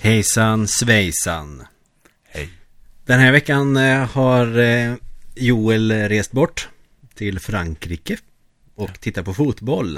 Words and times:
Hejsan 0.00 0.68
svejsan. 0.68 1.62
Hej. 2.24 2.48
Den 3.06 3.20
här 3.20 3.32
veckan 3.32 3.76
eh, 3.76 4.08
har 4.10 4.58
eh, 4.58 4.94
Joel 5.34 5.92
rest 5.92 6.32
bort 6.32 6.68
till 7.14 7.40
Frankrike 7.40 8.16
och 8.74 9.00
tittar 9.00 9.22
på 9.22 9.34
fotboll. 9.34 9.96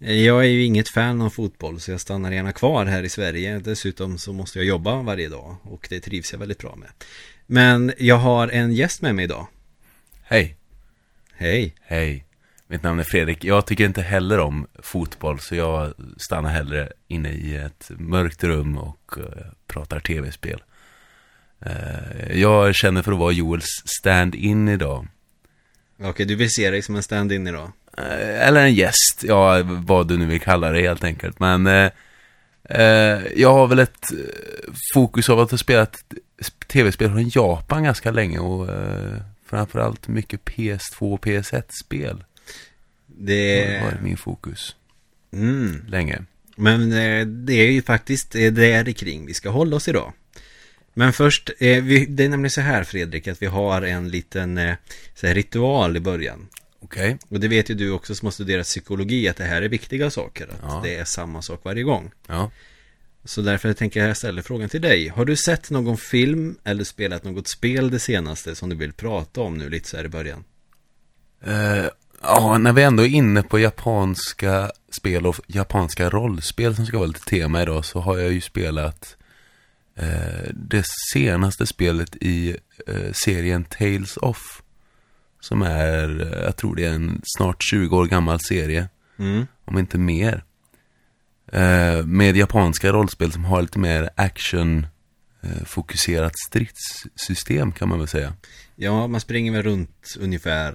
Eh, 0.00 0.12
Jag 0.12 0.40
är 0.40 0.48
ju 0.48 0.64
inget 0.64 0.88
fan 0.88 1.22
av 1.22 1.30
fotboll 1.30 1.80
så 1.80 1.90
jag 1.90 2.00
stannar 2.00 2.32
gärna 2.32 2.52
kvar 2.52 2.86
här 2.86 3.02
i 3.02 3.08
Sverige. 3.08 3.58
Dessutom 3.58 4.18
så 4.18 4.32
måste 4.32 4.58
jag 4.58 4.66
jobba 4.66 5.02
varje 5.02 5.28
dag 5.28 5.56
och 5.62 5.86
det 5.90 6.00
trivs 6.00 6.32
jag 6.32 6.38
väldigt 6.38 6.58
bra 6.58 6.76
med. 6.76 6.88
Men 7.46 7.92
jag 7.98 8.16
har 8.16 8.48
en 8.48 8.72
gäst 8.72 9.02
med 9.02 9.14
mig 9.14 9.24
idag. 9.24 9.46
Hej. 10.22 10.56
Hej. 11.32 11.74
Hej. 11.80 12.25
Mitt 12.68 12.82
namn 12.82 13.00
är 13.00 13.04
Fredrik. 13.04 13.44
Jag 13.44 13.66
tycker 13.66 13.84
inte 13.84 14.02
heller 14.02 14.38
om 14.38 14.66
fotboll 14.82 15.40
så 15.40 15.54
jag 15.54 15.94
stannar 16.16 16.50
hellre 16.50 16.92
inne 17.08 17.30
i 17.30 17.56
ett 17.56 17.90
mörkt 17.90 18.44
rum 18.44 18.78
och 18.78 19.14
eh, 19.18 19.46
pratar 19.66 20.00
tv-spel. 20.00 20.62
Eh, 21.60 22.40
jag 22.40 22.74
känner 22.74 23.02
för 23.02 23.12
att 23.12 23.18
vara 23.18 23.32
Joels 23.32 23.82
stand-in 23.84 24.68
idag. 24.68 25.06
Okej, 26.02 26.26
du 26.26 26.34
vill 26.34 26.50
se 26.50 26.70
dig 26.70 26.82
som 26.82 26.96
en 26.96 27.02
stand-in 27.02 27.46
idag. 27.46 27.72
Eh, 27.98 28.48
eller 28.48 28.60
en 28.64 28.74
gäst, 28.74 29.22
ja 29.22 29.62
vad 29.64 30.08
du 30.08 30.16
nu 30.16 30.26
vill 30.26 30.40
kalla 30.40 30.70
det 30.70 30.80
helt 30.80 31.04
enkelt. 31.04 31.40
Men 31.40 31.66
eh, 31.66 33.22
jag 33.36 33.52
har 33.52 33.66
väl 33.66 33.78
ett 33.78 34.06
fokus 34.94 35.28
av 35.28 35.40
att 35.40 35.50
ha 35.50 35.58
spelat 35.58 35.96
tv-spel 36.68 37.10
från 37.10 37.28
Japan 37.28 37.84
ganska 37.84 38.10
länge 38.10 38.38
och 38.38 38.68
eh, 38.68 39.16
framförallt 39.46 40.08
mycket 40.08 40.44
PS2 40.44 41.14
och 41.14 41.24
PS1-spel. 41.24 42.24
Det 43.18 43.64
Det... 43.66 43.80
varit 43.84 44.02
min 44.02 44.16
fokus 44.16 44.76
Mm. 45.32 45.84
länge. 45.88 46.22
Men 46.56 46.92
eh, 46.92 47.26
det 47.26 47.52
är 47.54 47.70
ju 47.70 47.82
faktiskt 47.82 48.34
eh, 48.34 48.52
där 48.52 48.92
kring 48.92 49.26
vi 49.26 49.34
ska 49.34 49.50
hålla 49.50 49.76
oss 49.76 49.88
idag. 49.88 50.12
Men 50.94 51.12
först, 51.12 51.50
eh, 51.58 51.84
det 52.08 52.24
är 52.24 52.28
nämligen 52.28 52.50
så 52.50 52.60
här 52.60 52.84
Fredrik, 52.84 53.28
att 53.28 53.42
vi 53.42 53.46
har 53.46 53.82
en 53.82 54.08
liten 54.08 54.56
här, 54.58 54.76
ritual 55.22 55.96
i 55.96 56.00
början. 56.00 56.48
Okej. 56.80 57.18
Och 57.28 57.40
det 57.40 57.48
vet 57.48 57.70
ju 57.70 57.74
du 57.74 57.90
också 57.90 58.14
som 58.14 58.26
har 58.26 58.30
studerat 58.30 58.66
psykologi, 58.66 59.28
att 59.28 59.36
det 59.36 59.44
här 59.44 59.62
är 59.62 59.68
viktiga 59.68 60.10
saker. 60.10 60.44
Att 60.48 60.58
Ja. 60.62 60.80
det 60.84 60.94
är 60.96 61.04
samma 61.04 61.42
sak 61.42 61.60
varje 61.64 61.82
gång. 61.82 62.10
Ja. 62.26 62.50
Så 63.24 63.42
därför 63.42 63.72
tänker 63.72 64.06
jag 64.06 64.16
ställa 64.16 64.42
frågan 64.42 64.68
till 64.68 64.80
dig. 64.82 65.08
Har 65.08 65.24
du 65.24 65.36
sett 65.36 65.70
någon 65.70 65.96
film 65.96 66.58
eller 66.64 66.84
spelat 66.84 67.24
något 67.24 67.48
spel 67.48 67.90
det 67.90 67.98
senaste 67.98 68.54
som 68.54 68.68
du 68.68 68.76
vill 68.76 68.92
prata 68.92 69.40
om 69.40 69.58
nu 69.58 69.68
lite 69.70 69.88
så 69.88 69.96
här 69.96 70.04
i 70.04 70.08
början? 70.08 70.44
Eh, 71.44 71.86
ja, 72.28 72.58
när 72.58 72.72
vi 72.72 72.82
ändå 72.82 73.02
är 73.02 73.08
inne 73.08 73.42
på 73.42 73.58
japanska 73.58 74.70
spel 74.90 75.26
och 75.26 75.36
japanska 75.46 76.10
rollspel 76.10 76.76
som 76.76 76.86
ska 76.86 76.98
vara 76.98 77.06
lite 77.06 77.24
tema 77.24 77.62
idag 77.62 77.84
så 77.84 78.00
har 78.00 78.18
jag 78.18 78.32
ju 78.32 78.40
spelat 78.40 79.16
eh, 79.96 80.50
det 80.54 80.84
senaste 81.12 81.66
spelet 81.66 82.16
i 82.20 82.56
eh, 82.86 83.12
serien 83.12 83.64
Tales 83.64 84.16
of. 84.16 84.62
Som 85.40 85.62
är, 85.62 86.20
eh, 86.32 86.42
jag 86.44 86.56
tror 86.56 86.76
det 86.76 86.84
är 86.84 86.92
en 86.92 87.20
snart 87.36 87.62
20 87.70 87.96
år 87.96 88.06
gammal 88.06 88.40
serie, 88.40 88.88
Mm. 89.18 89.46
om 89.64 89.78
inte 89.78 89.98
mer. 89.98 90.44
Eh, 91.52 92.06
med 92.06 92.36
japanska 92.36 92.92
rollspel 92.92 93.32
som 93.32 93.44
har 93.44 93.62
lite 93.62 93.78
mer 93.78 94.10
action 94.16 94.86
eh, 95.42 95.64
fokuserat 95.66 96.32
stridssystem 96.48 97.72
kan 97.72 97.88
man 97.88 97.98
väl 97.98 98.08
säga. 98.08 98.32
Ja, 98.78 99.06
man 99.06 99.20
springer 99.20 99.52
väl 99.52 99.62
runt 99.62 100.16
ungefär 100.20 100.74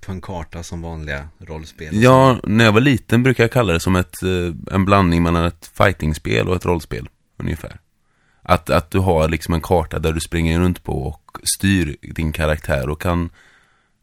på 0.00 0.12
en 0.12 0.20
karta 0.20 0.62
som 0.62 0.82
vanliga 0.82 1.28
rollspel. 1.38 2.02
Ja, 2.02 2.40
när 2.44 2.64
jag 2.64 2.72
var 2.72 2.80
liten 2.80 3.22
brukade 3.22 3.44
jag 3.44 3.52
kalla 3.52 3.72
det 3.72 3.80
som 3.80 3.96
ett, 3.96 4.22
eh, 4.22 4.74
en 4.74 4.84
blandning 4.84 5.22
mellan 5.22 5.44
ett 5.44 5.70
fightingspel 5.74 6.48
och 6.48 6.56
ett 6.56 6.64
rollspel, 6.64 7.08
ungefär. 7.36 7.80
Att, 8.42 8.70
att 8.70 8.90
du 8.90 8.98
har 8.98 9.28
liksom 9.28 9.54
en 9.54 9.60
karta 9.60 9.98
där 9.98 10.12
du 10.12 10.20
springer 10.20 10.60
runt 10.60 10.84
på 10.84 11.02
och 11.02 11.38
styr 11.56 11.96
din 12.00 12.32
karaktär 12.32 12.88
och 12.88 13.00
kan, 13.00 13.30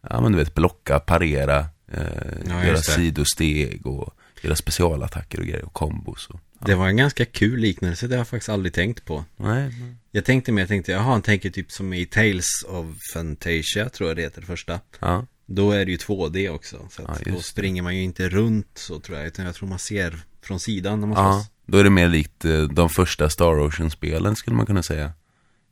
ja 0.10 0.22
men 0.22 0.32
du 0.32 0.38
vet, 0.38 0.56
blocka, 0.56 1.00
parera, 1.00 1.60
eh, 1.92 2.04
Ja, 2.50 2.66
göra 2.66 2.78
sidosteg 2.78 3.88
och 3.88 4.14
göra 4.42 4.56
specialattacker 4.56 5.40
och 5.40 5.46
grejer 5.46 5.66
och 5.66 5.74
kombos. 5.74 6.28
Och, 6.28 6.40
Det 6.60 6.76
var 6.76 6.88
en 6.88 6.98
ganska 6.98 7.26
kul 7.26 7.60
liknelse, 7.60 8.08
det 8.08 8.16
har 8.16 8.20
jag 8.20 8.28
faktiskt 8.28 8.50
aldrig 8.50 8.74
tänkt 8.74 9.06
på. 9.06 9.26
nej, 9.38 9.64
nej. 9.80 9.96
Jag 10.12 10.26
tänkte 10.26 10.52
mer, 10.52 10.62
jag 10.62 10.70
tänkte, 10.70 10.92
jaha, 10.92 11.02
han 11.04 11.22
tänker 11.22 11.50
typ 11.50 11.72
som 11.72 11.94
i 11.94 12.06
Tales 12.06 12.64
of 12.68 12.86
Fantasia, 13.14 13.90
tror 13.90 14.10
jag 14.10 14.18
det 14.18 14.22
heter 14.22 14.42
det 14.42 14.48
första. 14.48 14.80
Ja, 15.00 15.26
Då 15.46 15.72
är 15.72 15.86
det 15.86 15.92
ju 15.92 15.98
2D 15.98 16.50
också, 16.50 16.88
så 16.92 17.02
att 17.04 17.22
Ja, 17.26 17.32
då 17.34 17.40
springer 17.42 17.82
man 17.82 17.96
ju 17.96 18.02
inte 18.04 18.30
runt 18.30 18.68
så 18.74 19.00
tror 19.00 19.18
jag, 19.18 19.28
utan 19.28 19.46
jag 19.46 19.56
tror 19.56 19.70
man 19.70 19.80
ser 19.80 20.20
från 20.42 20.60
sidan 20.60 21.00
när 21.00 21.08
man 21.08 21.24
ja, 21.26 21.34
slåss. 21.34 21.52
då 21.66 21.78
är 21.78 21.84
det 21.84 21.90
mer 21.90 22.08
likt 22.08 22.46
eh, 22.46 22.62
de 22.64 22.90
första 22.90 23.30
Star 23.30 23.60
Ocean-spelen 23.60 24.36
skulle 24.36 24.56
man 24.56 24.66
kunna 24.66 24.84
säga. 24.84 25.14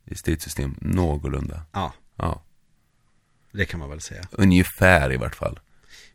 I 0.04 0.14
stridssystem, 0.14 0.76
någorlunda. 0.80 1.62
Ja, 1.72 1.92
Ja, 2.16 2.42
det 3.52 3.64
kan 3.64 3.80
man 3.80 3.90
väl 3.90 4.00
säga. 4.00 4.22
ungefär 4.30 5.12
i 5.12 5.16
vart 5.16 5.34
fall. 5.34 5.60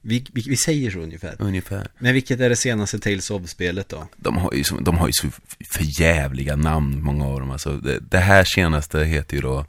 Vi, 0.02 0.26
vi, 0.34 0.42
vi 0.42 0.58
säger 0.58 0.92
så 0.92 1.00
ungefär. 1.00 1.36
Ungefär. 1.40 1.88
Men 2.00 2.14
vilket 2.14 2.40
är 2.40 2.50
det 2.50 2.56
senaste 2.56 3.00
Tales 3.00 3.30
of-spelet 3.32 3.90
då? 3.90 4.08
De 4.18 4.38
har 4.38 4.54
ju 4.54 4.64
så, 4.64 4.80
de 4.80 4.98
har 4.98 5.08
ju 5.08 5.14
så 5.14 5.28
förjävliga 5.74 6.56
namn, 6.56 7.04
många 7.04 7.26
av 7.26 7.40
dem. 7.40 7.52
Alltså, 7.52 7.78
det, 7.78 8.00
det 8.00 8.20
här 8.20 8.44
senaste 8.44 9.04
heter 9.04 9.36
ju 9.36 9.42
då 9.42 9.66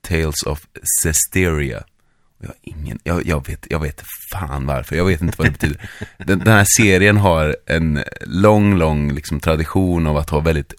Tales 0.00 0.42
of 0.42 0.66
Cesteria. 1.02 1.78
Och 1.78 2.44
Jag, 2.44 2.48
har 2.48 2.56
ingen, 2.62 2.98
jag, 3.04 3.26
jag, 3.26 3.46
vet, 3.46 3.66
jag 3.70 3.80
vet 3.80 4.02
fan 4.32 4.66
varför, 4.66 4.96
jag 4.96 5.04
vet 5.04 5.20
inte 5.20 5.34
vad 5.38 5.46
det 5.46 5.50
betyder. 5.50 5.90
Den, 6.18 6.38
den 6.38 6.54
här 6.54 6.66
serien 6.76 7.16
har 7.16 7.56
en 7.66 8.02
lång, 8.20 8.78
lång 8.78 9.14
liksom, 9.14 9.40
tradition 9.40 10.06
av 10.06 10.16
att 10.16 10.30
ha 10.30 10.40
väldigt 10.40 10.74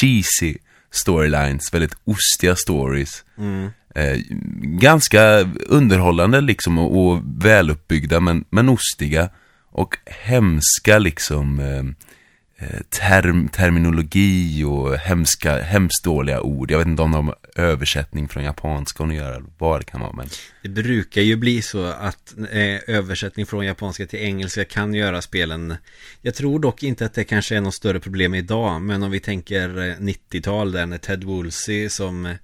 cheesy 0.00 0.58
storylines, 0.90 1.74
väldigt 1.74 1.94
ostiga 2.04 2.56
stories. 2.56 3.24
Mm. 3.38 3.70
Eh, 3.96 4.18
ganska 4.62 5.48
underhållande 5.66 6.40
liksom 6.40 6.78
och, 6.78 7.06
och 7.06 7.22
väluppbyggda 7.24 8.20
men, 8.20 8.44
men 8.50 8.68
ostiga. 8.68 9.30
Och 9.70 9.96
hemska 10.06 10.98
liksom 10.98 11.60
eh, 11.60 12.66
eh 12.68 12.80
term, 12.80 13.48
terminologi 13.48 14.64
och 14.64 14.96
hemska, 14.96 15.62
hemskt 15.62 16.04
dåliga 16.04 16.40
ord. 16.40 16.70
Jag 16.70 16.78
vet 16.78 16.86
inte 16.86 17.02
om 17.02 17.12
de 17.12 17.26
har 17.26 17.36
översättning 17.54 18.28
från 18.28 18.44
japanska 18.44 19.02
och 19.02 19.14
göra 19.14 19.42
vad 19.58 19.80
det 19.80 19.84
kan 19.84 20.00
vara. 20.00 20.12
Men 20.12 20.28
Det 20.62 20.68
brukar 20.68 21.22
ju 21.22 21.36
bli 21.36 21.62
så 21.62 21.84
att 21.84 22.34
eh, 22.50 22.96
översättning 22.96 23.46
från 23.46 23.66
japanska 23.66 24.06
till 24.06 24.18
engelska 24.18 24.64
kan 24.64 24.94
göra 24.94 25.22
spelen 25.22 25.74
Jag 26.22 26.34
tror 26.34 26.58
dock 26.58 26.82
inte 26.82 27.06
att 27.06 27.14
det 27.14 27.24
kanske 27.24 27.56
är 27.56 27.60
något 27.60 27.74
större 27.74 28.00
problem 28.00 28.34
idag 28.34 28.82
Men 28.82 29.02
om 29.02 29.10
vi 29.10 29.20
tänker 29.20 29.78
eh, 29.78 29.94
90-tal 29.94 30.72
där 30.72 30.86
när 30.86 30.98
Ted 30.98 31.24
Woolsey 31.24 31.88
som 31.88 32.26
eh, 32.26 32.36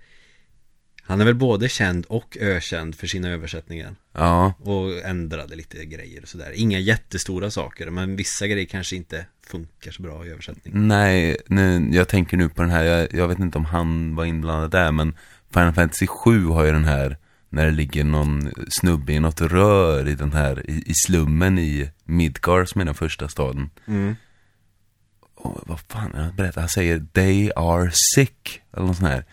han 1.13 1.21
är 1.21 1.25
väl 1.25 1.35
både 1.35 1.69
känd 1.69 2.07
och 2.09 2.37
ökänd 2.41 2.95
för 2.95 3.07
sina 3.07 3.29
översättningar 3.29 3.95
ja, 4.13 4.55
Och 4.63 5.05
ändrade 5.05 5.57
lite 5.57 5.85
grejer 5.85 6.23
och 6.23 6.29
sådär 6.29 6.53
Inga 6.55 6.79
jättestora 6.79 7.51
saker 7.51 7.91
men 7.91 8.17
vissa 8.17 8.47
grejer 8.47 8.67
kanske 8.67 8.97
inte 8.97 9.27
funkar 9.47 9.91
så 9.91 10.03
bra 10.03 10.27
i 10.27 10.31
översättning 10.31 10.89
nej, 10.89 11.37
nej, 11.47 11.97
jag 11.97 12.09
tänker 12.09 12.37
nu 12.37 12.49
på 12.49 12.63
den 12.63 12.71
här, 12.71 12.85
jag, 12.85 13.15
jag 13.15 13.29
vet 13.29 13.39
inte 13.39 13.59
om 13.59 13.65
han 13.65 14.15
var 14.15 14.25
inblandad 14.25 14.71
där 14.71 14.93
men 14.93 15.17
Final 15.55 15.73
Fantasy 15.73 16.07
7 16.07 16.47
har 16.47 16.65
ju 16.65 16.73
den 16.73 16.85
här 16.85 17.17
när 17.49 17.65
det 17.65 17.73
ligger 17.73 18.05
någon 18.05 18.53
snubbe 18.81 19.13
i 19.13 19.21
något 19.21 19.41
rör 19.41 20.09
i 20.09 20.15
den 20.15 20.33
här, 20.33 20.71
i, 20.71 20.83
i 20.87 20.95
slummen 20.95 21.59
i 21.59 21.91
Midgar 22.05 22.65
som 22.65 22.81
är 22.81 22.85
den 22.85 22.95
första 22.95 23.29
staden. 23.29 23.71
mm. 23.87 24.17
Och 25.35 25.61
vad 25.67 25.81
fan 25.81 26.15
är 26.15 26.23
han 26.23 26.37
berättar? 26.37 26.61
Han 26.61 26.69
säger 26.71 27.07
they 27.13 27.51
are 27.57 27.91
sick. 28.15 28.63
Eller 28.73 28.87
något 28.87 28.97
sånt 28.97 29.09
här. 29.09 29.25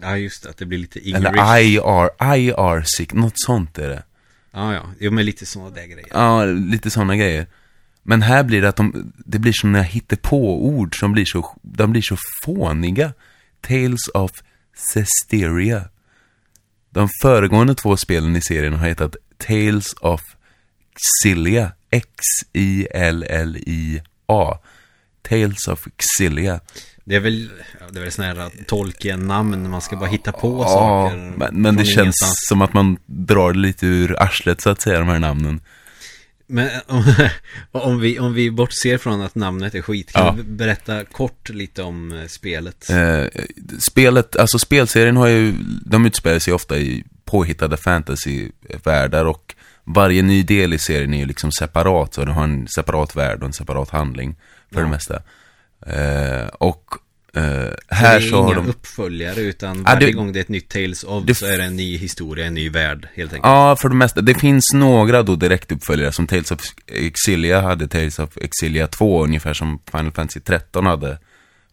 Ja 0.00 0.16
just 0.16 0.42
det, 0.42 0.50
att 0.50 0.56
det 0.56 0.66
blir 0.66 0.78
lite 0.78 0.98
Eller 0.98 1.28
English 1.28 1.74
I 1.74 1.78
are, 1.78 2.36
I 2.38 2.52
are 2.52 2.82
sick. 2.84 3.12
Något 3.12 3.32
sånt 3.34 3.78
är 3.78 3.88
det. 3.88 4.02
Ja 4.52 4.74
ja, 4.74 4.90
jo 4.98 5.10
men 5.10 5.24
lite 5.24 5.46
sådana 5.46 5.70
där 5.70 5.86
grejer 5.86 6.08
Ja, 6.10 6.44
lite 6.44 6.90
sådana 6.90 7.16
grejer. 7.16 7.46
Men 8.02 8.22
här 8.22 8.42
blir 8.42 8.62
det 8.62 8.68
att 8.68 8.76
de, 8.76 9.12
det 9.16 9.38
blir 9.38 9.52
sådana 9.52 9.82
hittepå-ord 9.82 10.98
som 10.98 11.12
blir 11.12 11.24
så, 11.24 11.58
de 11.62 11.92
blir 11.92 12.02
så 12.02 12.16
fåniga. 12.44 13.12
Tales 13.60 14.08
of 14.14 14.30
Cesteria. 14.94 15.88
De 16.90 17.08
föregående 17.22 17.74
två 17.74 17.96
spelen 17.96 18.36
i 18.36 18.40
serien 18.40 18.74
har 18.74 18.88
hetat 18.88 19.16
Tales 19.38 19.92
of 19.92 20.20
Xillia. 21.22 21.72
X-I-L-L-I-A. 21.90 22.98
Tales 25.22 25.68
of 25.68 25.88
Xillia. 25.96 26.60
Det 27.08 27.16
är 27.16 27.20
väl, 27.20 27.50
det 27.92 27.98
är 27.98 28.02
väl 28.02 28.12
sådana 28.12 28.34
här 28.42 28.50
Tolkien-namn, 28.66 29.70
man 29.70 29.80
ska 29.80 29.96
bara 29.96 30.08
hitta 30.10 30.32
på 30.32 30.62
Ja, 30.62 30.68
saker 30.68 31.16
men, 31.36 31.62
men 31.62 31.76
det 31.76 31.84
känns 31.84 31.98
ingenstans. 31.98 32.46
som 32.48 32.62
att 32.62 32.72
man 32.72 32.96
drar 33.06 33.54
lite 33.54 33.86
ur 33.86 34.22
arslet 34.22 34.60
så 34.60 34.70
att 34.70 34.80
säga, 34.82 34.98
de 34.98 35.08
här 35.08 35.18
namnen. 35.18 35.60
Men 36.46 36.68
om, 36.86 37.04
om, 37.72 38.00
vi, 38.00 38.18
om 38.18 38.34
vi 38.34 38.50
bortser 38.50 38.98
från 38.98 39.20
att 39.20 39.34
namnet 39.34 39.74
är 39.74 39.82
skit, 39.82 40.12
kan 40.12 40.26
Ja. 40.26 40.34
du 40.36 40.42
berätta 40.42 41.04
kort 41.04 41.48
lite 41.48 41.82
om 41.82 42.12
eh, 42.12 42.26
spelet? 42.26 42.90
Eh, 42.90 43.24
spelet, 43.78 44.36
alltså 44.36 44.58
spelserien 44.58 45.16
har 45.16 45.26
ju, 45.26 45.54
de 45.84 46.06
utspelar 46.06 46.38
sig 46.38 46.54
ofta 46.54 46.78
i 46.78 47.04
påhittade 47.24 47.76
fantasyvärldar 47.76 49.24
och 49.24 49.54
varje 49.84 50.22
ny 50.22 50.42
del 50.42 50.74
i 50.74 50.78
serien 50.78 51.14
är 51.14 51.18
ju 51.18 51.26
liksom 51.26 51.52
separat, 51.52 52.14
så 52.14 52.24
den 52.24 52.34
har 52.34 52.44
en 52.44 52.68
separat 52.68 53.16
värld 53.16 53.38
och 53.40 53.46
en 53.46 53.52
separat 53.52 53.90
handling 53.90 54.36
för 54.72 54.80
Ja. 54.80 54.84
det 54.84 54.90
mesta. 54.90 55.22
Eh, 55.86 56.46
och 56.48 56.84
Eh, 57.34 57.42
Här 57.88 58.18
det 58.20 58.26
är 58.26 58.30
så 58.30 58.42
har 58.42 58.54
de... 58.54 58.68
uppföljare 58.68 59.40
utan 59.40 59.76
Ja, 59.76 59.82
varje 59.94 60.06
det- 60.06 60.12
gång 60.12 60.32
det 60.32 60.38
är 60.38 60.40
ett 60.40 60.48
nytt 60.48 60.68
Tales 60.68 61.04
of 61.04 61.24
det- 61.24 61.34
så 61.34 61.46
är 61.46 61.58
det 61.58 61.64
en 61.64 61.76
ny 61.76 61.96
historia, 61.96 62.46
en 62.46 62.54
ny 62.54 62.70
värld 62.70 63.08
helt 63.14 63.32
enkelt. 63.32 63.46
Ja, 63.46 63.76
för 63.76 63.88
det 63.88 63.94
mesta. 63.94 64.20
Det 64.20 64.34
finns 64.34 64.64
några 64.74 65.22
då 65.22 65.36
direktuppföljare 65.36 66.12
som 66.12 66.26
Tales 66.26 66.50
of 66.50 66.60
Exilia 66.86 67.60
hade 67.60 67.88
Tales 67.88 68.18
of 68.18 68.36
Exilia 68.36 68.86
2, 68.86 69.24
ungefär 69.24 69.54
som 69.54 69.78
Final 69.90 70.12
Fantasy 70.12 70.40
13 70.40 70.86
hade 70.86 71.18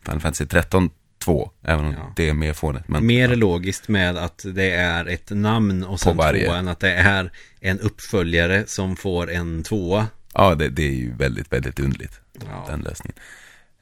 Final 0.06 0.20
Fantasy 0.22 0.46
13 0.46 0.90
2, 1.24 1.52
även 1.64 1.86
om 1.86 1.92
Ja. 1.94 2.14
det 2.16 2.30
är 2.30 2.34
mer 2.34 2.54
fånigt. 2.54 2.88
Men 2.88 3.06
Mer 3.06 3.36
logiskt 3.36 3.88
med 3.88 4.18
att 4.18 4.46
det 4.54 4.72
är 4.72 5.06
ett 5.06 5.30
namn 5.30 5.84
och 5.84 6.00
sen 6.00 6.18
varje. 6.18 6.46
två 6.46 6.54
än 6.54 6.68
att 6.68 6.80
det 6.80 6.92
är 6.94 7.32
en 7.60 7.80
uppföljare 7.80 8.64
som 8.68 8.96
får 8.96 9.32
en 9.32 9.64
tvåa. 9.64 10.08
ja, 10.34 10.56
det, 10.56 10.70
det 10.70 10.84
är 10.88 10.94
ju 10.96 11.14
väldigt, 11.16 11.54
väldigt 11.54 11.80
underligt, 11.80 12.20
Ja. 12.40 12.66
den 12.70 12.80
lösningen. 12.82 13.16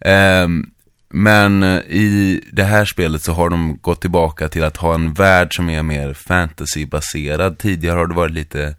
Ehm, 0.04 0.70
men 1.10 1.64
eh, 1.64 1.80
i 1.80 2.42
det 2.52 2.64
här 2.64 2.86
spelet 2.86 3.22
så 3.22 3.34
har 3.34 3.50
de 3.50 3.78
gått 3.82 4.02
tillbaka 4.02 4.50
till 4.50 4.64
att 4.64 4.78
ha 4.78 4.96
en 4.96 5.14
värld 5.14 5.56
som 5.56 5.70
är 5.70 5.84
mer 5.84 6.14
fantasybaserad. 6.14 7.58
Tidigare 7.58 7.98
har 7.98 8.08
det 8.08 8.14
varit 8.14 8.34
lite, 8.34 8.76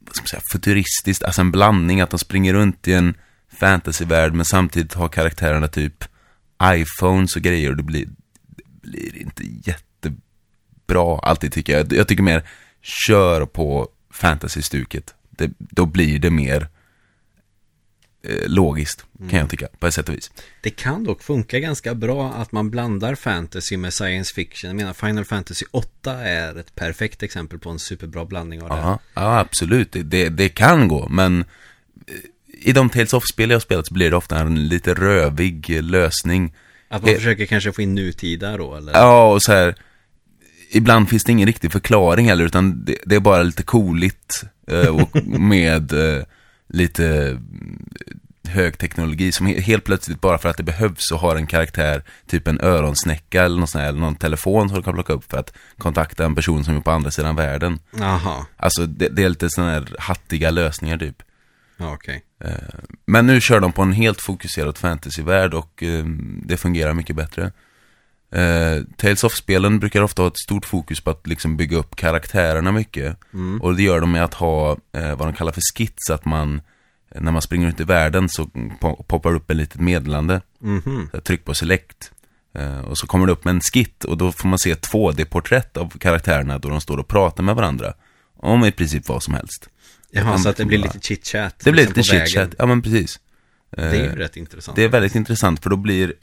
vad 0.00 0.16
ska 0.16 0.22
man 0.22 0.28
säga, 0.28 0.42
futuristiskt, 0.52 1.22
alltså 1.24 1.40
en 1.40 1.50
blandning 1.50 2.00
att 2.00 2.10
de 2.10 2.18
springer 2.18 2.54
runt 2.54 2.88
i 2.88 2.92
en 2.92 3.14
fantasyvärld 3.60 4.34
men 4.34 4.44
samtidigt 4.44 4.94
har 4.94 5.08
karaktärerna 5.08 5.68
typ 5.68 6.04
iPhones 6.64 7.36
och 7.36 7.42
grejer 7.42 7.70
och 7.70 7.76
det 7.76 7.82
blir, 7.82 8.06
det 8.46 8.64
blir 8.82 9.16
inte 9.16 9.42
jättebra 9.64 11.18
alltid 11.22 11.52
tycker 11.52 11.78
jag. 11.78 11.92
Jag 11.92 12.08
tycker 12.08 12.22
mer, 12.22 12.42
kör 12.82 13.46
på 13.46 13.88
fantasy-stuket. 14.12 15.14
Det, 15.30 15.50
då 15.58 15.86
blir 15.86 16.18
det 16.18 16.30
mer 16.30 16.60
eh, 16.60 16.66
logiskt, 18.46 19.04
kan 19.30 19.38
jag 19.38 19.50
tycka, 19.50 19.68
på 19.78 19.86
ett 19.86 19.94
sätt 19.94 20.08
och 20.08 20.14
vis. 20.14 20.30
Det 20.60 20.70
kan 20.70 21.04
dock 21.04 21.22
funka 21.22 21.58
ganska 21.58 21.94
bra 21.94 22.32
att 22.32 22.52
man 22.52 22.70
blandar 22.70 23.14
fantasy 23.14 23.76
med 23.76 23.94
science 23.94 24.34
fiction. 24.34 24.68
Jag 24.68 24.76
menar 24.76 24.92
Final 24.92 25.24
Fantasy 25.24 25.64
8 25.70 26.12
är 26.12 26.58
ett 26.58 26.74
perfekt 26.74 27.22
exempel 27.22 27.58
på 27.58 27.70
en 27.70 27.78
superbra 27.78 28.24
blandning 28.24 28.62
av 28.62 28.68
det. 28.68 28.74
här. 28.74 28.98
Ja, 29.14 29.38
absolut. 29.38 29.92
Det, 29.92 30.02
det, 30.02 30.28
det 30.28 30.48
kan 30.48 30.88
gå, 30.88 31.08
men 31.08 31.40
eh, 31.40 32.14
i 32.62 32.72
de 32.72 32.90
Tales 32.90 33.12
of-spel 33.12 33.50
jag 33.50 33.62
spelat 33.62 33.86
så 33.86 33.94
blir 33.94 34.10
det 34.10 34.16
ofta 34.16 34.38
en 34.38 34.68
lite 34.68 34.94
rövig 34.94 35.70
eh, 35.76 35.82
lösning. 35.82 36.54
Att 36.88 37.02
man 37.02 37.10
Eh, 37.10 37.16
försöker 37.16 37.46
kanske 37.46 37.72
få 37.72 37.82
in 37.82 37.94
nutida 37.94 38.56
då 38.56 38.74
eller? 38.76 38.92
Ja, 38.92 39.32
och 39.32 39.42
så 39.42 39.52
här, 39.52 39.74
ibland 40.70 41.08
finns 41.08 41.24
det 41.24 41.32
ingen 41.32 41.46
riktig 41.46 41.72
förklaring 41.72 42.26
heller, 42.28 42.44
utan 42.44 42.84
det, 42.84 42.96
det 43.06 43.16
är 43.16 43.20
bara 43.20 43.42
lite 43.42 43.62
cooligt 43.62 44.42
eh, 44.66 44.86
och 44.86 45.24
med 45.40 45.92
eh, 45.92 46.22
lite 46.70 47.06
mm, 47.28 47.84
hög 48.48 48.78
teknologi 48.78 49.32
som 49.32 49.46
he- 49.46 49.60
helt 49.60 49.84
plötsligt 49.84 50.20
bara 50.20 50.38
för 50.38 50.48
att 50.48 50.56
det 50.56 50.62
behövs 50.62 51.08
så 51.08 51.16
har 51.16 51.36
en 51.36 51.46
karaktär 51.46 52.02
typ 52.26 52.48
en 52.48 52.60
öronsnäcka 52.60 53.44
eller 53.44 53.56
någon, 53.58 53.68
sån 53.68 53.80
här, 53.80 53.88
eller 53.88 54.00
någon 54.00 54.14
telefon 54.16 54.68
som 54.68 54.78
du 54.78 54.82
kan 54.84 54.94
plocka 54.94 55.12
upp 55.12 55.30
för 55.30 55.38
att 55.38 55.52
kontakta 55.78 56.24
en 56.24 56.34
person 56.34 56.64
som 56.64 56.76
är 56.76 56.80
på 56.80 56.90
andra 56.90 57.10
sidan 57.10 57.36
världen. 57.36 57.78
Jaha, 57.98 58.46
Alltså 58.56 58.86
det, 58.86 59.08
det 59.08 59.22
är 59.24 59.28
lite 59.28 59.50
sådana 59.50 59.72
här 59.72 59.96
hattiga 59.98 60.50
lösningar 60.50 60.98
typ. 60.98 61.22
ja, 61.76 61.92
okej. 61.94 62.24
Eh, 62.44 62.50
Men 63.06 63.26
nu 63.26 63.40
kör 63.40 63.60
de 63.60 63.72
på 63.72 63.82
en 63.82 63.92
helt 63.92 64.20
fokuserad 64.20 64.78
fantasyvärld 64.78 65.54
och 65.54 65.82
eh, 65.82 66.04
det 66.44 66.56
fungerar 66.56 66.94
mycket 66.94 67.16
bättre. 67.16 67.52
Eh, 68.32 68.82
Tales 68.96 69.24
of-spelen 69.24 69.78
brukar 69.78 70.02
ofta 70.02 70.22
ha 70.22 70.26
ett 70.28 70.38
stort 70.38 70.64
fokus 70.66 71.00
på 71.00 71.10
att 71.10 71.26
liksom 71.26 71.56
bygga 71.56 71.76
upp 71.76 71.96
karaktärerna 71.96 72.72
mycket. 72.72 73.16
Mm. 73.34 73.60
Och 73.60 73.76
det 73.76 73.82
gör 73.82 74.00
de 74.00 74.12
med 74.12 74.24
att 74.24 74.34
ha 74.34 74.76
eh, 74.92 75.16
vad 75.16 75.28
de 75.28 75.34
kallar 75.34 75.52
för 75.52 75.62
skits, 75.76 76.10
att 76.10 76.24
man 76.24 76.60
eh, 77.14 77.20
när 77.22 77.32
man 77.32 77.42
springer 77.42 77.68
ut 77.68 77.80
i 77.80 77.84
världen 77.84 78.28
så 78.28 78.44
po- 78.80 79.02
poppar 79.02 79.34
upp 79.34 79.50
ett 79.50 79.56
litet 79.56 79.80
meddelande. 79.80 80.40
Mhm. 80.58 81.08
Så 81.12 81.20
Tryck 81.20 81.44
på 81.44 81.54
select. 81.54 82.12
Eh, 82.54 82.80
och 82.80 82.98
så 82.98 83.06
kommer 83.06 83.26
det 83.26 83.32
upp 83.32 83.44
med 83.44 83.54
en 83.54 83.60
skit 83.60 84.04
och 84.04 84.16
då 84.18 84.32
får 84.32 84.48
man 84.48 84.58
se 84.58 84.70
ett 84.70 84.86
2D-porträtt 84.92 85.76
av 85.76 85.98
karaktärerna 85.98 86.58
då 86.58 86.68
de 86.68 86.80
står 86.80 86.98
och 86.98 87.08
pratar 87.08 87.42
med 87.42 87.54
varandra. 87.56 87.92
Om 88.36 88.64
i 88.64 88.72
princip 88.72 89.08
vad 89.08 89.22
som 89.22 89.34
helst. 89.34 89.68
Jaha, 90.10 90.38
så 90.38 90.48
att 90.48 90.56
det 90.56 90.64
blir 90.64 90.78
lite 90.78 90.98
chit-chat. 90.98 91.54
Det 91.64 91.72
blir 91.72 91.86
liksom 91.86 92.00
lite 92.16 92.26
chit-chat, 92.26 92.54
ja 92.58 92.66
men 92.66 92.82
precis. 92.82 93.20
Det 93.76 93.82
är 93.82 93.94
ju 93.94 94.06
Eh, 94.06 94.12
rätt 94.16 94.36
intressant. 94.36 94.76
det 94.76 94.84
är 94.84 94.88
väldigt 94.88 95.14
intressant 95.14 95.62
för 95.62 95.70
då 95.70 95.76
blir, 95.76 96.14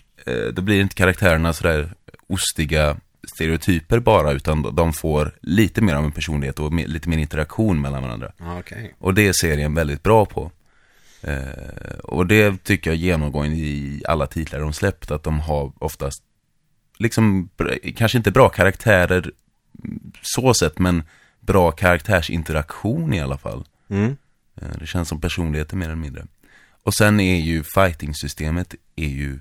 då 0.53 0.62
blir 0.62 0.81
inte 0.81 0.95
karaktärerna 0.95 1.53
sådär 1.53 1.94
ostiga 2.27 2.97
stereotyper 3.35 4.00
bara, 4.00 4.31
utan 4.31 4.75
de 4.75 4.94
får 4.94 5.31
lite 5.41 5.81
mer 5.81 5.95
av 5.95 6.06
en 6.06 6.12
personlighet 6.12 6.59
och 6.59 6.74
lite 6.74 7.09
mer 7.09 7.18
interaktion 7.18 7.81
mellan 7.81 8.03
varandra. 8.03 8.31
Ja, 8.38 8.59
okej. 8.59 8.95
Och 9.00 9.13
det 9.13 9.27
är 9.27 9.33
serien 9.33 9.74
väldigt 9.75 10.03
bra 10.03 10.25
på. 10.25 10.51
Eh, 11.21 11.97
och 12.03 12.27
det 12.27 12.63
tycker 12.63 12.89
jag 12.89 12.97
genomgående 12.97 13.56
i 13.56 14.03
alla 14.07 14.27
titlar 14.27 14.59
de 14.59 14.74
släppt, 14.74 15.12
att 15.12 15.24
de 15.24 15.39
har 15.39 15.71
oftast, 15.79 16.24
liksom, 16.97 17.50
kanske 17.95 18.18
inte 18.18 18.31
bra 18.31 18.50
karaktärer 18.50 19.31
så 20.21 20.53
sett, 20.53 20.80
men 20.80 21.03
bra 21.39 21.71
karaktärsinteraktion 21.71 23.13
i 23.13 23.21
alla 23.21 23.38
fall. 23.38 23.65
Mm. 23.89 24.18
Eh, 24.62 24.68
Det 24.80 24.88
känns 24.88 25.09
som 25.09 25.21
personligheter 25.21 25.75
mer 25.75 25.85
eller 25.85 25.95
mindre. 25.95 26.25
Och 26.83 26.94
sen 26.94 27.19
är 27.19 27.39
ju 27.39 27.63
fighting-systemet 27.63 28.75
är 28.95 29.07
ju 29.07 29.33
eh, 29.33 29.39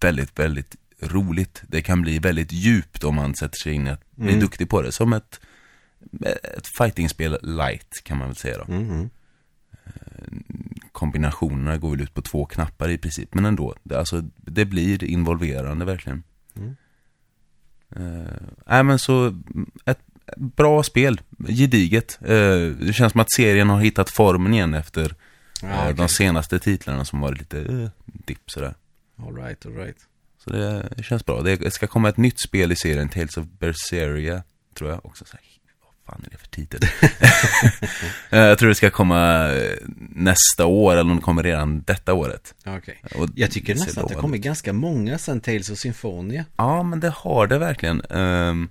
väldigt, 0.00 0.38
väldigt 0.38 0.76
roligt. 1.00 1.62
Det 1.68 1.82
kan 1.82 2.02
bli 2.02 2.18
väldigt 2.18 2.52
djupt 2.52 3.04
om 3.04 3.14
man 3.14 3.34
sätter 3.34 3.56
sig 3.58 3.72
in 3.72 3.86
i 3.86 3.90
att 3.90 4.10
bli 4.10 4.28
Mm. 4.28 4.40
duktig 4.40 4.68
på 4.68 4.82
det. 4.82 4.92
Som 4.92 5.12
ett, 5.12 5.40
ett 6.58 6.66
fighting-spel 6.78 7.38
light 7.42 7.88
kan 8.04 8.18
man 8.18 8.26
väl 8.28 8.36
säga 8.36 8.58
då. 8.58 8.72
Mhm. 8.72 9.10
Kombinationerna 10.92 11.76
går 11.78 11.90
väl 11.90 12.00
ut 12.00 12.14
på 12.14 12.22
två 12.22 12.44
knappar 12.46 12.88
i 12.88 12.98
princip, 12.98 13.34
men 13.34 13.44
ändå. 13.44 13.74
Det, 13.82 13.98
alltså, 13.98 14.22
det 14.36 14.64
blir 14.64 15.04
involverande 15.04 15.84
verkligen. 15.84 16.22
Mm. 16.56 16.76
Eh, 17.96 18.32
Nej 18.66 18.82
men 18.82 18.98
så, 18.98 19.26
mm, 19.26 19.70
ett 19.84 20.00
bra 20.36 20.82
spel, 20.82 21.20
gediget. 21.48 22.18
Eh, 22.22 22.28
det 22.80 22.92
känns 22.94 23.12
som 23.12 23.20
att 23.20 23.32
serien 23.32 23.70
har 23.70 23.80
hittat 23.80 24.10
formen 24.10 24.54
igen 24.54 24.74
efter 24.74 25.14
Ja, 25.62 25.68
Eh, 25.68 25.82
okej. 25.82 25.94
De 25.94 26.08
senaste 26.08 26.58
titlarna 26.58 27.04
som 27.04 27.20
varit 27.20 27.38
lite 27.38 27.58
uh, 27.58 27.88
dipp 28.04 28.50
sådär. 28.50 28.74
All 29.16 29.34
right, 29.34 29.66
all 29.66 29.72
right. 29.72 29.96
Så 30.44 30.50
det, 30.50 31.02
känns 31.02 31.26
bra. 31.26 31.42
Det 31.42 31.74
ska 31.74 31.86
komma 31.86 32.08
ett 32.08 32.16
nytt 32.16 32.40
spel 32.40 32.72
i 32.72 32.76
serien, 32.76 33.08
Tales 33.08 33.36
of 33.36 33.46
Berseria, 33.58 34.42
tror 34.74 34.90
jag 34.90 35.06
också. 35.06 35.24
Så 35.24 35.36
vad 36.06 36.16
fan 36.16 36.24
är 36.26 36.30
det 36.30 36.38
för 36.38 36.48
titel? 36.48 36.80
Eh, 38.30 38.40
jag 38.40 38.58
tror 38.58 38.68
det 38.68 38.74
ska 38.74 38.90
komma 38.90 39.52
eh, 39.52 39.76
nästa 40.10 40.66
år, 40.66 40.92
eller 40.92 41.10
om 41.10 41.16
det 41.16 41.22
kommer 41.22 41.42
redan 41.42 41.82
detta 41.82 42.14
året. 42.14 42.54
Okej. 42.66 43.02
Och 43.14 43.28
Jag 43.34 43.50
tycker 43.50 43.74
nästan 43.74 44.04
att 44.04 44.10
det 44.10 44.16
kommer 44.16 44.38
ganska 44.38 44.72
många 44.72 45.18
sen 45.18 45.40
Tales 45.40 45.70
of 45.70 45.78
Symphonia. 45.78 46.44
Ja, 46.56 46.82
men 46.82 47.00
det 47.00 47.10
har 47.16 47.46
det 47.46 47.58
verkligen. 47.58 48.00
Ehm, 48.10 48.68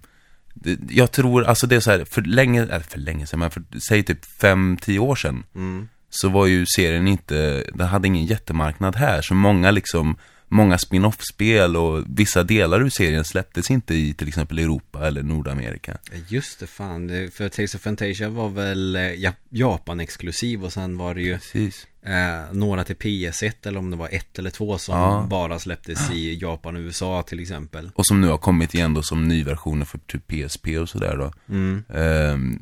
jag 0.89 1.11
tror, 1.11 1.43
alltså 1.43 1.67
det 1.67 1.75
är 1.75 1.79
så 1.79 1.91
här, 1.91 2.05
för 2.05 2.21
länge, 2.21 2.61
eller 2.61 2.79
för 2.79 2.99
länge 2.99 3.27
sedan, 3.27 3.39
men 3.39 3.51
för, 3.51 3.63
säg 3.87 4.03
typ 4.03 4.25
5-10 4.41 4.99
år 4.99 5.15
sedan. 5.15 5.43
Mm. 5.55 5.89
så 6.09 6.29
var 6.29 6.45
ju 6.47 6.65
serien 6.75 7.07
inte, 7.07 7.63
den 7.73 7.87
hade 7.87 8.07
ingen 8.07 8.25
jättemarknad 8.25 8.95
här. 8.95 9.21
Så 9.21 9.33
många 9.33 9.71
liksom, 9.71 10.17
många 10.47 10.77
spin-off-spel 10.77 11.75
och 11.77 12.03
vissa 12.07 12.43
delar 12.43 12.81
ur 12.81 12.89
serien 12.89 13.23
släpptes 13.25 13.71
inte 13.71 13.95
i 13.95 14.13
till 14.13 14.27
exempel 14.27 14.59
Europa 14.59 15.07
eller 15.07 15.23
Nordamerika. 15.23 15.97
Just 16.27 16.59
det, 16.59 16.67
fan. 16.67 17.29
För 17.33 17.49
Tales 17.49 17.75
of 17.75 17.81
Fantasia 17.81 18.29
var 18.29 18.49
väl 18.49 18.95
eh, 18.95 19.01
Ja- 19.01 19.33
Japan-exklusiv 19.49 20.63
och 20.63 20.73
sen 20.73 20.97
var 20.97 21.15
det 21.15 21.21
ju 21.21 21.33
eh, 21.33 22.51
några 22.53 22.83
till 22.83 22.95
PS1 22.95 23.67
eller 23.67 23.79
om 23.79 23.91
det 23.91 23.97
var 23.97 24.09
ett 24.11 24.39
eller 24.39 24.49
två 24.49 24.77
som 24.77 24.95
Ja. 24.97 25.27
bara 25.29 25.59
släpptes 25.59 26.11
i 26.11 26.39
Japan 26.41 26.75
och 26.75 26.79
USA 26.81 27.23
till 27.27 27.39
exempel. 27.39 27.91
Och 27.95 28.05
som 28.05 28.21
nu 28.21 28.27
har 28.27 28.37
kommit 28.37 28.73
igen 28.73 28.93
då 28.93 29.03
som 29.03 29.27
nyversioner 29.27 29.85
för 29.85 29.97
typ 29.97 30.27
PSP 30.27 30.67
och 30.77 30.89
sådär 30.89 31.17
då. 31.17 31.33
Mm. 31.53 31.83
Eh, 31.89 32.59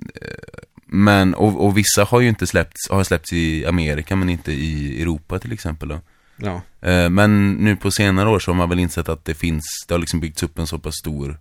men, 0.85 1.33
och, 1.33 1.65
och 1.65 1.77
vissa 1.77 2.03
har 2.03 2.19
ju 2.21 2.29
inte 2.29 2.47
släppts, 2.47 2.89
har 2.89 3.03
släppts 3.03 3.33
i 3.33 3.65
Amerika 3.65 4.15
men 4.15 4.29
inte 4.29 4.51
i 4.51 5.01
Europa 5.01 5.39
till 5.39 5.51
exempel 5.51 5.89
då. 5.89 5.99
Ja, 6.41 6.61
Eh, 6.81 7.09
Men 7.09 7.53
nu 7.53 7.75
på 7.75 7.91
senare 7.91 8.29
år 8.29 8.39
så 8.39 8.51
har 8.51 8.55
man 8.55 8.69
väl 8.69 8.79
insett 8.79 9.09
att 9.09 9.25
det 9.25 9.33
finns, 9.33 9.63
det 9.87 9.93
har 9.93 9.99
liksom 9.99 10.19
byggts 10.19 10.43
upp 10.43 10.59
en 10.59 10.67
så 10.67 10.79
pass 10.79 10.95
stor 10.95 11.39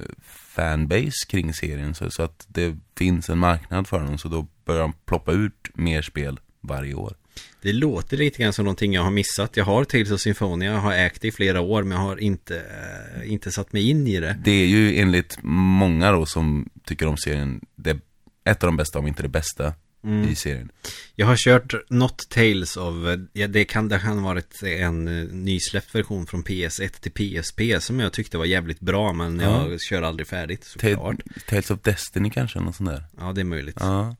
eh, 0.00 0.06
fanbase 0.54 1.26
kring 1.28 1.54
serien 1.54 1.94
så, 1.94 2.10
så 2.10 2.22
att 2.22 2.46
det 2.48 2.76
finns 2.98 3.28
en 3.28 3.38
marknad 3.38 3.88
för 3.88 4.00
dem 4.00 4.18
så 4.18 4.28
då 4.28 4.46
börjar 4.64 4.80
de 4.80 4.92
ploppa 5.06 5.32
ut 5.32 5.68
mer 5.74 6.02
spel 6.02 6.40
varje 6.60 6.94
år. 6.94 7.14
det 7.62 7.72
låter 7.72 8.16
lite 8.16 8.42
grann 8.42 8.52
som 8.52 8.64
någonting 8.64 8.92
jag 8.92 9.02
har 9.02 9.10
missat. 9.10 9.56
Jag 9.56 9.64
har 9.64 9.84
Tales 9.84 10.10
of 10.10 10.20
Symphonia, 10.20 10.72
jag 10.72 10.78
har 10.80 10.92
ägt 10.94 11.22
det 11.22 11.28
i 11.28 11.32
flera 11.32 11.60
år 11.60 11.82
men 11.82 11.98
jag 11.98 12.04
har 12.04 12.16
inte, 12.16 12.56
eh, 12.56 13.32
inte 13.32 13.52
satt 13.52 13.72
mig 13.72 13.90
in 13.90 14.06
i 14.06 14.20
det. 14.20 14.38
Det 14.44 14.50
är 14.50 14.66
ju 14.66 14.98
enligt 15.00 15.38
många 15.42 16.12
då 16.12 16.26
som 16.26 16.68
tycker 16.84 17.06
om 17.06 17.16
serien, 17.16 17.60
det 17.76 17.90
är 17.90 18.00
ett 18.44 18.62
av 18.64 18.68
de 18.68 18.76
bästa, 18.76 18.98
om 18.98 19.06
inte 19.06 19.22
det 19.22 19.28
bästa 19.28 19.74
Mm. 20.08 20.28
i 20.28 20.34
serien. 20.34 20.72
Jag 21.14 21.26
har 21.26 21.36
kört 21.36 21.74
något 21.90 22.28
Tales 22.28 22.76
of, 22.76 23.06
eh, 23.06 23.18
ja, 23.32 23.46
det 23.46 23.64
kan, 23.64 23.88
det 23.88 23.98
kan 23.98 24.22
varit 24.22 24.62
en 24.62 25.08
eh, 25.08 25.28
nysläppt 25.28 25.94
version 25.94 26.26
från 26.26 26.44
PS1 26.44 26.88
till 26.88 27.12
PSP 27.42 27.60
som 27.82 28.00
jag 28.00 28.12
tyckte 28.12 28.38
var 28.38 28.44
jävligt 28.44 28.80
bra 28.80 29.12
men 29.12 29.40
Ja. 29.40 29.70
jag 29.70 29.80
kör 29.80 30.02
aldrig 30.02 30.26
färdigt 30.26 30.64
såklart. 30.64 31.16
Tales 31.46 31.70
of 31.70 31.80
Destiny 31.82 32.30
kanske, 32.30 32.60
något 32.60 32.76
sånt 32.76 32.90
där. 32.90 33.04
Ja, 33.18 33.32
det 33.32 33.40
är 33.40 33.44
möjligt. 33.44 33.76
Ja. 33.80 34.16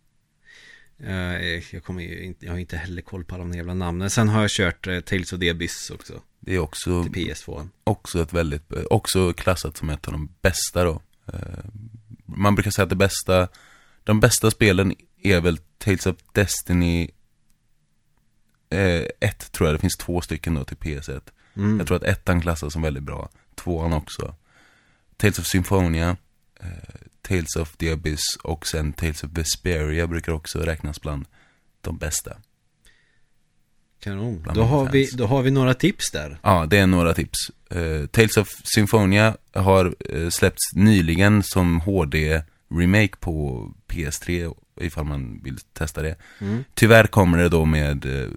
Eh, 1.05 1.63
Jag 1.73 1.85
kommer 1.85 2.03
ju 2.03 2.23
inte, 2.25 2.45
jag 2.47 2.53
har 2.53 2.59
inte 2.59 2.77
heller 2.77 3.03
koll 3.03 3.25
på 3.25 3.35
alla 3.35 3.45
de 3.45 3.53
jävla 3.55 3.75
namnen. 3.75 4.11
Sen 4.11 4.29
har 4.29 4.41
jag 4.41 4.51
kört 4.51 4.87
eh, 4.87 5.01
Tales 5.01 5.33
of 5.33 5.41
the 5.41 5.51
Abyss 5.51 5.91
också. 5.91 6.23
Det 6.41 6.55
är 6.55 6.59
också, 6.59 7.03
till 7.05 7.13
PS2. 7.13 7.69
också 7.85 8.23
ett 8.23 8.33
väldigt, 8.33 8.73
också 8.91 9.33
klassat 9.33 9.77
som 9.77 9.91
ett 9.91 10.07
av 10.07 10.13
de 10.13 10.29
bästa 10.43 10.85
då. 10.85 11.03
Eh, 11.33 11.39
Man 12.27 12.55
brukar 12.55 12.71
säga 12.71 12.83
att 12.83 12.91
det 12.91 12.97
bästa, 12.97 13.49
de 14.05 14.21
bästa 14.21 14.51
spelen 14.51 14.95
är 15.23 15.41
väl 15.41 15.59
Tales 15.79 16.07
of 16.07 16.17
Destiny 16.33 17.11
1 18.71 19.53
tror 19.53 19.69
jag, 19.69 19.75
det 19.75 19.81
finns 19.81 19.97
två 19.97 20.21
stycken 20.21 20.55
då 20.55 20.65
till 20.65 20.77
PS1. 20.77 21.21
Mm. 21.57 21.79
Jag 21.79 21.87
tror 21.87 21.97
att 21.97 22.03
ettan 22.03 22.41
klassas 22.41 22.73
som 22.73 22.83
väldigt 22.83 23.03
bra, 23.03 23.29
tvåan 23.55 23.93
också. 23.93 24.35
Tales 25.17 25.39
of 25.39 25.47
Symphonia, 25.47 26.17
eh, 26.61 26.69
Tales 27.23 27.57
of 27.57 27.77
the 27.77 27.93
Abyss 27.93 28.37
och 28.43 28.67
sen 28.67 28.93
Tales 28.93 29.25
of 29.25 29.31
Vesperia 29.31 30.07
brukar 30.07 30.33
också 30.33 30.59
räknas 30.59 31.01
bland 31.01 31.27
de 31.81 31.99
bästa. 31.99 32.37
Kanon. 34.01 34.47
Då 34.55 34.63
har, 34.63 34.91
vi, 34.91 35.11
då 35.13 35.27
har 35.27 35.43
vi 35.43 35.51
några 35.51 35.75
tips 35.75 36.11
där. 36.11 36.39
Ja, 36.43 36.67
det 36.67 36.79
är 36.79 36.87
några 36.87 37.15
tips. 37.15 37.51
Eh, 37.71 38.07
Tales 38.07 38.37
of 38.37 38.49
Symphonia 38.65 39.37
har 39.53 39.95
eh, 40.13 40.29
släppts 40.29 40.75
nyligen 40.75 41.43
som 41.43 41.81
HD-remake 41.81 43.17
på 43.21 43.67
PS3 43.89 44.55
ifall 44.81 45.05
man 45.05 45.41
vill 45.43 45.59
testa 45.73 46.03
det. 46.03 46.17
Mm. 46.41 46.65
Tyvärr 46.75 47.07
kommer 47.07 47.39
det 47.39 47.49
då 47.49 47.65
med 47.65 48.23
eh, 48.23 48.29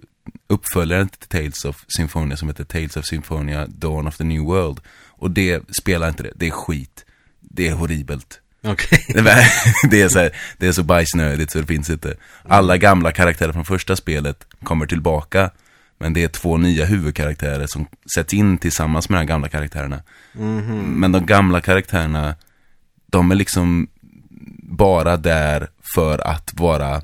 uppföljaren 0.46 1.08
till 1.08 1.28
Tales 1.28 1.64
of 1.64 1.84
Symphonia 1.96 2.36
som 2.36 2.48
heter 2.48 2.64
Tales 2.64 2.96
of 2.96 3.04
Symphonia 3.06 3.66
Dawn 3.66 4.06
of 4.06 4.16
the 4.16 4.24
New 4.24 4.42
World. 4.42 4.80
Och 5.08 5.30
det 5.30 5.62
spelar 5.82 6.08
inte 6.08 6.22
det, 6.22 6.32
det 6.36 6.46
är 6.46 6.50
skit. 6.50 7.04
Det 7.40 7.68
är 7.68 7.72
horribelt. 7.74 8.38
Okej. 8.64 9.04
Det 9.90 10.02
är- 10.02 10.08
så, 10.08 10.18
här, 10.18 10.30
det 10.58 10.66
är 10.66 10.72
så 10.72 10.82
bajsnödigt 10.82 11.52
så 11.52 11.58
det 11.60 11.66
finns 11.66 11.90
inte. 11.90 12.14
Alla 12.48 12.76
gamla 12.76 13.12
karaktärer 13.12 13.52
från 13.52 13.64
första 13.64 13.96
spelet 13.96 14.46
kommer 14.64 14.86
tillbaka. 14.86 15.50
Men 15.98 16.12
det 16.12 16.24
är 16.24 16.28
två 16.28 16.56
nya 16.56 16.84
huvudkaraktärer 16.84 17.66
som 17.66 17.86
sätts 18.14 18.34
in 18.34 18.58
tillsammans 18.58 19.08
med 19.08 19.20
de 19.20 19.26
gamla 19.26 19.48
karaktärerna. 19.48 20.02
Mhm. 20.32 20.82
Men 21.00 21.12
de 21.12 21.26
gamla 21.26 21.60
karaktärerna, 21.60 22.34
de 23.06 23.30
är 23.30 23.34
liksom 23.34 23.88
bara 24.62 25.16
där 25.16 25.68
för 25.94 26.26
att 26.26 26.50
vara 26.54 27.02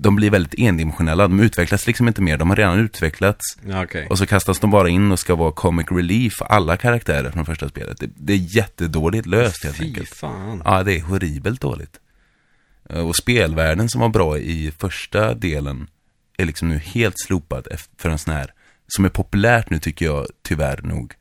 de 0.00 0.16
blir 0.16 0.30
väldigt 0.30 0.54
endimensionella, 0.58 1.28
de 1.28 1.40
utvecklas 1.40 1.86
liksom 1.86 2.08
inte 2.08 2.22
mer, 2.22 2.36
de 2.36 2.50
har 2.50 2.56
redan 2.56 2.78
utvecklats 2.78 3.58
Okej. 3.74 4.06
och 4.10 4.18
så 4.18 4.26
kastas 4.26 4.60
de 4.60 4.70
bara 4.70 4.88
in 4.88 5.12
och 5.12 5.18
ska 5.18 5.34
vara 5.34 5.52
comic 5.52 5.86
relief 5.90 6.32
för 6.32 6.44
alla 6.44 6.76
karaktärer 6.76 7.30
från 7.30 7.46
första 7.46 7.68
spelet. 7.68 8.00
Det, 8.00 8.10
det 8.16 8.32
är 8.32 8.56
jättedåligt 8.56 9.26
löst 9.26 9.64
helt 9.64 9.76
Fy 9.76 9.84
enkelt. 9.84 10.08
fan. 10.08 10.62
Ja, 10.64 10.82
det 10.82 10.96
är 10.96 11.00
horribelt 11.00 11.60
dåligt. 11.60 12.00
Och 12.88 13.16
spelvärlden 13.16 13.88
som 13.88 14.00
var 14.00 14.08
bra 14.08 14.38
i 14.38 14.72
första 14.78 15.34
delen 15.34 15.88
är 16.36 16.46
liksom 16.46 16.68
nu 16.68 16.78
helt 16.78 17.18
slopad 17.18 17.68
för 17.96 18.10
en 18.10 18.18
sån 18.18 18.34
här, 18.34 18.52
som 18.88 19.04
är 19.04 19.08
populärt 19.08 19.70
nu 19.70 19.78
tycker 19.78 20.04
jag 20.04 20.26
tyvärr 20.42 20.80
nog 20.82 21.14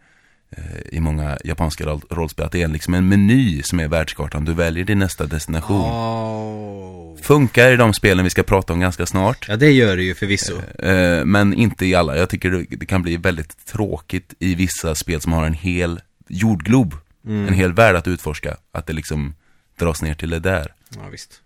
i 0.92 1.00
många 1.00 1.38
japanska 1.44 1.86
roll- 1.86 2.06
rollspel, 2.10 2.46
att 2.46 2.52
det 2.52 2.62
är 2.62 2.68
liksom 2.68 2.94
en 2.94 3.08
meny 3.10 3.62
som 3.64 3.80
är 3.80 3.88
världskartan. 3.88 4.46
Du 4.46 4.54
väljer 4.54 4.86
din 4.86 5.00
nästa 5.00 5.26
destination. 5.26 5.92
Oh. 5.92 7.18
Funkar 7.22 7.72
i 7.72 7.76
de 7.76 7.94
spelen 7.94 8.24
vi 8.24 8.30
ska 8.30 8.44
prata 8.44 8.74
om 8.74 8.80
ganska 8.80 9.06
snart. 9.06 9.46
Ja, 9.50 9.56
det 9.56 9.72
gör 9.72 9.98
det 9.98 10.04
ju 10.04 10.16
förvisso. 10.16 10.54
Eh, 10.80 11.26
men 11.26 11.54
inte 11.54 11.86
i 11.86 11.96
alla. 11.96 12.18
Jag 12.18 12.30
tycker 12.30 12.52
det, 12.52 12.66
det 12.70 12.86
kan 12.86 13.02
bli 13.02 13.18
väldigt 13.18 13.66
tråkigt 13.66 14.34
i 14.40 14.56
vissa 14.56 14.96
spel 14.96 15.22
som 15.22 15.34
har 15.34 15.46
en 15.46 15.54
hel 15.54 16.02
jordglob. 16.28 16.96
Mm. 17.26 17.48
En 17.48 17.54
hel 17.54 17.74
värld 17.74 17.96
att 17.96 18.08
utforska. 18.08 18.58
Att 18.72 18.88
det 18.88 18.94
liksom 18.94 19.36
dras 19.80 20.02
ner 20.02 20.14
till 20.14 20.30
det 20.30 20.40
där. 20.40 20.74
Ja, 20.90 21.02
visst. 21.12 21.42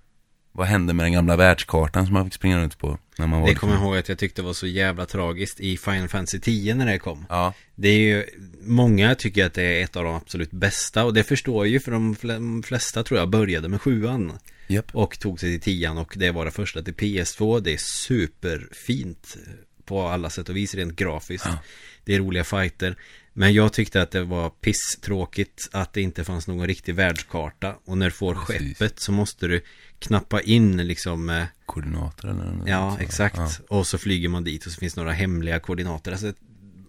Vad 0.53 0.67
hände 0.67 0.93
med 0.93 1.05
den 1.05 1.13
gamla 1.13 1.36
världskartan 1.36 2.05
som 2.05 2.13
man 2.13 2.25
fick 2.25 2.34
springa 2.34 2.60
runt 2.60 2.77
på 2.77 2.98
när 3.17 3.27
man 3.27 3.41
var 3.41 3.48
Det 3.48 3.55
kommer 3.55 3.74
jag 3.74 3.84
ihåg 3.84 3.98
att 3.98 4.10
jag 4.10 4.17
tyckte 4.17 4.41
var 4.41 4.53
så 4.53 4.67
jävla 4.67 5.05
tragiskt 5.05 5.60
i 5.60 5.77
Final 5.77 6.08
Fantasy 6.08 6.39
10 6.39 6.75
när 6.75 6.86
det 6.86 7.00
kom. 7.00 7.25
Ja, 7.29 7.53
Det 7.75 7.88
är 7.89 8.00
ju, 8.00 8.25
många 8.62 9.15
tycker 9.15 9.46
att 9.46 9.53
det 9.53 9.63
är 9.63 9.84
ett 9.84 9.96
av 9.96 10.03
de 10.03 10.15
absolut 10.15 10.51
bästa 10.51 11.03
och 11.05 11.13
det 11.13 11.24
förstår 11.24 11.65
jag 11.65 11.72
ju 11.72 11.79
för 11.79 11.91
de 11.91 12.15
fl- 12.15 12.34
de 12.34 12.63
flesta 12.63 13.03
tror 13.03 13.20
jag 13.20 13.29
började 13.29 13.67
med 13.70 13.81
sjuan 13.81 14.34
japp. 14.67 14.86
och 14.96 15.20
tog 15.20 15.39
sig 15.39 15.60
till 15.60 15.62
tian 15.62 15.98
och 15.98 16.13
det 16.17 16.31
var 16.31 16.46
det 16.46 16.51
första 16.51 16.81
till 16.81 16.93
PS2. 16.93 17.60
Det 17.60 17.74
är 17.74 17.77
superfint 17.77 19.38
på 19.86 20.01
alla 20.08 20.29
sätt 20.29 20.50
och 20.50 20.55
vis 20.58 20.75
rent 20.75 20.96
grafiskt. 20.96 21.46
Ja. 21.48 21.58
Det 22.05 22.15
är 22.15 22.20
roliga 22.20 22.43
fighter. 22.43 22.96
Men 23.34 23.53
jag 23.53 23.74
tyckte 23.74 24.01
att 24.01 24.12
det 24.12 24.24
var 24.24 24.50
pisstråkigt 24.50 25.70
att 25.72 25.93
det 25.93 26.01
inte 26.01 26.24
fanns 26.24 26.48
någon 26.48 26.67
riktig 26.67 26.96
världskarta. 26.96 27.75
Och 27.86 27.98
när 27.98 28.05
du 28.05 28.12
får 28.12 28.36
Precis. 28.36 28.77
skeppet 28.77 29.00
så 29.00 29.12
måste 29.12 29.48
du 29.48 29.62
knappa 30.01 30.41
in 30.41 30.77
liksom 30.88 31.29
eh, 31.29 31.43
Koordinater 31.65 32.27
eller 32.27 32.43
något 32.51 32.67
Ja, 32.70 32.89
sånt. 32.89 33.01
exakt. 33.01 33.38
Ja. 33.38 33.50
Och 33.70 33.88
så 33.88 33.98
flyger 33.98 34.29
man 34.29 34.43
dit 34.43 34.65
och 34.65 34.72
så 34.72 34.79
finns 34.79 34.96
några 34.96 35.12
hemliga 35.12 35.60
koordinater. 35.60 36.12
Alltså, 36.12 36.25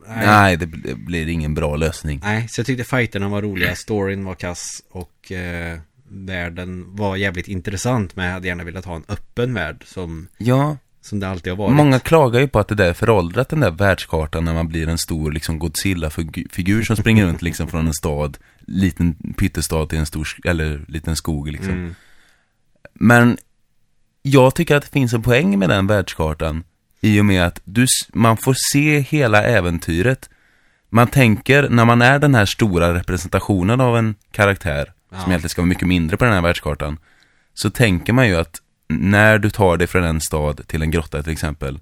nej. 0.09 0.27
Nej, 0.27 0.57
det 0.57 0.67
bl- 0.67 1.05
blir 1.07 1.29
ingen 1.29 1.55
bra 1.55 1.77
lösning. 1.77 2.21
nej, 2.23 2.49
så 2.49 2.61
jag 2.61 2.67
tyckte 2.67 2.85
fighterna 2.85 3.29
var 3.29 3.43
roliga, 3.43 3.75
storyn 3.75 4.25
var 4.25 4.35
kass 4.35 4.83
och 4.91 5.33
eh, 5.33 5.79
världen 6.09 6.97
var 6.97 7.17
jävligt 7.17 7.49
intressant. 7.49 8.17
Men 8.17 8.27
jag 8.27 8.33
hade 8.33 8.49
gärna 8.49 8.65
velat 8.65 8.85
ha 8.85 8.97
en 8.97 9.05
öppen 9.09 9.55
värld 9.55 9.83
som, 9.87 10.29
Ja, 10.39 10.77
som 11.01 11.21
det 11.21 11.29
alltid 11.29 11.53
har 11.53 11.57
varit. 11.59 11.77
många 11.77 11.99
klagar 11.99 12.41
ju 12.41 12.49
på 12.49 12.59
att 12.59 12.69
det 12.69 12.75
där 12.75 12.89
är 12.89 12.93
föråldrat, 12.95 13.49
den 13.49 13.61
där 13.61 13.71
världskartan, 13.71 14.45
när 14.45 14.55
man 14.55 14.69
blir 14.69 14.89
en 14.89 14.99
stor 14.99 15.33
liksom 15.33 15.59
Godzilla-figur 15.59 16.83
som 16.83 16.97
springer 16.97 17.27
runt 17.27 17.43
liksom 17.43 17.69
från 17.69 17.87
en 17.87 17.95
stad, 17.95 18.39
liten 18.67 19.15
pyttestad 19.39 19.89
till 19.89 19.99
en 19.99 20.07
stor, 20.07 20.29
eller 20.45 20.85
liten 20.89 21.17
skog 21.17 21.49
liksom. 21.53 21.73
Mm. 21.73 21.95
Men 22.95 23.39
jag 24.23 24.55
tycker 24.55 24.77
att 24.77 24.83
det 24.83 24.89
finns 24.89 25.13
en 25.13 25.23
poäng 25.23 25.59
med 25.59 25.69
den 25.69 25.87
världskartan 25.87 26.65
i 27.01 27.21
och 27.21 27.25
med 27.25 27.47
att 27.47 27.61
du, 27.65 27.87
man 28.13 28.37
får 28.37 28.55
se 28.73 29.01
hela 29.01 29.43
äventyret. 29.43 30.31
Man 30.89 31.07
tänker, 31.07 31.69
när 31.69 31.85
man 31.85 32.03
är 32.03 32.19
den 32.19 32.35
här 32.35 32.47
stora 32.47 32.95
representationen 32.95 33.81
av 33.81 33.97
en 33.99 34.15
karaktär, 34.31 34.93
Ja. 35.11 35.19
som 35.21 35.31
egentligen 35.31 35.49
ska 35.51 35.63
vara 35.63 35.69
mycket 35.69 35.89
mindre 35.89 36.17
på 36.17 36.25
den 36.25 36.35
här 36.35 36.41
världskartan, 36.41 36.99
så 37.55 37.71
tänker 37.71 38.13
man 38.13 38.29
ju 38.29 38.37
att 38.37 38.61
när 38.89 39.39
du 39.39 39.51
tar 39.51 39.77
dig 39.77 39.87
från 39.87 40.05
en 40.05 40.21
stad 40.21 40.61
till 40.67 40.83
en 40.83 40.91
grotta 40.91 41.23
till 41.23 41.33
exempel, 41.33 41.81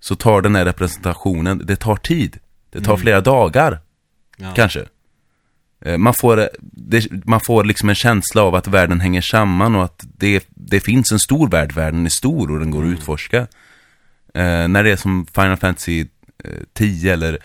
så 0.00 0.16
tar 0.16 0.42
den 0.42 0.54
här 0.56 0.64
representationen, 0.64 1.62
det 1.64 1.76
tar 1.76 1.96
tid. 1.96 2.38
Det 2.70 2.80
tar 2.80 2.92
Mm. 2.92 3.00
flera 3.00 3.20
dagar, 3.20 3.80
Ja. 4.36 4.52
kanske. 4.56 4.86
Eh, 5.84 5.98
Man 5.98 6.14
får, 6.14 6.48
det, 6.60 7.06
man 7.24 7.40
får 7.40 7.64
liksom 7.64 7.88
en 7.88 7.94
känsla 7.94 8.42
av 8.42 8.54
att 8.54 8.66
världen 8.66 9.00
hänger 9.00 9.20
samman 9.20 9.74
och 9.74 9.84
att 9.84 10.04
det, 10.16 10.46
det 10.48 10.80
finns 10.80 11.12
en 11.12 11.18
stor 11.18 11.48
värld, 11.50 11.72
världen 11.72 12.06
är 12.06 12.10
stor 12.10 12.50
och 12.50 12.58
den 12.58 12.70
går 12.70 12.82
att 12.84 12.88
utforska. 12.88 13.38
Eh, 14.34 14.68
när 14.68 14.84
det 14.84 14.90
är 14.90 14.96
som 14.96 15.26
Final 15.34 15.56
Fantasy 15.56 16.06
eh, 16.44 16.50
10 16.72 17.12
eller 17.12 17.38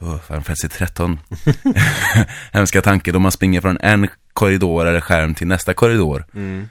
oh, 0.00 0.18
Final 0.26 0.42
Fantasy 0.42 0.68
13. 0.68 1.18
Hemska 2.52 2.82
tanke, 2.82 3.12
då 3.12 3.18
man 3.18 3.32
springer 3.32 3.60
från 3.60 3.78
en 3.80 4.08
korridor 4.32 4.86
eller 4.86 5.00
skärm 5.00 5.34
till 5.34 5.46
nästa 5.46 5.74
korridor. 5.74 6.24
Mm. 6.34 6.68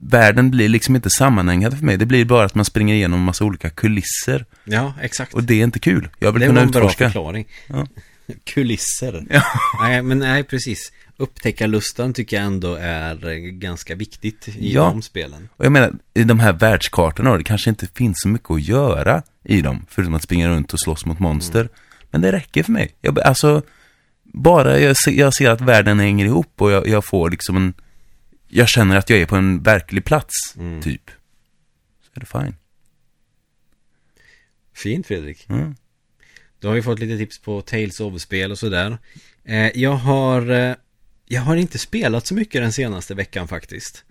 Världen 0.00 0.50
blir 0.50 0.68
liksom 0.68 0.96
inte 0.96 1.10
sammanhängande 1.10 1.76
för 1.76 1.84
mig, 1.84 1.96
det 1.96 2.06
blir 2.06 2.24
bara 2.24 2.46
att 2.46 2.54
man 2.54 2.64
springer 2.64 2.94
igenom 2.94 3.18
en 3.18 3.24
massa 3.24 3.44
olika 3.44 3.70
kulisser. 3.70 4.44
Ja, 4.64 4.94
exakt. 5.00 5.34
Och 5.34 5.42
det 5.42 5.54
är 5.54 5.64
inte 5.64 5.78
kul, 5.78 6.08
jag 6.18 6.32
vill 6.32 6.40
det 6.40 6.46
kunna 6.46 6.60
var 6.60 6.64
en 6.66 6.70
bra 6.70 6.80
utforska. 6.80 7.04
förklaring. 7.04 7.46
Ja. 7.66 7.86
Kulisser. 8.44 9.26
Ja. 9.30 9.42
Nej, 9.82 10.02
men 10.02 10.18
nej, 10.18 10.44
precis. 10.44 10.92
Upptäckarlustan 11.16 12.12
tycker 12.14 12.36
jag 12.36 12.46
ändå 12.46 12.74
är 12.74 13.28
eh, 13.28 13.36
ganska 13.38 13.94
viktigt 13.94 14.48
i 14.48 14.72
Ja. 14.74 14.82
de 14.82 15.02
spelen. 15.02 15.48
Och 15.56 15.64
jag 15.64 15.72
menar, 15.72 15.92
i 16.14 16.24
de 16.24 16.40
här 16.40 16.52
världskartorna, 16.52 17.36
det 17.36 17.44
kanske 17.44 17.70
inte 17.70 17.86
finns 17.94 18.20
så 18.20 18.28
mycket 18.28 18.50
att 18.50 18.62
göra 18.62 19.22
i 19.44 19.60
dem, 19.62 19.86
förutom 19.88 20.14
att 20.14 20.22
springa 20.22 20.48
runt 20.48 20.72
och 20.72 20.80
slåss 20.80 21.06
mot 21.06 21.18
monster. 21.18 21.68
Men 22.10 22.20
det 22.20 22.32
räcker 22.32 22.62
för 22.62 22.72
mig. 22.72 22.94
Jag, 23.00 23.20
alltså, 23.20 23.62
bara 24.24 24.80
jag 24.80 24.96
ser, 24.96 25.10
jag 25.12 25.34
ser 25.34 25.50
att 25.50 25.60
världen 25.60 25.98
hänger 26.00 26.24
ihop 26.24 26.62
och 26.62 26.70
jag, 26.70 26.88
jag 26.88 27.04
får 27.04 27.30
liksom 27.30 27.56
en... 27.56 27.74
Jag 28.48 28.68
känner 28.68 28.96
att 28.96 29.10
jag 29.10 29.18
är 29.18 29.26
på 29.26 29.36
en 29.36 29.62
verklig 29.62 30.04
plats, 30.04 30.34
Mm. 30.58 30.82
typ. 30.82 31.10
Så 32.02 32.10
är 32.14 32.20
det 32.20 32.26
fine. 32.26 32.54
Fint 34.74 35.06
Fredrik. 35.06 35.46
Mm. 35.48 35.74
Då 36.60 36.68
har 36.68 36.74
vi 36.74 36.82
fått 36.82 36.98
lite 36.98 37.18
tips 37.18 37.38
på 37.38 37.62
Tales 37.62 38.00
of-spel 38.00 38.50
och 38.50 38.58
sådär. 38.58 38.98
Eh, 39.44 39.78
jag 39.78 39.92
har 39.92 40.50
eh, 40.50 40.74
Jag 41.26 41.40
har 41.40 41.56
inte 41.56 41.78
spelat 41.78 42.26
så 42.26 42.34
mycket 42.34 42.62
den 42.62 42.72
senaste 42.72 43.14
veckan 43.14 43.48
faktiskt. 43.48 44.04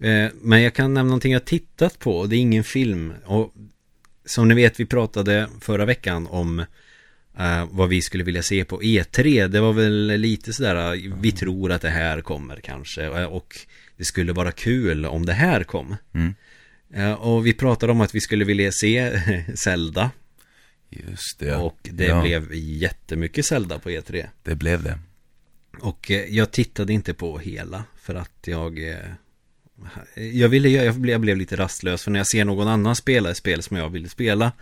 Eh, 0.00 0.28
men 0.34 0.62
jag 0.62 0.74
kan 0.74 0.94
nämna 0.94 1.08
någonting 1.08 1.32
jag 1.32 1.44
tittat 1.44 1.98
på 1.98 2.18
och 2.18 2.28
det 2.28 2.36
är 2.36 2.40
ingen 2.40 2.64
film. 2.64 3.12
Och 3.24 3.54
som 4.24 4.48
ni 4.48 4.54
vet, 4.54 4.80
vi 4.80 4.86
pratade 4.86 5.48
förra 5.60 5.84
veckan 5.84 6.26
om 6.26 6.58
eh, 7.38 7.68
vad 7.70 7.88
vi 7.88 8.02
skulle 8.02 8.24
vilja 8.24 8.42
se 8.42 8.64
på 8.64 8.82
E3. 8.82 9.48
Det 9.48 9.60
var 9.60 9.72
väl 9.72 10.06
lite 10.06 10.52
sådär, 10.52 11.12
vi 11.20 11.32
tror 11.32 11.72
att 11.72 11.82
det 11.82 11.90
här 11.90 12.20
kommer 12.20 12.56
kanske. 12.56 13.08
Och 13.08 13.56
det 13.96 14.04
skulle 14.04 14.32
vara 14.32 14.52
kul 14.52 15.06
om 15.06 15.26
det 15.26 15.32
här 15.32 15.64
kom. 15.64 15.96
Mm. 16.14 16.34
Eh, 16.94 17.12
och 17.12 17.46
vi 17.46 17.52
pratade 17.52 17.92
om 17.92 18.00
att 18.00 18.14
vi 18.14 18.20
skulle 18.20 18.44
vilja 18.44 18.72
se 18.72 19.20
Zelda. 19.54 20.10
Just 20.90 21.38
det. 21.38 21.56
Och 21.56 21.78
det 21.82 22.04
ja, 22.04 22.22
blev 22.22 22.54
jättemycket 22.54 23.46
Zelda 23.46 23.78
på 23.78 23.90
E 23.90 24.00
E3. 24.00 24.26
Det 24.42 24.54
blev 24.54 24.82
det. 24.82 24.98
Och 25.80 26.10
eh, 26.10 26.24
jag 26.24 26.50
tittade 26.50 26.92
inte 26.92 27.14
på 27.14 27.38
hela 27.38 27.84
för 27.96 28.14
att 28.14 28.38
jag 28.46 28.88
eh, 28.88 28.96
Jag 30.14 30.48
ville, 30.48 30.68
jag 30.68 30.94
blev, 30.94 31.12
jag 31.12 31.20
blev 31.20 31.36
lite 31.36 31.56
rastlös 31.56 32.02
för 32.02 32.10
när 32.10 32.20
jag 32.20 32.26
ser 32.26 32.44
någon 32.44 32.68
annan 32.68 32.96
spela 32.96 33.30
ett 33.30 33.36
spel 33.36 33.62
som 33.62 33.76
jag 33.76 33.88
vill 33.90 34.10
spela 34.10 34.52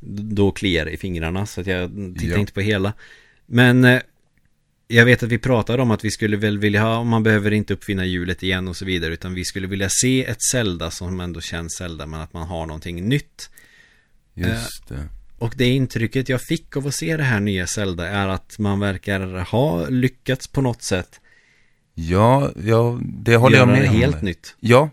Då 0.00 0.50
kliar 0.50 0.84
det 0.84 0.90
i 0.90 0.96
fingrarna 0.96 1.46
så 1.46 1.60
att 1.60 1.66
jag 1.66 1.90
tittar 2.18 2.34
Ja. 2.34 2.40
inte 2.40 2.52
på 2.52 2.60
hela. 2.60 2.92
Men 3.46 3.84
eh, 3.84 4.00
jag 4.88 5.04
vet 5.04 5.22
att 5.22 5.28
vi 5.28 5.38
pratade 5.38 5.82
om 5.82 5.90
att 5.90 6.04
vi 6.04 6.10
skulle 6.10 6.36
väl 6.36 6.58
vilja 6.58 6.82
ha, 6.82 7.04
man 7.04 7.22
behöver 7.22 7.50
inte 7.50 7.74
uppfinna 7.74 8.04
hjulet 8.04 8.42
igen 8.42 8.68
och 8.68 8.76
så 8.76 8.84
vidare, 8.84 9.12
utan 9.14 9.34
vi 9.34 9.44
skulle 9.44 9.66
vilja 9.66 9.88
se 9.90 10.24
ett 10.24 10.42
Zelda 10.42 10.90
som 10.90 11.20
ändå 11.20 11.40
känns 11.40 11.72
Zelda, 11.78 12.06
men 12.06 12.20
att 12.20 12.32
man 12.32 12.46
har 12.46 12.66
någonting 12.66 13.08
nytt. 13.08 13.50
Just 14.34 14.88
det. 14.88 15.08
Och 15.38 15.54
det 15.56 15.66
intrycket 15.66 16.28
jag 16.28 16.42
fick 16.42 16.76
av 16.76 16.86
att 16.86 16.94
se 16.94 17.16
det 17.16 17.22
här 17.22 17.40
nya 17.40 17.66
Zelda 17.66 18.08
är 18.08 18.28
att 18.28 18.58
man 18.58 18.80
verkar 18.80 19.20
ha 19.50 19.88
lyckats 19.88 20.48
på 20.48 20.60
något 20.60 20.82
sätt 20.82 21.20
Ja, 21.98 22.50
ja, 22.64 22.98
det 23.02 23.36
håller 23.36 23.58
jag 23.58 23.68
med 23.68 23.88
om. 23.88 23.96
helt 23.96 24.22
nytt. 24.22 24.56
Ja, 24.60 24.90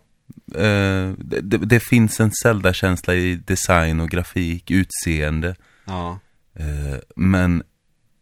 eh, 0.55 1.11
det, 1.17 1.57
det, 1.57 1.79
finns 1.79 2.19
en 2.19 2.31
Zelda-känsla 2.31 3.15
i 3.15 3.35
design 3.35 3.99
och 3.99 4.09
grafik, 4.09 4.71
utseende. 4.71 5.55
Ja, 5.85 6.19
Eh, 6.55 6.99
men, 7.15 7.63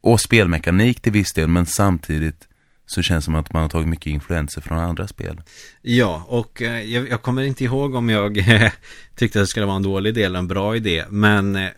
och 0.01 0.22
spelmekanik 0.22 1.01
till 1.01 1.12
viss 1.12 1.34
del, 1.34 1.48
men 1.48 1.66
samtidigt 1.66 2.48
så 2.86 3.01
känns 3.01 3.24
det 3.24 3.25
som 3.25 3.36
att 3.36 3.54
man 3.54 3.62
har 3.62 3.70
tagit 3.70 3.88
mycket 3.88 4.08
influenser 4.08 4.62
från 4.62 4.80
andra 4.80 5.08
spel. 5.08 5.42
ja 5.82 6.25
och 6.28 6.62
eh, 6.62 6.82
jag, 6.82 7.10
jag 7.10 7.22
kommer 7.22 7.44
inte 7.44 7.63
ihåg 7.63 7.96
om 7.96 8.10
jag 8.10 8.36
tyckte 9.16 9.40
att 9.40 9.44
det 9.44 9.48
skulle 9.48 9.66
vara 9.66 9.75
en 9.75 9.84
dålig 9.84 10.10
idé 10.10 10.24
eller 10.24 10.40
en 10.40 10.48
bra 10.48 10.75
idé, 10.75 11.06
men 11.10 11.56
eh, 11.56 11.70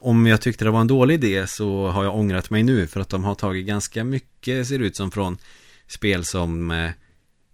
om 0.00 0.26
jag 0.26 0.40
tyckte 0.40 0.64
det 0.64 0.70
var 0.70 0.80
en 0.80 0.86
dålig 0.86 1.14
idé 1.14 1.46
så 1.46 1.86
har 1.86 2.04
jag 2.04 2.16
ångrat 2.16 2.50
mig 2.50 2.62
nu 2.62 2.86
för 2.86 3.00
att 3.00 3.08
de 3.08 3.24
har 3.24 3.34
tagit 3.34 3.66
ganska 3.66 4.04
mycket, 4.04 4.66
ser 4.66 4.78
det 4.78 4.84
ut 4.84 4.96
som, 4.96 5.10
från 5.10 5.38
spel 5.86 6.24
som 6.24 6.70
eh, 6.70 6.90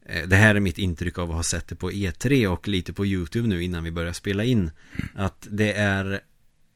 eh, 0.06 0.26
det 0.26 0.36
här 0.36 0.54
är 0.54 0.60
mitt 0.60 0.78
intryck 0.78 1.18
av 1.18 1.30
att 1.30 1.36
ha 1.36 1.42
sett 1.42 1.68
det 1.68 1.76
på 1.76 1.90
E3 1.90 2.46
och 2.46 2.68
lite 2.68 2.92
på 2.92 3.06
YouTube 3.06 3.48
nu 3.48 3.62
innan 3.62 3.84
vi 3.84 3.90
börjar 3.90 4.12
spela 4.12 4.44
in. 4.44 4.70
Att 5.14 5.46
det 5.50 5.72
är 5.72 6.20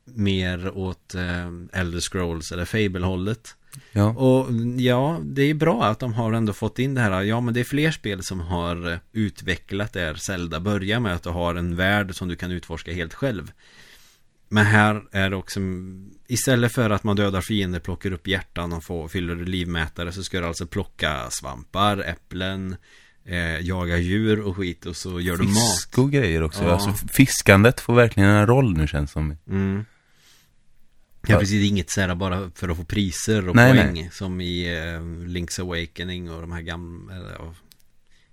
mer 0.04 0.78
åt 0.78 1.14
eh, 1.14 1.80
Elder 1.80 2.00
Scrolls 2.00 2.52
eller 2.52 2.64
Fable-hållet. 2.64 3.56
Ja, 3.92 4.08
Och 4.08 4.46
ja, 4.76 5.20
det 5.22 5.42
är 5.42 5.54
bra 5.54 5.84
att 5.84 5.98
de 5.98 6.14
har 6.14 6.32
ändå 6.32 6.52
fått 6.52 6.78
in 6.78 6.94
det 6.94 7.00
här. 7.00 7.22
Ja, 7.22 7.40
men 7.40 7.54
det 7.54 7.60
är 7.60 7.64
fler 7.64 7.90
spel 7.90 8.22
som 8.22 8.40
har 8.40 8.92
eh, 8.92 8.98
utvecklat 9.12 9.92
där 9.92 10.14
Zelda 10.14 10.60
börjar 10.60 11.00
med 11.00 11.14
att 11.14 11.22
du 11.22 11.30
har 11.30 11.54
en 11.54 11.76
värld 11.76 12.14
som 12.14 12.28
du 12.28 12.36
kan 12.36 12.50
utforska 12.50 12.92
helt 12.92 13.14
själv. 13.14 13.52
Men 14.52 14.66
här 14.66 15.02
är 15.12 15.30
det 15.30 15.36
också 15.36 15.60
Istället 16.26 16.72
för 16.72 16.90
att 16.90 17.04
man 17.04 17.16
dödar 17.16 17.40
fiender, 17.40 17.80
plockar 17.80 18.12
upp 18.12 18.26
hjärtan 18.26 18.72
och 18.72 18.84
får, 18.84 19.08
fyller 19.08 19.36
livmätare 19.36 20.12
Så 20.12 20.22
ska 20.22 20.40
du 20.40 20.46
alltså 20.46 20.66
plocka 20.66 21.30
svampar, 21.30 21.98
äpplen 21.98 22.76
eh, 23.24 23.60
Jaga 23.60 23.96
djur 23.96 24.40
och 24.40 24.56
skit 24.56 24.86
och 24.86 24.96
så 24.96 25.20
gör 25.20 25.36
du 25.36 25.44
mat 25.44 25.54
fisk 25.54 25.98
och 25.98 26.10
grejer 26.10 26.42
också. 26.42 26.64
Ja. 26.64 26.70
Alltså, 26.70 27.06
fiskandet 27.12 27.80
får 27.80 27.94
verkligen 27.94 28.28
en 28.28 28.46
roll 28.46 28.76
nu 28.76 28.86
känns 28.86 29.10
som. 29.10 29.36
mm. 29.48 29.84
Ja 31.26 31.38
precis, 31.38 31.70
inget 31.70 31.90
sådär 31.90 32.14
bara 32.14 32.50
för 32.54 32.68
att 32.68 32.76
få 32.76 32.84
priser 32.84 33.48
och 33.48 33.56
Nej, 33.56 33.72
poäng 33.72 34.10
Som 34.12 34.40
i 34.40 34.76
eh, 34.76 35.00
Link's 35.28 35.60
Awakening 35.60 36.30
och 36.30 36.40
de 36.40 36.52
här 36.52 36.60
gamla 36.60 37.14
eh, 37.16 37.50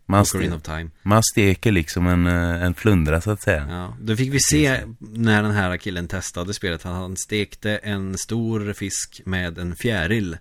Man, 0.10 0.24
ste- 0.24 0.90
man 1.02 1.24
steker 1.24 1.72
liksom 1.72 2.08
en, 2.08 2.28
eh, 2.28 2.64
en 2.64 2.74
flundra 2.74 3.22
så 3.22 3.32
att 3.32 3.42
säga. 3.42 3.68
Ja, 3.70 3.98
då 4.02 4.16
fick 4.16 4.34
vi 4.34 4.40
se 4.40 4.82
när 5.00 5.44
den 5.44 5.52
här 5.52 5.78
killen 5.78 6.08
testade 6.08 6.54
spelet 6.54 6.84
han 6.84 7.18
stekte 7.18 7.78
en 7.78 8.18
stor 8.18 8.74
fisk 8.74 9.22
med 9.26 9.58
en 9.58 9.76
fjäril. 9.76 10.38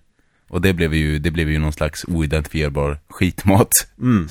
Och 0.48 0.60
det 0.60 0.72
blev 0.72 0.94
ju, 0.94 1.18
det 1.18 1.30
blev 1.30 1.50
ju 1.50 1.58
någon 1.58 1.72
slags 1.72 2.04
oidentifierbar 2.04 2.98
skitmat. 3.08 3.70
Mm. 3.98 4.28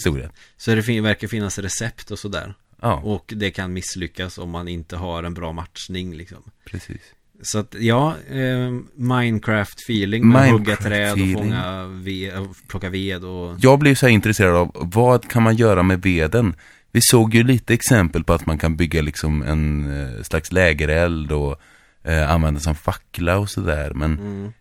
Så 0.57 0.75
det 0.75 1.01
verkar 1.01 1.27
finnas 1.27 1.59
recept 1.59 2.11
och 2.11 2.19
sådär. 2.19 2.53
Ja, 2.81 2.93
Och 3.03 3.33
det 3.35 3.51
kan 3.51 3.73
misslyckas 3.73 4.37
om 4.37 4.49
man 4.49 4.67
inte 4.67 4.95
har 4.95 5.23
en 5.23 5.33
bra 5.33 5.51
matchning 5.51 6.15
liksom. 6.15 6.43
precis. 6.65 7.01
Så 7.41 7.59
att 7.59 7.75
ja, 7.79 8.15
eh, 8.29 8.71
Minecraft-feeling 8.97 10.23
med 10.25 10.41
att 10.43 10.51
hugga 10.51 10.75
träd 10.75 11.11
och 11.11 11.33
fånga 11.41 11.85
ved, 11.87 12.33
plocka 12.67 12.89
ved 12.89 13.23
och... 13.23 13.55
Jag 13.59 13.79
blev 13.79 13.95
så 13.95 14.05
här 14.05 14.13
intresserad 14.13 14.55
av 14.55 14.71
vad 14.93 15.29
kan 15.29 15.43
man 15.43 15.55
göra 15.55 15.83
med 15.83 16.01
veden? 16.01 16.55
Vi 16.91 16.99
såg 17.03 17.35
ju 17.35 17.43
lite 17.43 17.73
exempel 17.73 18.23
på 18.23 18.33
att 18.33 18.45
man 18.45 18.57
kan 18.57 18.75
bygga 18.75 19.01
liksom 19.01 19.41
en 19.41 19.91
eh, 20.01 20.23
slags 20.23 20.51
lägereld 20.51 21.31
och 21.31 21.55
eh, 22.03 22.31
använda 22.31 22.59
som 22.59 22.75
fackla 22.75 23.37
och 23.39 23.49
sådär. 23.49 23.91
Men, 23.95 24.19
Mm. 24.19 24.51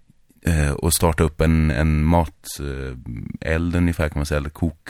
eh, 0.47 0.73
och 0.73 0.93
starta 0.93 1.25
upp 1.25 1.41
en, 1.41 1.71
en 1.71 2.05
mateld 2.05 3.05
eld 3.41 3.77
ungefär 3.77 4.09
kan 4.09 4.19
man 4.19 4.27
säga, 4.27 4.39
eller 4.39 4.51
kok. 4.51 4.89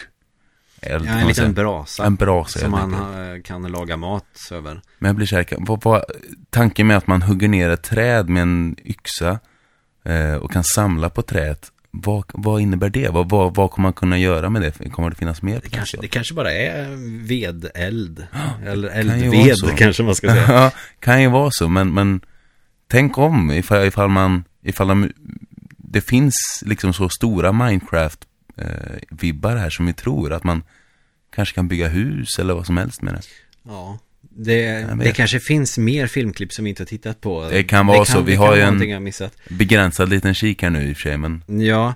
Eld, 0.86 1.04
Ja, 1.04 1.08
kan 1.10 1.18
en 1.20 1.26
liten 1.28 1.44
säga. 1.44 1.52
brasa. 1.54 2.04
En 2.04 2.14
brasa 2.16 2.58
Som 2.58 2.70
man 2.70 2.94
eh, 2.94 3.42
kan 3.42 3.62
laga 3.62 3.96
mat 3.96 4.24
över. 4.52 4.80
Men 4.98 5.08
jag 5.08 5.16
blir 5.16 5.44
kan- 5.44 5.64
vad, 5.82 6.04
tanken 6.50 6.86
med 6.86 6.96
att 6.96 7.06
man 7.06 7.22
hugger 7.22 7.48
ner 7.48 7.70
ett 7.70 7.82
träd 7.82 8.28
med 8.28 8.42
en 8.42 8.76
yxa 8.84 9.38
eh, 10.04 10.34
och 10.34 10.52
kan 10.52 10.64
samla 10.64 11.10
på 11.10 11.22
trädet. 11.22 11.70
Vad, 11.90 12.24
vad 12.34 12.60
innebär 12.60 12.90
det? 12.90 13.08
Vad, 13.08 13.28
vad, 13.30 13.54
vad 13.54 13.70
kommer 13.70 13.86
man 13.86 13.92
kunna 13.92 14.18
göra 14.18 14.50
med 14.50 14.62
det? 14.62 14.90
Kommer 14.90 15.10
det 15.10 15.16
finnas 15.16 15.42
mer 15.42 15.60
Det 15.62 15.68
kanske, 15.70 15.96
det 16.00 16.08
kanske 16.08 16.34
bara 16.34 16.52
är 16.52 16.88
vedeld. 17.28 18.26
Eller 18.66 18.88
kan 19.10 19.20
ju 19.20 19.28
vara 19.28 19.38
eldved 19.38 19.56
så. 19.58 19.66
kanske 19.66 20.02
man 20.02 20.14
ska 20.14 20.28
säga. 20.28 20.44
Ja, 20.52 20.70
kan 21.00 21.22
ju 21.22 21.28
vara 21.28 21.50
så, 21.52 21.68
men, 21.68 21.94
men 21.94 22.20
tänk 22.88 23.18
om 23.18 23.50
ifall, 23.50 23.84
ifall 23.84 24.08
man, 24.08 24.44
ifall 24.62 24.88
de, 24.88 25.12
det 25.78 26.00
finns 26.00 26.34
liksom 26.66 26.92
så 26.92 27.08
stora 27.08 27.52
Minecraft-vibbar 28.56 29.56
här 29.56 29.70
som 29.70 29.86
vi 29.86 29.92
tror 29.92 30.32
att 30.32 30.44
man 30.44 30.62
kanske 31.34 31.54
kan 31.54 31.68
bygga 31.68 31.88
hus 31.88 32.38
eller 32.38 32.54
vad 32.54 32.66
som 32.66 32.76
helst 32.76 33.02
med 33.02 33.14
det. 33.14 33.20
Ja, 33.62 33.98
det, 34.36 34.86
det 35.04 35.12
kanske 35.12 35.40
finns 35.40 35.78
mer 35.78 36.06
filmklipp 36.06 36.52
som 36.52 36.64
vi 36.64 36.68
inte 36.70 36.82
har 36.82 36.86
tittat 36.86 37.20
på. 37.20 37.48
Det 37.50 37.62
kan 37.64 37.86
vara 37.86 38.04
så. 38.04 38.20
Vi 38.20 38.32
det 38.32 38.38
har 38.38 38.48
kan 38.48 38.78
ju 38.78 38.88
en-. 39.10 39.30
Begränsad 39.48 40.08
liten 40.08 40.34
kik 40.34 40.62
här 40.62 40.70
nu 40.70 40.88
i 40.88 40.92
och 40.92 40.96
för 40.96 41.02
sig, 41.02 41.16
men 41.18 41.42
Ja, 41.46 41.94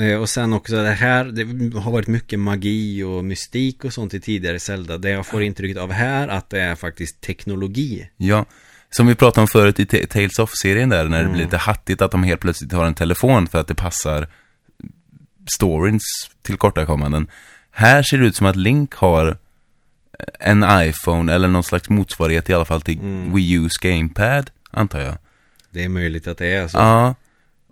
eh, 0.00 0.14
och 0.20 0.28
sen 0.28 0.52
också 0.52 0.76
det 0.82 0.90
här, 0.90 1.24
det 1.24 1.78
har 1.80 1.92
varit 1.92 2.06
mycket 2.08 2.38
magi 2.38 3.02
och 3.02 3.24
mystik 3.24 3.84
och 3.84 3.92
sånt 3.92 4.14
i 4.14 4.20
tidigare 4.20 4.58
Zelda. 4.58 4.98
Det 4.98 5.10
jag 5.10 5.26
får 5.26 5.42
intrycket 5.42 5.76
av 5.78 5.92
här 5.92 6.28
att 6.28 6.50
det 6.50 6.60
är 6.60 6.74
faktiskt 6.74 7.20
teknologi. 7.20 8.08
ja. 8.16 8.44
Som 8.90 9.06
vi 9.06 9.14
pratade 9.14 9.40
om 9.40 9.48
förut 9.48 9.80
i 9.80 9.86
Ta- 9.86 10.06
Tales 10.10 10.38
of-serien 10.38 10.88
där, 10.88 11.04
när 11.04 11.18
det 11.18 11.24
Mm. 11.24 11.32
blir 11.32 11.44
lite 11.44 11.56
hattigt 11.56 12.02
att 12.02 12.10
de 12.10 12.22
helt 12.22 12.40
plötsligt 12.40 12.72
har 12.72 12.84
en 12.86 12.94
telefon 12.94 13.46
för 13.46 13.60
att 13.60 13.66
det 13.66 13.74
passar 13.74 14.28
storyns 15.50 16.02
tillkortakommanden. 16.42 17.30
Här 17.70 18.02
ser 18.02 18.18
det 18.18 18.26
ut 18.26 18.36
som 18.36 18.46
att 18.46 18.56
Link 18.56 18.94
har 18.94 19.36
en 20.40 20.64
iPhone 20.68 21.32
eller 21.34 21.48
någon 21.48 21.64
slags 21.64 21.88
motsvarighet 21.88 22.50
i 22.50 22.54
alla 22.54 22.64
fall 22.64 22.82
till 22.82 22.98
Mm. 22.98 23.34
Wii 23.34 23.58
U's 23.58 23.78
Gamepad, 23.82 24.50
antar 24.70 25.00
jag. 25.00 25.18
Det 25.70 25.84
är 25.84 25.88
möjligt 25.88 26.26
att 26.26 26.38
det 26.38 26.46
är 26.46 26.68
så. 26.68 26.78
Ja, 26.78 27.14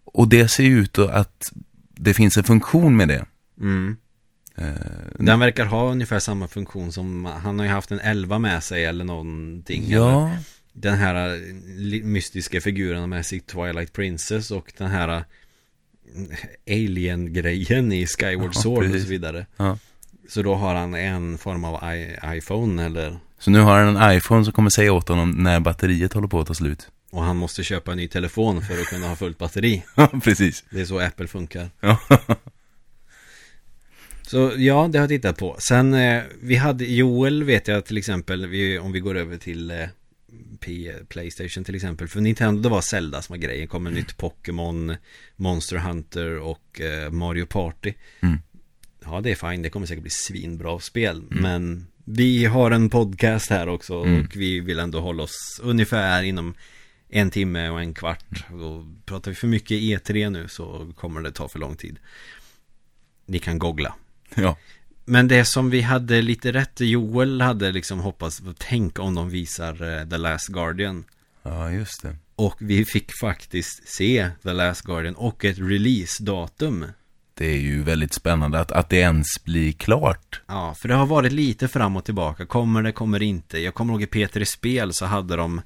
och 0.04 0.28
det 0.28 0.48
ser 0.48 0.64
ju 0.64 0.78
ut 0.78 0.98
att 0.98 1.52
det 1.94 2.14
finns 2.14 2.36
en 2.36 2.44
funktion 2.44 2.96
med 2.96 3.08
det. 3.08 3.24
Mm. 3.60 3.96
Eh, 4.56 4.64
Den 5.14 5.40
verkar 5.40 5.64
ha 5.64 5.90
ungefär 5.90 6.18
samma 6.18 6.48
funktion 6.48 6.92
som, 6.92 7.24
han 7.24 7.58
har 7.58 7.66
ju 7.66 7.72
haft 7.72 7.90
en 7.90 8.00
11 8.00 8.38
med 8.38 8.62
sig 8.64 8.84
eller 8.84 9.04
någonting. 9.04 9.84
eller 9.84 9.96
ja, 9.96 10.30
Den 10.72 10.94
här 10.98 11.34
eh, 11.34 11.40
mystiska 12.04 12.60
figuren 12.60 13.08
med 13.10 13.26
sig 13.26 13.40
Twilight 13.40 13.92
Princess 13.92 14.50
och 14.50 14.72
den 14.78 14.90
här 14.90 15.08
eh, 15.16 15.22
Alien-grejen 16.70 17.92
i 17.92 18.06
Skyward 18.06 18.50
Ja, 18.54 18.60
Sword 18.62 18.78
och 18.78 18.84
precis. 18.84 19.02
så 19.02 19.08
vidare. 19.08 19.46
ja. 19.56 19.78
Så 20.28 20.42
då 20.42 20.54
har 20.54 20.74
han 20.74 20.94
en 20.94 21.38
form 21.38 21.64
av 21.64 21.94
I- 21.94 22.16
iPhone 22.38 22.84
eller 22.84 23.18
Så 23.38 23.50
nu 23.50 23.60
har 23.60 23.78
han 23.84 23.96
en 23.96 24.16
iPhone 24.16 24.44
som 24.44 24.52
kommer 24.52 24.70
säga 24.70 24.92
åt 24.92 25.08
honom 25.08 25.30
när 25.30 25.60
batteriet 25.60 26.12
håller 26.12 26.28
på 26.28 26.40
att 26.40 26.46
ta 26.46 26.54
slut. 26.54 26.88
Och 27.10 27.22
han 27.22 27.36
måste 27.36 27.62
köpa 27.64 27.90
en 27.92 27.96
ny 27.98 28.08
telefon 28.08 28.62
för 28.62 28.74
att 28.80 28.86
kunna 28.86 29.08
ha 29.08 29.16
fullt 29.16 29.38
batteri 29.38 29.84
Ja, 29.96 30.06
precis. 30.24 30.64
Det 30.70 30.80
är 30.80 30.84
så 30.84 30.98
Apple 31.00 31.26
funkar 31.26 31.70
Ja. 31.80 31.98
Så 34.22 34.52
ja, 34.56 34.88
det 34.92 34.98
har 34.98 35.02
jag 35.02 35.08
tittat 35.08 35.38
på 35.38 35.56
Sen, 35.58 35.94
eh, 35.94 36.22
vi 36.42 36.56
hade 36.56 36.84
Joel 36.84 37.44
vet 37.44 37.68
jag 37.68 37.84
till 37.84 37.96
exempel 37.98 38.46
vi, 38.46 38.78
Om 38.78 38.92
vi 38.92 39.00
går 39.00 39.16
över 39.16 39.36
till 39.38 39.70
eh, 39.70 39.76
P, 40.56 40.92
Playstation 41.08 41.64
till 41.64 41.74
exempel. 41.74 42.08
För 42.08 42.20
Nintendo 42.20 42.62
det 42.62 42.68
var 42.68 42.80
Zelda 42.80 43.22
som 43.22 43.32
var 43.32 43.38
grejen. 43.38 43.68
Kommer 43.68 43.90
nytt 43.90 44.16
Pokémon 44.16 44.96
Monster 45.36 45.76
Hunter 45.76 46.38
och 46.38 46.80
eh, 46.80 47.10
Mario 47.10 47.46
Party. 47.46 47.94
Mm. 48.20 48.38
Ja 49.04 49.20
det 49.20 49.30
är 49.30 49.50
fine, 49.50 49.62
det 49.62 49.70
kommer 49.70 49.86
säkert 49.86 50.02
bli 50.02 50.10
svinbra 50.10 50.78
spel. 50.78 51.22
Men 51.28 51.86
vi 52.04 52.44
har 52.44 52.70
en 52.70 52.90
podcast 52.90 53.50
här 53.50 53.68
också 53.68 54.02
Mm. 54.02 54.20
Och 54.20 54.36
vi 54.36 54.60
vill 54.60 54.78
ändå 54.78 55.00
hålla 55.00 55.22
oss 55.22 55.60
ungefär 55.62 56.22
inom 56.22 56.54
en 57.08 57.30
timme 57.30 57.68
och 57.68 57.80
en 57.80 57.94
kvart. 57.94 58.44
Och 58.50 58.84
pratar 59.04 59.30
vi 59.30 59.34
för 59.34 59.46
mycket 59.46 59.80
E3 59.80 60.30
nu 60.30 60.48
så 60.48 60.92
kommer 60.96 61.20
det 61.20 61.32
ta 61.32 61.48
för 61.48 61.58
lång 61.58 61.76
tid. 61.76 61.98
Ni 63.26 63.38
kan 63.38 63.58
googla. 63.58 63.94
Ja. 64.34 64.56
Men 65.08 65.28
det 65.28 65.44
som 65.44 65.70
vi 65.70 65.80
hade 65.80 66.22
lite 66.22 66.52
rätt 66.52 66.80
Joel 66.80 67.40
hade 67.40 67.72
liksom 67.72 68.00
hoppats 68.00 68.42
Tänk 68.58 68.98
om 68.98 69.14
de 69.14 69.30
visar 69.30 69.98
eh, 69.98 70.08
The 70.08 70.16
Last 70.16 70.48
Guardian 70.48 71.04
Ja, 71.42 71.70
just 71.70 72.02
det. 72.02 72.16
Och 72.36 72.56
vi 72.58 72.84
fick 72.84 73.12
faktiskt 73.20 73.88
se 73.88 74.30
The 74.42 74.52
Last 74.52 74.82
Guardian 74.82 75.14
och 75.14 75.44
ett 75.44 75.58
release-datum 75.58 76.84
Det 77.34 77.46
är 77.46 77.58
ju 77.58 77.82
väldigt 77.82 78.14
spännande 78.14 78.60
att, 78.60 78.72
att 78.72 78.88
det 78.88 78.96
ens 78.96 79.26
blir 79.44 79.72
klart. 79.72 80.42
Ja, 80.46 80.74
för 80.74 80.88
det 80.88 80.94
har 80.94 81.06
varit 81.06 81.32
lite 81.32 81.68
fram 81.68 81.96
och 81.96 82.04
tillbaka 82.04 82.46
Kommer 82.46 82.82
det, 82.82 82.92
kommer 82.92 83.18
det 83.18 83.24
inte 83.24 83.58
Jag 83.58 83.74
kommer 83.74 83.92
ihåg 83.92 84.02
i 84.02 84.06
P3 84.06 84.44
Spel 84.44 84.92
så 84.92 85.06
hade 85.06 85.36
de 85.36 85.60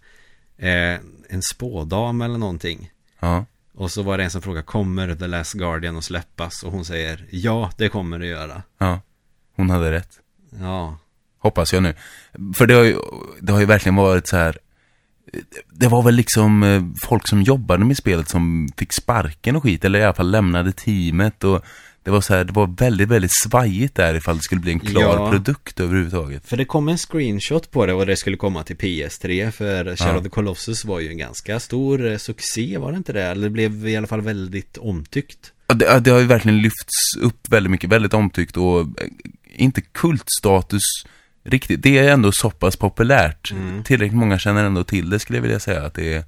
eh, 0.59 0.99
en 1.29 1.43
spådam 1.43 2.21
eller 2.23 2.39
någonting. 2.39 2.91
Ja. 3.21 3.45
Och 3.75 3.91
så 3.91 4.03
var 4.03 4.19
det 4.19 4.25
en 4.25 4.31
som 4.31 4.43
frågade, 4.43 4.67
kommer 4.67 5.15
The 5.15 5.27
Last 5.27 5.53
Guardian 5.53 5.97
att 5.97 6.05
släppas? 6.05 6.63
Och 6.63 6.73
hon 6.73 6.85
säger, 6.85 7.27
ja, 7.31 7.71
det 7.77 7.89
kommer 7.89 8.19
det 8.19 8.27
göra. 8.27 8.63
Ja. 8.79 9.01
Hon 9.61 9.71
hade 9.71 9.91
rätt. 9.93 10.09
Ja, 10.61 10.99
Hoppas 11.39 11.73
jag 11.73 11.83
nu. 11.83 11.95
För 12.57 12.67
det 12.67 12.75
har 12.75 12.83
ju, 12.85 12.97
det 13.41 13.53
har 13.53 13.61
ju 13.61 13.67
verkligen 13.67 13.97
varit 13.97 14.27
så 14.27 14.37
här. 14.37 14.59
Det 15.73 15.89
var 15.89 16.03
väl 16.03 16.15
liksom 16.15 16.63
eh, 16.63 16.83
folk 17.07 17.29
som 17.29 17.43
jobbade 17.43 17.85
med 17.85 17.97
spelet 17.97 18.29
som 18.29 18.69
fick 18.77 18.93
sparken 18.93 19.57
och 19.57 19.63
skit, 19.63 19.85
eller 19.85 19.99
i 19.99 20.05
alla 20.05 20.15
fall 20.15 20.31
lämnade 20.31 20.73
teamet 20.73 21.45
och 21.45 21.65
det 22.03 22.11
var 22.11 22.21
så 22.21 22.35
här, 22.35 22.45
det 22.45 22.53
var 22.53 22.67
väldigt, 22.67 23.09
väldigt 23.09 23.31
svajigt 23.45 23.95
där 23.95 24.15
ifall 24.15 24.37
det 24.37 24.43
skulle 24.43 24.61
bli 24.61 24.73
en 24.73 24.81
klar 24.81 25.03
Ja. 25.03 25.31
produkt 25.31 25.81
överhuvudtaget. 25.81 26.47
för 26.49 26.57
det 26.57 26.65
kom 26.65 26.89
en 26.89 26.99
screenshot 26.99 27.71
på 27.71 27.87
det 27.87 27.93
och 27.93 28.07
det 28.07 28.17
skulle 28.17 28.37
komma 28.37 28.63
till 28.63 28.77
PS3 28.77 29.51
för 29.51 29.97
Shadow 29.97 30.15
Ja. 30.15 30.19
of 30.19 30.23
the 30.25 30.29
Colossus 30.31 30.85
var 30.85 31.01
ju 31.01 31.09
en 31.09 31.19
ganska 31.19 31.61
stor 31.61 32.07
eh, 32.11 32.17
succé, 32.19 32.79
var 32.79 32.91
det 32.93 32.97
inte 32.99 33.13
det? 33.13 33.23
Eller 33.25 33.43
det 33.43 33.51
blev 33.51 33.89
i 33.89 33.97
alla 33.97 34.07
fall 34.07 34.21
väldigt 34.21 34.79
omtyckt. 34.79 35.53
Ja, 35.67 35.75
Det, 35.75 36.01
det 36.01 36.11
har 36.11 36.19
ju 36.21 36.27
verkligen 36.27 36.63
lyfts 36.63 37.17
upp 37.21 37.49
väldigt 37.53 37.71
mycket, 37.71 37.91
väldigt 37.91 38.15
omtyckt 38.15 38.57
och 38.57 38.81
eh, 38.81 38.87
inte 39.53 39.81
kultstatus 39.81 40.83
riktigt. 41.45 41.83
Det 41.83 41.99
är 41.99 42.13
ändå 42.13 42.33
så 42.33 42.51
pass 42.51 42.77
populärt. 42.77 43.51
Mm. 43.53 43.85
Tillräckligt 43.85 44.19
många 44.19 44.39
känner 44.39 44.65
ändå 44.65 44.85
till 44.85 45.11
det 45.11 45.19
skulle 45.19 45.37
jag 45.37 45.43
vilja 45.43 45.61
säga 45.61 45.83
att 45.83 45.95
det 45.95 46.15
är 46.15 46.25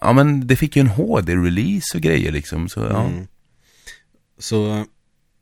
Ja 0.00 0.12
men 0.12 0.46
det 0.46 0.56
fick 0.56 0.76
ju 0.76 0.80
en 0.80 0.88
HD-release 0.88 1.96
och 1.96 2.00
grejer 2.00 2.32
liksom, 2.32 2.68
så 2.68 2.80
ja. 2.80 3.06
Mm. 3.06 3.26
Så 4.38 4.86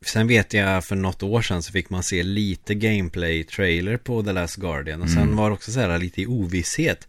sen 0.06 0.26
vet 0.28 0.52
jag 0.54 0.84
för 0.84 0.96
något 0.96 1.22
år 1.22 1.42
sedan 1.42 1.62
så 1.62 1.72
fick 1.72 1.90
man 1.90 2.02
se 2.02 2.22
lite 2.22 2.74
gameplay-trailer 2.74 3.96
på 3.96 4.22
The 4.22 4.32
Last 4.32 4.56
Guardian 4.56 5.02
och 5.02 5.10
sen 5.10 5.22
Mm. 5.22 5.36
var 5.36 5.48
det 5.50 5.54
också 5.54 5.72
så 5.72 5.80
här 5.80 5.98
lite 5.98 6.22
i 6.22 6.26
ovisshet. 6.26 7.08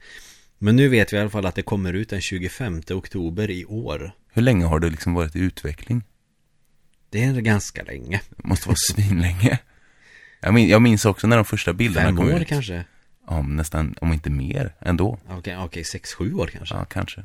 Men 0.58 0.76
nu 0.76 0.88
vet 0.90 1.14
vi 1.14 1.18
i 1.18 1.20
alla 1.20 1.30
fall 1.30 1.46
att 1.46 1.56
det 1.56 1.62
kommer 1.62 1.94
ut 1.94 2.10
den 2.10 2.22
25 2.22 2.82
oktober 2.92 3.50
i 3.50 3.66
år. 3.66 4.12
Hur 4.34 4.42
länge 4.42 4.66
har 4.66 4.80
det 4.80 4.90
liksom 4.90 5.14
varit 5.14 5.36
i 5.36 5.40
utveckling? 5.40 6.04
Det 7.12 7.24
är 7.24 7.34
ganska 7.42 7.84
länge. 7.84 8.22
Det 8.30 8.48
måste 8.48 8.68
vara 8.68 8.78
svinlänge. 8.92 9.60
Jag, 10.42 10.54
min, 10.54 10.68
jag 10.70 10.82
minns 10.82 11.06
också 11.06 11.28
när 11.28 11.36
de 11.36 11.46
första 11.46 11.74
bilderna 11.74 12.08
Fem 12.08 12.18
kom 12.18 12.26
år 12.28 12.42
ut. 12.42 12.48
kanske? 12.48 12.84
Ja, 13.28 13.42
men 13.42 13.56
nästan, 13.56 13.96
om 14.02 14.14
inte 14.14 14.30
mer, 14.30 14.76
ändå. 14.80 15.20
Okej, 15.30 15.58
okej, 15.58 15.84
sex, 15.84 16.14
sju 16.14 16.34
år 16.34 16.48
kanske. 16.48 16.76
Ja, 16.76 16.86
kanske. 16.86 17.24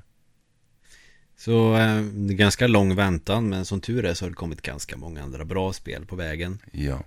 Så 1.39 1.77
eh, 1.77 2.03
ganska 2.15 2.67
lång 2.67 2.95
väntan 2.95 3.49
men 3.49 3.65
som 3.65 3.81
tur 3.81 4.05
är 4.05 4.15
så 4.15 4.25
har 4.25 4.31
det 4.31 4.37
kommit 4.37 4.63
ganska 4.63 4.97
många 4.97 5.23
andra 5.23 5.45
bra 5.45 5.73
spel 5.73 6.07
på 6.07 6.17
vägen. 6.17 6.59
Ja. 6.73 7.03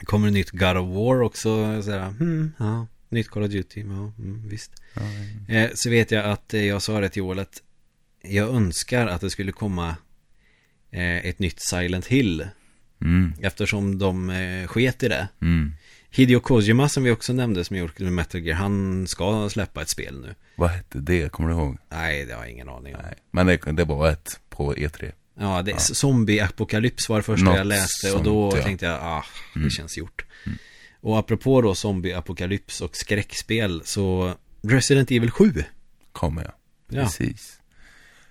Det 0.00 0.06
kommer 0.06 0.30
nytt 0.30 0.50
God 0.50 0.76
of 0.76 0.96
War 0.96 1.22
också, 1.22 1.82
så 1.82 1.90
här, 1.90 2.08
hmm, 2.10 2.52
ja, 2.58 2.86
nytt 3.08 3.28
Call 3.28 3.42
of 3.42 3.50
Duty, 3.50 3.80
ja, 3.80 4.12
mm, 4.18 4.48
visst. 4.48 4.72
ja. 4.94 5.54
Eh, 5.54 5.70
så 5.74 5.90
vet 5.90 6.10
jag 6.10 6.24
att 6.24 6.54
eh, 6.54 6.64
jag 6.64 6.82
sa 6.82 7.00
det 7.00 7.08
till 7.08 7.20
Joel 7.20 7.38
att 7.38 7.62
jag 8.22 8.48
önskar 8.48 9.06
att 9.06 9.20
det 9.20 9.30
skulle 9.30 9.52
komma 9.52 9.96
ett 11.00 11.38
nytt 11.38 11.60
Silent 11.60 12.06
Hill. 12.06 12.46
Mm, 13.00 13.32
Eftersom 13.42 13.98
de 13.98 14.30
eh, 14.30 14.66
sket 14.66 15.02
i 15.02 15.08
det. 15.08 15.28
mm. 15.42 15.72
Hideo 16.10 16.40
Kojima 16.40 16.88
som 16.88 17.02
vi 17.04 17.10
också 17.10 17.32
nämnde 17.32 17.64
som 17.64 17.76
gjort 17.76 17.98
med 17.98 18.12
Metal 18.12 18.40
Gear, 18.40 18.56
han 18.56 19.06
ska 19.06 19.48
släppa 19.48 19.82
ett 19.82 19.88
spel 19.88 20.20
nu. 20.20 20.34
Vad 20.56 20.70
hette 20.70 20.98
det, 20.98 21.32
kommer 21.32 21.48
du 21.48 21.54
ihåg? 21.54 21.78
Nej, 21.88 22.24
det 22.24 22.32
har 22.34 22.40
jag 22.42 22.50
ingen 22.50 22.68
aning 22.68 22.94
om. 22.96 23.00
Nej. 23.04 23.14
Men 23.30 23.46
det, 23.46 23.56
det 23.72 23.84
var 23.84 24.08
ett 24.10 24.40
på 24.48 24.76
E 24.76 24.86
E3. 24.88 25.12
Ja, 25.38 25.62
det, 25.62 25.70
Ja. 25.70 25.76
zombie-apokalyps 25.78 27.08
var 27.08 27.16
det 27.16 27.22
första 27.22 27.44
Något 27.44 27.56
jag 27.56 27.66
läste 27.66 28.12
och 28.12 28.22
då 28.24 28.50
sånt, 28.50 28.60
ja. 28.60 28.64
tänkte 28.66 28.86
jag, 28.86 28.98
ah, 29.02 29.24
det 29.54 29.58
Mm. 29.60 29.70
känns 29.70 29.98
gjort. 29.98 30.24
Och 31.00 31.18
apropå 31.18 31.62
då 31.62 31.72
zombie-apokalyps 31.74 32.80
och 32.82 32.96
skräckspel 32.96 33.82
så 33.84 34.34
Resident 34.62 35.10
Evil 35.10 35.30
7. 35.30 35.64
Kommer 36.12 36.42
jag. 36.42 36.52
Ja. 36.88 37.08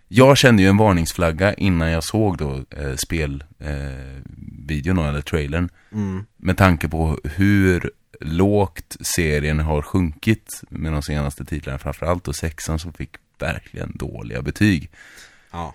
Jag 0.07 0.37
kände 0.37 0.63
ju 0.63 0.69
en 0.69 0.77
varningsflagga 0.77 1.53
innan 1.53 1.89
jag 1.89 2.03
såg 2.03 2.37
då 2.37 2.63
eh, 2.69 2.95
spelvideon, 2.95 4.99
eh, 4.99 5.07
eller 5.07 5.21
trailern. 5.21 5.69
Mm. 5.91 6.25
Med 6.37 6.57
tanke 6.57 6.89
på 6.89 7.19
hur 7.23 7.91
lågt 8.19 8.97
serien 9.01 9.59
har 9.59 9.81
sjunkit 9.81 10.61
med 10.69 10.93
de 10.93 11.01
senaste 11.01 11.45
titlarna. 11.45 11.79
Framförallt 11.79 12.27
och 12.27 12.35
sexan 12.35 12.79
som 12.79 12.93
fick 12.93 13.15
verkligen 13.39 13.91
dåliga 13.95 14.41
betyg. 14.41 14.89
Ja. 15.51 15.73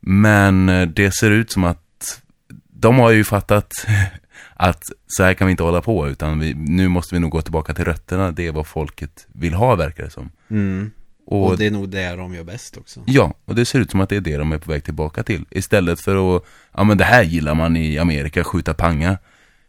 Men 0.00 0.68
eh, 0.68 0.88
det 0.88 1.10
ser 1.10 1.30
ut 1.30 1.50
som 1.50 1.64
att 1.64 2.22
de 2.68 2.98
har 2.98 3.10
ju 3.10 3.24
fattat 3.24 3.72
att 4.54 4.82
så 5.06 5.22
här 5.22 5.34
kan 5.34 5.46
vi 5.46 5.50
inte 5.50 5.62
hålla 5.62 5.82
på 5.82 6.08
utan 6.08 6.38
vi, 6.38 6.54
nu 6.54 6.88
måste 6.88 7.14
vi 7.14 7.20
nog 7.20 7.30
gå 7.30 7.42
tillbaka 7.42 7.74
till 7.74 7.84
rötterna. 7.84 8.30
Det 8.30 8.46
är 8.46 8.52
vad 8.52 8.66
folket 8.66 9.26
vill 9.32 9.54
ha 9.54 9.74
verkar 9.74 10.04
det 10.04 10.10
som. 10.10 10.30
Mm. 10.48 10.90
Och, 11.26 11.46
Och 11.46 11.58
det 11.58 11.66
är 11.66 11.70
nog 11.70 11.88
det 11.88 12.16
de 12.16 12.34
gör 12.34 12.44
bäst 12.44 12.76
också. 12.76 13.04
Ja, 13.06 13.34
och 13.44 13.54
det 13.54 13.64
ser 13.64 13.80
ut 13.80 13.90
som 13.90 14.00
att 14.00 14.08
det 14.08 14.16
är 14.16 14.20
det 14.20 14.36
de 14.36 14.52
är 14.52 14.58
på 14.58 14.72
väg 14.72 14.84
tillbaka 14.84 15.22
till. 15.22 15.44
Istället 15.50 16.00
för 16.00 16.36
att, 16.36 16.44
ja 16.72 16.84
men 16.84 16.98
det 16.98 17.04
här 17.04 17.22
gillar 17.22 17.54
man 17.54 17.76
i 17.76 17.98
Amerika, 17.98 18.44
skjuta 18.44 18.74
panga. 18.74 19.18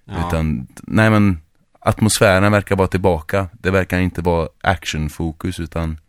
Ja. 0.06 0.28
Utan, 0.28 0.68
nej 0.82 1.10
men 1.10 1.38
atmosfären 1.80 2.52
verkar 2.52 2.76
vara 2.76 2.88
tillbaka. 2.88 3.50
Det 3.62 3.72
verkar 3.72 4.00
inte 4.00 4.22
vara 4.22 4.50
actionfokus 4.62 5.60
utan 5.60 6.00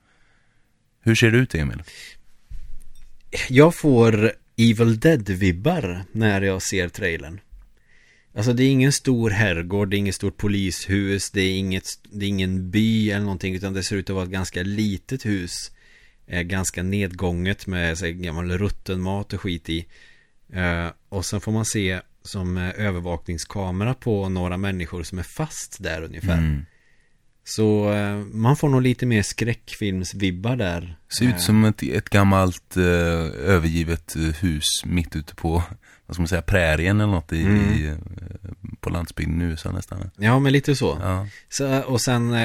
Hur 1.02 1.14
ser 1.14 1.30
det 1.30 1.38
ut 1.38 1.54
Emil? 1.54 1.82
Jag 3.48 3.74
får 3.74 4.32
Evil 4.56 5.00
Dead-vibbar 5.00 6.04
när 6.12 6.40
jag 6.40 6.62
ser 6.62 6.88
trailern. 6.88 7.40
Alltså 8.34 8.52
det 8.52 8.64
är 8.64 8.70
ingen 8.70 8.92
stor 8.92 9.30
herrgård, 9.30 9.90
det 9.90 9.96
är 9.96 9.98
inget 9.98 10.14
stort 10.14 10.36
polishus, 10.36 11.30
det 11.30 11.40
är, 11.40 11.58
inget, 11.58 11.84
det 12.12 12.24
är 12.24 12.28
ingen 12.28 12.70
by 12.70 13.10
eller 13.10 13.24
någonting 13.24 13.54
utan 13.54 13.72
det 13.72 13.82
ser 13.82 13.96
ut 13.96 14.10
att 14.10 14.14
vara 14.14 14.24
ett 14.24 14.30
ganska 14.30 14.62
litet 14.62 15.26
hus. 15.26 15.70
Eh, 16.26 16.42
ganska 16.42 16.82
nedgånget 16.82 17.66
med 17.66 17.98
så 17.98 18.04
här, 18.04 18.12
gammal 18.12 18.58
rutten 18.58 19.00
mat 19.00 19.32
och 19.32 19.40
skit 19.40 19.68
i. 19.68 19.86
Eh, 20.52 20.88
och 21.08 21.26
sen 21.26 21.40
får 21.40 21.52
man 21.52 21.64
se 21.64 22.00
som 22.22 22.56
eh, 22.56 22.80
övervakningskamera 22.86 23.94
på 23.94 24.28
några 24.28 24.56
människor 24.56 25.02
som 25.02 25.18
är 25.18 25.22
fast 25.22 25.82
där 25.82 26.02
ungefär. 26.02 26.38
Mm. 26.38 26.66
Så 27.50 27.92
eh, 27.92 28.16
man 28.16 28.56
får 28.56 28.68
nog 28.68 28.82
lite 28.82 29.06
mer 29.06 29.22
skräckfilmsvibbar 29.22 30.56
där. 30.56 30.96
Ser 31.18 31.24
ut 31.26 31.32
Eh, 31.34 31.38
som 31.38 31.64
ett, 31.64 31.82
ett 31.82 32.08
gammalt 32.10 32.76
eh, 32.76 32.82
övergivet 33.48 34.16
eh, 34.16 34.22
hus 34.22 34.64
mitt 34.84 35.16
ute 35.16 35.34
på, 35.34 35.62
vad 36.06 36.14
ska 36.14 36.20
man 36.22 36.28
säga, 36.28 36.42
prärien 36.42 37.00
eller 37.00 37.12
något 37.12 37.32
i, 37.32 37.42
Mm. 37.42 37.72
i, 37.72 37.94
på 38.80 38.90
landsbygden 38.90 39.42
i 39.42 39.44
USA 39.44 39.72
nästan. 39.72 40.10
Ja, 40.16 40.38
men 40.38 40.52
lite 40.52 40.76
så. 40.76 40.98
Ja. 41.02 41.26
Så, 41.48 41.80
och 41.82 42.00
sen, 42.00 42.36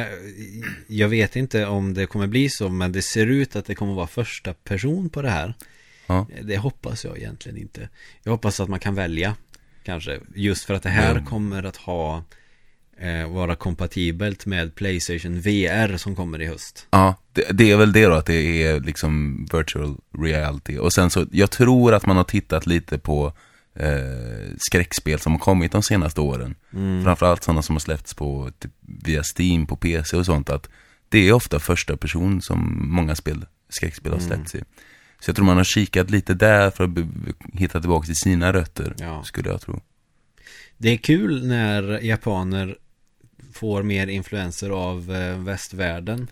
jag 0.88 1.08
vet 1.10 1.36
inte 1.36 1.66
om 1.66 1.94
det 1.94 2.06
kommer 2.06 2.28
bli 2.28 2.50
så, 2.50 2.70
men 2.70 2.92
det 2.92 3.02
ser 3.02 3.28
ut 3.28 3.56
att 3.56 3.66
det 3.66 3.76
kommer 3.76 3.94
vara 3.94 4.08
första 4.08 4.54
person 4.54 5.10
på 5.10 5.22
det 5.22 5.30
här. 5.30 5.54
Ja. 6.08 6.28
Det 6.42 6.58
hoppas 6.58 7.06
jag 7.06 7.18
egentligen 7.18 7.58
inte. 7.58 7.90
Jag 8.24 8.32
hoppas 8.32 8.60
att 8.60 8.70
man 8.70 8.80
kan 8.80 8.96
välja, 8.96 9.36
kanske. 9.84 10.20
Just 10.36 10.64
för 10.66 10.74
att 10.74 10.84
det 10.84 10.90
här 10.90 11.12
Mm. 11.12 11.26
kommer 11.26 11.64
att 11.64 11.78
ha, 11.78 12.24
eh, 13.04 13.28
vara 13.32 13.56
kompatibelt 13.56 14.46
med 14.46 14.76
Playstation 14.76 15.40
VR 15.42 15.98
som 15.98 16.16
kommer 16.16 16.42
i 16.42 16.46
höst. 16.46 16.88
Ja, 16.92 17.16
det, 17.34 17.46
det 17.52 17.72
är 17.72 17.78
väl 17.78 17.92
det 17.92 18.06
då, 18.06 18.14
att 18.14 18.26
det 18.26 18.64
är 18.64 18.80
liksom 18.80 19.46
virtual 19.54 19.96
reality. 20.18 20.78
Och 20.78 20.94
sen 20.94 21.10
så, 21.10 21.26
jag 21.32 21.52
tror 21.52 21.94
att 21.94 22.06
man 22.06 22.18
har 22.18 22.24
tittat 22.24 22.66
lite 22.66 22.98
på 22.98 23.34
eh, 23.76 24.56
skräckspel 24.58 25.20
som 25.20 25.32
har 25.32 25.40
kommit 25.40 25.72
de 25.72 25.84
senaste 25.84 26.22
åren. 26.22 26.56
Mm. 26.74 27.04
Framförallt 27.04 27.44
sådana 27.44 27.62
som 27.62 27.76
har 27.76 27.80
släppts 27.80 28.14
på, 28.14 28.52
typ, 28.60 28.72
via 29.06 29.24
Steam, 29.38 29.66
på 29.68 29.76
PC 29.76 30.18
och 30.18 30.26
sånt. 30.26 30.50
Att 30.50 30.70
det 31.10 31.28
är 31.30 31.34
ofta 31.34 31.60
första 31.60 31.98
person 31.98 32.42
som 32.42 32.88
många 32.90 33.16
spel, 33.16 33.46
skräckspel 33.70 34.12
har 34.12 34.20
Mm. 34.20 34.30
släppts 34.30 34.56
i. 34.56 34.64
Så 35.20 35.30
jag 35.30 35.36
tror 35.36 35.46
man 35.46 35.58
har 35.58 35.64
kikat 35.64 36.10
lite 36.10 36.34
där 36.34 36.70
för 36.72 36.84
att 36.84 36.90
hitta 37.60 37.80
tillbaka 37.80 38.06
till 38.06 38.16
sina 38.16 38.54
rötter, 38.54 38.96
Ja. 38.98 39.24
skulle 39.24 39.50
jag 39.50 39.62
tro. 39.62 39.82
Det 40.78 40.90
är 40.90 40.98
kul 40.98 41.48
när 41.48 42.00
japaner 42.06 42.76
får 43.54 43.84
mer 43.84 44.08
influenser 44.08 44.70
av 44.70 45.16
eh, 45.16 45.38
västvärlden. 45.38 46.28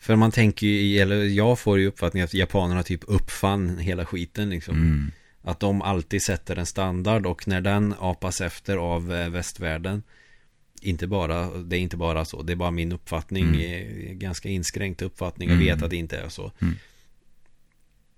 För 0.00 0.16
man 0.16 0.30
tänker 0.32 0.66
ju, 0.66 0.98
eller 0.98 1.24
jag 1.24 1.58
får 1.58 1.78
ju 1.78 1.86
uppfattningen 1.86 2.24
att 2.24 2.34
japanerna 2.34 2.82
typ 2.82 3.00
uppfann 3.06 3.78
hela 3.78 4.06
skiten 4.06 4.50
liksom. 4.50 4.74
Mm. 4.76 5.10
Att 5.42 5.60
de 5.60 5.82
alltid 5.82 6.22
sätter 6.22 6.56
en 6.56 6.66
standard 6.66 7.26
och 7.26 7.48
när 7.48 7.60
den 7.60 7.94
apas 8.00 8.40
efter 8.40 8.76
av 8.76 9.12
eh, 9.14 9.28
västvärlden 9.28 10.02
inte 10.82 11.06
bara, 11.06 11.50
det 11.58 11.76
är 11.76 11.80
inte 11.80 11.96
bara 11.96 12.24
så, 12.24 12.42
det 12.42 12.52
är 12.52 12.56
bara 12.56 12.70
min 12.70 12.92
uppfattning, 12.92 13.44
Mm. 13.44 13.60
eh, 13.60 14.12
ganska 14.12 14.48
inskränkt 14.48 15.02
uppfattning, 15.02 15.48
jag 15.48 15.56
Mm. 15.62 15.66
vet 15.66 15.82
att 15.84 15.90
det 15.90 15.96
inte 15.96 16.16
är 16.16 16.28
så. 16.28 16.52
Mm. 16.62 16.74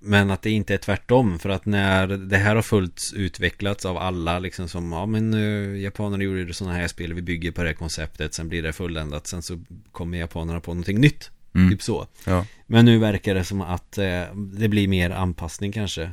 Men 0.02 0.30
att 0.30 0.42
det 0.42 0.50
inte 0.50 0.74
är 0.74 0.78
tvärtom, 0.78 1.38
för 1.38 1.48
att 1.48 1.66
när 1.66 2.06
det 2.06 2.36
här 2.36 2.54
har 2.54 2.62
fullt 2.62 3.02
utvecklats 3.16 3.84
av 3.84 3.96
alla, 3.96 4.38
liksom 4.38 4.68
som, 4.68 4.92
ja 4.92 5.06
men 5.06 5.34
uh, 5.34 5.80
japanerna 5.80 6.24
gjorde 6.24 6.54
sådana 6.54 6.76
här 6.76 6.88
spel, 6.88 7.14
vi 7.14 7.22
bygger 7.22 7.52
på 7.52 7.62
det 7.62 7.68
här 7.68 7.74
konceptet, 7.74 8.34
sen 8.34 8.48
blir 8.48 8.62
det 8.62 8.72
fulländat, 8.72 9.26
sen 9.26 9.42
så 9.42 9.58
kommer 9.92 10.18
japanerna 10.18 10.60
på 10.60 10.70
någonting 10.70 11.00
nytt, 11.00 11.30
Mm. 11.54 11.70
typ 11.70 11.82
så. 11.82 12.06
Ja. 12.24 12.46
Men 12.66 12.84
nu 12.84 12.98
verkar 12.98 13.34
det 13.34 13.44
som 13.44 13.60
att 13.60 13.98
eh, 13.98 14.22
det 14.34 14.68
blir 14.68 14.88
mer 14.88 15.10
anpassning 15.10 15.72
kanske. 15.72 16.10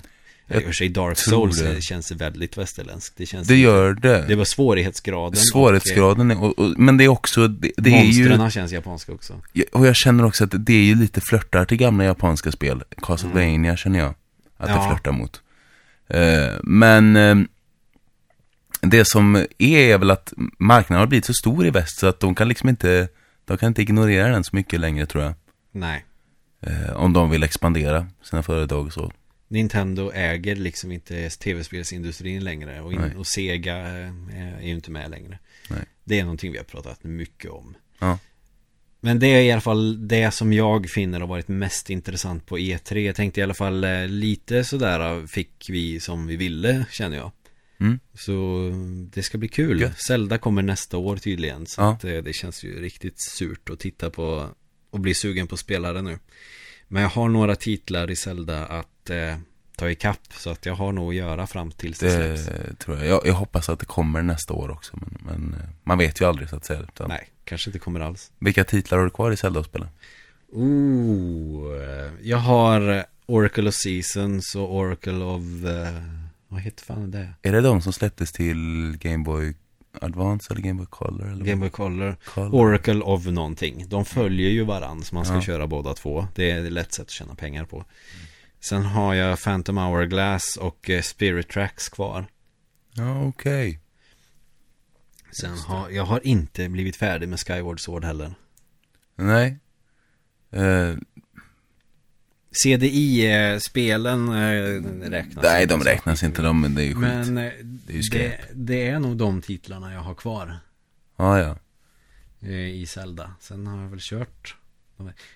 I 0.48 0.58
och 0.58 0.62
för 0.64 0.72
sig 0.72 0.90
Dark 0.90 1.18
Souls 1.18 1.60
det. 1.60 1.74
det. 1.74 1.82
känns 1.82 2.12
väldigt 2.12 2.58
västerländskt. 2.58 3.18
Det 3.18 3.26
känns 3.26 3.48
Det 3.48 3.56
gör 3.56 3.94
det. 3.94 4.26
Det 4.28 4.36
var 4.36 4.46
svårighetsgraden. 4.46 5.36
Svårighetsgraden 5.36 6.32
är, 6.32 6.44
och, 6.44 6.60
och, 6.60 6.74
men 6.78 6.98
det 6.98 7.04
är 7.04 7.08
också, 7.08 7.48
det, 7.48 7.72
det 7.78 7.92
och 7.92 7.98
är 7.98 8.04
ju, 8.04 8.50
känns 8.50 8.72
japanska 8.72 9.12
också. 9.12 9.42
och 9.72 9.88
jag 9.88 9.96
känner 9.96 10.26
också 10.26 10.44
att 10.44 10.52
det 10.66 10.74
är 10.74 10.84
ju 10.84 10.96
lite 10.96 11.22
flörtar 11.22 11.66
till 11.66 11.78
gamla 11.78 12.04
japanska 12.04 12.52
spel. 12.52 12.84
Castlevania 13.02 13.78
känner 13.78 14.00
jag 14.00 14.14
att 14.58 14.68
det 14.68 14.74
Ja. 14.74 14.88
flörtar 14.90 15.12
mot. 15.12 15.42
Eh, 16.08 16.54
men 16.64 17.16
eh, 17.16 17.36
det 18.82 19.08
som 19.08 19.36
är 19.36 19.48
är 19.60 19.98
väl 19.98 20.12
att 20.12 20.34
marknaden 20.60 21.00
har 21.00 21.08
blivit 21.08 21.26
så 21.26 21.34
stor 21.34 21.68
i 21.68 21.70
väst 21.70 22.00
så 22.00 22.08
att 22.08 22.20
de 22.20 22.36
kan 22.36 22.48
liksom 22.48 22.70
inte, 22.70 23.08
de 23.46 23.58
kan 23.58 23.68
inte 23.68 23.82
ignorera 23.82 24.28
den 24.28 24.44
så 24.44 24.56
mycket 24.56 24.80
längre 24.80 25.06
tror 25.06 25.24
jag. 25.24 25.34
Nej. 25.72 26.06
Eh, 26.62 26.96
om 26.96 27.14
de 27.14 27.30
vill 27.30 27.44
expandera 27.44 28.08
sina 28.24 28.44
företag 28.44 28.86
och 28.86 28.94
så. 28.94 29.12
Nintendo 29.48 30.12
äger 30.14 30.56
liksom 30.56 30.92
inte 30.92 31.30
tv-spelsindustrin 31.30 32.44
längre 32.44 32.82
och, 32.82 32.94
in, 32.94 33.18
och 33.18 33.28
Sega 33.28 33.78
eh, 33.78 34.60
är 34.60 34.66
ju 34.68 34.74
inte 34.74 34.92
med 34.92 35.12
längre. 35.12 35.40
Nej. 35.70 35.80
Det 36.04 36.20
är 36.20 36.24
någonting 36.24 36.52
vi 36.52 36.58
har 36.58 36.66
pratat 36.66 37.04
mycket 37.04 37.52
om. 37.52 37.76
Ja. 38.00 38.20
Men 39.00 39.20
det 39.20 39.28
är 39.28 39.42
i 39.42 39.52
alla 39.52 39.62
fall 39.62 40.08
det 40.08 40.32
som 40.32 40.54
jag 40.54 40.90
finner 40.90 41.20
har 41.20 41.28
varit 41.28 41.48
mest 41.48 41.90
intressant 41.90 42.46
på 42.46 42.58
E3. 42.58 42.98
Jag 42.98 43.16
tänkte 43.16 43.40
i 43.40 43.44
alla 43.44 43.54
fall 43.54 43.84
eh, 43.84 44.08
lite 44.08 44.64
sådär 44.64 45.18
eh, 45.20 45.26
fick 45.26 45.66
vi 45.70 46.00
som 46.00 46.28
vi 46.28 46.36
ville 46.36 46.86
känner 46.92 47.18
jag. 47.18 47.32
Mm. 47.80 48.00
Så 48.14 48.70
det 49.14 49.24
ska 49.24 49.38
bli 49.38 49.48
kul. 49.48 49.82
Gött. 49.82 50.00
Zelda 50.02 50.38
kommer 50.38 50.62
nästa 50.62 50.98
år 50.98 51.18
tydligen. 51.18 51.66
Så 51.66 51.82
Ja. 51.82 52.10
eh, 52.10 52.24
det 52.24 52.34
känns 52.34 52.64
ju 52.64 52.82
riktigt 52.82 53.20
surt 53.22 53.70
att 53.70 53.80
titta 53.80 54.10
på 54.10 54.50
och 54.90 55.00
bli 55.00 55.14
sugen 55.14 55.48
på 55.48 55.54
att 55.54 55.60
spela 55.60 55.94
det 55.94 56.02
nu. 56.02 56.20
Men 56.88 57.02
jag 57.02 57.10
har 57.10 57.30
några 57.30 57.56
titlar 57.56 58.12
i 58.12 58.16
Zelda 58.16 58.66
att 58.66 58.88
eh, 59.10 59.36
ta 59.76 59.90
ikapp. 59.90 60.20
Så 60.30 60.50
att 60.50 60.66
jag 60.66 60.76
har 60.76 60.92
nog 60.92 61.10
att 61.10 61.16
göra 61.16 61.48
fram 61.48 61.72
tills 61.72 62.00
det, 62.00 62.18
Det 62.30 62.38
släpps. 62.38 62.78
tror 62.86 62.98
jag. 62.98 63.08
jag. 63.08 63.22
Jag 63.28 63.34
hoppas 63.34 63.70
att 63.70 63.80
det 63.80 63.86
kommer 63.86 64.22
nästa 64.22 64.54
år 64.54 64.70
också. 64.72 64.98
Men, 65.02 65.18
men 65.26 65.54
eh, 65.62 65.66
man 65.84 65.98
vet 65.98 66.22
ju 66.22 66.26
aldrig 66.26 66.50
så 66.50 66.56
att 66.56 66.66
säga. 66.66 66.80
Utan, 66.80 67.10
Nej, 67.10 67.30
kanske 67.44 67.70
inte 67.70 67.80
kommer 67.80 68.00
alls. 68.00 68.32
Vilka 68.40 68.64
titlar 68.64 68.98
har 68.98 69.06
du 69.06 69.12
kvar 69.12 69.32
i 69.32 69.38
Zelda 69.38 69.60
att 69.60 69.66
spela? 69.66 69.88
Ooh, 70.52 71.82
eh, 71.82 72.12
jag 72.22 72.38
har 72.38 73.04
Oracle 73.26 73.68
of 73.70 73.76
Seasons 73.76 74.56
och 74.56 74.76
Oracle 74.76 75.14
of... 75.24 75.42
eh, 75.66 76.02
vad 76.48 76.62
heter 76.62 76.84
fan 76.86 77.12
det? 77.12 77.30
Är 77.42 77.52
det 77.52 77.62
de 77.62 77.82
som 77.82 77.94
släpptes 77.94 78.32
till 78.32 78.98
Game 79.02 79.24
Boy 79.24 79.54
Advance 80.02 80.54
eller 80.54 80.62
Game 80.62 80.78
Boy 80.78 80.86
Color? 80.90 81.32
Eller 81.32 81.46
Game 81.46 81.60
Boy 81.60 81.70
Color. 81.70 82.16
Color? 82.34 82.56
Oracle 82.56 83.02
of 83.02 83.26
någonting. 83.26 83.86
De 83.90 84.06
följer 84.06 84.50
ju 84.50 84.64
varann 84.64 85.04
så 85.04 85.16
man 85.16 85.26
ska 85.26 85.36
Ja. 85.36 85.42
köra 85.42 85.68
båda 85.68 85.94
två. 85.94 86.28
Det 86.36 86.52
är 86.52 86.66
ett 86.66 86.72
lätt 86.72 86.94
sätt 86.94 87.06
att 87.06 87.12
tjäna 87.12 87.36
pengar 87.36 87.66
på. 87.66 87.86
Sen 88.60 88.86
har 88.86 89.14
jag 89.14 89.40
Phantom 89.40 89.78
Hourglass 89.78 90.58
och 90.58 90.90
eh, 90.90 91.02
Spirit 91.02 91.50
Tracks 91.50 91.90
kvar. 91.90 92.28
Ja, 92.94 93.24
okej. 93.24 93.80
Sen 95.42 95.58
har 95.58 95.90
jag 95.90 96.04
har 96.06 96.28
inte 96.28 96.70
blivit 96.70 96.96
färdig 96.96 97.30
med 97.30 97.40
Skyward 97.40 97.80
Sword 97.80 98.04
heller. 98.06 98.34
Nej. 99.16 99.58
Eh, 100.52 100.96
CDI-spelen 102.64 104.30
eh, 104.30 105.10
räknas 105.10 105.44
nej, 105.44 105.66
de 105.66 105.84
räknas 105.84 106.24
inte 106.24 106.42
de, 106.42 106.62
men 106.62 106.76
det 106.76 106.82
är 106.82 106.86
ju 106.86 106.94
skit. 106.94 107.02
Men 107.04 107.38
eh, 107.38 107.44
är 107.44 107.94
ju 107.94 108.02
det, 108.12 108.40
det 108.54 108.88
är 108.88 109.00
nog 109.00 109.18
de 109.18 109.42
titlarna 109.42 109.94
jag 109.94 110.02
har 110.02 110.16
kvar 110.16 110.60
Ja, 111.18 111.40
ja. 111.40 111.58
eh, 112.48 112.70
i 112.70 112.86
Zelda. 112.86 113.34
Sen 113.40 113.68
har 113.68 113.82
jag 113.82 113.90
väl 113.90 114.00
kört, 114.02 114.56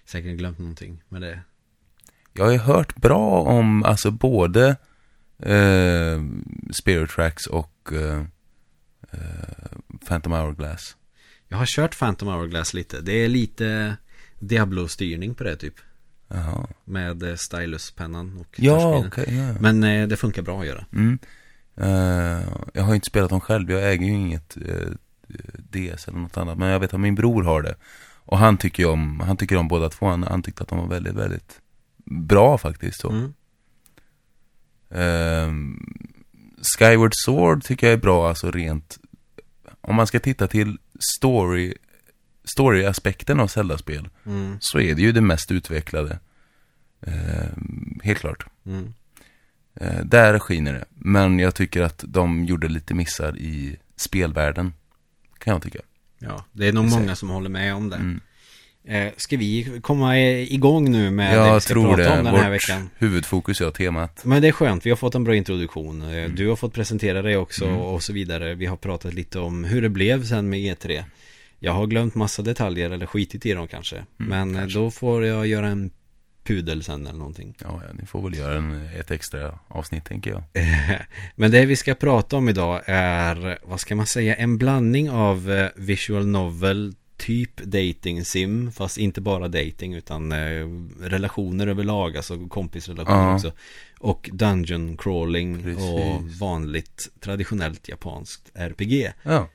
säkert 0.06 0.38
glömt 0.38 0.60
någonting 0.60 1.04
med 1.10 1.22
det. 1.22 1.40
Jag 2.34 2.46
har 2.46 2.52
ju 2.52 2.58
hört 2.58 2.96
bra 2.96 3.42
om, 3.42 3.84
alltså 3.84 4.12
både 4.12 4.70
eh, 5.40 6.22
Spirit 6.74 7.10
Tracks 7.10 7.48
och 7.48 7.90
eh, 7.94 8.24
eh, 9.12 9.78
Phantom 10.08 10.32
Hourglass. 10.34 10.96
Jag 11.48 11.58
har 11.58 11.66
kört 11.66 12.00
Phantom 12.00 12.28
Hourglass 12.28 12.74
lite. 12.74 13.02
Det 13.02 13.14
är 13.14 13.28
lite 13.28 13.98
Diablo-styrning 14.40 15.36
på 15.36 15.44
det 15.44 15.56
typ. 15.56 15.74
Jaha. 16.28 16.68
Med 16.86 17.24
eh, 17.24 17.36
stylus-pennan 17.36 18.38
och 18.38 18.48
Ja, 18.60 18.74
touchscreenen. 19.02 19.08
okej. 19.08 19.54
ja. 19.56 19.62
Men 19.62 19.84
eh, 19.84 20.08
det 20.08 20.18
funkar 20.18 20.42
bra 20.42 20.60
att 20.62 20.68
göra. 20.68 20.86
Mm. 20.94 21.20
Eh, 21.78 22.48
jag 22.74 22.84
har 22.84 22.96
inte 22.96 23.06
spelat 23.08 23.30
dem 23.30 23.42
själv, 23.42 23.72
jag 23.72 23.92
äger 23.92 24.06
ju 24.06 24.12
inget 24.14 24.58
eh, 24.58 24.88
DS 25.70 26.08
eller 26.08 26.20
något 26.20 26.38
annat. 26.38 26.58
Men 26.58 26.70
jag 26.70 26.80
vet 26.80 26.94
att 26.94 27.00
min 27.00 27.16
bror 27.16 27.44
har 27.44 27.62
det. 27.62 27.76
Och 28.26 28.38
han 28.38 28.58
tycker 28.58 28.90
om, 28.90 29.20
han 29.20 29.38
tycker 29.38 29.56
om 29.58 29.68
båda 29.68 29.90
två. 29.90 30.06
Han, 30.08 30.24
han 30.24 30.44
tyckte 30.44 30.64
att 30.64 30.70
de 30.70 30.78
var 30.80 30.88
väldigt, 30.88 31.14
väldigt 31.14 31.61
bra 32.06 32.58
faktiskt. 32.58 33.00
Så. 33.00 33.10
Mm. 33.10 33.34
Ehm, 34.90 35.80
Skyward 36.78 37.12
Sword 37.26 37.64
tycker 37.64 37.88
jag 37.88 37.94
är 37.94 37.98
bra, 38.02 38.30
alltså 38.30 38.52
rent... 38.52 38.98
Om 39.82 39.96
man 39.96 40.08
ska 40.08 40.20
titta 40.20 40.48
till 40.48 40.78
story 41.00 41.74
story-aspekten 42.44 43.40
av 43.40 43.48
Zelda-spel 43.48 44.10
Mm. 44.26 44.58
så 44.60 44.80
är 44.80 44.96
det 44.96 45.02
ju 45.02 45.12
det 45.12 45.22
mest 45.22 45.52
utvecklade. 45.52 46.20
Ehm, 47.02 48.00
helt 48.04 48.20
klart. 48.20 48.46
Mm. 48.66 48.94
Eh, 49.76 50.06
där 50.06 50.40
skiner 50.40 50.74
det. 50.74 50.86
Men 50.90 51.40
jag 51.40 51.56
tycker 51.56 51.82
att 51.82 52.04
de 52.08 52.46
gjorde 52.46 52.68
lite 52.68 52.94
missar 52.94 53.38
i 53.38 53.78
spelvärlden. 53.96 54.74
Kan 55.38 55.54
jag 55.54 55.62
tycka. 55.62 55.80
Ja, 56.20 56.46
det 56.52 56.68
är 56.68 56.74
nog 56.74 56.90
många 56.90 57.16
som 57.16 57.30
håller 57.30 57.50
med 57.50 57.76
om 57.76 57.90
det. 57.90 57.96
Mm. 57.96 58.20
Eh, 58.88 59.08
ska 59.18 59.38
vi 59.38 59.80
komma 59.82 60.20
igång 60.20 60.92
nu 60.92 61.12
med 61.12 61.34
det 61.38 61.44
vi 61.44 61.48
Jag 61.50 61.62
ska 61.64 61.74
tror 61.74 61.88
prata 61.96 62.04
det. 62.04 62.18
om 62.20 62.24
den 62.26 62.34
Vårt 62.34 62.42
här 62.44 62.50
veckan? 62.50 62.90
huvudfokus, 62.98 63.62
ja, 63.62 63.72
temat. 63.72 64.26
Men 64.26 64.42
det 64.42 64.48
är 64.48 64.52
skönt, 64.52 64.86
vi 64.86 64.90
har 64.90 64.98
fått 64.98 65.16
en 65.16 65.24
bra 65.24 65.36
introduktion. 65.36 66.02
Eh, 66.02 66.08
Mm. 66.12 66.36
Du 66.36 66.48
har 66.50 66.56
fått 66.56 66.74
presentera 66.74 67.22
dig 67.22 67.38
också 67.38 67.66
och 67.70 68.04
så 68.04 68.14
vidare. 68.14 68.56
Vi 68.56 68.66
har 68.66 68.78
pratat 68.78 69.14
lite 69.14 69.40
om 69.40 69.64
hur 69.64 69.82
det 69.82 69.90
blev 69.90 70.24
sen 70.26 70.50
med 70.50 70.60
E3. 70.60 71.04
Jag 71.60 71.72
har 71.74 71.88
glömt 71.88 72.16
massa 72.16 72.42
detaljer 72.42 72.92
eller 72.92 73.06
skitit 73.06 73.46
i 73.46 73.54
dem 73.54 73.68
kanske. 73.68 74.06
Men 74.18 74.32
eh, 74.32 74.42
Mm, 74.42 74.56
kanske. 74.56 74.80
då 74.80 74.92
får 74.92 75.26
jag 75.26 75.48
göra 75.48 75.68
en 75.68 75.92
pudel 76.44 76.84
sen 76.84 77.08
eller 77.08 77.20
någonting. 77.20 77.56
Ja, 77.62 77.82
ja, 77.88 77.94
ni 78.00 78.06
får 78.06 78.22
väl 78.30 78.38
göra 78.38 78.58
en, 78.58 78.90
ett 79.00 79.12
extra 79.12 79.60
avsnitt, 79.68 80.06
tänker 80.06 80.32
jag. 80.32 80.44
Men 81.36 81.52
det 81.52 81.66
vi 81.66 81.76
ska 81.76 81.96
prata 81.96 82.36
om 82.36 82.50
idag 82.50 82.82
är, 82.86 83.58
vad 83.64 83.80
ska 83.80 83.96
man 83.96 84.06
säga, 84.06 84.36
en 84.36 84.58
blandning 84.58 85.10
av 85.10 85.70
visual 85.76 86.28
novel, 86.28 86.94
typ 87.26 87.58
dating 87.64 88.26
sim, 88.26 88.72
fast 88.72 88.98
inte 88.98 89.22
bara 89.22 89.48
dating 89.48 89.94
utan 89.94 90.32
eh, 90.32 90.68
relationer 91.00 91.68
överlag, 91.68 92.18
alltså 92.18 92.48
kompisrelationer 92.48 93.28
Ja. 93.30 93.36
också. 93.36 93.52
Och 94.00 94.30
dungeon 94.34 94.98
crawling 94.98 95.64
Precis. 95.64 95.84
och 95.84 96.22
vanligt 96.40 97.10
traditionellt 97.20 97.90
japanskt 97.90 98.52
RPG. 98.54 99.12
Ja, 99.24 99.50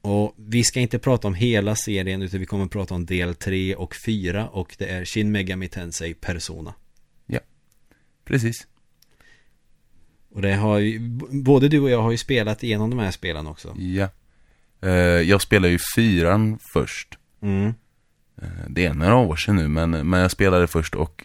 Och 0.00 0.34
vi 0.36 0.64
ska 0.64 0.80
inte 0.80 0.98
prata 0.98 1.28
om 1.28 1.34
hela 1.34 1.76
serien 1.76 2.22
utan 2.22 2.40
vi 2.40 2.46
kommer 2.46 2.66
prata 2.66 2.94
om 2.94 3.06
del 3.06 3.34
3 3.34 3.74
och 3.74 3.94
4 4.06 4.48
och 4.48 4.74
det 4.78 4.86
är 4.86 5.04
Shin 5.04 5.32
Megami 5.32 5.68
Tensei 5.68 6.14
Persona. 6.14 6.74
precis. 8.24 8.66
Och 10.34 10.42
det 10.42 10.54
har 10.54 10.78
ju, 10.78 10.98
både 11.30 11.68
du 11.68 11.80
och 11.80 11.90
jag 11.90 12.02
har 12.02 12.10
ju 12.10 12.16
spelat 12.16 12.62
igenom 12.62 12.90
de 12.90 12.98
här 12.98 13.10
spelen 13.10 13.46
också. 13.46 13.76
Ja. 13.78 14.08
Eh, 14.82 14.90
jag 15.00 15.40
spelar 15.42 15.68
ju 15.68 15.78
fyran 15.96 16.58
först. 16.72 17.18
Mm. 17.42 17.74
Eh, 18.42 18.48
det 18.68 18.86
är 18.86 18.94
några 18.94 19.16
år 19.16 19.36
sedan 19.36 19.56
nu, 19.56 19.68
men, 19.68 19.90
men 19.90 20.20
jag 20.20 20.30
spelade 20.30 20.66
först 20.66 20.94
och 20.94 21.24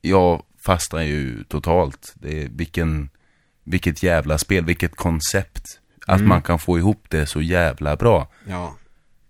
jag 0.00 0.42
fastnade 0.66 1.04
ju 1.04 1.44
totalt. 1.44 2.12
Det 2.14 2.42
är, 2.42 2.48
vilken, 2.48 3.10
vilket 3.64 4.02
jävla 4.02 4.38
spel, 4.38 4.64
vilket 4.64 4.96
koncept. 4.96 5.78
Att 6.06 6.16
Mm. 6.18 6.28
man 6.28 6.42
kan 6.42 6.58
få 6.58 6.78
ihop 6.78 7.04
det 7.08 7.26
så 7.26 7.42
jävla 7.42 7.96
bra. 7.96 8.28
Ja. 8.48 8.76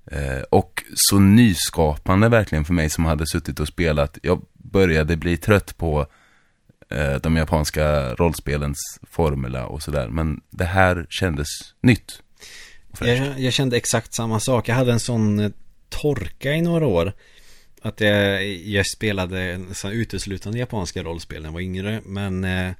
Eh, 0.06 0.42
och 0.50 0.82
så 0.94 1.18
nyskapande 1.18 2.28
verkligen 2.28 2.64
för 2.64 2.74
mig 2.74 2.90
som 2.90 3.04
hade 3.04 3.26
suttit 3.26 3.60
och 3.60 3.68
spelat. 3.68 4.18
Jag 4.22 4.42
började 4.52 5.16
bli 5.16 5.36
trött 5.36 5.76
på 5.78 6.06
de 7.22 7.36
japanska 7.36 8.14
rollspelens 8.14 8.78
formula 9.10 9.66
och 9.66 9.82
sådär. 9.82 10.08
Men 10.08 10.40
det 10.50 10.64
här 10.64 11.06
kändes 11.10 11.46
nytt. 11.80 12.21
Jag, 13.00 13.40
jag 13.40 13.52
kände 13.52 13.76
exakt 13.76 14.14
samma 14.14 14.40
sak. 14.40 14.68
Jag 14.68 14.74
hade 14.74 14.92
en 14.92 15.00
sån 15.00 15.40
eh, 15.40 15.50
torka 15.88 16.52
i 16.52 16.62
några 16.62 16.86
år. 16.86 17.12
Att 17.82 18.00
jag, 18.00 18.46
jag 18.46 18.86
spelade 18.86 19.60
sån 19.72 19.92
uteslutande 19.92 20.58
japanska 20.58 21.02
rollspel 21.02 21.42
när 21.42 21.48
jag 21.48 21.52
var 21.52 21.60
yngre. 21.60 22.00
Men 22.04 22.44
eh, 22.44 22.72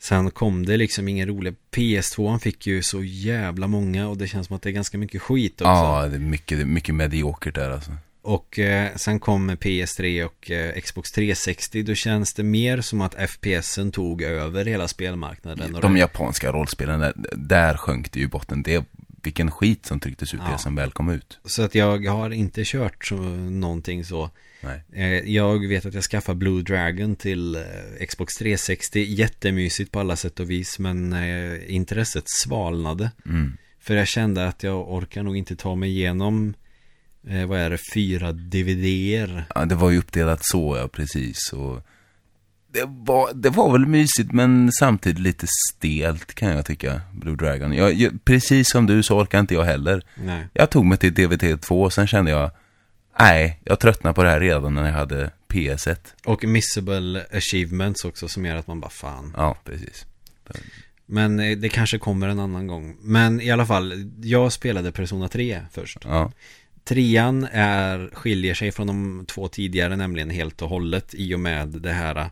sen 0.00 0.30
kom 0.30 0.66
det 0.66 0.76
liksom 0.76 1.08
ingen 1.08 1.28
rolig. 1.28 1.54
PS2 1.70 2.38
fick 2.38 2.66
ju 2.66 2.82
så 2.82 3.02
jävla 3.02 3.66
många 3.66 4.08
och 4.08 4.16
det 4.16 4.28
känns 4.28 4.46
som 4.46 4.56
att 4.56 4.62
det 4.62 4.70
är 4.70 4.72
ganska 4.72 4.98
mycket 4.98 5.22
skit 5.22 5.60
också. 5.60 5.70
Ja, 5.70 6.08
det 6.08 6.16
är 6.16 6.20
mycket, 6.20 6.66
mycket 6.66 6.94
mediokert 6.94 7.54
där 7.54 7.70
alltså. 7.70 7.92
Och 8.22 8.58
eh, 8.58 8.90
sen 8.96 9.20
kom 9.20 9.50
PS3 9.50 10.24
och 10.24 10.50
eh, 10.50 10.80
Xbox 10.80 11.12
360. 11.12 11.82
Då 11.82 11.94
känns 11.94 12.34
det 12.34 12.42
mer 12.42 12.80
som 12.80 13.00
att 13.00 13.14
FPSen 13.14 13.92
tog 13.92 14.22
över 14.22 14.64
hela 14.64 14.88
spelmarknaden. 14.88 15.76
De 15.82 15.96
japanska 15.96 16.52
rollspelen, 16.52 17.00
där, 17.00 17.14
där 17.32 17.76
sjönk 17.76 18.12
det 18.12 18.20
ju 18.20 18.26
botten. 18.26 18.62
Det 18.62 18.84
vilken 19.22 19.50
skit 19.50 19.86
som 19.86 20.00
trycktes 20.00 20.34
ut 20.34 20.40
Ja. 20.50 20.58
som 20.58 20.74
väl 20.74 20.90
kom 20.90 21.08
ut. 21.10 21.38
Så 21.44 21.62
att 21.62 21.74
jag 21.74 22.06
har 22.06 22.30
inte 22.30 22.62
kört 22.64 23.04
så, 23.06 23.16
någonting 23.16 24.04
så. 24.04 24.30
Nej. 24.60 24.82
Eh, 24.92 25.30
Jag 25.32 25.68
vet 25.68 25.86
att 25.86 25.94
jag 25.94 26.04
skaffade 26.04 26.36
Blue 26.38 26.62
Dragon 26.62 27.16
till 27.16 27.54
eh, 27.54 28.06
Xbox 28.08 28.34
360. 28.34 29.00
Jättemysigt 29.00 29.92
på 29.92 30.00
alla 30.00 30.16
sätt 30.16 30.40
och 30.40 30.50
vis. 30.50 30.78
Men 30.78 31.12
eh, 31.12 31.74
intresset 31.74 32.24
svalnade. 32.26 33.10
Mm. 33.26 33.56
För 33.80 33.94
jag 33.94 34.08
kände 34.08 34.48
att 34.48 34.62
jag 34.62 34.92
orkar 34.92 35.22
nog 35.22 35.36
inte 35.36 35.56
ta 35.56 35.74
mig 35.74 35.90
igenom 35.90 36.54
eh, 37.28 37.46
Vad 37.46 37.58
är 37.60 37.70
det? 37.70 37.78
Fyra 37.94 38.32
DVDer 38.32 39.44
Ja, 39.54 39.64
det 39.64 39.74
var 39.74 39.90
ju 39.90 39.98
uppdelat 39.98 40.40
så, 40.42 40.76
ja, 40.76 40.88
precis. 40.88 41.52
Och 41.52 41.86
det, 42.72 42.84
var, 42.86 43.30
det 43.34 43.50
var 43.50 43.72
väl 43.72 43.86
mysigt, 43.86 44.32
men 44.32 44.72
samtidigt 44.72 45.18
lite 45.18 45.46
stelt 45.70 46.34
kan 46.34 46.48
jag 46.48 46.66
tycka, 46.66 47.00
Blue 47.12 47.36
Dragon. 47.36 47.72
Jag, 47.72 47.94
jag, 47.94 48.24
precis 48.24 48.70
som 48.70 48.86
du 48.86 49.02
så 49.02 49.18
orkar 49.18 49.40
inte 49.40 49.54
jag 49.54 49.64
heller. 49.64 50.02
Nej 50.14 50.48
Jag 50.52 50.70
tog 50.70 50.84
mig 50.84 50.98
till 50.98 51.12
DVT2 51.14 51.84
och 51.84 51.92
sen 51.92 52.06
kände 52.06 52.30
jag, 52.30 52.50
nej, 53.18 53.60
jag 53.64 53.80
tröttnade 53.80 54.14
på 54.14 54.22
det 54.22 54.30
här 54.30 54.40
redan 54.40 54.74
när 54.74 54.84
jag 54.84 54.92
hade 54.92 55.30
PS1. 55.48 55.96
Och 56.24 56.44
missable 56.44 57.26
achievements 57.32 58.04
också 58.04 58.28
som 58.28 58.46
gör 58.46 58.56
att 58.56 58.66
man 58.66 58.80
bara 58.80 58.90
fan 58.90 59.34
Ja, 59.36 59.56
precis. 59.64 60.06
Men 61.06 61.40
eh, 61.40 61.58
det 61.58 61.68
kanske 61.68 61.98
kommer 61.98 62.28
en 62.28 62.38
annan 62.38 62.66
gång 62.66 62.96
Men 63.00 63.40
i 63.40 63.50
alla 63.50 63.66
fall 63.66 64.10
Jag 64.22 64.52
spelade 64.52 64.92
Persona 64.92 65.28
3 65.28 65.60
först 65.72 65.98
Ja, 66.04 66.32
Trean 66.84 67.48
är, 67.52 68.10
skiljer 68.12 68.54
sig 68.54 68.72
från 68.72 68.86
de 68.86 69.26
två 69.26 69.48
tidigare 69.48 69.96
nämligen 69.96 70.30
helt 70.30 70.62
och 70.62 70.68
hållet 70.68 71.14
i 71.14 71.34
och 71.34 71.40
med 71.40 71.68
det 71.68 71.92
här 71.92 72.16
eh, 72.16 72.26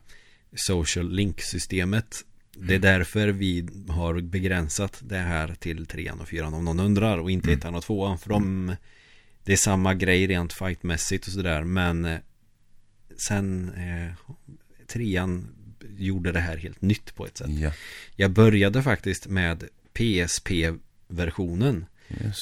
social 0.55 1.11
link-systemet. 1.13 2.25
Det 2.57 2.75
är 2.75 2.79
därför 2.79 3.29
vi 3.29 3.69
har 3.89 4.21
begränsat 4.21 5.01
det 5.03 5.19
här 5.19 5.55
till 5.55 5.87
trean 5.87 6.21
och 6.21 6.29
fyran 6.29 6.55
om 6.55 6.65
någon 6.65 6.81
undrar 6.81 7.19
och 7.19 7.31
inte 7.31 7.53
ettan 7.53 7.75
och 7.75 7.85
tvåan 7.85 8.19
för 8.19 8.31
de 8.31 8.77
det 9.45 9.53
är 9.53 9.57
samma 9.57 9.95
grej 9.95 10.27
rent 10.27 10.53
fightmässigt 10.53 11.27
och 11.27 11.33
sådär 11.33 11.65
men 11.65 12.05
eh, 12.05 12.19
sen 13.17 13.73
eh, 13.75 14.35
trean 14.87 15.49
gjorde 15.97 16.33
det 16.33 16.41
här 16.41 16.57
helt 16.57 16.83
nytt 16.83 17.15
på 17.15 17.27
ett 17.27 17.37
sätt. 17.37 17.51
ja, 17.51 17.73
Jag 18.17 18.31
började 18.31 18.83
faktiskt 18.83 19.27
med 19.27 19.65
PSP-versionen. 19.93 21.87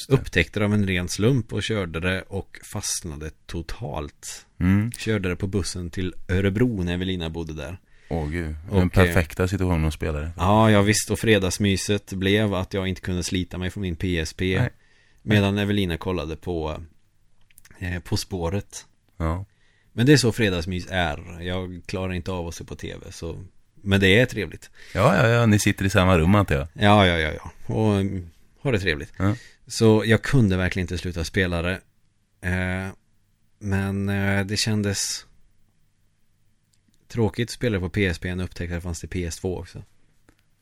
Upptäckte 0.07 0.59
det 0.59 0.65
av 0.65 0.73
en 0.73 0.87
ren 0.87 1.09
slump 1.09 1.53
och 1.53 1.63
körde 1.63 1.99
det 1.99 2.21
och 2.21 2.59
fastnade 2.63 3.31
totalt. 3.45 4.45
Mm. 4.59 4.91
Körde 4.91 5.29
det 5.29 5.35
på 5.35 5.47
bussen 5.47 5.89
till 5.89 6.13
Örebro 6.27 6.83
när 6.83 6.93
Evelina 6.93 7.29
bodde 7.29 7.53
där. 7.53 7.79
Åh 8.09 8.29
gud, 8.29 8.55
Och, 8.69 8.75
den 8.75 8.83
eh, 8.83 8.89
perfekta 8.89 9.47
situationen 9.47 9.85
att 9.85 9.93
spela 9.93 10.19
det. 10.19 10.31
Ja, 10.37 10.71
jag 10.71 10.83
visste 10.83 11.13
och 11.13 11.19
fredagsmyset 11.19 12.13
blev 12.13 12.53
att 12.53 12.73
jag 12.73 12.87
inte 12.87 13.01
kunde 13.01 13.23
slita 13.23 13.57
mig 13.57 13.69
från 13.69 13.81
min 13.81 13.95
PSP. 13.95 14.41
Nej. 14.41 14.69
Medan 15.21 15.57
Evelina 15.57 15.97
kollade 15.97 16.35
på 16.35 16.81
eh, 17.79 17.99
På 17.99 18.17
spåret. 18.17 18.85
Ja, 19.17 19.45
Men 19.93 20.05
det 20.05 20.13
är 20.13 20.17
så 20.17 20.31
fredagsmys 20.31 20.87
är. 20.89 21.41
Jag 21.41 21.81
klarar 21.85 22.13
inte 22.13 22.31
av 22.31 22.47
att 22.47 22.55
se 22.55 22.63
på 22.63 22.75
tv. 22.75 23.11
Så... 23.11 23.43
Men 23.81 23.99
det 23.99 24.19
är 24.19 24.25
trevligt. 24.25 24.69
ja, 24.93 25.15
ja, 25.15 25.27
ja, 25.27 25.45
ni 25.45 25.59
sitter 25.59 25.85
i 25.85 25.89
samma 25.89 26.17
rum 26.17 26.35
antar 26.35 26.55
jag. 26.55 26.67
Ja, 26.73 27.07
ja, 27.07 27.17
ja, 27.17 27.31
ja. 27.31 27.73
Och 27.75 27.95
mm, 27.95 28.29
har 28.61 28.71
det 28.71 28.79
trevligt. 28.79 29.13
Ja. 29.17 29.35
Så 29.67 30.03
jag 30.05 30.21
kunde 30.21 30.57
verkligen 30.57 30.83
inte 30.83 30.97
sluta 30.97 31.23
spela 31.23 31.61
det. 31.61 31.81
Eh, 32.41 32.93
men 33.59 34.09
eh, 34.09 34.45
det 34.45 34.57
kändes 34.57 35.25
tråkigt 37.09 37.49
att 37.49 37.53
spela 37.53 37.79
på 37.79 37.89
PSP 37.89 38.25
och 38.25 38.43
upptäckte 38.43 38.75
att 38.75 38.81
det 38.81 38.81
fanns 38.81 38.99
till 38.99 39.09
PS2 39.09 39.59
också. 39.59 39.83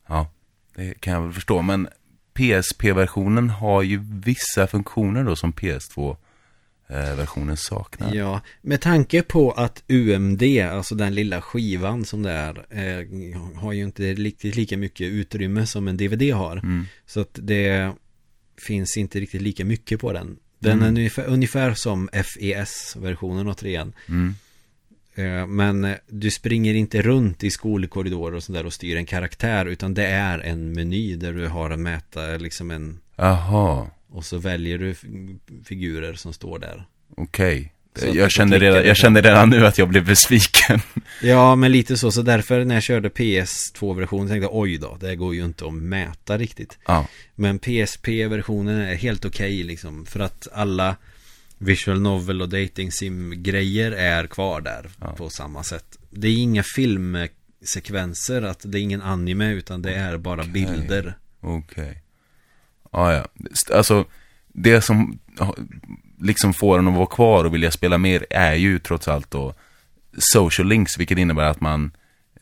Ja, 0.07 0.31
det 0.75 0.93
kan 1.01 1.13
jag 1.13 1.21
väl 1.21 1.33
förstå. 1.33 1.62
Men 1.62 1.88
PSP-versionen 2.33 3.49
har 3.49 3.81
ju 3.81 3.99
vissa 4.25 4.67
funktioner 4.67 5.23
då 5.23 5.36
som 5.36 5.53
PS2-versionen 5.53 7.57
saknar. 7.57 8.15
Ja, 8.15 8.41
med 8.62 8.81
tanke 8.81 9.21
på 9.21 9.51
att 9.51 9.83
UMD, 9.88 10.43
alltså 10.71 10.95
den 10.95 11.15
lilla 11.15 11.41
skivan 11.41 12.05
som 12.05 12.23
det 12.23 12.31
är, 12.31 12.65
eh, 12.69 13.05
har 13.55 13.73
ju 13.73 13.83
inte 13.83 14.13
riktigt 14.13 14.55
lika 14.55 14.77
mycket 14.77 15.07
utrymme 15.07 15.65
som 15.65 15.88
en 15.88 15.97
DVD 15.97 16.33
har. 16.33 16.57
Mm. 16.57 16.86
Så 17.05 17.19
att 17.19 17.39
det 17.41 17.93
finns 18.62 18.97
inte 18.97 19.19
riktigt 19.19 19.41
lika 19.41 19.65
mycket 19.65 19.99
på 19.99 20.13
den. 20.13 20.38
Den 20.60 20.71
Mm. 20.71 20.83
är 20.83 20.88
ungefär, 20.89 21.25
ungefär 21.25 21.73
som 21.73 22.10
FES-versionen 22.13 23.47
av 23.47 23.53
trean. 23.53 23.93
Mm. 24.10 24.36
Eh, 25.17 25.47
Men 25.47 25.86
eh, 25.86 25.95
du 26.08 26.32
springer 26.32 26.73
inte 26.73 27.01
runt 27.01 27.43
i 27.43 27.49
skolkorridorer 27.51 28.36
och 28.36 28.43
sådär 28.43 28.65
och 28.65 28.73
styr 28.73 28.95
en 28.97 29.06
karaktär 29.06 29.65
utan 29.65 29.93
det 29.93 30.06
är 30.06 30.39
en 30.39 30.71
meny 30.73 31.15
där 31.15 31.34
du 31.34 31.47
har 31.47 31.69
en 31.69 31.82
mäta, 31.84 32.21
liksom 32.38 32.71
en 32.71 32.99
Jaha, 33.15 33.88
och 34.12 34.25
så 34.25 34.38
väljer 34.38 34.77
du 34.77 34.95
figurer 35.65 36.13
som 36.13 36.34
står 36.34 36.60
där. 36.60 36.86
okej. 37.17 37.73
Får 37.99 38.15
Jag, 38.15 38.32
klicka 38.32 38.60
redan, 38.60 38.86
jag 38.88 38.97
kände 38.97 39.21
redan 39.21 39.49
nu 39.49 39.65
att 39.65 39.77
jag 39.77 39.89
blev 39.89 40.06
besviken. 40.06 40.80
Ja, 41.21 41.56
men 41.56 41.71
lite 41.71 41.97
så, 41.97 42.12
så 42.12 42.21
därför 42.21 42.65
när 42.65 42.75
jag 42.75 42.84
körde 42.84 43.10
PS2-versionen 43.10 44.27
tänkte 44.27 44.43
jag 44.45 44.56
oj 44.56 44.77
då, 44.77 44.97
det 45.01 45.15
går 45.15 45.36
ju 45.36 45.45
inte 45.45 45.65
att 45.65 45.73
mäta 45.73 46.38
riktigt. 46.38 46.77
ja, 46.86 47.08
Men 47.36 47.60
PSP-versionen 47.60 48.82
är 48.82 48.95
helt 48.95 49.25
okej 49.25 49.63
liksom, 49.63 50.06
för 50.06 50.19
att 50.19 50.47
alla 50.53 50.95
visual 51.57 51.99
novel 52.01 52.41
och 52.41 52.49
dating 52.49 52.91
sim 52.91 53.43
grejer 53.43 53.91
är 53.91 54.27
kvar 54.27 54.61
där 54.61 54.89
Ja. 55.01 55.11
på 55.17 55.29
samma 55.29 55.63
sätt. 55.63 55.97
Det 56.09 56.27
är 56.27 56.37
inga 56.37 56.63
filmsekvenser, 56.75 58.41
att 58.41 58.59
det 58.71 58.79
är 58.79 58.81
ingen 58.81 59.01
anime 59.01 59.51
utan 59.53 59.81
det 59.81 59.93
är 59.93 60.17
bara 60.17 60.41
Okej. 60.41 60.51
bilder. 60.53 61.17
okej. 61.41 62.03
Ja, 62.91 63.13
ja. 63.13 63.25
St- 63.51 63.73
Alltså, 63.73 64.05
det 64.47 64.81
som 64.81 65.19
ja, 65.39 65.55
liksom 66.21 66.53
får 66.53 66.79
en 66.79 66.87
att 66.87 66.95
vara 66.95 67.05
kvar 67.05 67.45
och 67.45 67.53
vilja 67.53 67.71
spela 67.71 67.97
mer 67.97 68.25
är 68.29 68.53
ju 68.53 68.79
trots 68.79 69.07
allt 69.07 69.31
då 69.31 69.53
social 70.17 70.67
links, 70.67 70.97
vilket 70.99 71.17
innebär 71.17 71.43
att 71.43 71.61
man 71.61 71.91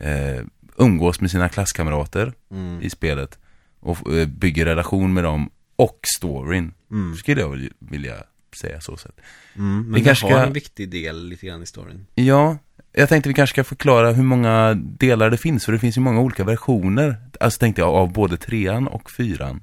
eh, 0.00 0.44
umgås 0.78 1.20
med 1.20 1.30
sina 1.30 1.48
klasskamrater 1.48 2.32
Mm. 2.50 2.82
i 2.82 2.90
spelet 2.90 3.38
och 3.80 4.14
eh, 4.14 4.28
bygger 4.28 4.64
relation 4.66 5.14
med 5.14 5.24
dem 5.24 5.50
och 5.76 5.98
storyn. 6.18 6.74
Mm. 6.90 7.16
Skulle 7.16 7.40
jag 7.40 7.68
vilja 7.78 8.14
säga 8.54 8.80
så 8.80 8.96
sett. 8.96 9.16
Mm. 9.56 9.80
Men 9.82 9.92
Vi 9.94 10.00
det 10.00 10.04
kanske 10.04 10.26
har 10.26 10.32
ska- 10.32 10.46
en 10.46 10.52
viktig 10.52 10.88
del 10.90 11.28
lite 11.28 11.46
grann 11.46 11.62
i 11.62 11.66
storyn. 11.66 12.06
Ja, 12.14 12.58
jag 12.92 13.08
tänkte 13.08 13.28
vi 13.28 13.34
kanske 13.34 13.54
ska 13.54 13.64
förklara 13.64 14.12
hur 14.12 14.22
många 14.22 14.74
delar 14.74 15.30
det 15.30 15.36
finns, 15.38 15.64
för 15.64 15.72
det 15.72 15.78
finns 15.78 15.96
ju 15.96 16.00
många 16.00 16.20
olika 16.20 16.44
versioner. 16.44 17.16
Alltså 17.40 17.58
tänkte 17.58 17.80
jag 17.82 17.94
av 17.94 18.12
både 18.12 18.36
trean 18.36 18.88
och 18.88 19.10
fyran. 19.10 19.62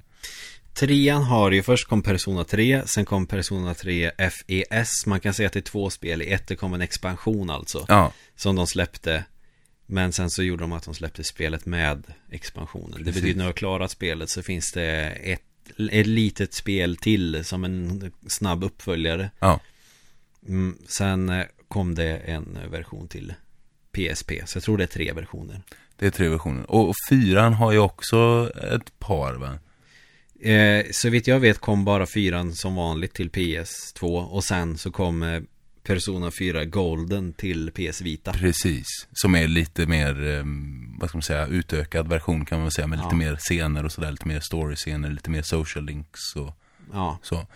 Trean 0.74 1.22
har 1.22 1.50
ju 1.50 1.62
först 1.62 1.88
kom 1.88 2.02
Persona 2.02 2.44
3, 2.44 2.82
sen 2.86 3.04
kom 3.04 3.26
Persona 3.26 3.74
3 3.74 4.10
FES. 4.18 5.06
Man 5.06 5.20
kan 5.20 5.34
säga 5.34 5.46
att 5.46 5.52
det 5.52 5.58
är 5.58 5.62
två 5.62 5.90
spel 5.90 6.22
i 6.22 6.32
ett, 6.32 6.46
det 6.46 6.56
kom 6.56 6.74
en 6.74 6.80
expansion 6.80 7.50
alltså. 7.50 7.84
Ja, 7.88 8.12
Som 8.36 8.56
de 8.56 8.66
släppte 8.66 9.24
Men 9.86 10.12
sen 10.12 10.30
så 10.30 10.42
gjorde 10.42 10.62
de 10.64 10.72
att 10.72 10.84
de 10.84 10.94
släppte 10.94 11.24
spelet 11.24 11.66
med 11.66 12.04
expansionen 12.30 12.90
Det 12.90 13.04
Precis. 13.04 13.14
betyder 13.14 13.38
när 13.38 13.44
du 13.44 13.48
har 13.48 13.52
klarat 13.52 13.90
spelet 13.90 14.30
så 14.30 14.42
finns 14.42 14.72
det 14.72 15.10
ett, 15.10 15.42
ett 15.90 16.06
litet 16.06 16.54
spel 16.54 16.96
till 16.96 17.44
som 17.44 17.64
en 17.64 18.12
snabb 18.26 18.64
uppföljare 18.64 19.30
ja, 19.40 19.60
mm, 20.48 20.78
Sen 20.86 21.28
eh, 21.28 21.44
kom 21.68 21.94
det 21.94 22.16
en 22.16 22.58
version 22.70 23.08
till 23.08 23.34
PSP 23.92 24.32
Så 24.46 24.56
jag 24.56 24.62
tror 24.64 24.78
det 24.78 24.84
är 24.84 24.88
tre 24.88 25.12
versioner 25.12 25.62
det 25.96 26.06
är 26.06 26.10
tre 26.10 26.28
versioner. 26.28 26.70
Och, 26.70 26.88
och 26.88 26.94
fyran 27.10 27.52
har 27.54 27.72
ju 27.72 27.78
också 27.78 28.50
ett 28.74 28.98
par 28.98 29.34
va? 29.34 29.58
eh, 30.50 30.84
Så 30.92 31.08
vitt 31.10 31.26
jag 31.26 31.40
vet 31.40 31.58
kom 31.58 31.84
bara 31.84 32.06
fyran 32.06 32.52
som 32.52 32.74
vanligt 32.74 33.14
till 33.14 33.30
PS2 33.30 34.24
Och 34.26 34.44
sen 34.44 34.78
så 34.78 34.90
kom 34.90 35.22
eh, 35.22 35.40
Persona 35.82 36.30
4 36.38 36.64
Golden 36.64 37.32
till 37.32 37.70
PS 37.70 38.00
Vita 38.00 38.32
Precis. 38.32 38.86
Som 39.12 39.34
är 39.34 39.48
lite 39.48 39.86
mer, 39.86 40.26
eh, 40.26 40.44
vad 41.00 41.08
ska 41.08 41.16
man 41.18 41.22
säga, 41.22 41.46
utökad 41.46 42.08
version 42.08 42.44
kan 42.44 42.58
man 42.58 42.64
väl 42.64 42.72
säga. 42.72 42.86
Med 42.86 42.98
Ja. 42.98 43.02
lite 43.04 43.14
mer 43.16 43.36
scener 43.36 43.84
och 43.84 43.92
sådär. 43.92 44.10
Lite 44.10 44.28
mer 44.28 44.40
story-scener, 44.40 45.10
lite 45.10 45.30
mer 45.30 45.42
social 45.42 45.84
links 45.84 46.36
och 46.36 46.58
Ja, 46.92 47.18
så. 47.22 47.46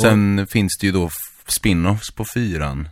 Sen 0.00 0.46
finns 0.46 0.78
det 0.80 0.86
ju 0.86 0.92
då 0.92 1.10
spin-offs 1.46 2.10
på 2.16 2.24
fyran. 2.34 2.88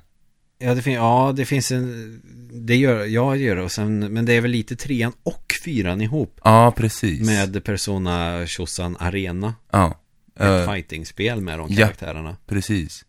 Ja 0.58 0.74
det, 0.74 0.82
fin- 0.82 0.94
ja, 0.94 1.32
det 1.36 1.44
finns 1.44 1.72
en 1.72 2.20
Det 2.52 2.76
gör 2.76 3.04
jag 3.04 3.36
gör 3.36 3.56
det 3.56 3.62
och 3.62 3.72
sen 3.72 3.98
Men 4.12 4.24
det 4.24 4.32
är 4.32 4.40
väl 4.40 4.50
lite 4.50 4.76
trean 4.76 5.12
och 5.22 5.44
fyran 5.64 6.00
ihop 6.00 6.40
Ja, 6.44 6.72
precis. 6.76 7.26
Med 7.26 7.64
Persona 7.64 8.46
Shosan 8.46 8.96
Arena 9.00 9.54
Ja. 9.72 10.00
Ett 10.36 10.46
Eh, 10.68 10.72
fightingspel 10.74 11.40
med 11.40 11.58
de 11.58 11.68
ja. 11.72 11.76
karaktärerna 11.86 12.36
Precis. 12.46 13.04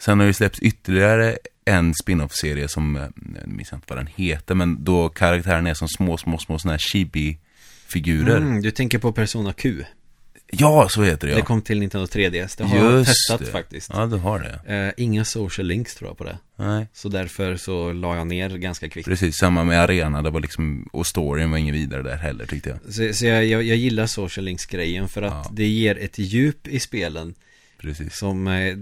Sen 0.00 0.20
har 0.20 0.26
det 0.26 0.34
släppts 0.34 0.58
ytterligare 0.60 1.38
en 1.64 1.94
spin-off-serie 1.94 2.68
som, 2.68 2.96
eh, 2.96 3.02
jag 3.40 3.48
minns 3.48 3.72
inte 3.72 3.86
vad 3.88 3.98
den 3.98 4.08
heter, 4.16 4.54
men 4.54 4.84
då 4.84 5.08
karaktären 5.08 5.66
är 5.66 5.74
som 5.74 5.88
små, 5.88 6.16
små, 6.16 6.38
små 6.38 6.58
sådana 6.58 6.72
här 6.72 6.78
chibi-figurer. 6.78 8.36
mm, 8.36 8.62
Du 8.62 8.70
tänker 8.70 8.98
på 8.98 9.12
Persona 9.12 9.52
Q 9.52 9.84
Ja, 10.54 10.88
så 10.90 11.02
heter 11.02 11.26
det 11.26 11.32
ja. 11.32 11.36
Det 11.38 11.42
kom 11.44 11.62
till 11.62 11.78
Nintendo 11.80 12.06
3DS. 12.06 12.56
Det 12.58 12.64
har 12.64 12.76
jag 12.76 12.92
Just 12.98 13.10
testat 13.10 13.40
det. 13.40 13.46
faktiskt. 13.46 13.90
Ja, 13.94 14.06
du 14.06 14.16
har 14.16 14.38
det. 14.66 14.74
Eh, 14.96 15.04
inga 15.04 15.24
social 15.24 15.66
links 15.66 15.94
tror 15.94 16.10
jag 16.10 16.18
på 16.18 16.24
det. 16.24 16.38
Nej, 16.56 16.86
Så 16.92 17.08
därför 17.08 17.56
så 17.56 17.92
la 17.92 18.16
jag 18.16 18.26
ner 18.26 18.48
ganska 18.50 18.88
kvickt. 18.88 19.08
precis. 19.08 19.36
Samma 19.36 19.64
med 19.64 19.80
arena, 19.80 20.22
det 20.22 20.30
var 20.30 20.40
liksom, 20.40 20.88
och 20.92 21.06
storyn 21.06 21.50
var 21.50 21.58
ingen 21.58 21.74
vidare 21.74 22.02
där 22.02 22.16
heller 22.16 22.46
tyckte 22.46 22.68
jag. 22.68 22.94
Så, 22.94 23.14
så 23.14 23.26
jag, 23.26 23.44
jag, 23.46 23.62
jag 23.62 23.76
gillar 23.76 24.06
social 24.06 24.44
links-grejen 24.44 25.08
för 25.08 25.22
att 25.22 25.32
Ja. 25.32 25.50
det 25.52 25.66
ger 25.66 25.98
ett 25.98 26.18
djup 26.18 26.68
i 26.68 26.80
spelen 26.80 27.34
Precis. 27.78 28.16
som 28.18 28.46
eh, 28.48 28.74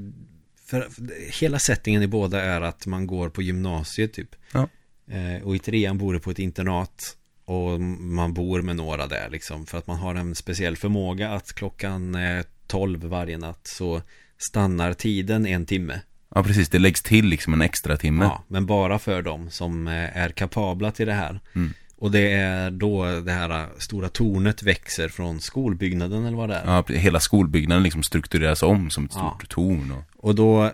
för, 0.71 0.81
för 0.81 1.41
hela 1.41 1.59
settingen 1.59 2.03
i 2.03 2.07
båda 2.07 2.43
är 2.43 2.61
att 2.61 2.87
man 2.87 3.07
går 3.07 3.29
på 3.29 3.43
gymnasiet 3.43 4.13
typ. 4.13 4.37
Ja. 4.53 4.69
Eh, 5.11 5.43
och 5.43 5.57
i 5.57 5.59
trean 5.59 5.99
bor 5.99 6.13
du 6.13 6.21
på 6.21 6.31
ett 6.31 6.39
internat 6.39 7.17
och 7.45 7.81
man 8.01 8.35
bor 8.35 8.63
med 8.63 8.77
några 8.77 9.07
där 9.07 9.29
liksom 9.31 9.67
för 9.67 9.79
att 9.79 9.87
man 9.87 9.97
har 9.97 10.15
en 10.15 10.35
speciell 10.35 10.77
förmåga 10.77 11.31
att 11.31 11.53
klockan 11.53 12.15
eh, 12.15 12.45
12 12.67 13.05
varje 13.05 13.39
natt 13.39 13.61
så 13.63 14.03
stannar 14.39 14.93
tiden 14.93 15.47
en 15.47 15.67
timme. 15.67 16.01
Ja, 16.35 16.43
precis. 16.43 16.69
Det 16.69 16.79
läggs 16.79 17.03
till 17.03 17.27
liksom 17.27 17.53
en 17.53 17.63
extra 17.63 17.97
timme. 17.97 18.25
Ja, 18.25 18.45
men 18.49 18.67
bara 18.67 18.99
för 18.99 19.23
dem 19.23 19.51
som 19.51 19.89
eh, 19.89 20.17
är 20.17 20.29
kapabla 20.29 20.91
till 20.91 21.07
det 21.07 21.13
här. 21.13 21.41
Mm. 21.55 21.73
Och 22.01 22.11
det 22.11 22.33
är 22.33 22.71
då 22.71 23.21
det 23.21 23.33
här 23.33 23.51
eh, 23.51 23.67
stora 23.79 24.09
tornet 24.09 24.63
växer 24.63 25.09
från 25.09 25.41
skolbyggnaden 25.41 26.25
eller 26.27 26.37
vad 26.37 26.49
det 26.49 26.55
är. 26.55 26.65
Ja, 26.67 26.85
hela 26.89 27.21
skolbyggnaden 27.21 27.83
liksom 27.83 28.03
struktureras 28.03 28.63
om 28.63 28.91
som 28.91 29.05
ett 29.05 29.11
Ja. 29.15 29.37
stort 29.39 29.49
torn. 29.49 29.93
Och 29.93 30.25
Och 30.29 30.35
då 30.35 30.73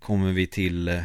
kommer 0.00 0.32
vi 0.32 0.46
till, 0.46 0.88
eh, 0.88 1.00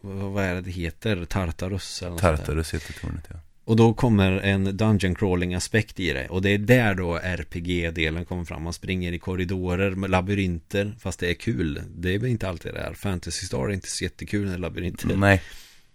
vad 0.00 0.44
är 0.44 0.54
det 0.54 0.60
det 0.60 0.70
heter? 0.70 1.24
Tartarus 1.24 2.02
eller. 2.02 2.16
Tartarus 2.18 2.74
heter 2.74 2.92
tornet, 3.00 3.24
ja. 3.30 3.36
Och 3.64 3.76
då 3.76 3.94
kommer 3.94 4.32
en 4.32 4.76
dungeon 4.76 5.14
crawling 5.14 5.54
aspekt 5.54 6.00
i 6.00 6.12
det. 6.12 6.28
Och 6.28 6.42
det 6.42 6.50
är 6.50 6.58
där 6.58 6.94
då 6.94 7.16
RPG-delen 7.18 8.24
kommer 8.24 8.44
fram. 8.44 8.62
Man 8.62 8.72
springer 8.72 9.12
i 9.12 9.18
korridorer 9.18 9.90
med 9.90 10.10
labyrinter. 10.10 10.94
Fast 11.00 11.20
det 11.20 11.30
är 11.30 11.34
kul. 11.34 11.82
Det 11.96 12.14
är 12.14 12.18
väl 12.18 12.30
inte 12.30 12.48
alltid 12.48 12.74
det 12.74 12.80
är. 12.80 12.94
Fantasy 12.94 13.46
Star 13.46 13.58
är 13.68 13.70
inte 13.70 13.90
så 13.90 14.04
jättekul 14.04 14.46
med 14.48 14.60
labyrinter. 14.60 15.16
Nej, 15.16 15.42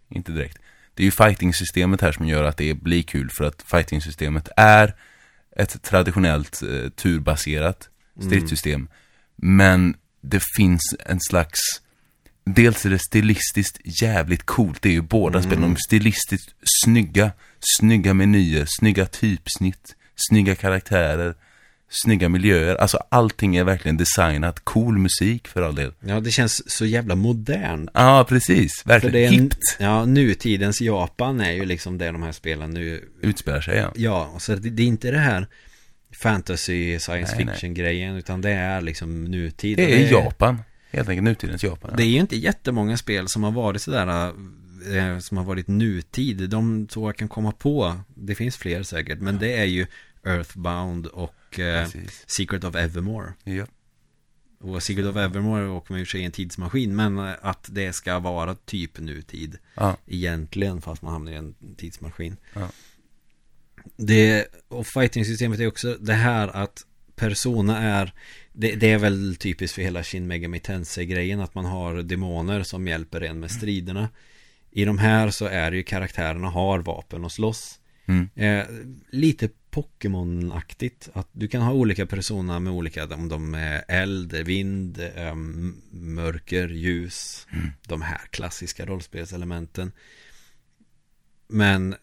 inte 0.09 0.31
direkt. 0.31 0.57
Det 0.97 1.03
är 1.03 1.05
ju 1.05 1.11
fighting-systemet 1.11 2.01
här 2.01 2.11
som 2.11 2.27
gör 2.27 2.43
att 2.43 2.57
det 2.57 2.73
blir 2.73 3.03
kul 3.03 3.29
för 3.29 3.43
att 3.43 3.61
fighting-systemet 3.61 4.49
är 4.57 4.95
ett 5.55 5.83
traditionellt 5.83 6.61
eh, 6.61 6.89
turbaserat 6.89 7.89
stridssystem. 8.25 8.89
Men 9.35 9.95
det 10.21 10.43
finns 10.57 10.95
en 11.05 11.19
slags 11.19 11.59
Dels 12.45 12.85
är 12.85 12.89
det 12.89 12.99
stilistiskt 12.99 14.01
jävligt 14.01 14.43
coolt, 14.43 14.81
det 14.81 14.89
är 14.89 14.93
ju 14.93 15.01
båda 15.01 15.41
spelen, 15.41 15.61
de 15.61 15.71
är 15.71 15.77
stilistiskt 15.87 16.55
snygga, 16.83 17.31
snygga 17.77 18.13
menyer, 18.13 18.65
snygga 18.67 19.05
typsnitt, 19.05 19.95
snygga 20.15 20.55
karaktärer, 20.55 21.35
snygga 21.89 22.29
miljöer, 22.29 22.75
alltså 22.75 22.97
allting 23.09 23.55
är 23.55 23.63
verkligen 23.63 23.97
designat, 23.97 24.59
cool 24.59 24.97
musik 24.97 25.47
för 25.47 25.61
all 25.61 25.75
del. 25.75 25.93
Ja, 25.99 26.19
det 26.19 26.31
känns 26.31 26.71
så 26.71 26.85
jävla 26.85 27.15
modernt. 27.15 27.89
Ja, 27.93 28.25
precis, 28.29 28.81
För 28.81 28.89
verkligen 28.89 29.13
det 29.13 29.25
är 29.25 29.29
hippt 29.29 29.77
ja, 29.79 30.05
nutidens 30.05 30.81
Japan 30.81 31.41
är 31.41 31.51
ju 31.51 31.65
liksom 31.65 31.97
det 31.97 32.11
de 32.11 32.23
här 32.23 32.31
spelen 32.31 32.69
nu 32.69 33.09
utspelar 33.21 33.61
sig, 33.61 33.77
ja. 33.77 33.91
Ja, 33.95 34.31
och 34.33 34.41
så 34.41 34.55
det, 34.55 34.69
det 34.69 34.83
är 34.83 34.87
inte 34.87 35.11
det 35.11 35.19
här 35.19 35.47
fantasy, 36.15 36.99
science 36.99 37.35
Nej, 37.35 37.45
nej. 37.45 37.55
fiction 37.55 37.73
grejen 37.73 38.15
Utan 38.15 38.41
det 38.41 38.49
är 38.51 38.81
liksom 38.81 39.23
nutid 39.23 39.77
Det 39.77 40.03
är 40.03 40.11
Japan, 40.11 40.61
helt 40.91 41.09
enkelt 41.09 41.23
nutidens 41.23 41.63
Japan. 41.63 41.93
Det 41.97 42.03
är 42.03 42.07
ju 42.07 42.19
inte 42.19 42.37
jättemånga 42.37 42.97
spel 42.97 43.27
som 43.27 43.43
har 43.43 43.51
varit 43.51 43.81
sådär 43.81 44.33
eh, 44.95 45.19
Som 45.19 45.37
har 45.37 45.43
varit 45.43 45.67
nutid 45.67 46.49
De 46.49 46.87
så 46.91 47.07
jag 47.07 47.17
kan 47.17 47.27
komma 47.27 47.51
på 47.51 47.99
Det 48.15 48.35
finns 48.35 48.57
fler 48.57 48.83
säkert 48.83 49.19
Men 49.19 49.37
det 49.37 49.53
är 49.53 49.65
ju 49.65 49.87
Earthbound 50.25 51.07
och 51.07 51.33
Precis. 51.55 52.23
Secret 52.27 52.63
of 52.63 52.75
Evermore 52.75 53.33
Ja. 53.43 53.65
Och 54.59 54.83
Secret 54.83 55.05
of 55.05 55.15
Evermore 55.15 55.67
åker 55.67 55.93
man 55.93 55.99
ju 55.99 56.05
sig 56.05 56.21
i 56.21 56.23
en 56.23 56.31
tidsmaskin 56.31 56.95
Men 56.95 57.17
eh, 57.17 57.33
att 57.41 57.69
det 57.71 57.93
ska 57.93 58.19
vara 58.19 58.55
typ 58.55 58.99
nutid 58.99 59.57
Ja, 59.75 59.97
egentligen 60.05 60.81
fast 60.81 61.01
man 61.01 61.13
hamnar 61.13 61.31
i 61.31 61.35
en 61.35 61.55
tidsmaskin. 61.77 62.37
Ja. 62.53 62.69
Det, 63.95 64.47
och 64.67 64.87
fighting-systemet 64.87 65.59
är 65.59 65.67
också 65.67 65.97
det 65.99 66.13
här 66.13 66.47
att 66.47 66.85
Persona 67.15 67.77
är 67.77 68.13
det, 68.53 68.75
det 68.75 68.91
är 68.91 68.97
väl 68.97 69.35
typiskt 69.35 69.75
för 69.75 69.81
hela 69.81 70.03
Shin 70.03 70.27
Megami 70.27 70.59
Tensei-grejen 70.59 71.39
att 71.39 71.55
man 71.55 71.65
har 71.65 71.95
demoner 71.95 72.63
som 72.63 72.87
hjälper 72.87 73.21
en 73.21 73.39
med 73.39 73.51
striderna. 73.51 74.09
I 74.71 74.85
de 74.85 74.97
här 74.97 75.29
så 75.29 75.45
är 75.45 75.71
det 75.71 75.77
ju 75.77 75.83
karaktärerna 75.83 76.49
har 76.49 76.79
vapen 76.79 77.25
och 77.25 77.31
slåss. 77.31 77.79
Mm. 78.05 78.29
Eh, 78.35 78.65
lite 79.09 79.49
Pokémon-aktigt. 79.77 81.09
Att 81.13 81.27
du 81.31 81.47
kan 81.47 81.61
ha 81.61 81.73
olika 81.73 82.05
personer 82.05 82.59
med 82.59 82.73
olika, 82.73 83.05
om 83.05 83.29
de 83.29 83.53
är 83.53 83.83
eld, 83.87 84.33
vind, 84.33 84.99
eh, 85.15 85.35
mörker, 85.91 86.67
ljus. 86.67 87.47
De 87.87 88.01
här 88.01 88.21
klassiska 88.29 88.85
rollspelselementen. 88.85 89.91
Men 91.47 91.95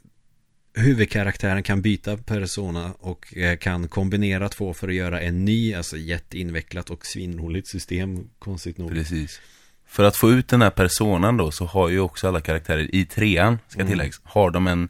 huvudkaraktären 0.75 1.63
kan 1.63 1.83
byta 1.83 2.17
persona 2.17 2.93
och 2.99 3.37
eh, 3.37 3.57
kan 3.57 3.89
kombinera 3.89 4.49
två 4.49 4.75
för 4.75 4.89
att 4.89 4.95
göra 4.95 5.21
en 5.21 5.45
ny, 5.45 5.75
alltså 5.75 5.97
jätteinvecklat 5.97 6.91
och 6.91 7.07
svinroligt 7.07 7.69
system, 7.69 8.31
konstigt 8.39 8.79
nog. 8.79 8.91
precis. 8.91 9.41
För 9.87 10.05
att 10.05 10.17
få 10.17 10.31
ut 10.31 10.49
den 10.49 10.63
här 10.63 10.71
personan 10.71 11.37
då 11.37 11.51
så 11.51 11.65
har 11.65 11.89
ju 11.89 12.01
också 12.01 12.29
alla 12.29 12.41
karaktärer 12.41 12.95
i 12.95 13.05
trean, 13.07 13.59
ska 13.69 13.81
Mm. 13.81 13.91
tilläggas, 13.91 14.21
har 14.25 14.51
de 14.51 14.67
en 14.67 14.89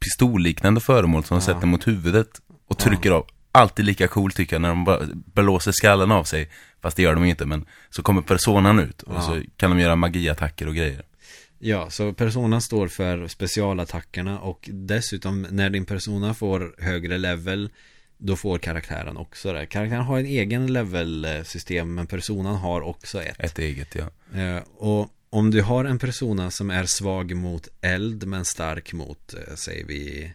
pistolliknande 0.00 0.80
föremål 0.80 1.24
som 1.24 1.38
de 1.38 1.44
sätter 1.44 1.66
mot 1.66 1.88
huvudet 1.88 2.28
och 2.68 2.78
trycker 2.78 3.10
av. 3.10 3.26
Alltid 3.52 3.84
lika 3.84 4.08
coolt 4.08 4.36
tycker 4.36 4.54
jag 4.54 4.62
när 4.62 4.68
de 4.68 4.84
bara 4.84 5.00
blåser 5.14 5.72
skallen 5.72 6.12
av 6.12 6.24
sig. 6.24 6.50
Fast 6.82 6.96
det 6.96 7.02
gör 7.02 7.14
de 7.14 7.24
inte, 7.24 7.46
men 7.46 7.66
så 7.90 8.02
kommer 8.02 8.22
personan 8.22 8.78
ut 8.78 9.02
och 9.02 9.22
så 9.22 9.42
kan 9.56 9.70
de 9.70 9.78
göra 9.78 9.96
magiattacker 9.96 10.68
och 10.68 10.74
grejer. 10.74 11.02
Ja, 11.58 11.90
så 11.90 12.12
persona 12.12 12.60
står 12.60 12.88
för 12.88 13.28
specialattackerna 13.28 14.40
och 14.40 14.68
dessutom 14.72 15.46
när 15.50 15.70
din 15.70 15.84
persona 15.84 16.34
får 16.34 16.74
högre 16.78 17.18
level 17.18 17.70
då 18.18 18.36
får 18.36 18.58
karaktären 18.58 19.16
också 19.16 19.52
det. 19.52 19.66
Karaktären 19.66 20.02
har 20.02 20.18
en 20.18 20.26
egen 20.26 20.72
levelsystem 20.72 21.94
men 21.94 22.06
personan 22.06 22.56
har 22.56 22.80
också 22.80 23.22
ett. 23.22 23.40
Ett 23.40 23.58
eget, 23.58 23.94
ja. 23.94 24.38
Eh, 24.40 24.62
och 24.76 25.08
om 25.30 25.50
du 25.50 25.62
har 25.62 25.84
en 25.84 25.98
persona 25.98 26.50
som 26.50 26.70
är 26.70 26.86
svag 26.86 27.36
mot 27.36 27.68
eld 27.80 28.26
men 28.26 28.44
stark 28.44 28.92
mot, 28.92 29.34
eh, 29.34 29.54
säger 29.54 29.84
vi, 29.86 30.32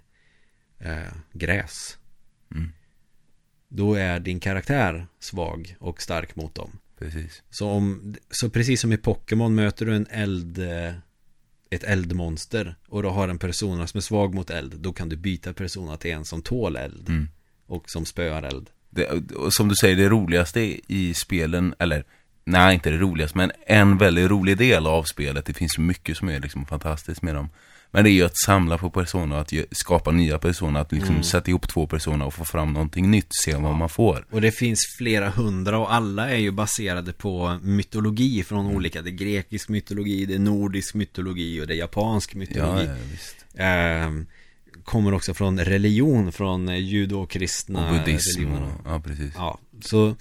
eh, 0.79 1.13
gräs. 1.33 1.97
Mm. 2.51 2.71
Då 3.69 3.93
är 3.93 4.19
din 4.19 4.39
karaktär 4.39 5.07
svag 5.19 5.75
och 5.79 6.01
stark 6.01 6.35
mot 6.35 6.55
dem. 6.55 6.79
Precis. 6.99 7.43
Så, 7.49 7.69
om, 7.69 8.15
så 8.29 8.49
precis 8.49 8.81
som 8.81 8.93
i 8.93 8.97
Pokémon 8.97 9.55
möter 9.55 9.85
du 9.85 9.95
en 9.95 10.07
eld 10.09 10.59
eh, 10.59 10.93
ett 11.69 11.83
eldmonster 11.83 12.75
och 12.87 13.03
då 13.03 13.09
har 13.09 13.27
en 13.27 13.39
persona 13.39 13.87
som 13.87 13.97
är 13.97 14.01
svag 14.01 14.33
mot 14.33 14.49
eld 14.49 14.79
då 14.79 14.93
kan 14.93 15.09
du 15.09 15.15
byta 15.15 15.53
persona 15.53 15.97
till 15.97 16.11
en 16.11 16.25
som 16.25 16.41
tål 16.41 16.75
eld 16.75 17.09
Mm. 17.09 17.27
och 17.65 17.89
som 17.89 18.05
spöar 18.05 18.43
eld. 18.43 18.69
Det, 18.89 19.05
och 19.35 19.53
som 19.53 19.67
du 19.67 19.75
säger, 19.75 19.95
det 19.95 20.09
roligaste 20.09 20.61
i 20.93 21.13
spelen, 21.13 21.75
eller 21.79 22.05
nej, 22.45 22.73
inte 22.73 22.89
det 22.91 22.97
roligaste, 22.97 23.37
men 23.37 23.51
en 23.67 23.97
väldigt 23.97 24.29
rolig 24.29 24.57
del 24.57 24.87
av 24.87 25.03
spelet, 25.03 25.45
det 25.45 25.53
finns 25.53 25.77
mycket 25.77 26.17
som 26.17 26.29
är 26.29 26.39
liksom 26.39 26.65
fantastiskt 26.65 27.21
med 27.21 27.35
dem. 27.35 27.49
Men 27.91 28.03
det 28.03 28.09
är 28.09 28.13
ju 28.13 28.23
att 28.23 28.37
samla 28.37 28.77
på 28.77 28.89
personer, 28.89 29.35
att 29.35 29.53
skapa 29.71 30.11
nya 30.11 30.37
personer, 30.39 30.79
att 30.79 30.91
liksom 30.91 31.09
Mm. 31.15 31.23
sätta 31.23 31.49
ihop 31.49 31.67
två 31.67 31.87
personer 31.87 32.25
och 32.25 32.33
få 32.33 32.45
fram 32.45 32.73
någonting 32.73 33.11
nytt, 33.11 33.27
se 33.29 33.55
vad 33.55 33.75
man 33.75 33.89
får. 33.89 34.25
Och 34.31 34.41
det 34.41 34.51
finns 34.51 34.79
flera 34.97 35.29
hundra 35.29 35.77
och 35.79 35.93
alla 35.93 36.29
är 36.29 36.37
ju 36.37 36.51
baserade 36.51 37.13
på 37.13 37.59
mytologi 37.61 38.43
från 38.43 38.65
Mm. 38.65 38.77
olika. 38.77 39.01
Det 39.01 39.09
är 39.09 39.11
grekisk 39.11 39.69
mytologi, 39.69 40.25
det 40.25 40.33
är 40.35 40.39
nordisk 40.39 40.93
mytologi 40.95 41.61
och 41.61 41.67
det 41.67 41.73
är 41.73 41.77
japansk 41.77 42.35
Ja, 42.35 42.39
mytologi. 42.39 42.85
ja 42.85 42.93
visst. 43.11 43.35
Ehm, 43.57 44.25
kommer 44.83 45.13
också 45.13 45.33
från 45.33 45.59
religion, 45.59 46.31
från 46.31 46.69
eh, 46.69 46.75
judo-kristna 46.79 47.87
Och 47.89 47.93
buddhism 47.95 48.39
religioner. 48.41 48.63
och, 48.63 48.81
ja 48.91 48.99
precis. 48.99 49.33
Ja, 49.35 49.59
så 49.81 50.15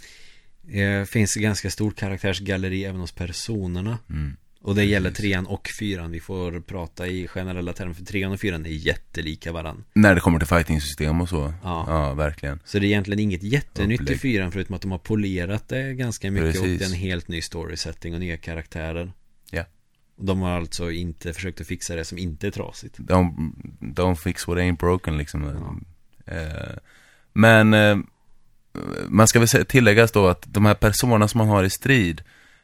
eh, 0.68 1.04
finns 1.04 1.34
det 1.34 1.40
ganska 1.40 1.70
stort 1.70 1.96
karaktärsgalleri 1.96 2.84
även 2.84 3.00
hos 3.00 3.12
personerna. 3.12 3.98
Mm. 4.10 4.36
Och 4.64 4.74
det 4.74 4.84
gäller 4.84 5.10
trean 5.10 5.46
och 5.46 5.68
fyran. 5.78 6.10
Vi 6.10 6.20
får 6.20 6.60
prata 6.60 7.06
i 7.06 7.28
generella 7.28 7.72
termer 7.72 7.94
för 7.94 8.04
trean 8.04 8.32
och 8.32 8.40
fyran 8.40 8.66
är 8.66 8.70
jättelika 8.70 9.52
varann. 9.52 9.84
När 9.92 10.14
det 10.14 10.20
kommer 10.20 10.38
till 10.38 10.48
fighting-system 10.48 11.20
och 11.20 11.28
så. 11.28 11.54
Ja. 11.62 11.84
Ja, 11.88 12.14
verkligen. 12.14 12.60
Så 12.64 12.78
det 12.78 12.86
är 12.86 12.88
egentligen 12.88 13.20
inget 13.20 13.42
jättenytt 13.42 14.00
i 14.00 14.02
Upplägg. 14.02 14.20
fyran 14.20 14.52
förutom 14.52 14.74
att 14.74 14.82
de 14.82 14.90
har 14.90 14.98
polerat 14.98 15.68
det 15.68 15.94
ganska 15.94 16.30
mycket 16.30 16.46
Precis. 16.52 16.62
och 16.62 16.68
det 16.68 16.84
är 16.84 16.88
en 16.88 16.94
helt 16.94 17.28
ny 17.28 17.42
storysetting 17.42 18.14
och 18.14 18.20
nya 18.20 18.36
karaktärer. 18.36 19.12
Ja. 19.50 19.64
Och 20.16 20.24
de 20.24 20.40
har 20.40 20.50
alltså 20.50 20.90
inte 20.90 21.32
försökt 21.32 21.60
att 21.60 21.66
fixa 21.66 21.94
det 21.96 22.04
som 22.04 22.18
inte 22.18 22.46
är 22.46 22.50
trasigt. 22.50 22.98
Don't, 22.98 23.52
don't 23.80 24.14
fix 24.14 24.48
what 24.48 24.58
ain't 24.58 24.78
broken 24.78 25.18
liksom. 25.18 25.44
Eh, 26.26 26.76
men 27.32 27.74
eh, 27.74 27.96
man 29.08 29.28
ska 29.28 29.38
väl 29.38 29.48
tilläggas 29.48 30.12
då 30.12 30.26
att 30.28 30.44
de 30.46 30.66
här 30.66 30.74
personerna 30.74 31.28
som 31.28 31.38
man 31.38 31.48
har 31.48 31.64
i 31.64 31.70
strid, 31.70 32.22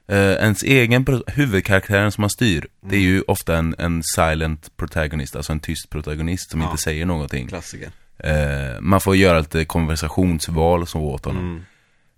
eh, 0.09 0.17
ens 0.19 0.63
egen 0.63 1.07
huvudkaraktären 1.27 2.13
som 2.13 2.23
man 2.23 2.31
styr, 2.31 2.67
det 2.81 2.97
är 2.97 3.01
ju 3.01 3.23
ofta 3.23 3.57
en, 3.57 3.75
en 3.79 4.03
silent 4.03 4.77
protagonist, 4.77 5.37
alltså 5.37 5.53
en 5.53 5.61
tyst 5.61 5.91
protagonist 5.91 6.51
som 6.51 6.61
Ja. 6.61 6.71
inte 6.71 6.83
säger 6.83 7.07
någonting. 7.07 7.49
Klassiker. 7.49 7.91
Eh, 8.19 8.81
man 8.81 9.01
får 9.01 9.17
göra 9.17 9.39
lite 9.39 9.65
konversationsval 9.65 10.87
så 10.87 11.01
åt 11.01 11.25
honom. 11.25 11.65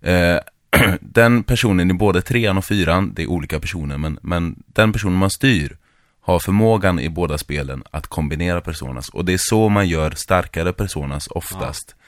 Mm. 0.01 0.35
Eh, 0.35 0.39
den 1.01 1.43
personen 1.43 1.91
i 1.91 1.93
både 1.93 2.21
trean 2.21 2.57
och 2.57 2.65
fyran, 2.65 3.13
det 3.13 3.21
är 3.23 3.27
olika 3.27 3.59
personer, 3.59 3.97
men, 3.97 4.19
men 4.21 4.63
den 4.65 4.93
personen 4.93 5.17
man 5.17 5.29
styr 5.29 5.77
har 6.21 6.39
förmågan 6.39 6.99
i 6.99 7.09
båda 7.09 7.37
spelen 7.37 7.83
att 7.91 8.07
kombinera 8.07 8.61
personas. 8.61 9.09
Och 9.09 9.25
det 9.25 9.33
är 9.33 9.39
så 9.39 9.69
man 9.69 9.87
gör 9.87 10.11
starkare 10.11 10.73
personas 10.73 11.27
oftast. 11.27 11.89
Eh, 11.89 12.02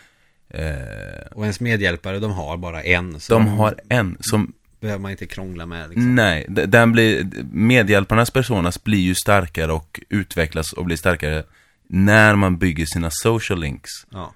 Och 1.31 1.43
ens 1.43 1.59
medhjälpare, 1.59 2.19
de 2.19 2.31
har 2.31 2.57
bara 2.57 2.83
en. 2.83 3.19
Så 3.19 3.33
de 3.33 3.47
har 3.47 3.79
en 3.89 4.17
som 4.19 4.53
behöver 4.79 5.01
man 5.01 5.11
inte 5.11 5.25
krångla 5.25 5.65
med 5.65 5.89
liksom. 5.89 6.15
Nej, 6.15 6.45
den 6.49 6.91
blir, 6.91 7.29
medhjälparnas 7.51 8.31
personas 8.31 8.83
blir 8.83 8.99
ju 8.99 9.15
starkare 9.15 9.71
och 9.71 9.99
utvecklas 10.09 10.73
och 10.73 10.85
blir 10.85 10.97
starkare 10.97 11.43
när 11.87 12.35
man 12.35 12.57
bygger 12.57 12.85
sina 12.85 13.09
social 13.11 13.59
links. 13.59 13.89
Ja. 14.11 14.33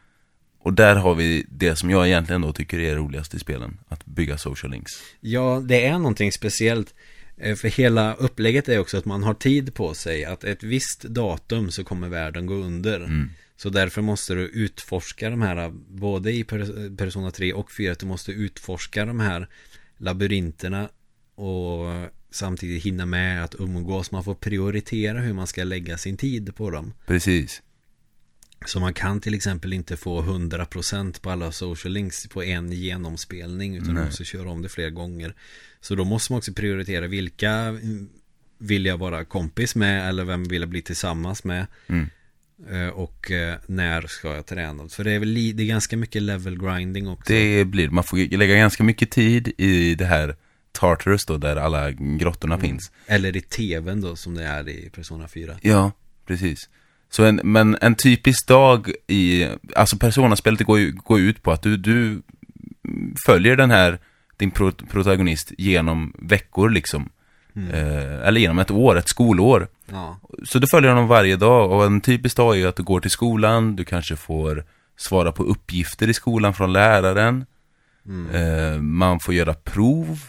Och 0.62 0.74
där 0.74 0.96
har 0.96 1.16
vi 1.16 1.46
det 1.50 1.76
som 1.76 1.90
jag 1.90 2.08
egentligen 2.08 2.42
då 2.42 2.54
tycker 2.54 2.80
är 2.80 2.96
roligast 2.96 3.34
i 3.34 3.40
spelen, 3.40 3.78
att 3.88 4.06
bygga 4.06 4.38
social 4.38 4.72
links. 4.72 4.92
ja, 5.20 5.62
det 5.66 5.86
är 5.86 5.94
någonting 5.94 6.32
speciellt. 6.32 6.94
Eh, 7.38 7.56
För 7.56 7.68
hela 7.68 8.14
upplägget 8.14 8.70
är 8.70 8.80
också 8.80 8.98
att 8.98 9.06
man 9.06 9.24
har 9.24 9.34
tid 9.34 9.74
på 9.74 9.94
sig. 9.94 10.26
Att 10.26 10.44
ett 10.44 10.64
visst 10.64 11.04
datum 11.04 11.72
så 11.72 11.84
kommer 11.84 12.10
världen 12.10 12.46
gå 12.46 12.54
under. 12.54 13.28
Så 13.62 13.70
därför 13.70 14.02
måste 14.02 14.34
du 14.36 14.42
utforska 14.42 15.30
de 15.30 15.42
här, 15.42 15.70
både 15.88 16.32
i 16.32 16.44
Per- 16.44 16.96
Persona 16.98 17.32
3 17.32 17.54
och 17.54 17.72
4, 17.72 17.92
att 17.92 18.00
du 18.00 18.06
måste 18.06 18.32
utforska 18.32 19.06
de 19.06 19.20
här 19.20 19.48
labyrinterna 19.98 20.90
och 21.36 21.86
samtidigt 22.32 22.84
hinna 22.84 23.06
med 23.06 23.44
att 23.44 23.56
umgås. 23.60 24.12
Man 24.12 24.24
får 24.24 24.36
prioritera 24.36 25.20
hur 25.20 25.34
man 25.34 25.48
ska 25.48 25.64
lägga 25.64 25.98
sin 25.98 26.18
tid 26.18 26.56
på 26.56 26.72
dem. 26.72 26.94
Precis. 27.06 27.62
Så 28.66 28.80
man 28.80 28.94
kan 28.94 29.22
till 29.22 29.34
exempel 29.34 29.74
inte 29.74 29.98
få 29.98 30.22
100% 30.22 31.22
på 31.22 31.30
alla 31.30 31.52
social 31.52 31.94
links 31.94 32.28
på 32.28 32.44
en 32.44 32.72
genomspelning 32.72 33.76
utan 33.76 33.94
Nej. 33.94 34.06
måste 34.06 34.26
köra 34.26 34.50
om 34.50 34.62
det 34.62 34.70
flera 34.70 34.90
gånger. 34.90 35.36
Så 35.82 35.96
då 35.96 36.04
måste 36.04 36.34
man 36.34 36.38
också 36.38 36.54
prioritera 36.54 37.08
vilka 37.08 37.52
mm, 37.52 38.10
vill 38.58 38.86
jag 38.86 38.98
vara 38.98 39.26
kompis 39.26 39.76
med 39.76 40.10
eller 40.10 40.26
vem 40.26 40.44
vill 40.44 40.62
jag 40.62 40.70
bli 40.70 40.82
tillsammans 40.82 41.44
med. 41.44 41.68
Mm. 41.88 42.10
Eh, 42.72 42.88
Och 42.88 43.32
eh, 43.32 43.56
när 43.68 44.02
ska 44.08 44.36
jag 44.36 44.46
träna? 44.46 44.90
För 44.90 45.04
det 45.04 45.12
är 45.12 45.20
väl 45.20 45.34
det 45.34 45.64
är 45.64 45.68
ganska 45.68 45.98
mycket 45.98 46.22
level 46.22 46.60
grinding 46.60 47.08
också. 47.08 47.34
Det 47.34 47.66
blir, 47.66 47.90
man 47.90 48.04
får 48.04 48.38
lägga 48.38 48.56
ganska 48.56 48.84
mycket 48.84 49.12
tid 49.12 49.54
i 49.58 49.96
det 49.96 50.06
här 50.06 50.36
Tartarus 50.72 51.26
då, 51.26 51.38
där 51.38 51.56
alla 51.56 51.92
grottorna 51.92 52.58
finns. 52.58 52.92
Eller 53.08 53.38
i 53.38 53.42
tvn 53.42 54.02
då 54.02 54.16
som 54.16 54.34
det 54.36 54.44
är 54.44 54.70
i 54.70 54.90
Persona 54.90 55.28
4. 55.28 55.56
Ja, 55.62 55.92
precis. 56.28 56.70
Så 57.10 57.24
en, 57.24 57.42
men 57.44 57.78
en 57.82 57.96
typisk 57.96 58.48
dag 58.48 58.92
i, 59.08 59.48
alltså 59.76 59.98
Persona-spelet 59.98 60.62
går 60.62 60.80
ju 60.80 60.92
går 60.92 61.20
ut 61.20 61.44
på 61.44 61.52
att 61.52 61.62
du, 61.62 61.78
du 61.78 62.22
följer 63.26 63.56
den 63.56 63.72
här, 63.72 64.00
din 64.38 64.52
pro, 64.52 64.72
protagonist 64.72 65.52
genom 65.58 66.14
veckor 66.20 66.70
liksom. 66.70 67.10
Eh, 67.74 68.28
eller 68.28 68.42
genom 68.42 68.60
ett 68.60 68.72
år, 68.72 68.98
ett 68.98 69.10
skolår. 69.10 69.68
Ja, 69.92 70.20
Så 70.46 70.60
du 70.60 70.68
följer 70.72 70.92
honom 70.92 71.08
varje 71.08 71.36
dag 71.36 71.72
och 71.72 71.86
en 71.86 72.02
typisk 72.02 72.38
dag 72.38 72.60
är 72.60 72.68
att 72.68 72.76
du 72.76 72.84
går 72.84 73.00
till 73.00 73.12
skolan, 73.12 73.76
du 73.76 73.86
kanske 73.86 74.16
får 74.16 74.66
svara 74.98 75.32
på 75.32 75.44
uppgifter 75.44 76.08
i 76.08 76.14
skolan 76.14 76.54
från 76.54 76.74
läraren. 76.74 77.46
Eh, 78.34 78.82
man 78.82 79.20
får 79.20 79.34
göra 79.34 79.54
prov. 79.54 80.20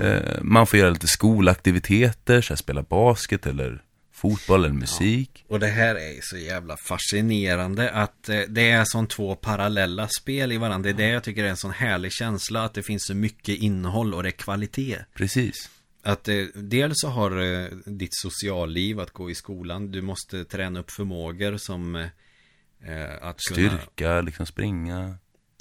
Eh, 0.00 0.42
man 0.42 0.66
får 0.66 0.78
göra 0.78 0.90
lite 0.90 1.06
skolaktiviteter, 1.06 2.40
så 2.40 2.52
här, 2.52 2.56
spela 2.56 2.82
basket 2.82 3.46
eller 3.46 3.82
fotboll 4.12 4.64
eller 4.64 4.74
musik. 4.74 5.44
Och 5.48 5.60
det 5.60 5.66
här 5.66 5.94
är 5.94 6.18
så 6.22 6.36
jävla 6.36 6.76
fascinerande 6.76 7.90
att 7.90 8.28
eh, 8.28 8.40
det 8.48 8.70
är 8.70 8.84
som 8.84 9.06
två 9.06 9.34
parallella 9.34 10.08
spel 10.20 10.52
i 10.52 10.56
varandra. 10.56 10.92
Det 10.92 11.02
är 11.02 11.06
det 11.06 11.12
jag 11.12 11.24
tycker 11.24 11.44
är 11.44 11.48
en 11.48 11.56
sån 11.56 11.70
härlig 11.70 12.12
känsla 12.12 12.64
att 12.64 12.74
det 12.74 12.82
finns 12.82 13.06
så 13.06 13.14
mycket 13.14 13.58
innehåll 13.58 14.14
och 14.14 14.22
det 14.22 14.28
är 14.28 14.30
kvalitet. 14.30 14.96
Precis. 15.14 15.70
Att 16.02 16.28
eh, 16.28 16.44
dels 16.54 17.00
så 17.00 17.08
har 17.08 17.40
eh, 17.40 17.68
ditt 17.84 18.14
socialliv 18.14 19.00
att 19.00 19.10
gå 19.10 19.30
i 19.30 19.34
skolan. 19.34 19.90
Du 19.90 20.02
måste 20.02 20.44
träna 20.44 20.80
upp 20.80 20.90
förmågor 20.90 21.56
som 21.56 21.96
eh, 21.96 22.02
eh, 22.84 23.14
att 23.22 23.38
kunna 23.40 23.68
Styrka, 23.68 24.20
liksom 24.20 24.46
springa. 24.46 25.14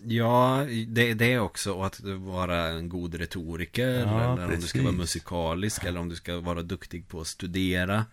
Ja, 0.03 0.65
det, 0.87 1.13
det 1.13 1.33
är 1.33 1.39
också 1.39 1.73
och 1.73 1.85
att 1.85 1.99
vara 2.03 2.67
en 2.67 2.89
god 2.89 3.15
retoriker 3.15 3.87
Ja, 3.89 4.33
eller 4.33 4.45
om 4.45 4.55
du 4.55 4.67
ska 4.67 4.79
vara 4.79 4.87
precis. 4.91 4.99
musikalisk 4.99 5.83
eller 5.83 5.99
om 5.99 6.09
du 6.09 6.15
ska 6.15 6.39
vara 6.39 6.61
duktig 6.61 7.07
på 7.07 7.21
att 7.21 7.27
studera. 7.27 8.05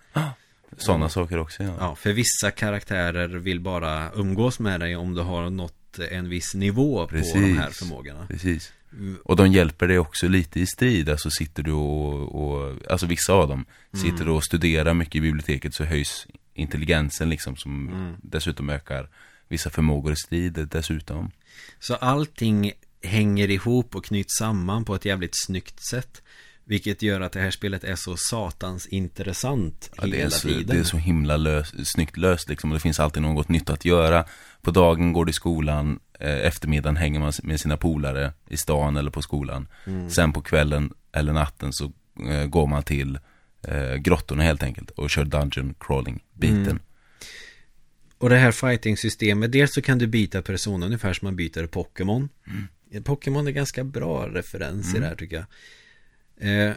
Sådana 0.76 1.08
saker 1.08 1.38
också, 1.38 1.62
ja. 1.62 1.76
Ja, 1.80 1.94
för 1.94 2.12
vissa 2.12 2.50
karaktärer 2.50 3.28
vill 3.28 3.60
bara 3.60 4.12
umgås 4.12 4.58
med 4.58 4.80
dig 4.80 4.96
om 4.96 5.14
du 5.14 5.20
har 5.22 5.50
nått 5.50 5.98
en 6.10 6.28
viss 6.28 6.54
nivå 6.54 7.06
Precis. 7.06 7.32
på 7.32 7.38
de 7.38 7.52
här 7.58 7.70
förmågorna. 7.70 8.26
Precis. 8.26 8.72
Och 9.24 9.36
de 9.36 9.52
hjälper 9.52 9.88
dig 9.88 9.98
också 9.98 10.28
lite 10.28 10.60
i 10.60 10.66
strid, 10.66 11.08
alltså 11.08 11.30
sitter 11.30 11.62
du 11.62 11.72
och, 11.72 12.34
och 12.34 12.76
alltså 12.90 13.06
vissa 13.06 13.32
av 13.32 13.48
dem, 13.48 13.64
sitter 13.92 14.24
du 14.24 14.30
och 14.30 14.44
studerar 14.44 14.94
mycket 14.94 15.14
i 15.14 15.20
biblioteket 15.20 15.74
så 15.74 15.84
höjs 15.84 16.26
intelligensen 16.54 17.28
liksom 17.28 17.56
som 17.56 18.16
dessutom 18.22 18.70
ökar 18.70 19.08
vissa 19.48 19.70
förmågor 19.70 20.12
i 20.12 20.16
strid 20.16 20.68
dessutom. 20.70 21.30
Så 21.78 21.94
allting 21.94 22.72
hänger 23.02 23.50
ihop 23.50 23.96
och 23.96 24.04
knyts 24.04 24.38
samman 24.38 24.84
på 24.84 24.94
ett 24.94 25.04
jävligt 25.04 25.44
snyggt 25.46 25.86
sätt. 25.90 26.22
Vilket 26.68 27.02
gör 27.02 27.20
att 27.20 27.32
det 27.32 27.40
här 27.40 27.50
spelet 27.50 27.84
är 27.84 27.96
så 27.96 28.16
satans 28.16 28.86
intressant 28.86 29.90
Ja, 29.96 30.06
det, 30.06 30.16
hela 30.16 30.30
så, 30.30 30.48
tiden. 30.48 30.66
det 30.66 30.78
är 30.78 30.84
så 30.84 30.96
himla 30.96 31.36
lös, 31.36 31.88
snyggt 31.88 32.16
löst 32.16 32.48
liksom, 32.48 32.70
det 32.70 32.80
finns 32.80 33.00
alltid 33.00 33.22
något 33.22 33.48
nytt 33.48 33.70
att 33.70 33.84
göra. 33.84 34.24
På 34.62 34.70
dagen 34.70 35.12
går 35.12 35.24
du 35.24 35.30
i 35.30 35.32
skolan, 35.32 36.00
eh, 36.20 36.46
eftermiddagen 36.46 36.96
hänger 36.96 37.20
man 37.20 37.32
med 37.42 37.60
sina 37.60 37.76
polare 37.76 38.32
i 38.48 38.56
stan 38.56 38.96
eller 38.96 39.10
på 39.10 39.22
skolan. 39.22 39.68
Mm. 39.84 40.10
Sen 40.10 40.32
på 40.32 40.42
kvällen 40.42 40.92
eller 41.12 41.32
natten 41.32 41.72
så 41.72 41.92
eh, 42.30 42.46
går 42.46 42.66
man 42.66 42.82
till 42.82 43.18
eh, 43.62 43.94
grottorna 43.94 44.42
helt 44.42 44.62
enkelt 44.62 44.90
och 44.90 45.10
kör 45.10 45.24
dungeon 45.24 45.74
crawling 45.80 46.24
biten. 46.32 46.62
Mm. 46.62 46.78
Och 48.18 48.30
det 48.30 48.36
här 48.36 48.52
fighting-systemet, 48.52 49.52
dels 49.52 49.74
så 49.74 49.82
kan 49.82 49.98
du 49.98 50.06
byta 50.06 50.42
person 50.42 50.82
ungefär 50.82 51.12
som 51.12 51.26
man 51.26 51.36
byter 51.36 51.66
Pokémon. 51.66 52.28
Mm. 52.46 53.02
Pokémon 53.02 53.46
är 53.46 53.50
ganska 53.50 53.84
bra 53.84 54.28
referens 54.28 54.94
i 54.94 54.98
det 54.98 55.06
här 55.06 55.14
tycker 55.14 55.36
jag. 55.36 55.46
Eh, 56.40 56.72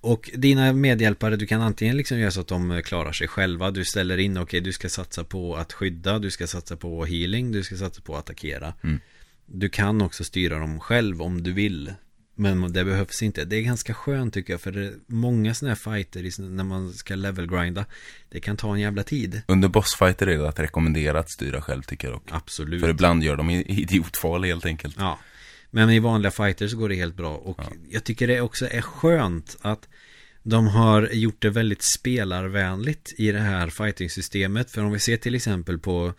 och 0.00 0.30
dina 0.34 0.72
medhjälpare, 0.72 1.36
du 1.36 1.46
kan 1.46 1.60
antingen 1.60 1.96
liksom 1.96 2.18
göra 2.18 2.30
så 2.30 2.40
att 2.40 2.48
de 2.48 2.82
klarar 2.84 3.12
sig 3.12 3.28
själva. 3.28 3.70
Du 3.70 3.84
ställer 3.84 4.18
in, 4.18 4.36
okej 4.38 4.60
du 4.60 4.72
ska 4.72 4.88
satsa 4.88 5.24
på 5.24 5.56
att 5.56 5.72
skydda, 5.72 6.18
du 6.18 6.30
ska 6.30 6.46
satsa 6.46 6.76
på 6.76 7.04
healing, 7.04 7.52
du 7.52 7.62
ska 7.62 7.76
satsa 7.76 8.02
på 8.02 8.14
att 8.16 8.20
attackera. 8.20 8.74
Mm. 8.82 9.00
Du 9.46 9.68
kan 9.68 10.02
också 10.02 10.24
styra 10.24 10.58
dem 10.58 10.80
själv 10.80 11.22
om 11.22 11.42
du 11.42 11.52
vill. 11.52 11.92
Men 12.34 12.72
det 12.72 12.84
behövs 12.84 13.22
inte. 13.22 13.44
Det 13.44 13.56
är 13.56 13.62
ganska 13.62 13.94
skönt 13.94 14.34
tycker 14.34 14.52
jag. 14.52 14.60
För 14.60 14.94
många 15.06 15.54
sådana 15.54 15.74
här 15.84 15.92
fighter 15.94 16.48
när 16.48 16.64
man 16.64 16.92
ska 16.92 17.14
level 17.14 17.46
grinda. 17.46 17.84
Det 18.30 18.40
kan 18.40 18.56
ta 18.56 18.74
en 18.74 18.80
jävla 18.80 19.02
tid. 19.02 19.42
Under 19.48 19.68
bossfighter 19.68 20.26
är 20.26 20.38
det 20.38 20.48
att 20.48 20.58
rekommendera 20.58 21.18
att 21.18 21.30
styra 21.30 21.62
själv 21.62 21.82
tycker 21.82 22.08
jag 22.08 22.14
dock. 22.16 22.28
Absolut. 22.30 22.80
För 22.80 22.88
ibland 22.90 23.22
gör 23.24 23.36
de 23.36 23.50
i- 23.50 23.64
idiotval 23.82 24.44
helt 24.44 24.66
enkelt. 24.66 24.96
Ja. 24.98 25.18
Men 25.74 25.90
i 25.90 25.98
vanliga 25.98 26.30
fighter 26.30 26.68
så 26.68 26.76
går 26.76 26.88
det 26.88 26.94
helt 26.94 27.16
bra. 27.16 27.36
Och 27.36 27.60
jag 27.90 28.04
tycker 28.04 28.26
det 28.26 28.40
också 28.40 28.68
är 28.70 28.80
skönt 28.82 29.56
att 29.60 29.88
de 30.42 30.66
har 30.66 31.08
gjort 31.12 31.42
det 31.42 31.50
väldigt 31.50 31.82
spelarvänligt 31.82 33.12
i 33.18 33.32
det 33.32 33.38
här 33.40 33.68
fighting-systemet. 33.70 34.70
För 34.70 34.84
om 34.84 34.92
vi 34.92 34.98
ser 34.98 35.16
till 35.16 35.34
exempel 35.34 35.78
på 35.78 36.14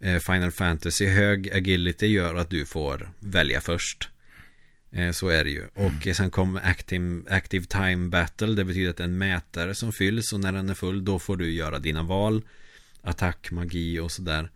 eh, 0.00 0.18
Final 0.18 0.50
Fantasy, 0.50 1.06
hög 1.06 1.50
agility 1.52 2.06
gör 2.06 2.34
att 2.34 2.50
du 2.50 2.66
får 2.66 3.10
välja 3.18 3.60
först. 3.60 4.08
Eh, 4.92 5.10
Så 5.10 5.28
är 5.28 5.44
det 5.44 5.50
ju. 5.50 5.64
Och 5.74 6.06
eh, 6.06 6.14
sen 6.14 6.30
kom 6.30 6.60
active, 6.62 7.22
active 7.28 7.66
Time 7.66 8.08
Battle. 8.08 8.54
Det 8.54 8.64
betyder 8.64 8.90
att 8.90 9.00
en 9.00 9.18
mätare 9.18 9.74
som 9.74 9.92
fylls. 9.92 10.32
Och 10.32 10.40
när 10.40 10.52
den 10.52 10.70
är 10.70 10.74
full 10.74 11.04
då 11.04 11.18
får 11.18 11.36
du 11.36 11.50
göra 11.50 11.78
dina 11.78 12.02
val. 12.02 12.42
Attack, 13.02 13.50
magi 13.50 13.98
och 13.98 14.12
sådär. 14.12 14.50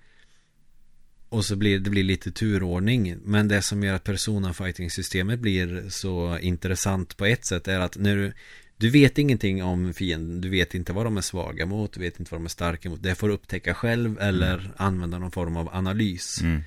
Och 1.33 1.45
så 1.45 1.57
blir 1.57 1.79
det 1.79 1.91
blir 1.91 2.05
lite 2.05 2.31
turordning. 2.31 3.17
Men 3.25 3.49
det 3.49 3.63
som 3.63 3.83
gör 3.83 3.95
att 3.95 4.05
Persona 4.05 4.53
Fighting 4.53 4.91
systemet 4.91 5.41
blir 5.41 5.89
så 5.89 6.39
intressant 6.39 7.17
på 7.17 7.25
ett 7.27 7.47
sätt 7.47 7.69
är 7.69 7.81
att 7.81 7.97
när 7.97 8.17
du 8.17 8.33
du 8.77 8.91
vet 8.91 9.19
ingenting 9.19 9.63
om 9.63 9.95
fienden, 9.95 10.41
du 10.41 10.49
vet 10.51 10.75
inte 10.75 10.93
vad 10.93 11.07
de 11.07 11.17
är 11.17 11.21
svaga 11.21 11.67
mot, 11.67 11.93
du 11.93 12.01
vet 12.01 12.21
inte 12.21 12.33
vad 12.33 12.41
de 12.41 12.45
är 12.45 12.49
starka 12.49 12.91
mot. 12.91 13.03
Det 13.03 13.15
får 13.15 13.29
du 13.29 13.35
upptäcka 13.35 13.75
själv 13.75 14.21
eller 14.21 14.71
använda 14.77 15.19
någon 15.19 15.31
form 15.31 15.57
av 15.57 15.69
analys. 15.73 16.41
Mm. 16.41 16.63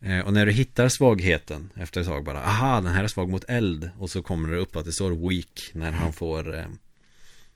Eh, 0.00 0.26
Och 0.26 0.32
när 0.32 0.46
du 0.46 0.52
hittar 0.52 0.88
svagheten 0.88 1.70
efter 1.74 2.00
ett 2.00 2.06
tag 2.06 2.24
bara, 2.24 2.42
aha, 2.42 2.80
den 2.80 2.92
här 2.92 3.04
är 3.04 3.08
svag 3.08 3.28
mot 3.28 3.44
eld. 3.48 3.90
Och 3.98 4.10
så 4.10 4.22
kommer 4.22 4.48
det 4.48 4.56
upp 4.58 4.76
att 4.76 4.84
det 4.84 4.92
står 4.92 5.28
weak 5.28 5.70
när 5.72 5.92
han 5.92 6.12
får, 6.12 6.58
eh, 6.58 6.66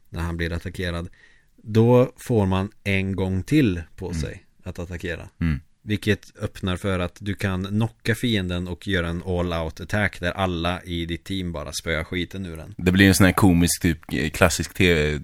när 0.08 0.20
han 0.20 0.36
blir 0.36 0.52
attackerad. 0.52 1.08
Då 1.56 2.12
får 2.16 2.46
man 2.46 2.70
en 2.84 3.16
gång 3.16 3.42
till 3.42 3.82
på 3.96 4.14
sig 4.14 4.44
att 4.62 4.78
attackera. 4.78 5.28
Mm. 5.40 5.60
Vilket 5.84 6.32
öppnar 6.42 6.76
för 6.76 6.98
att 6.98 7.16
du 7.20 7.34
kan 7.34 7.64
knocka 7.66 8.14
fienden 8.14 8.68
och 8.68 8.88
göra 8.88 9.08
en 9.08 9.22
all 9.26 9.52
out 9.52 9.80
attack 9.80 10.20
där 10.20 10.32
alla 10.32 10.82
i 10.82 11.06
ditt 11.06 11.24
team 11.24 11.52
bara 11.52 11.72
spöar 11.72 12.04
skiten 12.04 12.46
ur 12.46 12.56
den. 12.56 12.74
Det 12.78 12.92
blir 12.92 13.08
en 13.08 13.14
sån 13.14 13.26
här 13.26 13.32
komisk, 13.32 13.82
typ 13.82 13.98
klassisk 14.34 14.74
tv 14.74 15.20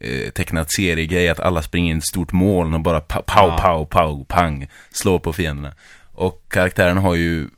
eh, 0.00 0.30
tecknad 0.30 0.66
seriegrej 0.70 1.28
att 1.28 1.40
alla 1.40 1.62
springer 1.62 1.90
in 1.90 1.96
i 1.96 1.98
ett 1.98 2.06
stort 2.06 2.32
moln 2.32 2.74
och 2.74 2.80
bara 2.80 3.00
pow, 3.00 3.22
Ja. 3.26 3.58
pow, 3.62 3.84
pow, 3.84 4.24
pang, 4.24 4.68
slår 4.90 5.18
på 5.18 5.32
fienderna. 5.32 5.74
Och 6.12 6.44
karaktären 6.48 6.96
har 6.96 7.14
ju 7.14 7.48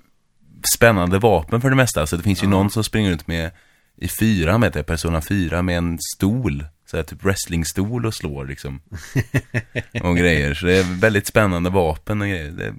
spännande 0.74 1.18
vapen 1.18 1.60
för 1.60 1.70
det 1.70 1.76
mesta. 1.76 2.00
Alltså 2.00 2.16
det 2.16 2.22
finns 2.22 2.42
ju 2.42 2.46
någon 2.46 2.70
som 2.70 2.84
springer 2.84 3.10
runt 3.10 3.26
med 3.26 3.50
i 3.96 4.08
fyra 4.08 4.58
med 4.58 4.72
det, 4.72 4.82
Persona 4.82 5.20
4 5.20 5.62
med 5.62 5.78
en 5.78 5.98
stol. 6.16 6.64
Så 6.94 6.98
här, 6.98 7.04
typ 7.04 7.24
wrestlingstol 7.24 8.06
och 8.06 8.14
slår 8.14 8.46
liksom. 8.46 8.80
och 10.02 10.16
grejer. 10.16 10.54
Så 10.54 10.66
det 10.66 10.76
är 10.78 11.00
väldigt 11.00 11.26
spännande 11.26 11.70
vapen 11.70 12.20
och 12.20 12.28
grejer. 12.28 12.50
Det, 12.50 12.74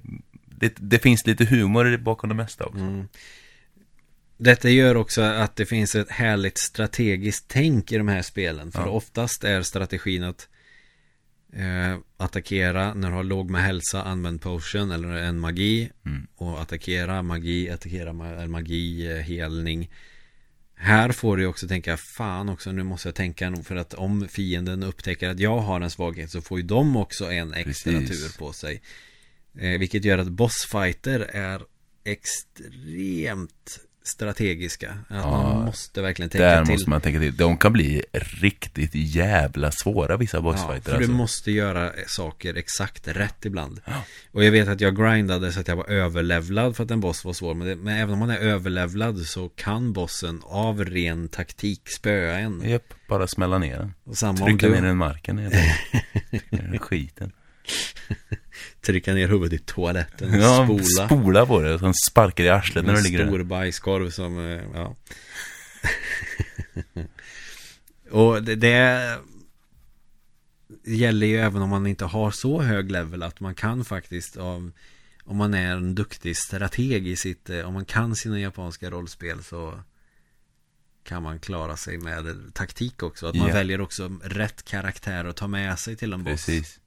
det, 0.46 0.74
det 0.76 0.98
finns 0.98 1.26
lite 1.26 1.44
humor 1.44 1.96
bakom 1.96 2.28
det 2.28 2.34
mesta 2.34 2.64
också. 2.64 2.78
Mm. 2.78 3.08
Detta 4.36 4.68
gör 4.70 4.94
också 4.94 5.22
att 5.22 5.56
det 5.56 5.66
finns 5.66 5.94
ett 5.94 6.10
härligt 6.10 6.58
strategiskt 6.58 7.44
tänk 7.48 7.92
i 7.92 7.98
de 7.98 8.08
här 8.08 8.22
spelen. 8.22 8.72
För 8.72 8.80
Ja. 8.82 8.88
oftast 8.88 9.44
är 9.44 9.62
strategin 9.62 10.24
att 10.24 10.48
eh, 11.52 11.98
attackera 12.16 12.94
när 12.94 13.08
du 13.08 13.14
har 13.14 13.24
låg 13.24 13.50
med 13.50 13.62
hälsa, 13.62 14.02
använd 14.02 14.40
potion 14.40 14.90
eller 14.90 15.08
en 15.08 15.38
magi. 15.38 15.90
Mm. 16.06 16.26
Och 16.36 16.60
attackera, 16.60 17.22
magi, 17.22 17.70
attackera, 17.70 18.12
ma- 18.12 18.48
magi, 18.48 19.12
eh, 19.12 19.16
helning. 19.22 19.90
Här 20.78 21.12
får 21.12 21.36
du 21.36 21.46
också 21.46 21.68
tänka, 21.68 21.96
fan 21.96 22.48
också, 22.48 22.72
nu 22.72 22.82
måste 22.82 23.08
jag 23.08 23.14
tänka 23.14 23.50
nog 23.50 23.66
för 23.66 23.76
att 23.76 23.94
om 23.94 24.28
fienden 24.28 24.82
upptäcker 24.82 25.28
att 25.28 25.40
jag 25.40 25.58
har 25.58 25.80
en 25.80 25.90
svaghet 25.90 26.30
så 26.30 26.40
får 26.40 26.58
ju 26.58 26.66
de 26.66 26.96
också 26.96 27.32
en 27.32 27.54
extra 27.54 27.92
Precis. 27.92 28.32
tur 28.32 28.38
på 28.38 28.52
sig. 28.52 28.82
Eh, 29.58 29.78
vilket 29.78 30.04
gör 30.04 30.18
att 30.18 30.28
bossfighter 30.28 31.20
är 31.20 31.62
extremt 32.04 33.80
strategiska. 34.06 34.90
Att 34.90 35.16
Ja, 35.16 35.42
man 35.54 35.64
måste 35.64 36.02
verkligen 36.02 36.28
tänka 36.30 36.44
Där 36.44 36.64
till. 36.64 36.72
måste 36.72 36.90
man 36.90 37.00
tänka 37.00 37.20
till. 37.20 37.36
De 37.36 37.56
kan 37.58 37.72
bli 37.72 38.02
riktigt 38.12 38.90
jävla 38.94 39.70
svåra 39.70 40.16
vissa 40.16 40.36
Ja, 40.36 40.40
bossfighter. 40.40 40.82
för 40.90 40.96
alltså. 40.96 41.10
du 41.10 41.16
måste 41.16 41.50
göra 41.52 41.90
saker 42.06 42.54
exakt 42.54 43.08
rätt 43.08 43.44
ibland. 43.44 43.80
Ja. 43.84 43.92
Och 44.32 44.44
jag 44.44 44.52
vet 44.52 44.68
att 44.68 44.80
jag 44.80 44.96
grindade 44.96 45.52
så 45.52 45.60
att 45.60 45.68
jag 45.68 45.76
var 45.76 45.90
överlevlad 45.90 46.76
för 46.76 46.84
att 46.84 46.90
en 46.90 47.00
boss 47.00 47.24
var 47.24 47.32
svår. 47.32 47.54
Men, 47.54 47.68
det, 47.68 47.76
men 47.76 47.96
även 47.96 48.12
om 48.12 48.18
man 48.18 48.30
är 48.30 48.38
överlevlad 48.38 49.18
så 49.18 49.48
kan 49.48 49.92
bossen 49.92 50.42
av 50.44 50.84
ren 50.84 51.28
taktik 51.28 51.88
spöa 51.88 52.38
en. 52.38 52.62
Japp, 52.70 52.94
bara 53.08 53.26
smälla 53.26 53.58
ner 53.58 53.78
den. 53.78 53.94
Och 54.04 54.16
samma 54.16 54.46
Trycka 54.46 54.66
du 54.66 54.72
ner 54.74 54.82
den 54.82 54.90
i 54.90 54.94
marken. 54.94 55.50
skiten. 56.80 57.32
trycka 58.80 59.14
ner 59.14 59.28
huvudet 59.28 59.60
i 59.60 59.64
toaletten, 59.64 60.40
Ja, 60.40 60.64
spola. 60.64 61.06
spola 61.06 61.46
på 61.46 61.60
det. 61.60 61.78
Sen 61.78 61.94
sparkar 61.94 62.44
i 62.44 62.48
arslet 62.48 62.84
när 62.84 62.92
en 62.92 62.96
du 62.98 63.04
ligger 63.04 63.18
där. 63.18 63.26
stor 63.26 63.42
bajskorv 63.42 64.10
som, 64.10 64.38
eh, 64.38 64.62
ja. 64.74 64.96
Och 68.10 68.42
det, 68.42 68.54
det 68.56 69.18
gäller 70.84 71.26
ju 71.26 71.36
även 71.36 71.62
om 71.62 71.68
man 71.70 71.86
inte 71.86 72.04
har 72.04 72.30
så 72.30 72.62
hög 72.62 72.90
level 72.90 73.22
att 73.22 73.40
man 73.40 73.54
kan 73.54 73.84
faktiskt 73.84 74.36
av 74.36 74.72
om 75.24 75.36
man 75.36 75.54
är 75.54 75.72
en 75.76 75.94
duktig 75.94 76.36
strateg 76.36 77.08
i 77.08 77.16
sitt, 77.16 77.50
eh, 77.50 77.60
om 77.60 77.74
man 77.74 77.84
kan 77.84 78.16
sina 78.16 78.40
japanska 78.40 78.90
rollspel 78.90 79.42
så 79.44 79.80
kan 81.04 81.22
man 81.22 81.38
klara 81.38 81.76
sig 81.76 81.98
med 81.98 82.50
taktik 82.54 83.02
också. 83.02 83.26
Att 83.26 83.34
man 83.34 83.48
Ja. 83.48 83.54
väljer 83.54 83.80
också 83.80 84.18
rätt 84.24 84.64
karaktär 84.64 85.24
att 85.24 85.36
ta 85.36 85.46
med 85.46 85.78
sig 85.78 85.96
till 85.96 86.12
en 86.12 86.24
boss. 86.24 86.46
Precis. 86.46 86.80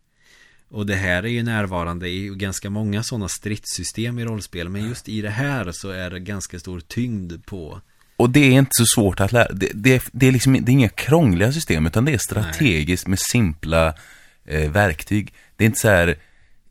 Och 0.69 0.85
det 0.85 0.95
här 0.95 1.23
är 1.23 1.27
ju 1.27 1.43
närvarande 1.43 2.09
i 2.09 2.27
ganska 2.27 2.69
många 2.69 3.03
sådana 3.03 3.27
stridssystem 3.27 4.19
i 4.19 4.25
rollspel. 4.25 4.69
Men 4.69 4.89
just 4.89 5.09
i 5.09 5.21
det 5.21 5.29
här 5.29 5.71
så 5.71 5.89
är 5.89 6.09
det 6.09 6.19
ganska 6.19 6.59
stor 6.59 6.79
tyngd 6.79 7.45
på. 7.45 7.81
Och 8.15 8.29
det 8.29 8.39
är 8.39 8.51
inte 8.51 8.71
så 8.71 8.85
svårt 8.85 9.19
att 9.19 9.31
lära. 9.31 9.53
Det, 9.53 9.71
det, 9.73 10.03
det, 10.11 10.27
är, 10.27 10.31
liksom, 10.31 10.53
det 10.53 10.71
är 10.71 10.73
inga 10.73 10.89
krångliga 10.89 11.51
system, 11.51 11.85
utan 11.85 12.05
det 12.05 12.13
är 12.13 12.17
strategiskt 12.17 13.07
med 13.07 13.19
simpla 13.19 13.93
eh, 14.45 14.71
verktyg. 14.71 15.33
Det 15.55 15.63
är 15.63 15.65
inte 15.65 15.79
så 15.79 15.87
här, 15.87 16.17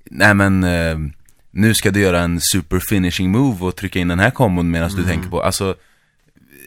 nej 0.05 0.35
men, 0.35 0.65
eh, 0.65 0.99
nu 1.51 1.75
ska 1.75 1.91
du 1.91 2.01
göra 2.01 2.21
en 2.21 2.41
super 2.41 2.81
finishing 2.89 3.31
move 3.31 3.65
och 3.65 3.77
trycka 3.77 3.99
in 3.99 4.09
den 4.09 4.19
här 4.19 4.31
kombon 4.31 4.71
medan 4.71 4.91
du 4.91 5.05
tänker 5.05 5.29
på, 5.29 5.43
alltså, 5.43 5.77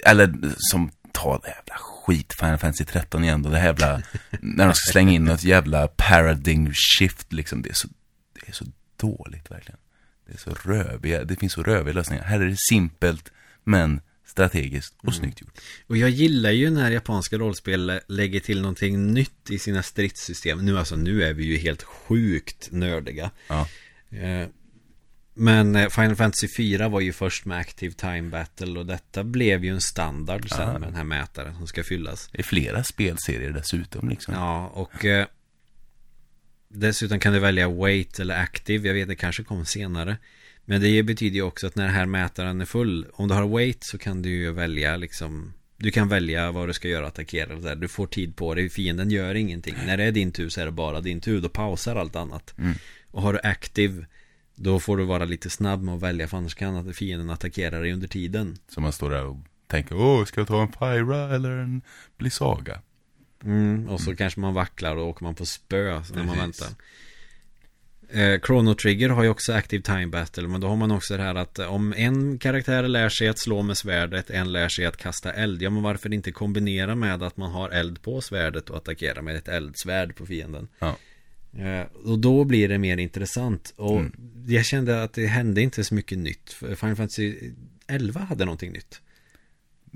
eller 0.06 0.34
som, 0.58 0.92
ta 1.12 1.40
det 1.44 1.48
jävla 1.48 1.76
skit, 2.02 2.34
Final 2.34 2.58
Fantasy 2.58 2.86
13 2.86 3.24
igen 3.24 3.42
då, 3.44 3.50
det 3.50 3.58
här 3.58 3.66
jävla, 3.66 4.02
när 4.40 4.66
de 4.66 4.74
ska 4.74 4.92
slänga 4.92 5.12
in 5.12 5.24
något 5.24 5.44
jävla 5.44 5.88
paradigm 5.88 6.74
shift 6.74 7.34
liksom, 7.34 7.62
det 7.62 7.70
är 7.70 7.74
så, 7.74 7.88
det 8.34 8.50
är 8.50 8.54
så 8.54 8.66
dåligt 8.98 9.52
verkligen. 9.52 9.80
Det 10.28 10.34
är 10.34 10.38
så 10.38 10.70
röviga, 10.70 11.24
det 11.24 11.36
finns 11.36 11.54
så 11.54 11.64
röviga 11.64 11.94
lösningar. 11.94 12.24
Här 12.24 12.40
är 12.40 12.46
det 12.46 12.58
simpelt, 12.70 13.32
men 13.64 14.02
strategiskt 14.26 14.96
och 15.04 15.16
snyggt 15.16 15.42
gjort. 15.42 15.60
Och 15.88 15.98
jag 15.98 16.10
gillar 16.10 16.52
ju 16.52 16.70
när 16.70 16.92
japanska 16.92 17.38
rollspel 17.38 18.00
lägger 18.08 18.40
till 18.40 18.62
någonting 18.62 19.14
nytt 19.14 19.50
i 19.50 19.60
sina 19.60 19.84
stridssystem. 19.84 20.66
Nu 20.66 20.80
alltså, 20.80 20.96
nu 20.96 21.24
är 21.24 21.34
vi 21.34 21.44
ju 21.46 21.58
helt 21.58 21.84
sjukt 21.84 22.72
nördiga. 22.72 23.32
Ja. 23.48 23.68
Men 25.34 25.76
eh, 25.76 25.90
Final 25.90 26.16
Fantasy 26.16 26.48
4 26.58 26.90
var 26.90 27.00
ju 27.02 27.14
först 27.14 27.46
med 27.46 27.58
Active 27.60 27.94
Time 27.94 28.22
Battle 28.30 28.80
och 28.80 28.86
detta 28.86 29.24
blev 29.24 29.66
ju 29.66 29.72
en 29.72 29.82
standard 29.82 30.50
sen 30.50 30.60
Ja. 30.68 30.74
med 30.80 30.82
den 30.82 30.96
här 30.96 31.04
mätaren 31.04 31.56
som 31.56 31.68
ska 31.68 31.84
fyllas. 31.84 32.30
Det 32.32 32.40
är 32.40 32.44
flera 32.44 32.84
spelserier 32.84 33.52
dessutom 33.52 34.10
liksom. 34.10 34.34
Ja, 34.34 34.68
och 34.68 35.06
eh, 35.06 35.26
dessutom 36.68 37.20
kan 37.20 37.34
du 37.34 37.40
välja 37.40 37.70
wait 37.70 38.20
eller 38.20 38.36
active. 38.36 38.88
Jag 38.88 38.94
vet, 38.94 39.08
det 39.08 39.16
kanske 39.16 39.44
kom 39.44 39.66
senare. 39.66 40.18
Men 40.66 40.82
det 40.82 41.04
betyder 41.04 41.36
ju 41.36 41.42
också 41.42 41.68
att 41.68 41.76
när 41.76 41.86
den 41.86 41.94
här 41.96 42.06
mätaren 42.06 42.62
är 42.62 42.66
full, 42.66 43.08
om 43.14 43.28
du 43.28 43.34
har 43.34 43.48
wait 43.48 43.84
så 43.84 43.98
kan 43.98 44.22
du 44.22 44.30
ju 44.30 44.52
välja 44.52 44.98
liksom 44.98 45.54
du 45.78 45.92
kan 45.92 46.08
välja 46.08 46.52
vad 46.52 46.70
du 46.70 46.74
ska 46.74 46.88
göra, 46.88 47.08
attackera 47.08 47.54
eller 47.54 47.62
där. 47.62 47.76
Du 47.76 47.88
får 47.88 48.08
tid 48.08 48.36
på 48.36 48.56
dig, 48.56 48.70
fienden 48.70 49.12
gör 49.12 49.36
ingenting. 49.36 49.76
När 49.86 49.98
det 49.98 50.04
är 50.04 50.12
din 50.12 50.32
tur 50.32 50.50
så 50.50 50.62
är 50.62 50.66
det 50.66 50.72
bara 50.72 51.02
din 51.02 51.22
tur, 51.22 51.42
då 51.42 51.50
pausar 51.50 51.96
allt 51.96 52.16
annat. 52.16 52.54
Mm. 52.58 52.74
Och 53.12 53.22
har 53.22 53.34
du 53.34 53.40
active, 53.44 54.06
då 54.64 54.80
får 54.80 54.98
du 54.98 55.04
vara 55.04 55.26
lite 55.26 55.50
snabb 55.50 55.84
med 55.84 55.96
att 55.96 56.02
välja, 56.02 56.28
för 56.28 56.38
annars 56.38 56.56
kan 56.56 56.76
att 56.76 56.96
fienden 56.96 57.30
attackera 57.30 57.80
dig 57.80 57.94
under 57.94 58.08
tiden. 58.08 58.58
Så 58.68 58.82
man 58.82 58.92
står 58.92 59.10
där 59.10 59.26
och 59.26 59.38
tänker, 59.68 59.96
åh, 59.96 60.26
ska 60.26 60.42
jag 60.42 60.48
ta 60.48 60.62
en 60.62 60.72
Pyra 60.72 61.36
eller 61.36 61.50
en 61.50 61.82
Blizzaga? 62.18 62.82
Mm, 63.44 63.90
och 63.90 64.02
så 64.02 64.16
kanske 64.16 64.40
man 64.40 64.54
vacklar 64.54 64.96
och 64.96 65.08
åker 65.08 65.24
man 65.24 65.36
på 65.36 65.46
spö 65.46 66.02
när 66.14 66.24
man 66.24 66.36
Precis. 66.36 66.42
väntar. 66.42 66.76
Eh, 68.14 68.40
Chrono 68.40 68.74
Trigger 68.76 69.10
har 69.10 69.24
ju 69.24 69.30
också 69.30 69.54
Active 69.54 69.84
Time 69.84 70.08
Battle 70.08 70.48
Men 70.48 70.62
då 70.62 70.68
har 70.68 70.76
man 70.76 70.92
också 70.92 71.18
det 71.18 71.24
här 71.24 71.36
att 71.36 71.60
om 71.60 71.94
en 71.98 72.40
karaktär 72.40 72.84
lär 72.84 73.10
sig 73.10 73.28
att 73.28 73.40
slå 73.40 73.62
med 73.62 73.78
svärdet 73.78 74.30
En 74.30 74.52
lär 74.52 74.70
sig 74.70 74.86
att 74.86 74.98
kasta 74.98 75.34
eld 75.34 75.62
Ja 75.62 75.70
men 75.70 75.84
varför 75.84 76.14
inte 76.14 76.32
kombinera 76.32 76.96
med 76.96 77.24
att 77.24 77.38
man 77.38 77.52
har 77.52 77.70
eld 77.70 78.02
på 78.02 78.22
svärdet 78.22 78.70
Och 78.70 78.78
attackera 78.78 79.22
med 79.22 79.36
ett 79.36 79.48
eldsvärd 79.48 80.16
på 80.16 80.26
fienden 80.26 80.68
Ja. 80.80 80.96
Eh, 81.58 81.82
Och 82.06 82.20
då 82.20 82.44
blir 82.44 82.70
det 82.70 82.78
mer 82.78 82.98
intressant 82.98 83.74
Och 83.78 84.00
Mm. 84.00 84.12
jag 84.48 84.66
kände 84.66 85.04
att 85.04 85.14
det 85.14 85.28
hände 85.28 85.62
inte 85.62 85.84
så 85.84 85.94
mycket 85.96 86.18
nytt 86.18 86.50
Final 86.54 86.76
Fantasy 86.96 87.36
11 87.88 88.20
hade 88.22 88.46
någonting 88.46 88.72
nytt 88.72 89.02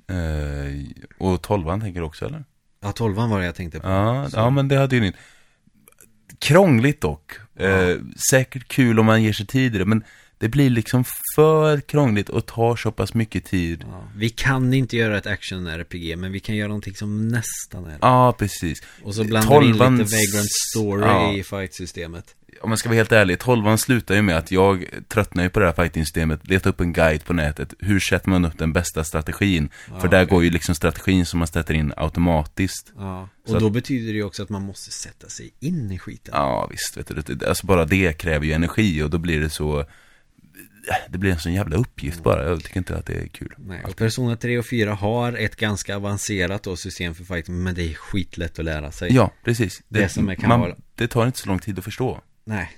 Eh, 0.08 0.86
och 1.18 1.42
tolvan 1.42 1.82
tänker 1.82 2.00
du 2.00 2.06
också 2.06 2.26
eller? 2.26 2.46
Ja 2.82 2.92
12 2.92 3.16
var 3.16 3.40
det 3.40 3.46
jag 3.46 3.56
tänkte 3.56 3.80
på 3.80 3.88
Ja, 3.88 4.30
Så- 4.30 4.38
ja 4.38 4.50
men 4.50 4.68
det 4.68 4.76
hade 4.78 4.96
ju 4.96 5.02
nytt. 5.02 5.16
Krångligt 6.40 7.02
dock. 7.02 7.32
Eh, 7.56 7.96
säkert 8.30 8.68
kul 8.68 9.00
om 9.00 9.06
man 9.06 9.24
ger 9.24 9.34
sig 9.34 9.46
tid 9.46 9.76
i 9.76 9.78
det, 9.78 9.86
men 9.86 10.04
det 10.38 10.50
blir 10.50 10.70
liksom 10.70 11.04
för 11.36 11.82
krångligt 11.82 12.30
och 12.30 12.46
tar 12.46 12.76
så 12.76 12.92
pass 12.92 13.14
mycket 13.14 13.46
tid. 13.46 13.86
Ja, 13.92 14.08
vi 14.16 14.30
kan 14.30 14.74
inte 14.74 14.98
göra 14.98 15.18
ett 15.18 15.26
action-RPG 15.28 16.16
men 16.18 16.32
vi 16.32 16.40
kan 16.40 16.56
göra 16.56 16.68
någonting 16.68 16.96
som 16.96 17.28
nästan 17.28 17.86
är 17.86 17.90
det. 17.90 17.98
Ja, 18.02 18.36
precis. 18.40 18.78
Och 19.04 19.16
så 19.16 19.24
blandar 19.24 19.60
vi 19.60 19.66
in 19.66 19.72
lite 19.72 19.88
Vagrant 19.88 20.50
Story 20.72 21.02
Ja. 21.02 21.34
i 21.34 21.44
fight-systemet. 21.44 22.36
Om 22.62 22.70
man 22.70 22.78
ska 22.78 22.90
vara 22.90 22.96
helt 22.98 23.12
ärlig, 23.12 23.40
tolvan 23.40 23.78
slutar 23.78 24.16
ju 24.16 24.22
med 24.22 24.38
att 24.38 24.52
jag 24.52 24.86
tröttnar 25.08 25.44
ju 25.44 25.50
på 25.50 25.60
det 25.60 25.66
här 25.66 25.74
fighting-systemet, 25.74 26.48
letar 26.48 26.70
upp 26.70 26.80
en 26.82 26.94
guide 26.94 27.26
på 27.26 27.34
nätet, 27.34 27.74
hur 27.80 28.00
sätter 28.00 28.30
man 28.30 28.46
upp 28.46 28.58
den 28.58 28.74
bästa 28.74 29.04
strategin? 29.04 29.70
Ja, 29.92 30.00
För 30.00 30.08
där 30.08 30.24
okej. 30.24 30.30
går 30.36 30.44
ju 30.44 30.50
liksom 30.50 30.76
strategin 30.76 31.26
som 31.26 31.40
man 31.40 31.48
sätter 31.48 31.74
in 31.74 31.94
automatiskt. 31.98 32.94
Ja. 32.98 33.30
Så 33.46 33.52
Och 33.52 33.58
att- 33.58 33.62
då 33.64 33.70
betyder 33.70 34.08
det 34.14 34.18
ju 34.18 34.24
också 34.24 34.44
att 34.44 34.50
man 34.50 34.62
måste 34.62 34.92
sätta 34.92 35.30
sig 35.30 35.52
in 35.60 35.92
i 35.92 36.00
skiten. 36.00 36.34
Ja, 36.38 36.68
visst, 36.72 36.98
vet 36.98 37.26
du, 37.40 37.46
alltså 37.48 37.66
bara 37.68 37.86
det 37.86 38.14
kräver 38.14 38.46
ju 38.46 38.52
energi 38.52 39.02
och 39.04 39.10
då 39.10 39.18
blir 39.18 39.40
det 39.40 39.50
så, 39.50 39.86
det 41.10 41.18
blir 41.18 41.32
en 41.32 41.40
sån 41.40 41.54
jävla 41.54 41.76
uppgift 41.76 42.24
bara, 42.24 42.50
jag 42.50 42.64
tycker 42.64 42.78
inte 42.78 42.96
att 42.98 43.06
det 43.06 43.14
är 43.14 43.28
kul. 43.28 43.54
Nej, 43.58 43.84
och 43.84 43.96
Persona 43.96 44.36
3 44.36 44.58
och 44.58 44.66
4 44.66 44.94
har 44.94 45.34
ett 45.34 45.56
ganska 45.56 45.96
avancerat 45.96 46.64
då, 46.64 46.76
system 46.76 47.16
för 47.16 47.24
fighting 47.24 47.64
men 47.64 47.76
det 47.76 47.84
är 47.90 47.94
skitlätt 47.94 48.60
att 48.60 48.66
lära 48.66 48.92
sig. 48.92 49.14
Ja, 49.14 49.32
precis. 49.44 49.82
Det 49.88 50.10
som 50.10 50.30
är- 50.30 50.36
kan 50.36 50.60
vara- 50.60 50.76
det 50.96 51.08
tar 51.08 51.26
inte 51.28 51.40
så 51.40 51.48
lång 51.48 51.60
tid 51.60 51.78
att 51.80 51.86
förstå. 51.86 52.22
Nej. 52.46 52.72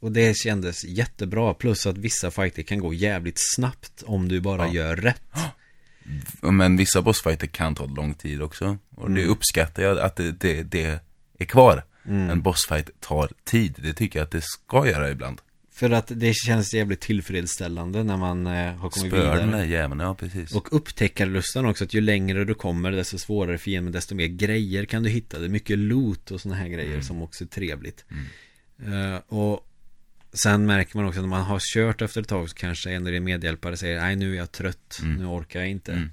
Och 0.00 0.12
det 0.12 0.36
kändes 0.36 0.84
jättebra, 0.84 1.54
plus 1.54 1.86
att 1.86 1.98
vissa 1.98 2.30
fighter 2.30 2.62
kan 2.62 2.78
gå 2.78 2.94
jävligt 2.94 3.38
snabbt 3.54 4.02
om 4.06 4.28
du 4.28 4.40
bara 4.40 4.66
Ja. 4.66 4.72
gör 4.72 4.96
rätt. 4.96 5.22
Men 6.40 6.76
vissa 6.76 7.02
bossfighter 7.02 7.46
kan 7.46 7.74
ta 7.74 7.86
lång 7.86 8.14
tid 8.14 8.42
också. 8.42 8.78
Och 8.96 9.10
det 9.10 9.20
Mm. 9.20 9.32
uppskattar 9.32 9.82
jag 9.82 9.98
att 9.98 10.16
det, 10.16 10.32
det, 10.32 10.62
det 10.62 11.00
är 11.38 11.44
kvar. 11.44 11.84
Mm. 12.06 12.30
En 12.30 12.42
bossfight 12.42 12.90
tar 13.00 13.28
tid. 13.44 13.74
Det 13.82 13.92
tycker 13.92 14.18
jag 14.18 14.24
att 14.24 14.30
det 14.30 14.42
ska 14.44 14.86
göra 14.88 15.10
ibland. 15.10 15.40
För 15.82 15.90
att 15.90 16.12
det 16.14 16.34
känns 16.34 16.74
jävligt 16.74 17.00
tillfredsställande 17.00 18.04
när 18.04 18.16
man 18.16 18.46
eh, 18.46 18.52
har 18.74 18.90
kommit 18.90 19.12
Spöar 19.12 19.36
den 19.36 19.46
vidare. 19.48 19.60
där 19.62 19.68
jäveln, 19.68 20.00
ja 20.00 20.14
precis. 20.14 20.54
Och 20.54 20.76
upptäckarlustan 20.76 21.66
också, 21.66 21.84
att 21.84 21.94
ju 21.94 22.00
längre 22.00 22.44
du 22.44 22.54
kommer 22.54 22.92
desto 22.92 23.18
svårare 23.18 23.58
fienden, 23.58 23.92
desto 23.92 24.14
mer 24.14 24.26
grejer 24.26 24.84
kan 24.84 25.02
du 25.02 25.08
hitta. 25.10 25.38
Det 25.38 25.44
är 25.44 25.48
mycket 25.48 25.78
loot 25.78 26.30
och 26.30 26.40
sådana 26.40 26.60
här 26.60 26.68
grejer 26.68 26.90
Mm. 26.92 27.02
som 27.02 27.22
också 27.22 27.44
är 27.44 27.48
trevligt. 27.48 28.04
Eh, 28.82 29.16
och 29.38 29.68
Sen 30.34 30.66
märker 30.66 30.96
man 30.96 31.06
också 31.06 31.20
att 31.20 31.24
när 31.24 31.30
man 31.30 31.42
har 31.42 31.58
kört 31.74 32.02
efter 32.02 32.20
ett 32.20 32.28
tag 32.28 32.48
så 32.50 32.54
kanske 32.56 32.90
en 32.90 33.06
av 33.06 33.12
din 33.12 33.24
medhjälpare 33.24 33.76
säger 33.76 34.00
Nej 34.00 34.16
nu 34.16 34.32
är 34.32 34.36
jag 34.36 34.52
trött, 34.52 34.98
Mm. 35.02 35.16
nu 35.16 35.24
orkar 35.26 35.60
jag 35.60 35.68
inte 35.68 35.92
Mm. 35.92 36.08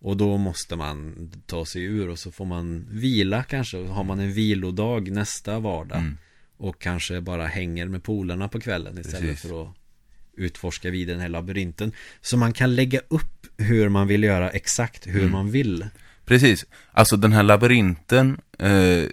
Och 0.00 0.16
då 0.16 0.36
måste 0.36 0.76
man 0.76 1.30
ta 1.46 1.66
sig 1.66 1.82
ur 1.82 2.08
och 2.08 2.18
så 2.18 2.30
får 2.32 2.44
man 2.44 2.86
vila 2.90 3.42
kanske 3.42 3.86
Har 3.86 4.04
man 4.04 4.20
en 4.20 4.32
vilodag 4.32 5.10
nästa 5.10 5.58
vardag 5.58 5.98
Mm. 5.98 6.18
Och 6.58 6.78
kanske 6.82 7.20
bara 7.20 7.46
hänger 7.46 7.86
med 7.88 8.02
polarna 8.02 8.48
på 8.48 8.60
kvällen 8.60 8.98
istället 8.98 9.20
Precis. 9.30 9.50
för 9.50 9.62
att 9.62 9.68
utforska 10.36 10.90
vid 10.90 11.08
den 11.08 11.20
här 11.20 11.28
labyrinten 11.28 11.92
Så 12.20 12.36
man 12.36 12.52
kan 12.52 12.74
lägga 12.74 13.00
upp 13.08 13.46
hur 13.58 13.88
man 13.88 14.06
vill 14.06 14.22
göra 14.24 14.50
exakt 14.50 15.06
hur 15.06 15.20
Mm. 15.20 15.32
man 15.32 15.50
vill 15.50 15.86
Precis. 16.24 16.66
Alltså 16.92 17.16
den 17.16 17.32
här 17.32 17.42
labyrinten, 17.42 18.40
eh, 18.58 19.04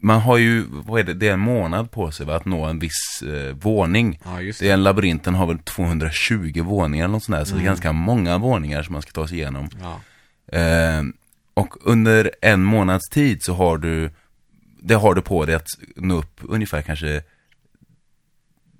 man 0.00 0.20
har 0.20 0.36
ju, 0.38 0.64
vad 0.70 1.00
är 1.00 1.04
det, 1.04 1.14
det 1.14 1.28
är 1.28 1.32
en 1.32 1.40
månad 1.40 1.90
på 1.90 2.10
sig 2.10 2.26
va, 2.26 2.36
att 2.36 2.44
nå 2.44 2.64
en 2.64 2.78
viss 2.78 3.22
eh, 3.22 3.54
våning. 3.56 4.20
Ja 4.24 4.40
just 4.42 4.60
Det 4.60 4.68
är 4.68 4.74
en 4.74 4.82
labyrinten 4.82 5.34
har 5.34 5.46
väl 5.46 5.58
220 5.58 6.62
våningar 6.62 7.04
eller 7.04 7.12
något 7.12 7.24
sånt 7.24 7.38
där, 7.38 7.44
så 7.44 7.50
det 7.50 7.56
är 7.56 7.60
Mm. 7.60 7.66
ganska 7.66 7.92
många 7.92 8.38
våningar 8.38 8.82
som 8.82 8.92
man 8.92 9.02
ska 9.02 9.10
ta 9.12 9.28
sig 9.28 9.36
igenom. 9.38 9.68
Ja, 9.80 10.00
Eh, 10.58 11.02
och 11.54 11.74
under 11.80 12.30
en 12.42 12.62
månads 12.64 13.08
tid 13.08 13.42
så 13.42 13.54
har 13.54 13.78
du, 13.78 14.10
det 14.88 14.94
har 14.94 15.14
du 15.14 15.22
på 15.22 15.44
dig 15.46 15.54
att 15.54 15.66
nå 15.96 16.14
upp 16.18 16.40
ungefär 16.42 16.82
kanske, 16.82 17.22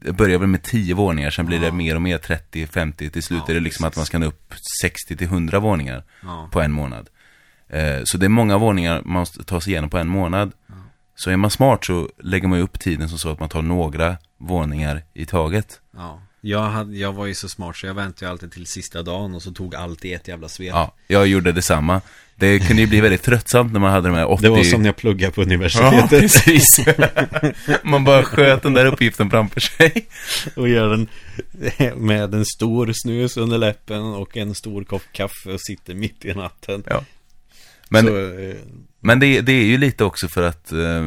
det 0.00 0.12
börjar 0.12 0.38
väl 0.38 0.48
med 0.48 0.62
10 0.62 0.94
våningar, 0.94 1.30
sen 1.30 1.46
blir 1.46 1.60
det 1.60 1.66
Ja. 1.66 1.72
mer 1.72 1.94
och 1.94 2.02
mer 2.02 2.18
30, 2.18 2.66
50, 2.66 3.10
till 3.10 3.22
slut 3.22 3.42
Ja, 3.46 3.50
är 3.50 3.54
det 3.54 3.60
liksom 3.60 3.82
precis. 3.84 3.92
att 3.92 3.96
man 3.96 4.06
ska 4.06 4.18
nå 4.18 4.26
upp 4.26 4.54
60 4.82 5.16
till 5.16 5.26
100 5.26 5.58
våningar 5.60 6.04
ja, 6.22 6.48
på 6.52 6.60
en 6.60 6.72
månad. 6.72 7.08
Eh, 7.68 8.00
så 8.04 8.18
det 8.18 8.26
är 8.26 8.28
många 8.30 8.58
våningar 8.58 9.02
man 9.04 9.12
måste 9.20 9.44
ta 9.44 9.60
sig 9.60 9.72
igenom 9.72 9.90
på 9.90 9.98
en 9.98 10.08
månad. 10.08 10.52
Så 11.14 11.30
är 11.30 11.36
man 11.36 11.50
smart 11.50 11.84
så 11.84 12.08
lägger 12.22 12.48
man 12.48 12.58
upp 12.60 12.80
tiden 12.80 13.08
som 13.08 13.18
så 13.18 13.30
att 13.30 13.40
man 13.40 13.48
tar 13.48 13.62
några 13.62 14.16
våningar 14.38 15.02
i 15.14 15.26
taget. 15.26 15.80
ja. 15.96 16.22
Jag, 16.40 16.62
hade, 16.62 16.96
jag 16.96 17.12
var 17.12 17.26
ju 17.26 17.34
så 17.34 17.48
smart 17.48 17.76
så 17.76 17.86
jag 17.86 17.94
väntade 17.94 18.26
ju 18.26 18.30
alltid 18.30 18.52
till 18.52 18.66
sista 18.66 19.02
dagen 19.02 19.34
och 19.34 19.42
så 19.42 19.50
tog 19.52 19.74
allt 19.74 20.04
i 20.04 20.12
ett 20.14 20.28
jävla 20.28 20.48
svep 20.48 20.68
Ja, 20.74 20.94
jag 21.06 21.26
gjorde 21.26 21.52
detsamma. 21.52 22.00
Det 22.38 22.58
kunde 22.58 22.82
ju 22.82 22.88
bli 22.88 23.00
väldigt 23.00 23.22
tröttsamt 23.22 23.72
när 23.72 23.80
man 23.80 23.92
hade 23.92 24.08
de 24.08 24.14
här 24.14 24.30
80... 24.30 24.42
Det 24.42 24.48
var 24.48 24.62
som 24.62 24.82
när 24.82 24.88
jag 24.88 24.96
pluggade 24.96 25.32
på 25.32 25.40
Ja, 25.40 25.44
universitetet 25.44 26.20
precis. 26.20 26.86
man 27.82 28.04
bara 28.04 28.22
sköt 28.22 28.62
den 28.62 28.74
där 28.74 28.86
uppgiften 28.86 29.30
framför 29.30 29.60
sig. 29.60 30.06
Och 30.56 30.68
gör 30.68 30.88
den 30.88 31.08
med 31.96 32.34
en 32.34 32.44
stor 32.44 32.92
snus 32.94 33.36
under 33.36 33.58
läppen 33.58 34.02
och 34.02 34.36
en 34.36 34.54
stor 34.54 34.84
kopp 34.84 35.02
kaffe 35.12 35.52
och 35.52 35.60
sitter 35.60 35.94
mitt 35.94 36.24
i 36.24 36.34
natten 36.34 36.82
Ja. 36.86 37.04
Men, 37.88 38.06
så, 38.06 38.16
eh, 38.16 38.56
men 39.00 39.20
det, 39.20 39.40
det 39.40 39.52
är 39.52 39.64
ju 39.64 39.78
lite 39.78 40.04
också 40.04 40.28
för 40.28 40.42
att 40.42 40.72
eh, 40.72 41.06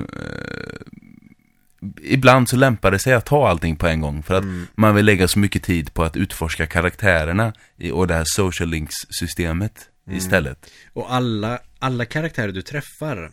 ibland 2.01 2.49
så 2.49 2.55
lämpar 2.55 2.91
det 2.91 2.99
sig 2.99 3.13
att 3.13 3.25
ta 3.25 3.49
allting 3.49 3.75
på 3.75 3.87
en 3.87 4.01
gång. 4.01 4.23
För 4.23 4.33
att 4.33 4.43
mm, 4.43 4.67
man 4.75 4.95
vill 4.95 5.05
lägga 5.05 5.27
så 5.27 5.39
mycket 5.39 5.63
tid 5.63 5.93
på 5.93 6.03
att 6.03 6.17
utforska 6.17 6.67
karaktärerna 6.67 7.53
i, 7.77 7.91
och 7.91 8.07
det 8.07 8.13
här 8.13 8.23
social 8.25 8.69
links-systemet. 8.69 9.90
Istället. 10.17 10.71
Och 10.93 11.13
alla, 11.13 11.59
alla 11.79 12.05
karaktärer 12.05 12.51
du 12.51 12.61
träffar 12.61 13.31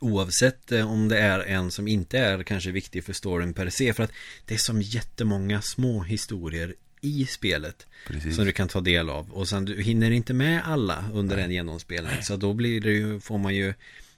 Oavsett 0.00 0.72
eh, 0.72 0.92
om 0.92 1.08
det 1.08 1.18
är 1.18 1.40
en 1.40 1.70
som 1.70 1.88
inte 1.88 2.18
är 2.18 2.42
kanske 2.42 2.70
viktig 2.70 3.04
för 3.04 3.12
storyn 3.12 3.54
per 3.54 3.70
se 3.70 3.92
För 3.92 4.02
att 4.02 4.12
det 4.44 4.54
är 4.54 4.58
som 4.58 4.82
jättemånga 4.82 5.62
små 5.62 6.02
historier 6.02 6.74
i 7.00 7.26
spelet 7.26 7.86
Precis. 8.06 8.36
Som 8.36 8.44
du 8.44 8.52
kan 8.52 8.68
ta 8.68 8.80
del 8.80 9.10
av 9.10 9.30
Och 9.30 9.48
sen 9.48 9.64
du 9.64 9.82
hinner 9.82 10.10
inte 10.10 10.34
med 10.34 10.62
alla 10.64 11.04
under 11.12 11.36
en 11.36 11.50
genomspelning 11.50 12.22
Så 12.22 12.36
då 12.36 12.52
blir 12.52 12.80
det 12.80 12.90
ju, 12.92 13.20
får 13.20 13.38
man 13.38 13.54
ju 13.54 13.74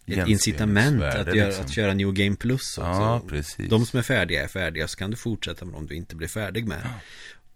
ett 0.07 0.29
incitament 0.29 1.03
att, 1.03 1.35
göra, 1.35 1.47
liksom. 1.47 1.65
att 1.65 1.73
köra 1.75 1.95
New 1.95 2.13
Game 2.13 2.37
Plus 2.37 2.79
också 2.79 2.81
Ja, 2.81 3.23
precis. 3.29 3.71
De 3.71 3.87
som 3.87 3.99
är 3.99 4.03
färdiga 4.03 4.45
är 4.45 4.49
färdiga 4.49 4.89
så 4.89 4.97
kan 4.97 5.11
du 5.11 5.17
fortsätta 5.17 5.65
med 5.65 5.75
dem 5.75 5.87
du 5.87 5.95
inte 5.95 6.17
blir 6.17 6.29
färdig 6.29 6.67
med 6.67 6.83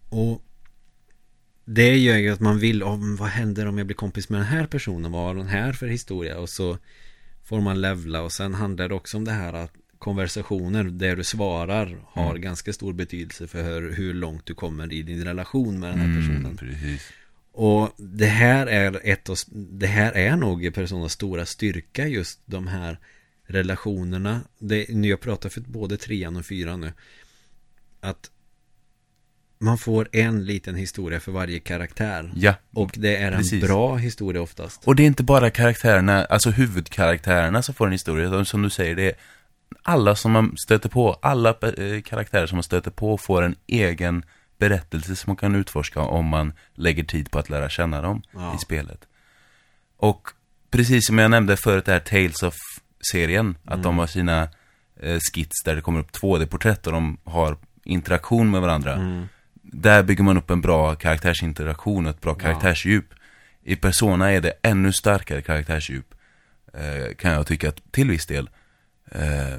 Och 0.08 0.42
Det 1.64 1.96
gör 1.96 2.16
ju 2.16 2.30
att 2.30 2.40
man 2.40 2.58
vill, 2.58 2.78
men 2.84 3.16
vad 3.16 3.28
händer 3.28 3.66
om 3.66 3.78
jag 3.78 3.86
blir 3.86 3.96
kompis 3.96 4.28
med 4.28 4.40
den 4.40 4.46
här 4.46 4.66
personen? 4.66 5.12
Vad 5.12 5.22
har 5.22 5.34
den 5.34 5.46
här 5.46 5.72
för 5.72 5.86
historia? 5.86 6.38
Och 6.38 6.48
så 6.48 6.78
Får 7.44 7.60
man 7.60 7.80
levla 7.80 8.22
och 8.22 8.32
sen 8.32 8.54
handlar 8.54 8.88
det 8.88 8.94
också 8.94 9.16
om 9.16 9.24
det 9.24 9.32
här 9.32 9.52
att 9.52 9.72
Konversationer 9.98 10.84
där 10.84 11.16
du 11.16 11.24
svarar 11.24 11.98
har 12.06 12.30
Mm. 12.30 12.42
ganska 12.42 12.72
stor 12.72 12.92
betydelse 12.92 13.46
för 13.46 13.90
hur, 13.90 14.14
långt 14.14 14.46
du 14.46 14.54
kommer 14.54 14.92
i 14.92 15.02
din 15.02 15.24
relation 15.24 15.80
med 15.80 15.90
den 15.90 15.98
här 16.00 16.20
personen 16.20 16.46
Mm, 16.46 16.56
precis. 16.56 17.10
och 17.52 17.94
det 17.98 18.26
här 18.26 18.66
är 18.66 19.00
ett 19.04 19.28
av, 19.28 19.36
det 19.52 19.86
här 19.86 20.12
är 20.12 20.36
nog 20.36 20.74
Personas 20.74 21.12
stora 21.12 21.46
styrka 21.46 22.08
just 22.08 22.40
de 22.44 22.66
här 22.66 22.98
relationerna. 23.46 24.40
Det, 24.58 24.86
nu 24.88 25.08
jag 25.08 25.20
pratar 25.20 25.48
för 25.48 25.60
både 25.60 25.96
trean 25.96 26.36
och 26.36 26.46
fyran 26.46 26.80
nu. 26.80 26.92
Att 28.00 28.30
man 29.62 29.78
får 29.78 30.08
en 30.12 30.44
liten 30.44 30.74
historia 30.74 31.20
för 31.20 31.32
varje 31.32 31.58
karaktär. 31.60 32.32
Ja, 32.34 32.54
Och 32.74 32.90
det 32.96 33.16
är 33.16 33.32
en 33.32 33.38
Precis. 33.38 33.64
bra 33.64 33.96
historia 33.96 34.42
oftast. 34.42 34.84
och 34.84 34.96
det 34.96 35.02
är 35.02 35.06
inte 35.06 35.22
bara 35.22 35.50
karaktärerna, 35.50 36.24
alltså 36.24 36.50
huvudkaraktärerna 36.50 37.62
som 37.62 37.74
får 37.74 37.86
en 37.86 37.92
historia, 37.92 38.26
utan 38.26 38.44
som 38.44 38.62
du 38.62 38.70
säger, 38.70 38.94
det 38.94 39.02
är 39.06 39.14
alla 39.82 40.16
som 40.16 40.32
man 40.32 40.54
stöter 40.64 40.88
på, 40.88 41.12
alla 41.22 41.50
eh, 41.50 42.02
karaktärer 42.02 42.46
som 42.46 42.56
man 42.56 42.62
stöter 42.62 42.90
på 42.90 43.18
får 43.18 43.42
en 43.42 43.54
egen 43.66 44.24
berättelse 44.58 45.16
som 45.16 45.30
man 45.30 45.36
kan 45.36 45.54
utforska 45.54 46.00
om 46.00 46.26
man 46.26 46.52
lägger 46.74 47.04
tid 47.04 47.30
på 47.30 47.38
att 47.38 47.50
lära 47.50 47.68
känna 47.68 48.00
dem 48.02 48.22
Ja. 48.32 48.54
i 48.54 48.58
spelet. 48.58 49.00
Och 49.96 50.28
precis 50.70 51.06
som 51.06 51.18
jag 51.18 51.30
nämnde 51.30 51.56
förut, 51.56 51.84
det 51.84 51.92
här 51.92 52.00
Tales 52.00 52.42
of-serien, 52.42 53.54
att 53.64 53.72
Mm. 53.72 53.82
de 53.82 53.98
har 53.98 54.06
sina 54.06 54.48
eh, 55.00 55.18
skits 55.34 55.62
där 55.64 55.74
det 55.76 55.80
kommer 55.82 56.00
upp 56.00 56.10
2D-porträtt 56.12 56.86
och 56.86 56.92
de 56.92 57.18
har 57.24 57.56
interaktion 57.84 58.50
med 58.50 58.60
varandra. 58.60 58.92
Mm. 58.94 59.28
Där 59.74 60.02
bygger 60.02 60.24
man 60.24 60.36
upp 60.38 60.50
en 60.50 60.60
bra 60.60 60.94
karaktärsinteraktion 60.94 62.06
ett 62.06 62.20
bra 62.20 62.30
Ja. 62.32 62.38
karaktärsdjup. 62.38 63.04
I 63.64 63.76
Persona 63.76 64.32
är 64.32 64.40
det 64.40 64.52
ännu 64.62 64.92
starkare 64.92 65.42
karaktärsdjup, 65.42 66.14
eh, 66.74 67.14
kan 67.14 67.32
jag 67.32 67.46
tycka, 67.46 67.72
till 67.90 68.10
viss 68.10 68.26
del. 68.26 68.50
Eh, 69.10 69.58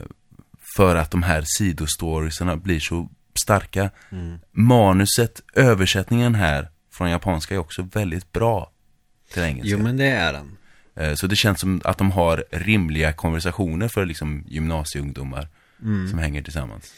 för 0.75 0.95
att 0.95 1.11
de 1.11 1.23
här 1.23 1.43
sidostoriesarna 1.45 2.55
blir 2.57 2.79
så 2.79 3.09
starka. 3.43 3.89
Mm. 4.11 4.39
Manuset, 4.51 5.41
översättningen 5.53 6.35
här 6.35 6.69
från 6.91 7.09
japanska 7.09 7.53
är 7.55 7.57
också 7.59 7.81
väldigt 7.93 8.31
bra 8.31 8.71
till 9.33 9.43
engelska. 9.43 9.69
Jo 9.77 9.83
men 9.83 9.97
det 9.97 10.05
är 10.05 10.33
den. 10.33 10.57
Eh, 10.95 11.13
så 11.15 11.27
det 11.27 11.35
känns 11.35 11.59
som 11.59 11.81
att 11.83 11.97
de 11.97 12.11
har 12.11 12.43
rimliga 12.51 13.13
konversationer 13.13 13.87
för 13.87 14.05
liksom 14.05 14.43
gymnasieungdomar 14.47 15.47
Mm. 15.81 16.09
som 16.09 16.19
hänger 16.19 16.41
tillsammans. 16.41 16.93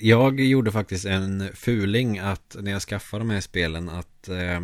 Jag 0.00 0.40
gjorde 0.40 0.72
faktiskt 0.72 1.04
en 1.04 1.48
fuling 1.54 2.18
att 2.18 2.56
när 2.60 2.70
jag 2.70 2.82
skaffade 2.82 3.20
de 3.20 3.30
här 3.30 3.40
spelen 3.40 3.88
att 3.88 4.28
eh, 4.28 4.60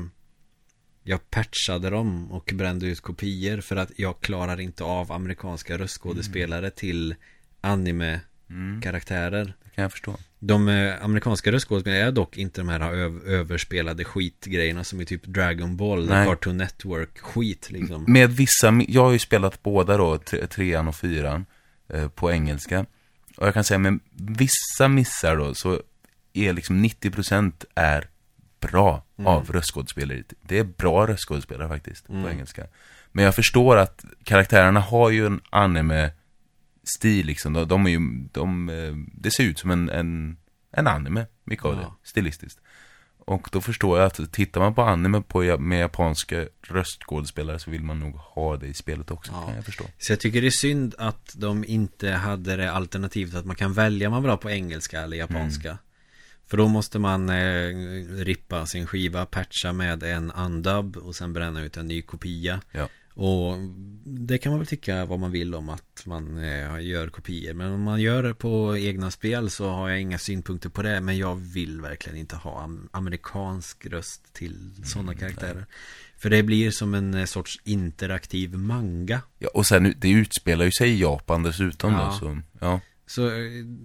jag 1.03 1.31
patchade 1.31 1.91
dem 1.91 2.33
och 2.33 2.51
brände 2.55 2.87
ut 2.87 3.01
kopior 3.01 3.61
för 3.61 3.77
att 3.77 3.91
jag 3.97 4.21
klarar 4.21 4.61
inte 4.61 4.85
av 4.85 5.13
amerikanska 5.13 5.79
röstskådespelare 5.79 6.71
till 6.71 7.15
anime-karaktärer. 7.61 9.43
Mm, 9.43 9.53
det 9.65 9.71
kan 9.75 9.83
jag 9.83 9.93
förstå. 9.93 10.17
De 10.39 10.69
eh, 10.69 11.05
amerikanska 11.05 11.53
röstskådespelarna 11.53 12.01
är 12.07 12.13
dock 12.13 12.39
inte 12.39 12.61
de 12.61 12.69
här 12.69 12.81
öv- 12.81 13.25
överspelade 13.27 14.05
skitgrejerna 14.05 14.85
som 14.85 15.01
i 15.01 15.05
typ 15.07 15.25
Dragon 15.27 15.77
Ball, 15.77 16.09
Nej. 16.09 16.27
Cartoon 16.27 16.57
Network 16.57 17.19
skit 17.19 17.71
liksom. 17.71 18.05
Med 18.09 18.31
vissa, 18.31 18.83
jag 18.89 19.05
har 19.05 19.13
ju 19.13 19.19
spelat 19.19 19.63
båda 19.63 19.97
då, 19.97 20.19
tre, 20.19 20.47
trean 20.47 20.89
och 20.89 20.97
fyran, 20.97 21.47
eh, 21.89 22.09
på 22.09 22.33
engelska. 22.33 22.87
Och 23.41 23.47
jag 23.47 23.55
kan 23.55 23.65
säga 23.65 23.79
med 23.79 23.99
vissa 24.13 24.89
missar 24.89 25.37
då, 25.37 25.55
så 25.55 25.83
är 26.33 26.53
liksom 26.53 26.85
90% 26.85 27.65
är 27.75 28.09
bra 28.61 29.05
Mm. 29.19 29.27
av 29.33 29.51
röstskådespelare. 29.53 30.23
Det 30.43 30.59
är 30.59 30.65
bra 30.65 31.07
röstskådespelare 31.07 31.69
faktiskt, 31.69 32.07
på 32.07 32.13
Mm. 32.13 32.29
engelska. 32.31 32.67
Men 33.13 33.25
jag 33.25 33.35
förstår 33.35 33.77
att 33.77 34.05
karaktärerna 34.25 34.81
har 34.81 35.11
ju 35.11 35.27
en 35.27 35.41
anime-stil 35.51 37.27
liksom. 37.27 37.53
De, 37.53 37.69
de 37.69 37.87
är 37.87 37.91
ju, 37.91 37.99
de, 38.33 38.69
eh, 38.69 38.95
det 39.21 39.31
ser 39.31 39.45
ut 39.45 39.59
som 39.59 39.71
en, 39.71 39.89
en, 39.91 40.37
en 40.73 40.87
anime, 40.87 41.27
mycket 41.45 41.65
av 41.65 41.77
det, 41.77 41.83
Ja. 41.83 41.97
stilistiskt. 42.05 42.61
Och 43.31 43.49
då 43.53 43.61
förstår 43.61 43.99
jag 43.99 44.07
att 44.07 44.33
tittar 44.33 44.61
man 44.61 44.75
på 44.75 44.83
anime 44.83 45.23
på, 45.23 45.59
med 45.59 45.81
japanska 45.81 46.47
röstskådespelare 46.63 47.59
så 47.59 47.71
vill 47.71 47.83
man 47.83 48.01
nog 48.01 48.15
ha 48.17 48.57
det 48.57 48.67
i 48.67 48.75
spelet 48.75 49.11
också, 49.11 49.33
Ja. 49.33 49.47
kan 49.47 49.55
jag 49.55 49.65
förstå. 49.65 49.85
Så 49.99 50.13
jag 50.13 50.21
tycker 50.21 50.41
det 50.41 50.47
är 50.47 50.51
synd 50.51 50.95
att 50.99 51.33
de 51.37 51.65
inte 51.65 52.11
hade 52.11 52.57
det 52.57 52.73
alternativet 52.73 53.35
att 53.35 53.47
man 53.47 53.57
kan 53.57 53.73
välja 53.73 54.09
om 54.09 54.13
man 54.13 54.23
vill 54.23 54.31
ha 54.31 54.37
på 54.37 54.51
engelska 54.51 55.01
eller 55.01 55.17
japanska. 55.17 55.69
Mm. 55.69 55.79
För 56.47 56.57
då 56.57 56.69
måste 56.69 56.99
man 56.99 57.29
eh, 57.29 57.69
rippa 58.25 58.67
sin 58.67 58.87
skiva, 58.87 59.27
patcha 59.27 59.73
med 59.73 60.03
en 60.03 60.31
undub 60.33 60.97
och 60.97 61.15
sen 61.17 61.33
bränna 61.33 61.63
ut 61.63 61.77
en 61.77 61.87
ny 61.87 62.03
kopia. 62.03 62.61
Ja. 62.73 62.89
Och 63.15 63.57
det 64.05 64.39
kan 64.39 64.53
man 64.53 64.59
väl 64.59 64.67
tycka 64.67 65.05
vad 65.05 65.19
man 65.19 65.31
vill 65.33 65.55
om 65.55 65.69
att 65.69 66.03
man 66.07 66.39
eh, 66.45 66.81
gör 66.81 67.09
kopior. 67.09 67.55
Men 67.55 67.73
om 67.73 67.83
man 67.83 68.01
gör 68.01 68.23
det 68.23 68.35
på 68.35 68.77
egna 68.79 69.11
spel 69.11 69.51
så 69.51 69.69
har 69.71 69.89
jag 69.89 70.01
inga 70.01 70.19
synpunkter 70.19 70.69
på 70.69 70.83
det. 70.83 71.01
Men 71.01 71.19
jag 71.19 71.35
vill 71.37 71.81
verkligen 71.81 72.19
inte 72.19 72.37
ha 72.37 72.61
am- 72.63 72.89
amerikansk 72.93 73.87
röst 73.87 74.33
till 74.33 74.71
sådana 74.85 75.15
karaktärer. 75.15 75.67
För 76.17 76.31
det 76.31 76.43
blir 76.43 76.71
som 76.71 76.95
en 76.95 77.15
eh, 77.15 77.25
sorts 77.25 77.61
interaktiv 77.65 78.55
manga. 78.55 79.21
Ja, 79.39 79.49
och 79.55 79.67
sen, 79.67 79.95
det 79.99 80.11
utspelar 80.11 80.65
ju 80.65 80.73
sig 80.73 80.91
i 80.91 81.01
Japan 81.01 81.43
dessutom 81.43 81.93
Ja. 81.93 82.05
då, 82.05 82.13
så, 82.13 82.41
ja. 82.61 82.81
Så 83.07 83.27
eh, 83.29 83.35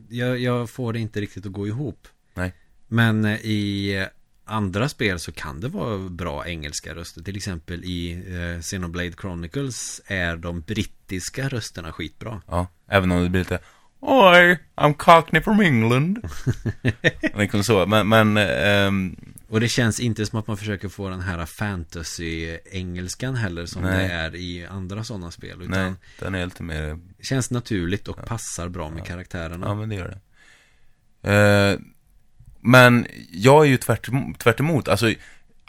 jag, 0.10 0.40
jag 0.40 0.70
får 0.70 0.94
det 0.94 1.00
inte 1.00 1.22
riktigt 1.22 1.46
att 1.46 1.52
gå 1.52 1.68
ihop. 1.68 2.08
Nej. 2.34 2.54
Men 2.88 3.26
i 3.26 4.06
andra 4.46 4.90
spel 4.90 5.20
så 5.20 5.32
kan 5.32 5.62
det 5.62 5.68
vara 5.68 5.98
bra 5.98 6.48
engelska 6.48 6.96
röster. 6.96 7.22
Till 7.22 7.38
exempel 7.38 7.84
i 7.84 8.12
eh, 8.12 8.62
Xenoblade 8.62 9.14
Chronicles 9.22 10.02
är 10.06 10.36
de 10.36 10.62
brittiska 10.62 11.50
rösterna 11.50 11.92
skitbra. 11.92 12.42
Ja, 12.48 12.68
även 12.88 13.12
om 13.12 13.24
det 13.24 13.30
blir 13.30 13.42
lite 13.42 13.60
Oj, 14.08 14.60
I'm 14.76 14.94
Cockney 14.94 15.42
from 15.42 15.60
England. 15.60 16.30
liksom 17.36 17.64
så, 17.64 17.86
men, 17.86 18.10
men 18.10 18.38
ehm, 18.38 19.16
Och 19.50 19.60
det 19.60 19.68
känns 19.68 20.00
inte 20.00 20.26
som 20.26 20.40
att 20.40 20.48
man 20.48 20.58
försöker 20.58 20.90
få 20.90 21.10
den 21.10 21.22
här 21.22 21.46
fantasy-engelskan 21.46 23.36
heller 23.36 23.66
som 23.66 23.82
Nej. 23.82 24.08
det 24.08 24.14
är 24.14 24.36
i 24.36 24.66
andra 24.66 25.04
sådana 25.04 25.32
spel. 25.32 25.62
Utan 25.62 25.72
nej, 25.72 25.94
den 26.20 26.36
är 26.36 26.46
lite 26.46 26.64
mer 26.64 27.00
känns 27.22 27.52
naturligt 27.52 28.08
och 28.08 28.26
passar 28.26 28.70
bra 28.70 28.90
med 28.90 29.06
karaktärerna. 29.06 29.68
Ja, 29.68 29.76
men 29.76 29.90
det 29.90 29.96
gör 29.96 30.08
det. 30.08 30.20
Eh, 31.32 31.80
men 32.66 33.08
jag 33.32 33.66
är 33.66 33.70
ju 33.70 33.78
tvärt, 33.78 34.10
tvärt 34.38 34.60
emot. 34.60 34.88
Alltså, 34.88 35.14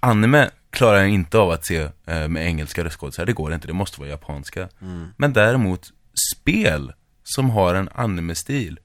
anime 0.01 0.51
klarar 0.71 0.99
jag 0.99 1.09
inte 1.09 1.39
av 1.39 1.51
att 1.51 1.67
se 1.67 1.89
eh, 2.07 2.29
med 2.29 2.47
engelska 2.47 2.85
röstskådisar. 2.85 3.27
Det 3.27 3.33
går 3.33 3.55
inte, 3.55 3.67
det 3.67 3.73
måste 3.73 4.01
vara 4.01 4.11
japanska. 4.11 4.69
Mm. 4.83 5.09
Men 5.17 5.33
däremot, 5.33 5.93
spel 6.35 6.93
som 7.23 7.51
har 7.51 7.75
en 7.75 7.89
anime-stil. 7.95 8.79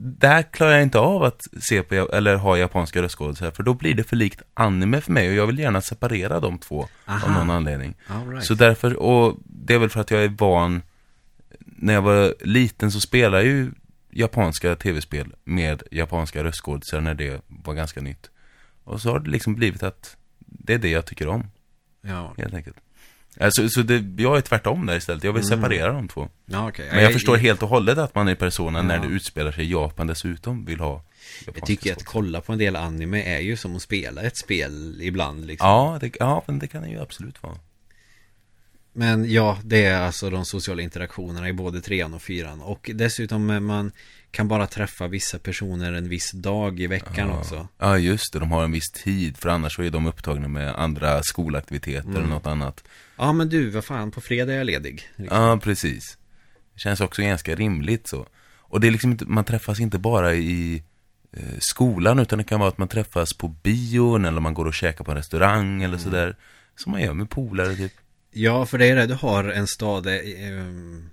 Där 0.00 0.42
klarar 0.42 0.72
jag 0.72 0.82
inte 0.82 0.98
av 0.98 1.22
att 1.22 1.46
se 1.60 1.82
på, 1.82 1.94
eller 1.94 2.36
ha 2.36 2.58
japanska 2.58 3.02
röstskådisar. 3.02 3.50
För 3.50 3.62
då 3.62 3.74
blir 3.74 3.94
det 3.94 4.04
för 4.04 4.16
likt 4.16 4.42
anime 4.54 5.00
för 5.00 5.12
mig. 5.12 5.28
Och 5.28 5.34
jag 5.34 5.46
vill 5.46 5.58
gärna 5.58 5.80
separera 5.80 6.40
de 6.40 6.58
två 6.58 6.88
Aha. 7.06 7.26
av 7.26 7.32
någon 7.32 7.50
anledning. 7.50 7.94
Right. 8.26 8.44
Så 8.44 8.54
därför, 8.54 8.96
och 8.96 9.38
det 9.44 9.74
är 9.74 9.78
väl 9.78 9.90
för 9.90 10.00
att 10.00 10.10
jag 10.10 10.24
är 10.24 10.34
van 10.38 10.82
När 11.58 11.94
jag 11.94 12.02
var 12.02 12.34
liten 12.40 12.90
så 12.90 13.00
spelade 13.00 13.36
jag 13.36 13.52
ju 13.52 13.70
japanska 14.10 14.76
tv-spel 14.76 15.34
med 15.44 15.82
japanska 15.90 16.44
röstskådisar 16.44 17.00
när 17.00 17.14
det 17.14 17.40
var 17.46 17.74
ganska 17.74 18.00
nytt. 18.00 18.30
Och 18.84 19.00
så 19.00 19.10
har 19.10 19.20
det 19.20 19.30
liksom 19.30 19.54
blivit 19.54 19.82
att 19.82 20.16
det 20.38 20.74
är 20.74 20.78
det 20.78 20.90
jag 20.90 21.06
tycker 21.06 21.28
om, 21.28 21.50
Ja, 22.02 22.34
helt 22.38 22.54
enkelt. 22.54 22.76
Alltså, 23.40 23.68
så 23.68 23.82
det, 23.82 24.22
jag 24.22 24.36
är 24.36 24.40
tvärtom 24.40 24.86
där 24.86 24.96
istället, 24.96 25.24
jag 25.24 25.32
vill 25.32 25.44
Mm. 25.44 25.58
separera 25.62 25.92
de 25.92 26.08
två. 26.08 26.28
ja 26.46 26.68
okej. 26.68 26.88
Men 26.92 27.02
jag 27.02 27.12
förstår 27.12 27.36
helt 27.36 27.62
och 27.62 27.68
hållet 27.68 27.98
att 27.98 28.14
man 28.14 28.28
i 28.28 28.34
Persona, 28.36 28.82
när 28.82 28.96
Ja. 28.96 29.02
det 29.02 29.08
utspelar 29.08 29.52
sig 29.52 29.64
i 29.64 29.70
Japan 29.70 30.06
dessutom, 30.06 30.64
vill 30.64 30.80
ha 30.80 31.02
Jag 31.54 31.66
tycker 31.66 31.92
att 31.92 32.04
kolla 32.04 32.40
på 32.40 32.52
en 32.52 32.58
del 32.58 32.76
anime 32.76 33.22
är 33.22 33.38
ju 33.40 33.56
som 33.56 33.76
att 33.76 33.82
spela 33.82 34.22
ett 34.22 34.36
spel 34.36 34.98
ibland 35.02 35.46
liksom. 35.46 35.68
Ja, 35.68 35.98
det, 36.00 36.16
ja, 36.18 36.42
men 36.46 36.58
det 36.58 36.66
kan 36.68 36.82
det 36.82 36.88
ju 36.88 37.00
absolut 37.00 37.42
vara. 37.42 37.54
Men 38.98 39.30
ja, 39.32 39.58
det 39.64 39.84
är 39.84 40.00
alltså 40.00 40.30
de 40.30 40.44
sociala 40.44 40.82
interaktionerna 40.82 41.48
i 41.48 41.52
både 41.52 41.80
trean 41.80 42.14
och 42.14 42.22
fyran. 42.22 42.60
Och 42.60 42.90
dessutom 42.94 43.50
eh, 43.50 43.60
man 43.60 43.92
kan 44.30 44.48
bara 44.48 44.66
träffa 44.66 45.08
vissa 45.08 45.38
personer 45.38 45.92
en 45.92 46.08
viss 46.08 46.32
dag 46.32 46.80
i 46.80 46.86
veckan 46.86 47.28
ja. 47.28 47.38
också. 47.38 47.68
Ja, 47.78 47.98
just 47.98 48.32
det. 48.32 48.38
De 48.38 48.52
har 48.52 48.64
en 48.64 48.72
viss 48.72 48.90
tid, 48.90 49.36
för 49.36 49.48
annars 49.48 49.76
så 49.76 49.82
är 49.82 49.90
de 49.90 50.06
upptagna 50.06 50.48
med 50.48 50.74
andra 50.74 51.22
skolaktiviteter 51.22 52.08
Mm. 52.08 52.16
eller 52.16 52.28
något 52.28 52.46
annat. 52.46 52.84
Ja 53.16 53.32
men 53.32 53.48
du, 53.48 53.70
vad 53.70 53.84
fan, 53.84 54.10
på 54.10 54.20
fredag 54.20 54.52
är 54.52 54.56
jag 54.56 54.66
ledig. 54.66 55.08
Ja, 55.16 55.60
precis. 55.62 56.18
Det 56.74 56.80
känns 56.80 57.00
också 57.00 57.22
ganska 57.22 57.54
rimligt 57.54 58.08
så. 58.08 58.26
Och 58.56 58.80
det 58.80 58.86
är 58.86 58.90
liksom 58.90 59.10
inte, 59.10 59.24
man 59.24 59.44
träffas 59.44 59.80
inte 59.80 59.98
bara 59.98 60.34
i 60.34 60.82
eh, 61.32 61.58
skolan, 61.58 62.18
utan 62.18 62.38
det 62.38 62.44
kan 62.44 62.60
vara 62.60 62.68
att 62.68 62.78
man 62.78 62.88
träffas 62.88 63.32
på 63.32 63.48
bion, 63.48 64.24
eller 64.24 64.40
man 64.40 64.54
går 64.54 64.64
och 64.64 64.74
käkar 64.74 65.04
på 65.04 65.10
en 65.10 65.16
restaurang 65.16 65.82
eller 65.82 65.98
sådär. 65.98 66.36
Som 66.76 66.92
man 66.92 67.00
gör 67.02 67.14
med 67.14 67.30
polare 67.30 67.74
typ. 67.74 67.92
Ja, 68.32 68.66
för 68.66 68.78
det 68.78 68.86
är 68.86 68.96
det, 68.96 69.06
du 69.06 69.14
har 69.14 69.44
en 69.44 69.66
stad 69.66 70.06
eh, 70.06 70.48
ehm, 70.48 71.10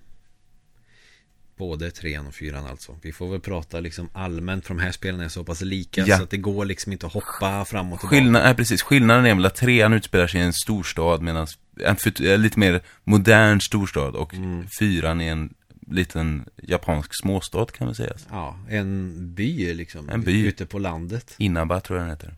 Både 1.57 1.91
trean 1.91 2.27
och 2.27 2.33
fyran 2.33 2.65
alltså 2.65 2.97
Vi 3.01 3.11
får 3.11 3.31
väl 3.31 3.39
prata 3.39 3.79
liksom 3.79 4.09
allmänt 4.13 4.65
för 4.65 4.73
de 4.73 4.81
här 4.81 4.91
spelen 4.91 5.19
är 5.19 5.29
så 5.29 5.43
pass 5.43 5.61
lika 5.61 6.03
Ja. 6.07 6.17
Så 6.17 6.23
att 6.23 6.29
det 6.29 6.37
går 6.37 6.65
liksom 6.65 6.91
inte 6.91 7.05
att 7.05 7.13
hoppa 7.13 7.65
fram 7.65 7.93
och 7.93 7.99
tillbaka 7.99 8.15
Skillnad, 8.15 8.43
nej, 8.43 8.55
precis. 8.55 8.81
Skillnaden 8.81 9.25
är 9.25 9.35
väl 9.35 9.45
att 9.45 9.55
trean 9.55 9.93
utspelar 9.93 10.27
sig 10.27 10.41
i 10.41 10.43
en 10.43 10.53
storstad, 10.53 11.21
medan 11.21 11.47
en 11.79 12.41
lite 12.41 12.59
mer 12.59 12.81
modern 13.03 13.61
storstad, 13.61 14.15
och 14.15 14.33
Mm. 14.33 14.67
fyran 14.79 15.21
är 15.21 15.31
en 15.31 15.53
liten 15.87 16.45
japansk 16.61 17.09
småstad 17.21 17.65
kan 17.65 17.85
man 17.87 17.95
säga. 17.95 18.13
Ja, 18.29 18.59
en 18.69 19.13
by 19.33 19.73
liksom 19.73 20.09
En 20.09 20.21
by. 20.21 20.45
Ute 20.47 20.65
på 20.65 20.79
landet 20.79 21.35
Inaba 21.37 21.79
tror 21.79 21.99
jag 21.99 22.07
den 22.07 22.11
heter. 22.15 22.35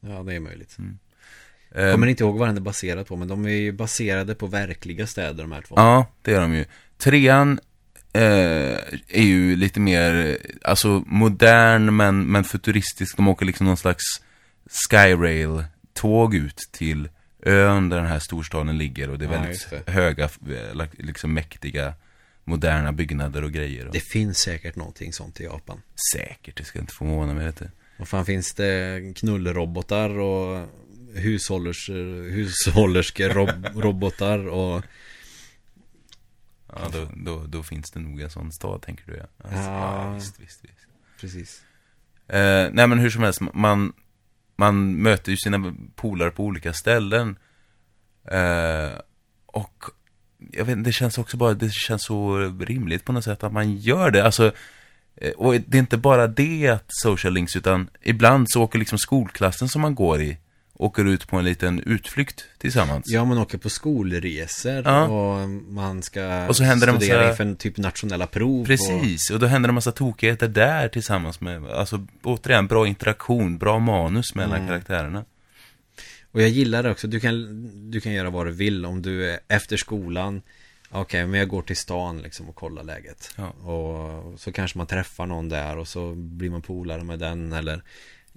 Ja, 0.00 0.22
det 0.22 0.34
är 0.34 0.40
möjligt 0.40 0.76
Eh, 1.76 1.90
Kommer 1.92 2.06
inte 2.06 2.24
ihåg 2.24 2.38
vad 2.38 2.48
den 2.48 2.56
är 2.56 2.60
baserad 2.60 3.06
på 3.06 3.16
Men 3.16 3.28
de 3.28 3.44
är 3.46 3.50
ju 3.50 3.72
baserade 3.72 4.34
på 4.34 4.46
verkliga 4.46 5.06
städer 5.06 5.42
de 5.44 5.52
här 5.52 5.62
två 5.62 5.74
Ja, 5.78 6.06
det 6.22 6.30
gör 6.30 6.40
de 6.40 6.54
ju. 6.54 6.64
Trean 6.98 7.60
eh, 8.12 8.22
är 9.08 9.22
ju 9.22 9.56
lite 9.56 9.80
mer, 9.80 10.38
alltså 10.64 11.02
modern 11.06 11.96
men, 11.96 12.26
men 12.26 12.44
futuristisk. 12.44 13.16
De 13.16 13.28
åker 13.28 13.46
liksom 13.46 13.66
någon 13.66 13.76
slags 13.76 14.02
Skyrail-tåg 14.90 16.34
ut 16.34 16.58
till 16.72 17.08
ön 17.42 17.88
där 17.88 17.96
den 17.96 18.06
här 18.06 18.18
storstaden 18.18 18.78
ligger 18.78 19.10
och 19.10 19.18
det 19.18 19.24
är 19.24 19.32
Ja, 19.32 19.40
väldigt 19.40 19.70
det. 19.70 19.92
höga, 19.92 20.24
eh, 20.24 20.86
liksom 20.92 21.34
mäktiga, 21.34 21.94
moderna 22.44 22.92
byggnader 22.92 23.44
och 23.44 23.52
grejer. 23.52 23.86
Och 23.86 23.92
Det 23.92 24.00
finns 24.12 24.38
säkert 24.38 24.76
någonting 24.76 25.12
sånt 25.12 25.40
i 25.40 25.44
Japan 25.44 25.80
Säkert, 26.12 26.56
det 26.56 26.64
ska 26.64 26.78
inte 26.78 26.94
förvåna 26.94 27.34
mig 27.34 27.46
lite. 27.46 27.70
Vad 27.98 28.08
fan 28.08 28.24
finns 28.26 28.54
det 28.54 29.00
knullrobotar 29.16 30.18
och 30.18 30.66
hushållers, 31.16 31.88
hushållerskerobotar 32.30 34.48
och 34.58 34.84
Ja, 36.72 36.88
då, 36.92 37.08
då, 37.16 37.44
då 37.46 37.62
finns 37.62 37.90
det 37.90 38.00
nog 38.00 38.20
en 38.20 38.30
sån 38.30 38.52
stad, 38.52 38.82
tänker 38.82 39.04
du 39.06 39.16
ja. 39.16 39.26
Alltså, 39.44 39.58
Ja. 39.70 40.04
ja 40.04 40.12
visst, 40.14 40.40
visst, 40.40 40.64
visst. 40.64 40.86
precis. 41.20 41.62
Eh, 42.28 42.68
nej 42.72 42.86
men 42.86 42.98
hur 42.98 43.10
som 43.10 43.22
helst, 43.22 43.40
man, 43.54 43.92
man 44.56 44.94
möter 44.94 45.30
ju 45.30 45.36
sina 45.36 45.74
polare 45.94 46.30
på 46.30 46.44
olika 46.44 46.72
ställen. 46.72 47.36
Eh, 48.30 48.90
och 49.46 49.84
jag 50.52 50.64
vet 50.64 50.84
det 50.84 50.92
känns 50.92 51.18
också 51.18 51.36
bara, 51.36 51.54
det 51.54 51.72
känns 51.72 52.04
så 52.04 52.38
rimligt 52.60 53.04
på 53.04 53.12
något 53.12 53.24
sätt 53.24 53.44
att 53.44 53.52
man 53.52 53.76
gör 53.76 54.10
det. 54.10 54.24
Alltså, 54.24 54.52
eh, 55.16 55.32
och 55.32 55.54
det 55.66 55.76
är 55.76 55.80
inte 55.80 55.96
bara 55.96 56.26
det 56.26 56.68
att 56.68 56.84
social 56.88 57.32
links, 57.32 57.56
utan 57.56 57.90
ibland 58.02 58.50
så 58.50 58.62
åker 58.62 58.78
liksom 58.78 58.98
skolklassen 58.98 59.68
som 59.68 59.82
man 59.82 59.94
går 59.94 60.20
i, 60.22 60.36
åker 60.78 61.04
ut 61.04 61.28
på 61.28 61.36
en 61.36 61.44
liten 61.44 61.80
utflykt 61.80 62.44
tillsammans. 62.58 63.04
Ja, 63.06 63.24
man 63.24 63.38
åker 63.38 63.58
på 63.58 63.70
skolresor 63.70 64.82
Ja. 64.84 65.04
och 65.04 65.48
man 65.48 66.02
ska 66.02 66.46
Och 66.48 66.56
så 66.56 66.64
händer 66.64 66.86
studera 66.86 67.18
massa- 67.18 67.30
inför 67.30 67.44
en 67.44 67.56
typ 67.56 67.76
nationella 67.76 68.26
prov. 68.26 68.60
Och, 68.60 68.66
Precis, 68.66 69.30
och 69.30 69.38
då 69.38 69.46
händer 69.46 69.68
det 69.68 69.70
en 69.70 69.74
massa 69.74 69.92
tokigheter 69.92 70.48
där 70.48 70.88
tillsammans 70.88 71.40
med, 71.40 71.66
alltså 71.66 72.06
återigen, 72.22 72.66
bra 72.66 72.86
interaktion, 72.86 73.58
bra 73.58 73.78
manus 73.78 74.34
mellan 74.34 74.56
Mm. 74.56 74.68
karaktärerna. 74.68 75.24
och 76.32 76.42
jag 76.42 76.48
gillar 76.48 76.82
det 76.82 76.90
också, 76.90 77.06
du 77.06 77.20
kan, 77.20 77.90
du 77.90 78.00
kan 78.00 78.12
göra 78.12 78.30
vad 78.30 78.46
du 78.46 78.52
vill 78.52 78.86
om 78.86 79.02
du 79.02 79.30
är 79.30 79.40
efter 79.48 79.76
skolan 79.76 80.42
Okej, 80.90 81.26
men 81.26 81.40
jag 81.40 81.48
går 81.48 81.62
till 81.62 81.76
stan 81.76 82.22
liksom 82.22 82.48
och 82.48 82.54
kollar 82.54 82.82
läget 82.82 83.34
Ja. 83.36 83.48
Och 83.48 84.40
så 84.40 84.52
kanske 84.52 84.78
man 84.78 84.86
träffar 84.86 85.26
någon 85.26 85.48
där 85.48 85.78
och 85.78 85.88
så 85.88 86.14
blir 86.14 86.50
man 86.50 86.62
polare 86.62 87.04
med 87.04 87.18
den 87.18 87.52
eller 87.52 87.82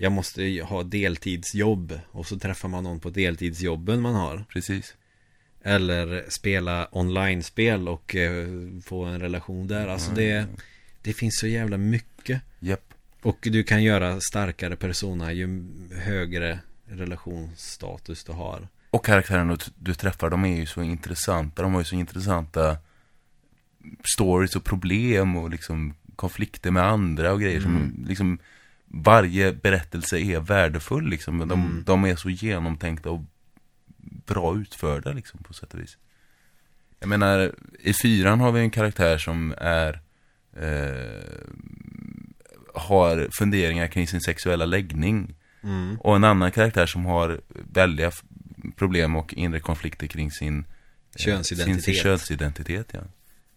Jag 0.01 0.11
måste 0.11 0.61
ha 0.63 0.83
deltidsjobb 0.83 1.99
och 2.11 2.25
så 2.25 2.39
träffar 2.39 2.69
man 2.69 2.83
någon 2.83 2.99
på 2.99 3.09
deltidsjobben 3.09 4.01
man 4.01 4.15
har 4.15 4.45
Precis. 4.49 4.95
Eller 5.63 6.25
spela 6.29 6.87
online-spel 6.91 7.87
och 7.87 8.15
eh, 8.15 8.47
få 8.85 9.03
en 9.03 9.19
relation 9.19 9.67
där 9.67 9.87
Alltså 9.87 10.11
det, 10.11 10.45
det 11.01 11.13
finns 11.13 11.39
så 11.39 11.47
jävla 11.47 11.77
mycket 11.77 12.41
Japp. 12.59 12.93
Och 13.21 13.37
du 13.41 13.63
kan 13.63 13.83
göra 13.83 14.19
starkare 14.21 14.75
persona 14.75 15.33
ju 15.33 15.65
högre 16.05 16.59
relationsstatus 16.85 18.23
du 18.23 18.31
har 18.31 18.67
Och 18.89 19.05
karaktärerna 19.05 19.57
du, 19.75 19.93
träffar, 19.93 20.29
de 20.29 20.45
är 20.45 20.55
ju 20.55 20.65
så 20.65 20.83
intressanta. 20.83 21.61
De 21.61 21.73
har 21.73 21.81
ju 21.81 21.85
så 21.85 21.95
intressanta 21.95 22.77
stories 24.03 24.55
och 24.55 24.63
problem 24.63 25.35
och 25.35 25.49
liksom 25.49 25.93
konflikter 26.15 26.71
med 26.71 26.83
andra 26.83 27.33
och 27.33 27.41
grejer 27.41 27.61
som 27.61 28.05
liksom 28.07 28.39
varje 28.91 29.53
berättelse 29.53 30.19
är 30.19 30.39
värdefull 30.39 31.09
liksom. 31.09 31.39
De, 31.39 31.51
Mm. 31.51 31.83
de 31.85 32.05
är 32.05 32.15
så 32.15 32.29
genomtänkta 32.29 33.09
och 33.09 33.21
bra 34.25 34.57
utförda 34.57 35.11
liksom 35.11 35.43
på 35.43 35.53
sätt 35.53 35.73
och 35.73 35.79
vis. 35.79 35.97
Jag 36.99 37.09
menar, 37.09 37.55
i 37.79 37.93
fyran 37.93 38.39
har 38.39 38.51
vi 38.51 38.59
en 38.59 38.69
karaktär 38.71 39.17
som 39.17 39.53
är 39.57 39.99
eh, 40.55 41.23
har 42.73 43.27
funderingar 43.31 43.87
kring 43.87 44.07
sin 44.07 44.21
sexuella 44.21 44.65
läggning. 44.65 45.35
mm. 45.63 45.97
Och 45.99 46.15
en 46.15 46.23
annan 46.23 46.51
karaktär 46.51 46.85
som 46.85 47.05
har 47.05 47.41
väldiga 47.73 48.11
problem 48.75 49.15
och 49.15 49.33
inre 49.33 49.59
konflikter 49.59 50.07
kring 50.07 50.31
sin 50.31 50.59
eh, 50.59 50.65
Könsidentitet. 51.17 51.83
Sin, 51.83 51.93
sin 51.93 52.03
könsidentitet, 52.03 52.87
ja. 52.93 53.01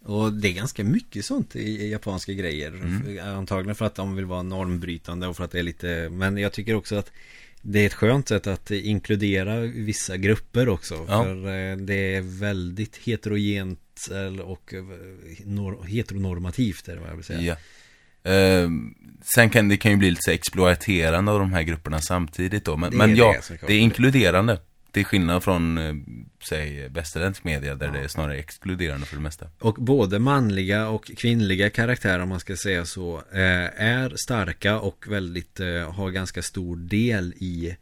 Och 0.04 0.32
det 0.32 0.48
är 0.48 0.52
ganska 0.52 0.84
mycket 0.84 1.24
sånt 1.24 1.56
i, 1.56 1.90
japanska 1.90 2.32
grejer 2.32 2.68
Mm. 2.68 3.18
Antagligen 3.38 3.74
för 3.74 3.84
att 3.86 3.94
de 3.94 4.16
vill 4.16 4.24
vara 4.24 4.42
normbrytande 4.42 5.26
och 5.26 5.36
för 5.36 5.44
att 5.44 5.50
det 5.50 5.58
är 5.58 5.62
lite 5.62 6.08
Men 6.12 6.36
jag 6.36 6.52
tycker 6.52 6.74
också 6.74 6.96
att 6.96 7.10
Det 7.62 7.78
är 7.82 7.86
ett 7.86 7.94
skönt 7.94 8.28
sätt 8.28 8.46
att 8.46 8.70
inkludera 8.70 9.60
vissa 9.60 10.16
grupper 10.16 10.68
också 10.68 10.94
Ja. 11.08 11.24
För 11.24 11.36
eh, 11.36 11.76
det 11.76 12.14
är 12.14 12.20
väldigt 12.40 12.96
heterogent 12.96 13.78
eller- 14.10 14.44
och 14.44 14.74
eh, 14.74 14.82
nor- 15.44 15.84
heteronormativt 15.86 16.88
är 16.88 16.94
det 16.94 17.00
vad 17.00 17.10
jag 17.10 17.16
vill 17.16 17.24
säga 17.24 17.40
ja. 17.42 17.56
Eh, 18.30 18.68
sen 19.34 19.50
kan 19.50 19.68
det 19.68 19.76
kan 19.76 19.90
ju 19.90 19.96
bli 19.96 20.10
lite 20.10 20.22
så 20.24 20.30
exploaterande 20.30 21.32
av 21.32 21.38
de 21.38 21.52
här 21.52 21.62
grupperna 21.62 22.00
samtidigt 22.00 22.64
då. 22.64 22.76
Men, 22.76 22.90
Det 22.90 22.96
är 22.96 22.98
men 22.98 23.10
det 23.10 23.16
ja, 23.16 23.36
såklart. 23.42 23.68
det 23.68 23.74
är 23.74 23.78
inkluderande. 23.78 24.58
Till 24.92 25.04
skillnad 25.04 25.42
från, 25.44 25.78
eh, 25.78 25.94
säg, 26.48 26.88
västerländsk 26.88 27.44
media 27.44 27.74
där 27.74 27.90
det 27.90 27.98
är 27.98 28.08
snarare 28.08 28.36
exkluderande 28.36 29.06
för 29.06 29.16
det 29.16 29.22
mesta. 29.22 29.46
Och 29.58 29.74
både 29.74 30.18
manliga 30.18 30.88
och 30.88 31.10
kvinnliga 31.16 31.70
karaktärer 31.70 32.20
om 32.22 32.28
man 32.28 32.40
ska 32.40 32.56
säga 32.56 32.84
så 32.84 33.16
eh, 33.32 33.82
Är 33.82 34.12
starka 34.24 34.78
och 34.80 35.04
väldigt 35.08 35.60
eh, 35.60 35.92
har 35.92 36.10
ganska 36.10 36.42
stor 36.42 36.76
del 36.76 37.32
i 37.36 37.76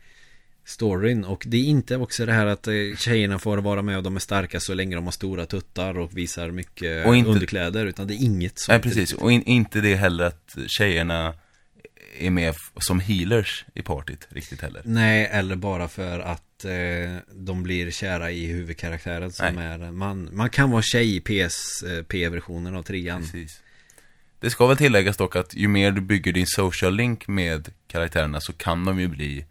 storyn 0.65 1.25
Och 1.25 1.45
det 1.47 1.57
är 1.57 1.65
inte 1.65 1.97
också 1.97 2.27
det 2.27 2.33
här 2.33 2.47
att 2.47 2.69
tjejerna 2.99 3.39
får 3.39 3.59
vara 3.59 3.83
med 3.83 3.97
och 3.97 4.03
de 4.03 4.17
är 4.17 4.21
starka 4.21 4.61
så 4.61 4.75
länge 4.75 4.95
de 4.95 5.05
har 5.05 5.13
stora 5.13 5.47
tuttar 5.47 5.99
och 5.99 6.17
visar 6.19 6.51
mycket 6.51 7.07
Och 7.07 7.17
inte- 7.17 7.31
underkläder 7.31 7.87
Utan 7.87 8.07
det 8.07 8.15
är 8.15 8.25
inget 8.25 8.59
sånt 8.59 8.69
Nej, 8.69 8.93
precis. 8.93 9.13
Och 9.13 9.33
in, 9.33 9.43
inte 9.43 9.81
det 9.81 9.95
heller 9.95 10.25
att 10.25 10.57
tjejerna 10.67 11.35
är 12.19 12.31
med 12.31 12.55
som 12.81 13.01
healers 13.01 13.65
i 13.75 13.83
partyt 13.83 14.29
riktigt 14.31 14.61
heller. 14.61 14.83
Nej, 14.85 15.29
eller 15.33 15.57
bara 15.57 15.89
för 15.89 16.21
att 16.21 16.43
eh, 16.65 17.17
de 17.35 17.63
blir 17.63 17.91
kära 17.91 18.31
i 18.31 18.47
huvudkaraktären 18.47 19.33
som 19.33 19.55
Nej. 19.55 19.67
är 19.67 19.91
man. 19.91 20.29
Man 20.33 20.51
kan 20.51 20.71
vara 20.71 20.83
tjej 20.83 21.17
i 21.17 21.21
PSP-versionen 21.21 22.77
av 22.77 22.83
trean. 22.83 23.23
Precis. 23.23 23.61
Det 24.41 24.51
ska 24.51 24.67
väl 24.67 24.77
tilläggas 24.77 25.17
dock 25.17 25.37
att 25.37 25.55
ju 25.55 25.69
mer 25.69 25.91
du 25.91 26.01
bygger 26.01 26.33
din 26.33 26.47
social 26.47 26.97
link 26.97 27.29
med 27.29 27.69
karaktärerna 27.87 28.41
så 28.41 28.53
kan 28.53 28.85
de 28.85 29.01
ju 29.01 29.09
bli 29.09 29.45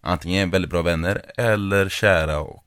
antingen 0.00 0.50
väldigt 0.50 0.70
bra 0.70 0.82
vänner 0.82 1.22
eller 1.36 1.88
kära 1.88 2.40
och 2.40 2.64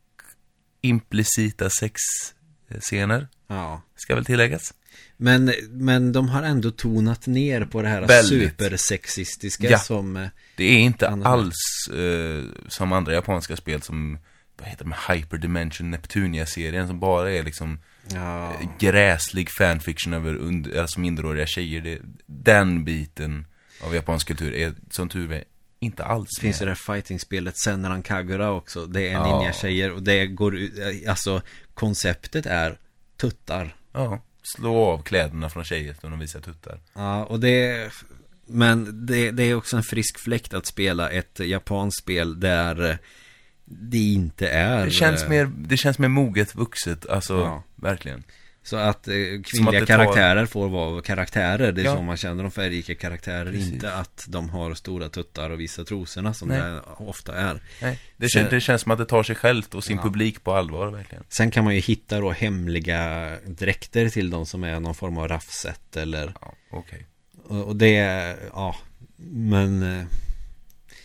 implicita 0.82 1.70
sexscener. 1.70 3.28
Ja. 3.48 3.82
Ska 3.96 4.16
väl 4.16 4.26
tilläggas. 4.26 4.74
Men, 5.18 5.54
men 5.70 6.12
de 6.12 6.30
har 6.30 6.44
ändå 6.44 6.72
tonat 6.72 7.28
ner 7.28 7.66
på 7.66 7.82
det 7.82 7.88
här 7.88 8.08
Väldigt. 8.08 8.50
supersexistiska 8.50 9.70
Ja. 9.70 9.80
som 9.80 10.18
eh, 10.18 10.28
Det 10.58 10.64
är 10.64 10.80
inte 10.80 11.10
Annars- 11.10 11.28
alls 11.28 11.88
eh, 12.00 12.44
som 12.68 12.92
andra 12.94 13.14
japanska 13.14 13.56
spel 13.58 13.82
som, 13.82 14.18
vad 14.58 14.68
heter 14.68 14.86
de, 14.86 14.94
Hyperdimension 15.14 15.92
Neptunia-serien 15.92 16.88
som 16.88 17.00
bara 17.00 17.32
är 17.32 17.44
liksom 17.44 17.80
ja, 18.14 18.54
gräslig 18.80 19.50
fanfiction 19.50 20.14
över 20.14 20.36
under, 20.36 20.82
alltså 20.82 21.00
minderåriga 21.00 21.46
tjejer. 21.46 21.82
Det, 21.82 22.00
den 22.26 22.84
biten 22.84 23.46
av 23.82 23.96
japansk 23.96 24.28
kultur 24.28 24.54
är 24.54 24.74
som 24.90 25.10
tur 25.10 25.32
är 25.32 25.44
inte 25.80 26.04
alls 26.04 26.30
Det 26.36 26.42
finns 26.42 26.62
ju 26.62 26.66
med. 26.66 26.68
det 26.68 26.72
här 26.88 26.94
fighting-spelet 26.96 27.58
Senran 27.58 28.04
Kagura 28.04 28.52
också 28.52 28.86
Det 28.86 29.08
är 29.08 29.12
Ja. 29.12 29.24
ninja-tjejer 29.40 29.92
och 29.92 30.04
det 30.04 30.28
går 30.28 30.56
ut 30.58 30.74
Alltså 31.08 31.42
konceptet 31.74 32.46
är 32.46 32.78
tuttar 33.18 33.76
Ja, 33.94 34.24
slå 34.44 34.76
av 34.86 35.04
kläderna 35.04 35.50
från 35.50 35.64
tjejer 35.64 35.96
när 36.04 36.10
de 36.10 36.20
visar 36.20 36.40
tuttar. 36.40 36.80
Ja, 36.94 37.26
och 37.26 37.40
det 37.40 37.92
Men 38.48 39.06
det, 39.06 39.32
det 39.32 39.44
är 39.44 39.56
också 39.56 39.78
en 39.78 39.84
frisk 39.84 40.20
fläkt 40.20 40.54
att 40.54 40.66
spela 40.66 41.10
ett 41.10 41.40
japanskt 41.40 42.02
spel 42.02 42.40
där 42.40 42.98
det 43.66 43.98
inte 43.98 44.48
är 44.50 44.86
Det 44.86 44.92
känns 44.92 45.24
eh, 45.24 45.30
mer, 45.30 45.46
det 45.58 45.78
känns 45.78 46.00
mer 46.00 46.08
moget, 46.08 46.56
vuxet, 46.56 47.10
alltså 47.10 47.38
Ja. 47.38 47.64
verkligen. 47.76 48.24
Så 48.64 48.76
att 48.78 49.08
eh, 49.08 49.14
kvinnliga 49.44 49.82
att 49.82 49.88
tar- 49.88 49.98
karaktärer 49.98 50.46
får 50.46 50.70
vara 50.70 51.02
karaktärer 51.02 51.72
Det 51.72 51.82
är 51.82 51.86
Ja. 51.86 51.96
så 51.96 52.02
man 52.02 52.18
känner 52.18 52.44
de 52.44 52.52
färgrika 52.52 52.96
karaktärer 52.96 53.52
Precis. 53.52 53.74
Inte 53.74 53.94
att 53.94 54.26
de 54.28 54.50
har 54.50 54.74
stora 54.74 55.10
tuttar 55.10 55.50
och 55.50 55.60
visar 55.60 55.84
trosorna 55.84 56.34
som 56.34 56.48
Nej. 56.50 56.60
det 56.60 56.82
ofta 56.98 57.36
är 57.36 57.62
Nej, 57.82 58.00
det, 58.18 58.30
kän, 58.30 58.48
det 58.50 58.62
känns 58.62 58.82
som 58.82 58.92
att 58.92 58.98
det 58.98 59.06
tar 59.06 59.24
sig 59.24 59.36
självt 59.36 59.76
och 59.76 59.84
sin 59.84 59.98
Ja. 59.98 60.04
publik 60.04 60.44
på 60.44 60.54
allvar 60.54 60.88
verkligen. 60.92 61.24
Sen 61.30 61.52
kan 61.52 61.64
man 61.64 61.76
ju 61.76 61.82
hitta 61.82 62.20
då 62.20 62.32
hemliga 62.32 63.32
dräkter 63.46 64.10
till 64.10 64.30
dem 64.30 64.46
som 64.46 64.64
är 64.64 64.80
någon 64.80 64.96
form 64.96 65.18
av 65.18 65.28
raffset 65.28 65.98
eller 65.98 66.34
Ja, 66.42 66.54
okej. 66.72 67.06
Och 67.50 67.76
det, 67.76 67.94
ja 68.54 68.76
Men, 69.18 69.84
eh, 70.00 70.06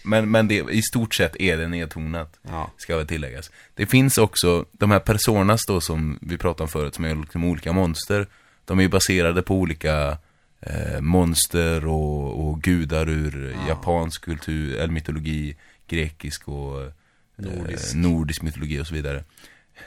Men, 0.04 0.30
men 0.30 0.48
det, 0.48 0.54
i 0.70 0.82
stort 0.82 1.14
sett 1.14 1.36
är 1.40 1.56
det 1.56 1.68
nedtonat. 1.68 2.38
ja 2.42 2.70
ska 2.76 2.96
väl 2.96 3.06
tilläggas. 3.06 3.50
Det 3.74 3.86
finns 3.86 4.18
också, 4.18 4.64
de 4.72 4.90
här 4.90 4.98
personas 5.00 5.60
då 5.66 5.80
som 5.80 6.18
vi 6.22 6.38
pratade 6.38 6.62
om 6.62 6.68
förut, 6.68 6.94
som 6.94 7.04
är 7.04 7.14
liksom 7.14 7.44
olika 7.44 7.72
monster. 7.72 8.26
De 8.64 8.78
är 8.78 8.82
ju 8.82 8.88
baserade 8.88 9.42
på 9.42 9.54
olika 9.56 10.18
eh, 10.60 11.00
monster 11.00 11.86
och, 11.86 12.48
och 12.48 12.62
gudar 12.62 13.08
ur 13.08 13.56
Ja. 13.60 13.68
japansk 13.68 14.24
kultur, 14.24 14.76
eller 14.76 14.92
mytologi, 14.92 15.56
grekisk 15.88 16.48
och 16.48 16.82
eh, 16.82 16.88
Nordisk. 17.36 17.94
nordisk 17.94 18.42
mytologi 18.42 18.80
och 18.80 18.86
så 18.86 18.94
vidare. 18.94 19.24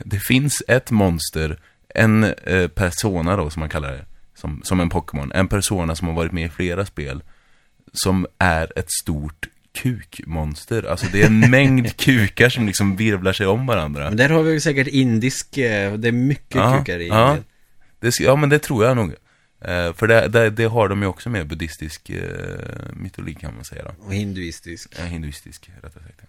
Det 0.03 0.19
finns 0.19 0.63
ett 0.67 0.91
monster, 0.91 1.59
en 1.89 2.23
eh, 2.23 2.67
persona 2.67 3.35
då 3.35 3.49
som 3.49 3.59
man 3.59 3.69
kallar 3.69 3.91
det, 3.91 4.05
som, 4.36 4.61
som 4.63 4.79
en 4.79 4.89
Pokémon. 4.89 5.31
En 5.31 5.47
persona 5.47 5.95
som 5.95 6.07
har 6.07 6.15
varit 6.15 6.31
med 6.31 6.45
i 6.45 6.49
flera 6.49 6.86
spel, 6.86 7.23
som 7.93 8.27
är 8.38 8.79
ett 8.79 8.91
stort 8.91 9.49
kukmonster. 9.73 10.83
Alltså 10.83 11.07
det 11.11 11.21
är 11.21 11.25
en 11.25 11.39
mängd 11.39 11.97
kukar 11.97 12.49
som 12.49 12.65
liksom 12.65 12.95
virvlar 12.95 13.33
sig 13.33 13.47
om 13.47 13.65
varandra. 13.65 14.03
Men 14.03 14.17
där 14.17 14.29
har 14.29 14.43
vi 14.43 14.51
ju 14.51 14.59
säkert 14.59 14.88
indisk, 14.88 15.57
eh, 15.57 15.93
det 15.93 16.07
är 16.07 16.11
mycket 16.11 16.55
Ja, 16.55 16.77
kukar 16.77 16.99
i 16.99 17.07
ja. 17.07 17.38
Det, 17.99 18.19
ja 18.19 18.36
men 18.36 18.49
det 18.49 18.59
tror 18.59 18.86
jag 18.86 18.97
nog. 18.97 19.13
Eh, 19.61 19.93
för 19.93 20.07
det, 20.07 20.27
det, 20.27 20.49
det 20.49 20.65
har 20.65 20.89
de 20.89 21.01
ju 21.01 21.07
också 21.07 21.29
med 21.29 21.47
buddhistisk 21.47 22.09
eh, 22.09 22.21
mytologi 22.93 23.33
kan 23.33 23.55
man 23.55 23.65
säga 23.65 23.83
då. 23.83 24.05
Och 24.05 24.13
hinduistisk 24.13 24.99
Eh, 24.99 25.05
hinduistisk 25.05 25.69
rättare 25.75 26.03
sagt. 26.03 26.21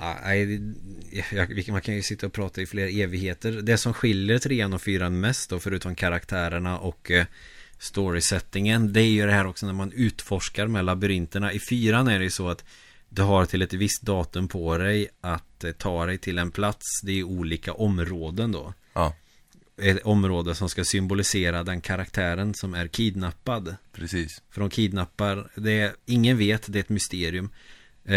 Nej, 0.00 0.60
Man 1.70 1.80
kan 1.80 1.94
ju 1.94 2.02
sitta 2.02 2.26
och 2.26 2.32
prata 2.32 2.62
i 2.62 2.66
flera 2.66 2.88
evigheter. 2.88 3.52
Det 3.52 3.78
som 3.78 3.94
skiljer 3.94 4.38
trean 4.38 4.72
och 4.72 4.82
fyran 4.82 5.20
mest 5.20 5.50
då 5.50 5.58
Förutom 5.58 5.94
karaktärerna 5.94 6.78
och 6.78 7.10
eh, 7.10 7.26
Storysettingen 7.78 8.92
Det 8.92 9.00
är 9.00 9.08
ju 9.08 9.26
det 9.26 9.32
här 9.32 9.46
också 9.46 9.66
när 9.66 9.72
man 9.72 9.92
utforskar 9.92 10.66
med 10.66 10.84
labyrinterna. 10.84 11.52
I 11.52 11.60
fyran 11.70 12.08
är 12.08 12.18
det 12.18 12.24
ju 12.24 12.30
så 12.30 12.48
att 12.48 12.64
Du 13.08 13.22
har 13.22 13.44
till 13.44 13.62
ett 13.62 13.72
visst 13.72 14.02
datum 14.02 14.48
på 14.48 14.78
dig 14.78 15.08
Att 15.20 15.64
eh, 15.64 15.72
ta 15.72 16.06
dig 16.06 16.18
till 16.18 16.38
en 16.38 16.50
plats. 16.50 17.00
Det 17.02 17.12
är 17.12 17.22
olika 17.22 17.72
områden 17.72 18.52
då. 18.52 18.74
Ja, 18.92 19.14
Ett 19.82 20.02
område 20.04 20.54
som 20.54 20.68
ska 20.68 20.84
symbolisera 20.84 21.62
den 21.62 21.80
karaktären 21.80 22.54
som 22.54 22.74
är 22.74 22.86
kidnappad? 22.88 23.76
Precis. 23.92 24.42
För 24.50 24.60
de 24.60 24.70
kidnappar, 24.70 25.50
det 25.54 25.80
är, 25.80 25.92
ingen 26.06 26.38
vet, 26.38 26.72
det 26.72 26.78
är 26.78 26.80
ett 26.80 26.88
mysterium 26.88 27.50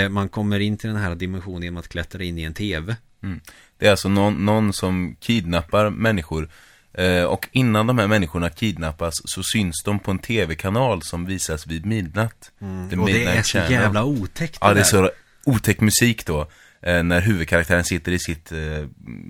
Man 0.10 0.30
kommer 0.30 0.60
in 0.60 0.78
till 0.78 0.90
den 0.90 1.00
här 1.00 1.16
dimensionen 1.16 1.64
genom 1.64 1.78
att 1.78 1.88
klättra 1.88 2.24
in 2.24 2.38
i 2.38 2.44
en 2.44 2.54
tv 2.54 2.96
Mm. 3.24 3.40
Det 3.78 3.88
är 3.88 3.92
alltså 3.92 4.10
någon, 4.10 4.46
någon 4.46 4.74
som 4.74 5.16
kidnappar 5.20 5.90
människor. 5.90 6.50
Eh, 6.94 7.24
och 7.24 7.48
innan 7.52 7.88
de 7.88 7.98
här 7.98 8.08
människorna 8.08 8.50
kidnappas 8.50 9.14
så 9.26 9.44
syns 9.44 9.84
de 9.86 10.00
på 10.00 10.12
en 10.12 10.20
tv-kanal 10.20 11.02
som 11.02 11.26
visas 11.26 11.68
vid 11.68 11.86
midnatt. 11.86 12.52
The 12.90 12.98
Och 12.98 13.08
det 13.08 13.26
är 13.26 13.42
så 13.42 13.58
Channel. 13.58 13.72
jävla 13.72 14.04
otäckt 14.04 14.58
Ja, 14.62 14.74
det 14.74 14.80
är 14.80 14.84
så 14.84 15.12
otäck 15.46 15.82
musik 15.82 16.26
då. 16.26 16.48
Eh, 16.82 17.04
när 17.04 17.22
huvudkaraktären 17.22 17.84
sitter 17.84 18.12
i 18.12 18.20
sitt 18.20 18.52
eh, 18.52 18.58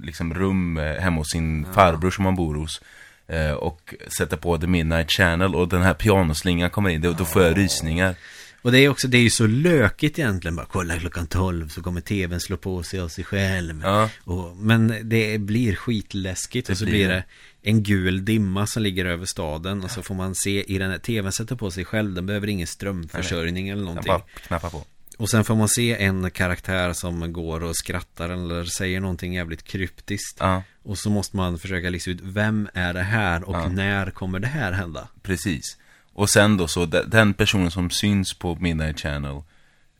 liksom 0.04 0.34
rum 0.34 0.78
eh, 0.78 1.02
hemma 1.02 1.18
hos 1.18 1.32
sin 1.32 1.66
farbror 1.74 2.12
som 2.12 2.26
han 2.26 2.36
bor 2.36 2.56
hos. 2.56 2.82
Eh, 3.28 3.52
och 3.52 3.94
sätter 4.18 4.38
på 4.38 4.58
The 4.58 4.68
Midnight 4.68 5.12
Channel 5.12 5.56
och 5.56 5.68
den 5.68 5.82
här 5.82 5.94
pianoslingan 5.94 6.70
kommer 6.70 6.90
in. 6.90 7.02
Då, 7.02 7.14
då 7.14 7.26
får 7.26 7.44
jag 7.44 7.58
rysningar. 7.58 8.16
Och 8.62 8.72
det 8.72 8.80
är 8.80 8.90
också, 8.90 9.08
det 9.08 9.18
är 9.18 9.22
ju 9.22 9.30
så 9.30 9.48
lökigt 9.48 10.20
egentligen 10.20 10.56
bara 10.56 10.66
Kolla 10.72 11.00
klockan 11.00 11.28
12 11.28 11.70
så 11.70 11.82
kommer 11.82 12.02
tvn 12.02 12.40
slå 12.40 12.58
på 12.58 12.84
sig 12.84 13.00
av 13.00 13.08
sig 13.08 13.24
själv 13.24 13.82
Ja. 13.84 14.10
och, 14.24 14.58
Men 14.58 14.94
det 15.04 15.38
blir 15.42 15.76
skitläskigt 15.76 16.68
Det 16.68 16.74
och 16.74 16.78
så 16.78 16.86
blir 16.86 17.08
det. 17.10 17.24
en 17.62 17.84
gul 17.84 18.26
dimma 18.26 18.68
som 18.68 18.84
ligger 18.84 19.06
över 19.06 19.26
staden 19.26 19.84
och 19.84 19.92
så 19.92 20.02
får 20.02 20.16
man 20.16 20.36
se 20.36 20.64
i 20.74 20.78
den 20.78 20.92
här 20.92 20.98
tvn 20.98 21.32
sätter 21.32 21.56
på 21.56 21.72
sig 21.72 21.86
själv 21.86 22.14
Den 22.14 22.26
behöver 22.26 22.48
ingen 22.48 22.68
strömförsörjning 22.68 23.70
eller 23.70 23.82
Jag 23.82 23.86
någonting 23.86 24.08
bara 24.14 24.22
knappar 24.48 24.70
på. 24.70 24.84
Och 25.18 25.30
sen 25.30 25.44
får 25.44 25.56
man 25.56 25.70
se 25.70 26.04
en 26.04 26.32
karaktär 26.32 26.94
som 26.94 27.34
går 27.34 27.64
och 27.64 27.76
skrattar 27.76 28.30
eller 28.30 28.64
säger 28.64 29.00
någonting 29.00 29.34
jävligt 29.34 29.64
kryptiskt 29.64 30.38
Ja, 30.40 30.64
Och 30.84 30.98
så 30.98 31.10
måste 31.10 31.36
man 31.38 31.60
försöka 31.60 31.90
lista 31.90 32.12
ut 32.12 32.20
vem 32.24 32.70
är 32.74 32.94
det 32.94 33.02
här 33.04 33.44
och 33.44 33.56
Ja. 33.56 33.68
när 33.70 34.12
kommer 34.12 34.40
det 34.40 34.48
här 34.48 34.72
hända? 34.72 35.08
precis. 35.24 35.78
Och 36.20 36.30
sen 36.30 36.58
då 36.58 36.68
så, 36.68 36.86
de- 36.86 37.04
den 37.08 37.34
personen 37.34 37.72
som 37.72 37.90
syns 37.90 38.34
på 38.34 38.56
Midnight 38.56 39.00
Channel 39.00 39.36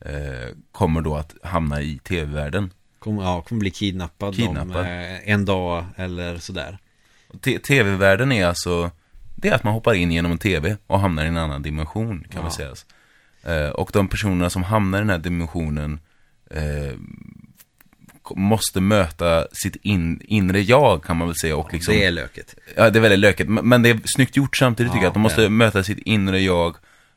eh, 0.04 0.54
kommer 0.72 1.00
då 1.00 1.16
att 1.16 1.34
hamna 1.42 1.80
i 1.82 1.98
tv-världen. 1.98 2.70
Kommer, 2.98 3.22
ja, 3.22 3.42
kommer 3.42 3.60
bli 3.60 3.70
kidnappad, 3.70 4.36
Kidnappad. 4.36 4.76
om 4.76 4.86
eh, 4.86 5.28
en 5.30 5.44
dag 5.44 5.84
eller 5.96 6.38
sådär 6.38 6.78
TV-världen 7.68 8.32
är 8.32 8.46
alltså, 8.46 8.90
det 9.36 9.48
är 9.48 9.52
att 9.54 9.64
man 9.64 9.72
hoppar 9.72 9.94
in 9.94 10.12
genom 10.12 10.32
en 10.32 10.38
TV 10.38 10.76
och 10.86 11.00
hamnar 11.00 11.24
i 11.24 11.28
en 11.28 11.36
annan 11.36 11.62
dimension 11.62 12.24
kan 12.30 12.42
man 12.42 12.52
Ja. 12.58 12.74
säga. 13.44 13.64
Eh, 13.64 13.70
och 13.70 13.90
de 13.92 14.08
personerna 14.08 14.50
som 14.50 14.62
hamnar 14.62 14.98
i 14.98 15.00
den 15.00 15.10
här 15.10 15.18
dimensionen 15.18 16.00
eh, 16.50 16.94
måste 18.36 18.80
möta 18.80 19.46
sitt 19.52 19.76
in, 19.76 20.20
inre 20.24 20.60
jag 20.60 21.04
kan 21.04 21.16
man 21.16 21.28
väl 21.28 21.36
säga 21.36 21.56
och 21.56 21.72
liksom 21.72 21.94
Det 21.94 22.04
är 22.04 22.10
löket 22.10 22.54
Ja, 22.76 22.90
det 22.90 22.98
är 22.98 23.00
väldigt 23.00 23.18
lökigt, 23.18 23.48
men 23.48 23.82
det 23.82 23.88
är 23.90 24.00
snyggt 24.04 24.36
gjort 24.36 24.56
samtidigt 24.56 24.92
tycker 24.92 24.98
Ja, 24.98 25.04
jag. 25.04 25.08
Att 25.08 25.14
de 25.14 25.20
måste 25.20 25.48
möta 25.48 25.82
sitt 25.82 25.98
inre 25.98 26.40
jag 26.40 26.76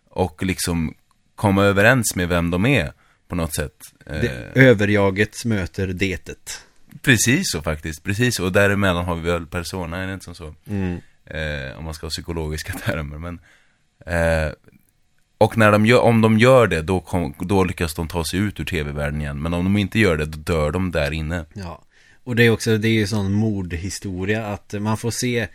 och 0.09 0.43
liksom 0.43 0.93
komma 1.35 1.63
överens 1.63 2.15
med 2.15 2.29
vem 2.29 2.51
de 2.51 2.65
är 2.65 2.93
på 3.27 3.35
något 3.35 3.55
sätt. 3.55 3.75
Eh, 4.05 4.21
det, 4.21 4.51
Överjaget 4.55 5.45
möter 5.45 5.87
detet 5.87 6.65
precis 7.01 7.51
så 7.51 7.61
faktiskt, 7.61 8.03
precis 8.03 8.35
så. 8.35 8.45
Och 8.45 8.51
däremellan 8.51 9.05
har 9.05 9.15
vi 9.15 9.31
väl 9.31 9.45
persona, 9.45 9.97
är 9.97 10.07
det 10.07 10.13
inte 10.13 10.25
som 10.25 10.35
så? 10.35 10.55
mm. 10.67 11.01
Eh, 11.25 11.77
om 11.77 11.85
man 11.85 11.93
ska 11.93 12.05
ha 12.05 12.09
psykologiska 12.09 12.73
termer, 12.85 13.17
men 13.17 13.39
Eh, 14.05 14.51
och 15.43 15.57
när 15.57 15.71
de 15.71 15.85
gör, 15.85 15.99
om 16.01 16.21
de 16.21 16.37
gör 16.37 16.67
det, 16.67 16.81
då, 16.81 16.99
kom, 16.99 17.33
då 17.39 17.63
lyckas 17.63 17.93
de 17.93 18.07
ta 18.07 18.23
sig 18.25 18.39
ut 18.39 18.59
ur 18.59 18.65
tv-världen 18.65 19.21
igen. 19.21 19.41
Men 19.41 19.53
om 19.53 19.63
de 19.63 19.77
inte 19.77 19.99
gör 19.99 20.17
det, 20.17 20.25
då 20.25 20.37
dör 20.37 20.71
de 20.71 20.91
där 20.91 21.11
inne. 21.11 21.45
Ja. 21.53 21.83
Och 22.23 22.35
det 22.35 22.43
är 22.43 22.49
också, 22.49 22.77
det 22.77 22.87
är 22.87 22.93
ju 22.93 23.07
sån 23.07 23.31
mordhistoria 23.31 24.45
att 24.45 24.73
man 24.79 24.97
får 24.97 25.11
se 25.11 25.47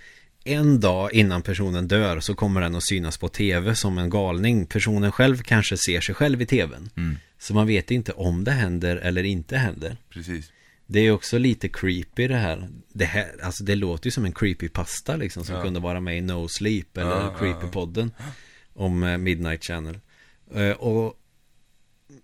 en 0.45 0.81
dag 0.81 1.13
innan 1.13 1.43
personen 1.43 1.89
dör 1.89 2.21
så 2.21 2.35
kommer 2.35 2.61
den 2.61 2.75
att 2.75 2.85
synas 2.85 3.19
på 3.19 3.29
tv 3.29 3.75
som 3.75 3.99
en 3.99 4.11
galning. 4.11 4.67
Personen 4.67 5.13
själv 5.13 5.43
kanske 5.43 5.77
ser 5.77 6.01
sig 6.01 6.15
själv 6.15 6.43
i 6.43 6.47
tvn. 6.47 6.91
Mm. 6.97 7.17
Så 7.39 7.55
man 7.55 7.67
vet 7.67 7.91
inte 7.91 8.13
om 8.13 8.45
det 8.45 8.53
händer 8.53 8.97
eller 8.97 9.25
inte 9.25 9.57
händer. 9.57 9.97
Precis. 10.11 10.53
Det 10.87 11.01
är 11.01 11.11
också 11.13 11.39
lite 11.39 11.69
creepy 11.69 12.29
det 12.29 12.37
här. 12.37 12.69
Det 12.93 13.05
här, 13.05 13.27
alltså 13.43 13.65
det 13.65 13.75
låter 13.75 14.07
ju 14.07 14.11
som 14.11 14.25
en 14.25 14.33
creepypasta 14.33 15.17
liksom 15.17 15.45
som 15.45 15.55
Ja. 15.57 15.63
kunde 15.63 15.81
vara 15.81 16.01
med 16.01 16.19
i 16.19 16.21
No 16.21 16.49
Sleep 16.49 16.97
eller 16.97 17.11
Ja, 17.11 17.23
ja, 17.23 17.39
Creepypodden 17.39 18.11
om 18.79 19.03
eh, 19.03 19.19
Midnight 19.19 19.65
Channel. 19.65 19.99
Eh, 20.55 20.71
Och 20.71 21.15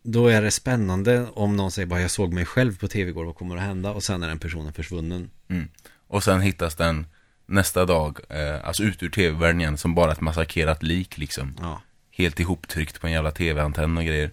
då 0.02 0.28
är 0.28 0.42
det 0.42 0.50
spännande 0.50 1.26
om 1.34 1.57
någon 1.57 1.70
säger 1.70 1.86
bara 1.86 2.00
jag 2.00 2.11
såg 2.11 2.32
mig 2.32 2.44
själv 2.44 2.78
på 2.78 2.88
tv 2.88 3.11
igår, 3.11 3.24
vad 3.24 3.36
kommer 3.36 3.57
att 3.57 3.62
hända? 3.62 3.90
Och 3.92 4.05
sen 4.05 4.22
är 4.22 4.28
den 4.28 4.38
personen 4.38 4.72
försvunnen. 4.72 5.30
Mm. 5.48 5.68
Och 6.09 6.24
sen 6.24 6.40
hittas 6.40 6.74
den 6.74 7.07
nästa 7.46 7.84
dag, 7.84 8.18
eh, 8.28 8.66
alltså 8.66 8.82
ut 8.82 9.02
ur 9.02 9.11
tv-världen 9.11 9.61
igen, 9.61 9.78
som 9.78 9.94
bara 9.94 10.12
ett 10.12 10.20
massakrerat 10.20 10.82
lik 10.82 11.18
liksom. 11.18 11.57
Ja. 11.61 11.82
Helt 12.11 12.40
ihoptryckt 12.40 13.00
på 13.00 13.07
en 13.07 13.12
jävla 13.12 13.30
tv-antenn 13.30 13.98
och 13.98 14.05
grejer. 14.05 14.30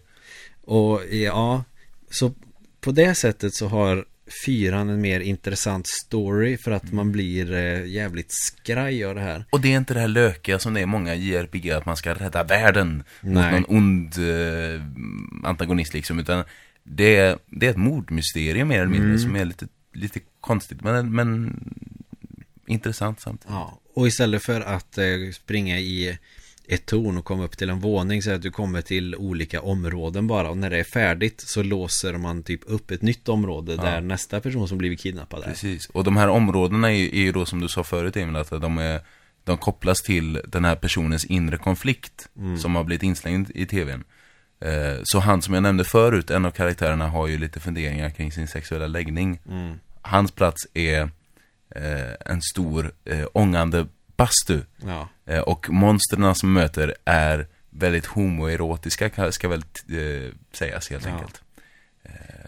Och 0.61 1.01
ja, 1.11 1.63
så 2.09 2.33
på 2.81 2.91
det 2.91 3.15
sättet 3.15 3.53
så 3.53 3.67
har 3.67 4.05
fyran 4.45 4.89
en 4.89 5.01
mer 5.01 5.19
intressant 5.19 5.87
story 5.87 6.57
för 6.57 6.71
att 6.71 6.91
man 6.91 7.11
blir 7.11 7.53
eh, 7.53 7.85
jävligt 7.85 8.31
skraj 8.31 9.05
av 9.05 9.15
det 9.15 9.21
här. 9.21 9.45
Och 9.49 9.61
det 9.61 9.73
är 9.73 9.77
inte 9.77 9.93
det 9.93 9.99
här 9.99 10.07
lökiga 10.07 10.59
som 10.59 10.73
det 10.73 10.81
är 10.81 10.85
många 10.85 11.15
JRPG, 11.15 11.71
att 11.71 11.85
man 11.85 11.97
ska 11.97 12.13
rädda 12.13 12.43
världen 12.43 13.03
Nej. 13.21 13.33
mot 13.33 13.51
någon 13.69 13.77
ond 13.77 14.13
eh, 14.17 14.81
antagonist 15.49 15.93
liksom, 15.93 16.19
utan 16.19 16.43
det 16.83 17.15
är, 17.15 17.37
det 17.45 17.65
är 17.65 17.71
ett 17.71 17.77
mordmysterium 17.77 18.67
mer 18.67 18.75
eller 18.79 18.91
mindre, 18.91 19.07
Mm. 19.07 19.19
som 19.19 19.35
är 19.35 19.45
lite, 19.45 19.67
lite 19.93 20.19
konstigt, 20.41 20.81
men, 20.81 21.15
men 21.15 21.59
intressant 22.67 23.19
samtidigt. 23.21 23.51
Ja, 23.53 23.79
och 23.93 24.07
istället 24.07 24.45
för 24.45 24.61
att 24.61 24.97
eh, 24.97 25.05
springa 25.33 25.79
i 25.79 26.17
ett 26.71 26.85
torn 26.85 27.17
och 27.17 27.25
komma 27.25 27.43
upp 27.43 27.57
till 27.57 27.69
en 27.69 27.79
våning 27.79 28.21
så 28.21 28.31
att 28.31 28.41
du 28.41 28.51
kommer 28.51 28.81
till 28.81 29.15
olika 29.15 29.61
områden 29.61 30.27
bara 30.27 30.49
och 30.49 30.57
när 30.57 30.69
det 30.69 30.79
är 30.79 30.83
färdigt 30.83 31.41
så 31.41 31.63
låser 31.63 32.13
man 32.13 32.43
typ 32.43 32.61
upp 32.65 32.91
ett 32.91 33.01
nytt 33.01 33.29
område 33.29 33.75
där 33.75 34.01
nästa 34.01 34.39
person 34.39 34.67
som 34.67 34.77
blivit 34.77 34.99
kidnappad 34.99 35.43
är. 35.43 35.47
Precis, 35.47 35.89
och 35.89 36.03
de 36.03 36.17
här 36.17 36.27
områdena 36.27 36.91
är, 36.91 37.13
är 37.13 37.21
ju 37.21 37.31
då 37.31 37.45
som 37.45 37.61
du 37.61 37.67
sa 37.67 37.83
förut 37.83 38.17
Emil, 38.17 38.35
att 38.35 38.49
de, 38.49 38.77
är, 38.77 39.01
de 39.43 39.57
kopplas 39.57 40.01
till 40.01 40.41
den 40.47 40.65
här 40.65 40.75
personens 40.75 41.25
inre 41.25 41.57
konflikt 41.57 42.29
som 42.57 42.75
har 42.75 42.83
blivit 42.83 43.03
inslängd 43.03 43.51
i 43.55 43.65
tvn. 43.65 44.03
Eh, 44.59 44.99
så 45.03 45.19
han 45.19 45.41
som 45.41 45.53
jag 45.53 45.63
nämnde 45.63 45.83
förut, 45.83 46.31
en 46.31 46.45
av 46.45 46.51
karaktärerna 46.51 47.07
har 47.07 47.27
ju 47.27 47.37
lite 47.37 47.59
funderingar 47.59 48.09
kring 48.09 48.31
sin 48.31 48.47
sexuella 48.47 48.87
läggning. 48.87 49.39
Mm. 49.49 49.79
Hans 50.01 50.31
plats 50.31 50.67
är 50.73 51.01
eh, 51.75 52.13
en 52.25 52.41
stor 52.41 52.91
eh, 53.05 53.25
ångande 53.33 53.85
bastu. 54.21 54.59
Ja, 54.85 55.09
Eh, 55.25 55.39
och 55.39 55.69
monstren 55.69 56.35
som 56.35 56.53
möter 56.53 56.95
är 57.05 57.47
väldigt 57.69 58.05
homoerotiska, 58.05 59.07
ka- 59.09 59.31
ska 59.31 59.47
väl 59.47 59.63
eh, 59.89 60.33
sägas 60.53 60.89
helt 60.89 61.05
Ja. 61.05 61.11
enkelt. 61.11 61.41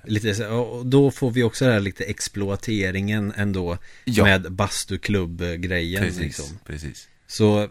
lite 0.05 0.36
så, 0.36 0.55
och 0.55 0.86
då 0.86 1.11
får 1.11 1.32
vi 1.32 1.43
också 1.43 1.65
det 1.65 1.71
här 1.71 1.80
lite 1.80 2.03
exploateringen 2.03 3.34
ändå 3.36 3.78
Ja. 4.05 4.24
med 4.24 4.51
bastuklubb-grejen 4.51 6.03
Precis, 6.03 6.19
liksom. 6.21 6.59
precis. 6.65 7.07
Så 7.28 7.69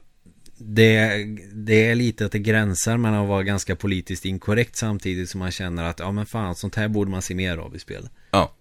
det, 0.58 1.24
det 1.52 1.86
är 1.90 1.94
lite 1.94 2.26
att 2.26 2.32
det 2.32 2.38
gränsar 2.38 2.96
mellan 2.96 3.22
att 3.22 3.28
vara 3.28 3.42
ganska 3.42 3.76
politiskt 3.76 4.24
inkorrekt 4.24 4.76
samtidigt 4.76 5.30
som 5.30 5.38
man 5.38 5.50
känner 5.50 5.84
att 5.84 5.98
ja 6.00 6.12
men 6.12 6.26
fan 6.26 6.54
sånt 6.54 6.74
här 6.76 6.88
borde 6.88 7.10
man 7.10 7.22
se 7.22 7.34
mer 7.34 7.58
av 7.58 7.76
i 7.76 7.78
spel. 7.78 8.08
Ja, 8.30 8.52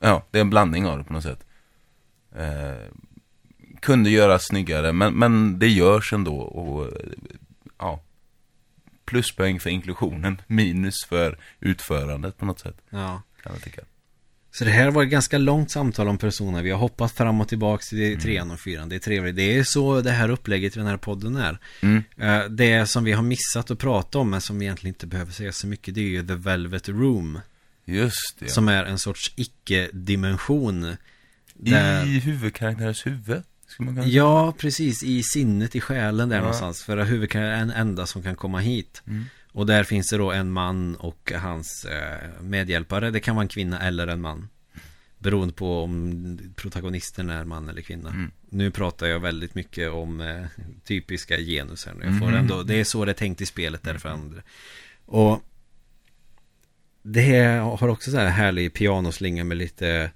ja, 0.00 0.26
det 0.30 0.38
är 0.38 0.42
en 0.42 0.50
blandning 0.50 0.86
av 0.86 0.98
det 0.98 1.04
på 1.04 1.12
något 1.12 1.22
sätt. 1.22 1.44
Eh, 2.36 2.88
kunde 3.88 4.10
göras 4.10 4.46
snyggare, 4.46 4.92
men, 4.92 5.14
men 5.14 5.58
det 5.58 5.68
görs 5.68 6.12
ändå 6.12 6.36
och 6.36 6.92
ja. 7.78 8.02
Pluspoäng 9.04 9.60
för 9.60 9.70
inklusionen, 9.70 10.40
minus 10.46 11.04
för 11.08 11.38
utförandet 11.60 12.36
på 12.38 12.44
något 12.46 12.60
sätt, 12.60 12.76
Ja. 12.90 13.22
kan 13.42 13.52
jag 13.52 13.62
tycka. 13.62 13.82
Så 14.50 14.64
det 14.64 14.70
här 14.70 14.90
var 14.90 15.02
ett 15.02 15.10
ganska 15.10 15.38
långt 15.38 15.70
samtal 15.70 16.08
om 16.08 16.18
personer. 16.18 16.62
Vi 16.62 16.70
har 16.70 16.78
hoppat 16.78 17.12
fram 17.12 17.40
och 17.40 17.48
tillbaka 17.48 17.82
till 17.90 18.20
trean 18.20 18.50
och 18.50 18.60
fyran. 18.60 18.88
Det 18.88 18.94
är 18.94 19.00
trevligt. 19.00 19.36
Det 19.36 19.56
är 19.58 19.62
så 19.64 20.00
det 20.00 20.10
här 20.10 20.28
upplägget 20.30 20.76
i 20.76 20.78
den 20.78 20.88
här 20.88 20.96
podden 20.96 21.36
är. 21.36 21.58
Mm. 21.80 22.02
Eh, 22.16 22.44
Det 22.50 22.86
som 22.86 23.04
vi 23.04 23.12
har 23.12 23.22
missat 23.22 23.70
att 23.70 23.78
prata 23.78 24.18
om, 24.18 24.30
men 24.30 24.40
som 24.40 24.58
vi 24.58 24.64
egentligen 24.64 24.94
inte 24.94 25.06
behöver 25.06 25.32
säga 25.32 25.52
så 25.52 25.66
mycket, 25.66 25.94
det 25.94 26.00
är 26.00 26.04
ju 26.08 26.26
The 26.26 26.34
Velvet 26.34 26.88
Room. 26.88 27.40
Just 27.84 28.36
det. 28.38 28.48
Som 28.48 28.68
är 28.68 28.84
en 28.84 28.98
sorts 28.98 29.32
icke-dimension. 29.36 30.96
Där... 31.54 32.04
I 32.06 32.18
huvudkaraktärens 32.18 33.06
huvud, 33.06 33.42
Ja, 34.06 34.52
precis. 34.58 35.02
I 35.02 35.22
sinnet, 35.22 35.76
i 35.76 35.80
själen 35.80 36.28
där 36.28 36.36
Ja. 36.36 36.42
någonstans. 36.42 36.82
För 36.82 37.04
huvudkaraktären 37.04 37.70
är 37.70 37.74
en 37.74 37.88
enda 37.88 38.06
som 38.06 38.22
kan 38.22 38.36
komma 38.36 38.58
hit. 38.60 39.02
Mm. 39.06 39.24
Och 39.52 39.66
där 39.66 39.84
finns 39.84 40.08
det 40.10 40.16
då 40.16 40.32
en 40.32 40.50
man 40.50 40.94
och 40.96 41.32
hans 41.36 41.84
eh, 41.84 42.42
medhjälpare. 42.42 43.10
Det 43.10 43.20
kan 43.20 43.36
vara 43.36 43.42
en 43.42 43.48
kvinna 43.48 43.80
eller 43.80 44.06
en 44.06 44.20
man. 44.20 44.48
Beroende 45.18 45.54
på 45.54 45.82
om 45.84 46.38
protagonisten 46.56 47.30
är 47.30 47.44
man 47.44 47.68
eller 47.68 47.82
kvinna. 47.82 48.10
Mm. 48.10 48.30
Nu 48.50 48.70
pratar 48.70 49.06
jag 49.06 49.20
väldigt 49.20 49.54
mycket 49.54 49.90
om 49.90 50.20
eh, 50.20 50.44
typiska 50.84 51.36
genus 51.38 51.86
här 51.86 51.94
nu. 51.94 52.04
Jag 52.04 52.18
får 52.18 52.26
Mhm. 52.26 52.34
ändå, 52.34 52.62
det 52.62 52.74
är 52.80 52.84
så 52.84 53.04
det 53.04 53.12
är 53.12 53.14
tänkt 53.14 53.40
i 53.40 53.46
spelet 53.46 53.82
därför 53.82 54.08
andra. 54.08 54.42
Och 55.06 55.42
det 57.02 57.46
har 57.78 57.88
också 57.88 58.10
så 58.10 58.16
här 58.16 58.28
härlig 58.28 58.74
pianoslinga 58.74 59.44
med 59.44 59.56
lite 59.56 60.10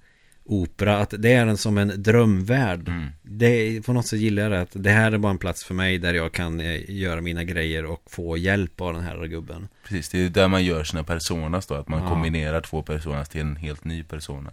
opera. 0.45 0.99
Att 0.99 1.15
det 1.19 1.33
är 1.33 1.47
en 1.47 1.57
som 1.57 1.79
en 1.79 2.03
drömvärld. 2.03 2.89
Mm. 2.89 3.09
Det 3.23 3.83
på 3.87 3.93
något 3.93 4.07
sätt 4.07 4.19
gillar 4.21 4.43
jag 4.43 4.53
det. 4.53 4.61
Att 4.61 4.71
det 4.73 4.91
här 4.91 5.13
är 5.13 5.19
bara 5.19 5.31
en 5.33 5.39
plats 5.39 5.65
för 5.65 5.75
mig 5.75 5.99
där 5.99 6.15
jag 6.15 6.33
kan 6.33 6.61
eh, 6.61 6.91
göra 6.91 7.21
mina 7.21 7.45
grejer 7.45 7.85
och 7.85 8.03
få 8.11 8.37
hjälp 8.37 8.81
av 8.81 8.95
den 8.95 9.03
här 9.03 9.27
gubben. 9.27 9.69
Precis, 9.89 10.09
det 10.09 10.19
är 10.25 10.29
där 10.29 10.49
man 10.49 10.65
gör 10.65 10.85
sina 10.85 11.05
personas 11.05 11.67
då, 11.67 11.75
att 11.75 11.89
man 11.89 12.03
Ja. 12.03 12.09
kombinerar 12.09 12.61
två 12.61 12.83
personas 12.83 13.29
till 13.29 13.41
en 13.41 13.57
helt 13.57 13.85
ny 13.85 14.03
persona. 14.03 14.51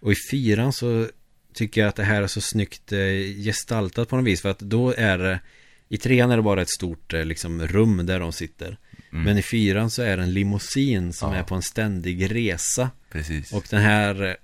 Och 0.00 0.12
i 0.12 0.14
fyran 0.30 0.72
så 0.72 1.06
tycker 1.54 1.80
jag 1.80 1.88
att 1.88 1.96
det 1.96 2.04
här 2.04 2.22
är 2.22 2.26
så 2.26 2.40
snyggt 2.40 2.92
eh, 2.92 2.98
gestaltat 3.44 4.08
på 4.08 4.16
något 4.16 4.24
vis. 4.26 4.42
För 4.42 4.50
att 4.50 4.58
då 4.58 4.94
är 4.96 5.18
det 5.18 5.40
I 5.88 5.96
trean 5.98 6.30
är 6.30 6.36
det 6.36 6.42
bara 6.42 6.62
ett 6.62 6.70
stort 6.70 7.14
eh, 7.14 7.24
liksom, 7.24 7.66
rum 7.66 8.06
där 8.06 8.20
de 8.20 8.32
sitter. 8.32 8.78
Mm. 9.12 9.24
Men 9.24 9.38
i 9.38 9.42
fyran 9.42 9.90
så 9.90 10.02
är 10.02 10.16
det 10.16 10.22
en 10.22 10.32
limousin 10.34 11.12
som 11.12 11.32
Ja. 11.32 11.38
är 11.38 11.42
på 11.42 11.54
en 11.54 11.62
ständig 11.62 12.34
resa. 12.34 12.90
Precis. 13.10 13.52
Och 13.52 13.64
den 13.70 13.80
här 13.82 14.26
eh, 14.28 14.34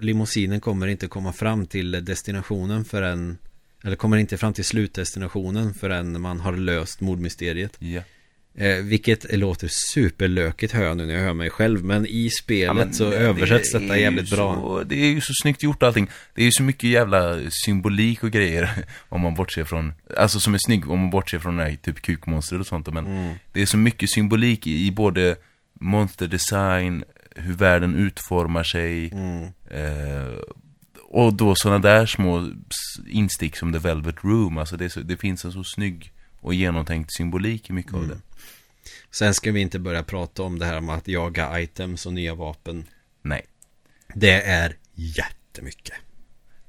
limousinen 0.00 0.60
kommer 0.60 0.86
inte 0.86 1.06
komma 1.06 1.32
fram 1.32 1.66
till 1.66 2.04
destinationen 2.04 2.84
förrän 2.84 3.38
Eller 3.84 3.96
kommer 3.96 4.16
inte 4.16 4.38
fram 4.38 4.52
till 4.52 4.64
slutdestinationen 4.64 5.74
förrän 5.74 6.20
man 6.20 6.40
har 6.40 6.52
löst 6.52 7.00
mordmysteriet 7.00 7.76
Ja. 7.78 8.00
eh, 8.64 8.76
Vilket 8.76 9.36
låter 9.38 9.68
superlökigt 9.92 10.72
hör 10.72 10.84
jag 10.84 10.96
nu 10.96 11.06
när 11.06 11.14
jag 11.14 11.20
hör 11.22 11.34
mig 11.34 11.50
själv 11.50 11.84
Men 11.84 12.06
i 12.06 12.30
spelet 12.30 12.66
Ja, 12.66 12.72
men 12.74 12.94
så 12.94 13.10
det- 13.10 13.16
översätts 13.16 13.72
det 13.72 13.78
detta 13.78 13.98
jävligt 13.98 14.30
bra 14.30 14.54
Så, 14.54 14.82
det 14.82 14.96
är 14.96 15.06
ju 15.10 15.20
så 15.20 15.32
snyggt 15.42 15.62
gjort 15.62 15.82
allting. 15.82 16.10
Det 16.34 16.40
är 16.42 16.44
ju 16.46 16.52
så 16.52 16.62
mycket 16.62 16.90
jävla 16.90 17.40
symbolik 17.64 18.22
och 18.24 18.30
grejer. 18.30 18.70
Om 19.08 19.20
man 19.20 19.34
bortser 19.34 19.64
från, 19.64 19.92
alltså 20.16 20.40
som 20.40 20.54
är 20.54 20.58
snygg 20.66 20.90
om 20.90 20.98
man 21.00 21.10
bortser 21.10 21.38
från 21.38 21.58
här, 21.58 21.76
typ 21.82 22.02
kukmonster 22.02 22.60
och 22.60 22.66
sånt. 22.66 22.86
Men 22.92 23.06
mm. 23.06 23.34
det 23.52 23.62
är 23.62 23.66
så 23.66 23.76
mycket 23.76 24.10
symbolik 24.10 24.66
i, 24.66 24.86
i 24.86 24.90
både 24.90 25.36
monsterdesign, 25.80 27.04
hur 27.34 27.54
världen 27.54 27.94
utformar 27.96 28.64
sig. 28.64 29.10
Mm. 29.12 29.42
Eh, 29.70 30.38
och 31.02 31.34
då 31.34 31.54
sådana 31.56 31.78
där 31.78 32.06
små 32.06 32.50
instick 33.06 33.56
som 33.56 33.72
The 33.72 33.78
Velvet 33.78 34.24
Room. 34.24 34.58
Alltså 34.58 34.76
det, 34.76 34.90
så, 34.90 35.00
det 35.00 35.16
finns 35.16 35.44
en 35.44 35.52
så 35.52 35.64
snygg 35.64 36.12
och 36.40 36.54
genomtänkt 36.54 37.12
symbolik 37.16 37.70
i 37.70 37.72
mycket 37.72 37.94
av 37.94 38.04
Mm. 38.04 38.10
det. 38.16 38.20
Sen 39.10 39.34
ska 39.34 39.52
vi 39.52 39.60
inte 39.60 39.78
börja 39.78 40.02
prata 40.02 40.42
om 40.42 40.58
det 40.58 40.66
här 40.66 40.80
med 40.80 40.94
att 40.94 41.08
jaga 41.08 41.60
items 41.60 42.06
och 42.06 42.12
nya 42.12 42.34
vapen 42.34 42.84
Nej. 43.22 43.46
Det 44.14 44.42
är 44.42 44.76
jättemycket 44.94 45.94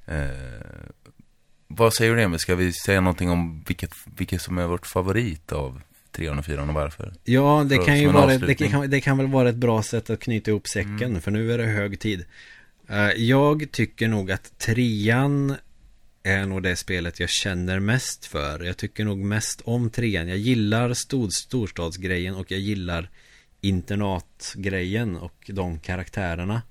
Eh, 0.08 0.90
vad 1.68 1.94
säger 1.94 2.16
du 2.16 2.22
Emil? 2.22 2.40
Ska 2.40 2.56
vi 2.56 2.74
säga 2.74 3.02
någonting 3.02 3.30
om 3.30 3.64
vilket, 3.68 3.92
vilket 4.18 4.42
som 4.42 4.58
är 4.58 4.68
vårt 4.68 4.88
favorit 4.88 5.52
av 5.52 5.82
3 6.16 6.30
och 6.30 6.46
4 6.46 6.62
och 6.62 6.68
varför? 6.68 7.14
Ja, 7.24 7.66
det 7.70 7.78
kan 7.78 8.00
ju 8.00 8.08
vara, 8.08 8.38
det 8.38 8.56
kan, 8.56 8.90
det 8.90 9.02
kan 9.02 9.18
väl 9.18 9.28
vara 9.28 9.50
ett 9.50 9.56
bra 9.56 9.84
sätt 9.84 10.10
att 10.10 10.20
knyta 10.20 10.52
ihop 10.52 10.68
säcken, 10.68 11.04
Mm. 11.04 11.22
för 11.22 11.32
nu 11.32 11.52
är 11.54 11.58
det 11.58 11.64
hög 11.66 12.00
tid. 12.00 12.26
Eh, 12.90 13.10
jag 13.10 13.72
tycker 13.72 14.08
nog 14.08 14.32
att 14.32 14.60
trean 14.60 15.56
är 16.24 16.46
nog 16.46 16.64
det 16.64 16.76
spelet 16.76 17.20
jag 17.20 17.30
känner 17.30 17.80
mest 17.80 18.26
för. 18.26 18.64
Jag 18.64 18.78
tycker 18.78 19.06
nog 19.06 19.18
mest 19.18 19.62
om 19.62 19.90
trean. 19.90 20.28
Jag 20.28 20.38
gillar 20.38 20.94
stod, 20.94 21.34
storstadsgrejen 21.34 22.36
och 22.36 22.52
jag 22.52 22.60
gillar 22.60 23.10
internatgrejen 23.62 25.16
och 25.18 25.50
de 25.54 25.80
karaktärerna. 25.80 26.62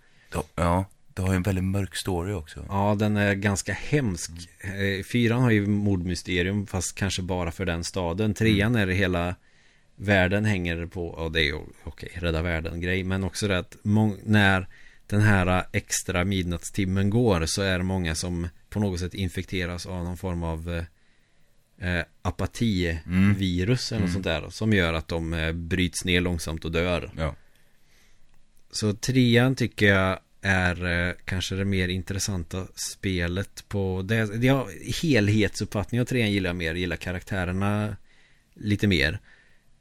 Ja, 0.54 0.84
det 1.14 1.22
har 1.22 1.30
ju 1.30 1.36
en 1.36 1.42
väldigt 1.42 1.64
mörk 1.64 1.96
story 1.96 2.32
också. 2.32 2.64
Ja, 2.68 2.96
den 2.98 3.16
är 3.16 3.34
ganska 3.34 3.72
hemsk. 3.72 4.30
Eh, 4.60 5.04
Fyran 5.04 5.42
har 5.42 5.50
ju 5.50 5.66
mordmysterium, 5.66 6.66
fast 6.66 6.94
kanske 6.94 7.22
bara 7.22 7.52
för 7.52 7.64
den 7.64 7.84
staden. 7.84 8.34
Trean 8.34 8.76
är 8.76 8.86
det 8.86 8.94
hela 8.94 9.34
världen 9.96 10.44
hänger 10.44 10.86
på, 10.86 11.06
och 11.06 11.32
det 11.32 11.40
är 11.40 11.44
ju 11.44 11.58
okej, 11.84 12.12
rädda 12.14 12.42
världen-grej. 12.42 13.04
Men 13.04 13.24
också 13.24 13.48
det 13.48 13.58
att 13.58 13.76
när 14.22 14.68
den 15.06 15.20
här 15.20 15.66
extra 15.72 16.24
midnattstimmen 16.24 17.10
går 17.10 17.46
så 17.46 17.62
är 17.62 17.78
det 17.78 17.84
många 17.84 18.14
som 18.14 18.48
på 18.68 18.80
något 18.80 19.00
sätt 19.00 19.14
infekteras 19.14 19.86
av 19.86 20.04
någon 20.04 20.16
form 20.16 20.42
av 20.42 20.86
eh, 21.80 21.88
eh, 21.90 22.04
apativirus 22.22 23.92
eller 23.92 24.02
något 24.02 24.12
sånt 24.12 24.24
där. 24.24 24.50
Som 24.50 24.72
gör 24.72 24.92
att 24.92 25.08
de 25.08 25.32
eh, 25.32 25.52
bryts 25.52 26.04
ner 26.04 26.20
långsamt 26.20 26.64
och 26.64 26.72
dör. 26.72 27.10
Ja. 27.16 27.34
Så 28.70 28.92
trean 28.92 29.54
tycker 29.54 29.86
jag 29.86 30.18
är 30.44 31.08
eh, 31.08 31.14
kanske 31.24 31.54
det 31.54 31.64
mer 31.64 31.88
intressanta 31.88 32.66
spelet 32.74 33.64
på 33.68 34.02
det. 34.04 34.44
Ja, 34.44 34.68
helhetsuppfattning 35.02 36.00
av 36.00 36.04
trean 36.04 36.32
gillar 36.32 36.48
jag 36.48 36.56
mer, 36.56 36.74
gillar 36.74 36.96
karaktärerna 36.96 37.96
lite 38.54 38.86
mer. 38.86 39.18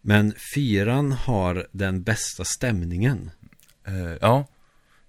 Men 0.01 0.33
fyran 0.55 1.11
har 1.11 1.67
den 1.71 2.03
bästa 2.03 2.43
stämningen. 2.45 3.31
Eh, 3.87 4.17
ja. 4.21 4.47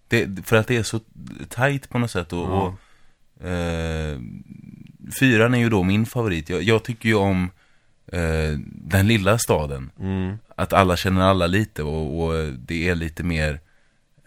Det, 0.09 0.47
för 0.47 0.57
att 0.57 0.67
det 0.67 0.77
är 0.77 0.83
så 0.83 1.01
tight 1.49 1.89
på 1.89 1.99
något 1.99 2.11
sätt 2.11 2.33
och, 2.33 2.39
Ja. 2.39 2.77
och 3.39 3.47
eh, 3.49 4.19
Fyran 5.21 5.55
är 5.55 5.59
ju 5.59 5.69
då 5.69 5.83
min 5.83 6.07
favorit. 6.07 6.49
Jag, 6.49 6.63
jag 6.63 6.83
tycker 6.85 7.09
ju 7.09 7.15
om 7.15 7.51
eh, 8.07 8.59
den 8.67 9.07
lilla 9.07 9.39
staden. 9.39 9.91
Mm. 10.01 10.37
Att 10.57 10.73
alla 10.73 10.97
känner 10.97 11.21
alla 11.21 11.47
lite 11.47 11.83
och, 11.83 12.25
och 12.25 12.53
det 12.53 12.89
är 12.89 12.95
lite 12.95 13.23
mer 13.23 13.61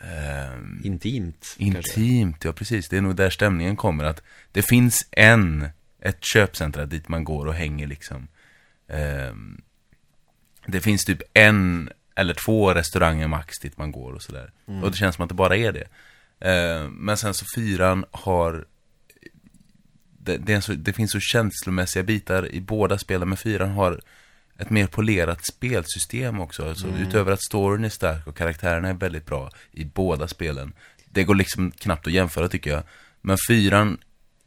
eh, 0.01 0.85
Intimt. 0.87 1.55
kanske. 1.57 2.01
intimt. 2.01 2.43
Ja, 2.43 2.53
precis. 2.53 2.89
Det 2.89 2.97
är 2.97 3.01
nog 3.01 3.15
där 3.15 3.29
stämningen 3.29 3.75
kommer. 3.75 4.03
Att 4.03 4.23
det 4.51 4.61
finns 4.61 5.07
en, 5.11 5.69
ett 6.01 6.23
köpcentra 6.33 6.85
dit 6.85 7.07
man 7.07 7.23
går 7.23 7.45
och 7.45 7.53
hänger 7.53 7.87
liksom. 7.87 8.27
Eh, 8.87 9.33
det 10.67 10.79
finns 10.79 11.05
typ 11.05 11.21
en 11.33 11.89
eller 12.15 12.33
två 12.33 12.73
restauranger 12.73 13.27
max 13.27 13.59
dit 13.59 13.77
man 13.77 13.91
går 13.91 14.13
och 14.13 14.21
sådär. 14.21 14.51
Och 14.83 14.91
det 14.91 14.97
känns 14.97 15.15
som 15.15 15.23
att 15.23 15.29
det 15.29 15.35
bara 15.35 15.57
är 15.57 15.71
det. 15.71 15.87
Eh, 16.39 16.89
men 16.89 17.17
sen 17.17 17.33
så 17.33 17.45
fyran 17.55 18.05
har 18.11 18.65
det, 20.27 20.37
det, 20.37 20.61
så, 20.61 20.73
det 20.73 20.93
finns 20.93 21.11
så 21.11 21.19
känslomässiga 21.19 22.03
bitar 22.03 22.51
i 22.51 22.61
båda 22.61 22.97
spelen, 22.97 23.29
men 23.29 23.37
fyran 23.37 23.71
har 23.71 24.01
ett 24.59 24.69
mer 24.69 24.87
polerat 24.87 25.45
spelsystem 25.45 26.39
också. 26.39 26.69
Alltså, 26.69 26.87
Utöver 26.87 27.31
att 27.31 27.43
storyn 27.43 27.85
är 27.85 27.89
stark 27.89 28.27
och 28.27 28.37
karaktärerna 28.37 28.89
är 28.89 28.93
väldigt 28.93 29.25
bra 29.25 29.49
i 29.71 29.85
båda 29.85 30.27
spelen. 30.27 30.73
Det 31.05 31.23
går 31.23 31.35
liksom 31.35 31.71
knappt 31.71 32.07
att 32.07 32.13
jämföra 32.13 32.47
tycker 32.47 32.69
jag. 32.69 32.83
Men 33.21 33.37
fyran 33.49 33.97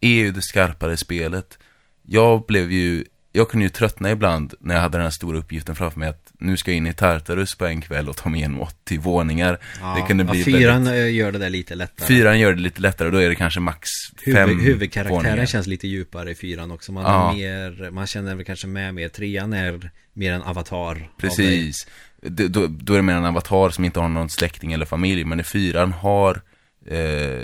är 0.01 0.09
ju 0.09 0.32
det 0.32 0.43
skarpare 0.43 0.97
spelet. 0.97 1.59
Jag 2.03 2.47
blev 2.47 2.73
ju, 2.73 3.05
jag 3.32 3.48
kunde 3.48 3.65
ju 3.65 3.70
tröttna 3.70 4.11
ibland 4.11 4.55
när 4.61 4.74
jag 4.74 4.82
hade 4.82 4.98
den 4.98 5.02
här 5.05 5.11
stora 5.11 5.39
uppgiften 5.39 5.74
framför 5.77 5.98
mig 5.98 6.09
att 6.09 6.32
nu 6.39 6.57
ska 6.57 6.70
jag 6.70 6.77
in 6.77 6.86
i 6.86 6.93
Tartarus 6.94 7.55
på 7.55 7.66
en 7.66 7.81
kväll 7.81 8.09
och 8.09 8.16
ta 8.16 8.28
mig 8.28 8.40
igenom 8.40 8.61
80 8.61 8.98
våningar. 8.98 9.59
Ja, 9.81 9.94
det 10.01 10.07
kunde 10.09 10.24
bli 10.24 10.39
ja, 10.39 10.44
fyran 10.44 10.85
väldigt... 10.85 11.02
eh, 11.02 11.15
gör 11.15 11.32
det 11.32 11.39
där 11.39 11.51
lite 11.51 11.74
lättare. 11.74 12.07
Fyran 12.09 12.39
gör 12.40 12.52
det 12.55 12.61
lite 12.61 12.81
lättare 12.81 13.11
då 13.11 13.19
är 13.19 13.28
det 13.28 13.35
kanske 13.35 13.61
max 13.61 13.89
fem 14.24 14.48
Huvud, 14.48 14.65
huvudkaraktären 14.65 15.24
våningar. 15.24 15.47
känns 15.47 15.66
lite 15.66 15.89
djupare 15.89 16.31
i 16.31 16.35
fyran 16.35 16.70
också. 16.70 16.93
Man, 16.93 17.05
Ja. 17.05 17.31
är 17.32 17.70
mer, 17.70 17.90
man 17.90 18.07
känner 18.07 18.35
väl 18.35 18.44
kanske 18.44 18.66
med 18.66 18.94
mer. 18.94 19.09
Trean 19.09 19.52
är 19.52 19.90
mer 20.12 20.32
en 20.32 20.43
avatar. 20.43 21.11
Precis. 21.19 21.77
Det- 22.23 22.48
Då, 22.48 22.66
då 22.66 22.93
är 22.93 22.97
det 22.97 23.02
mer 23.02 23.15
en 23.15 23.24
avatar 23.24 23.70
som 23.70 23.85
inte 23.85 24.01
har 24.01 24.09
någon 24.09 24.31
släkting 24.31 24.73
eller 24.73 24.86
familj. 24.86 25.24
Men 25.24 25.40
i 25.40 25.43
fyran 25.43 25.93
har 25.93 26.40
eh, 26.86 26.98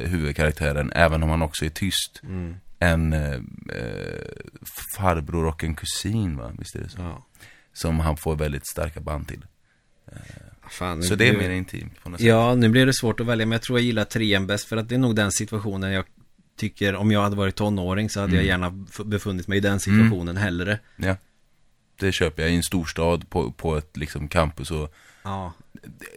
huvudkaraktären, 0.09 0.93
även 0.95 1.23
om 1.23 1.31
han 1.31 1.43
också 1.43 1.65
är 1.65 1.69
tyst, 1.69 2.21
Mm. 2.25 2.55
En 2.79 3.13
eh, 3.13 3.33
eh, 3.33 3.41
farbror 4.97 5.45
och 5.47 5.65
en 5.65 5.75
kusin, 5.75 6.37
va? 6.37 6.53
Visst 6.59 6.75
är 6.77 6.81
det 6.81 6.89
så? 6.89 7.01
Ja. 7.01 7.27
Som 7.73 8.01
han 8.01 8.17
får 8.17 8.37
väldigt 8.37 8.67
starka 8.67 9.01
band 9.01 9.29
till. 9.29 9.47
Fan, 10.71 11.03
Så 11.03 11.15
det 11.15 11.29
är 11.29 11.37
mer 11.39 11.51
intimt 11.51 12.03
på 12.03 12.09
något 12.11 12.21
sätt. 12.21 12.27
Ja, 12.29 12.55
nu 12.55 12.69
blir 12.69 12.87
det 12.87 12.93
svårt 12.95 13.21
att 13.21 13.27
välja, 13.27 13.47
men 13.47 13.53
jag 13.53 13.63
tror 13.63 13.79
jag 13.79 13.87
gillar 13.87 14.05
trean 14.05 14.47
bäst 14.47 14.65
för 14.69 14.77
att 14.77 14.89
det 14.89 14.95
är 14.95 14.99
nog 14.99 15.17
den 15.17 15.33
situationen 15.33 15.93
jag 15.93 16.05
tycker, 16.57 16.95
om 16.95 17.11
jag 17.11 17.23
hade 17.23 17.37
varit 17.37 17.55
tonåring 17.57 18.11
så 18.11 18.21
hade 18.21 18.33
jag 18.37 18.45
Mm. 18.45 18.63
gärna 18.63 18.85
f- 18.91 19.05
befunnit 19.07 19.49
mig 19.49 19.59
i 19.59 19.61
den 19.61 19.81
situationen 19.81 20.37
hellre. 20.37 20.79
Ja. 20.97 21.17
Det 22.01 22.13
köper 22.13 22.43
jag 22.43 22.53
i 22.53 22.57
en 22.57 22.63
storstad 22.63 23.31
på, 23.31 23.53
på 23.53 23.77
ett 23.77 23.97
liksom 23.97 24.29
campus 24.29 24.71
och 24.71 24.95
Ja, 25.23 25.53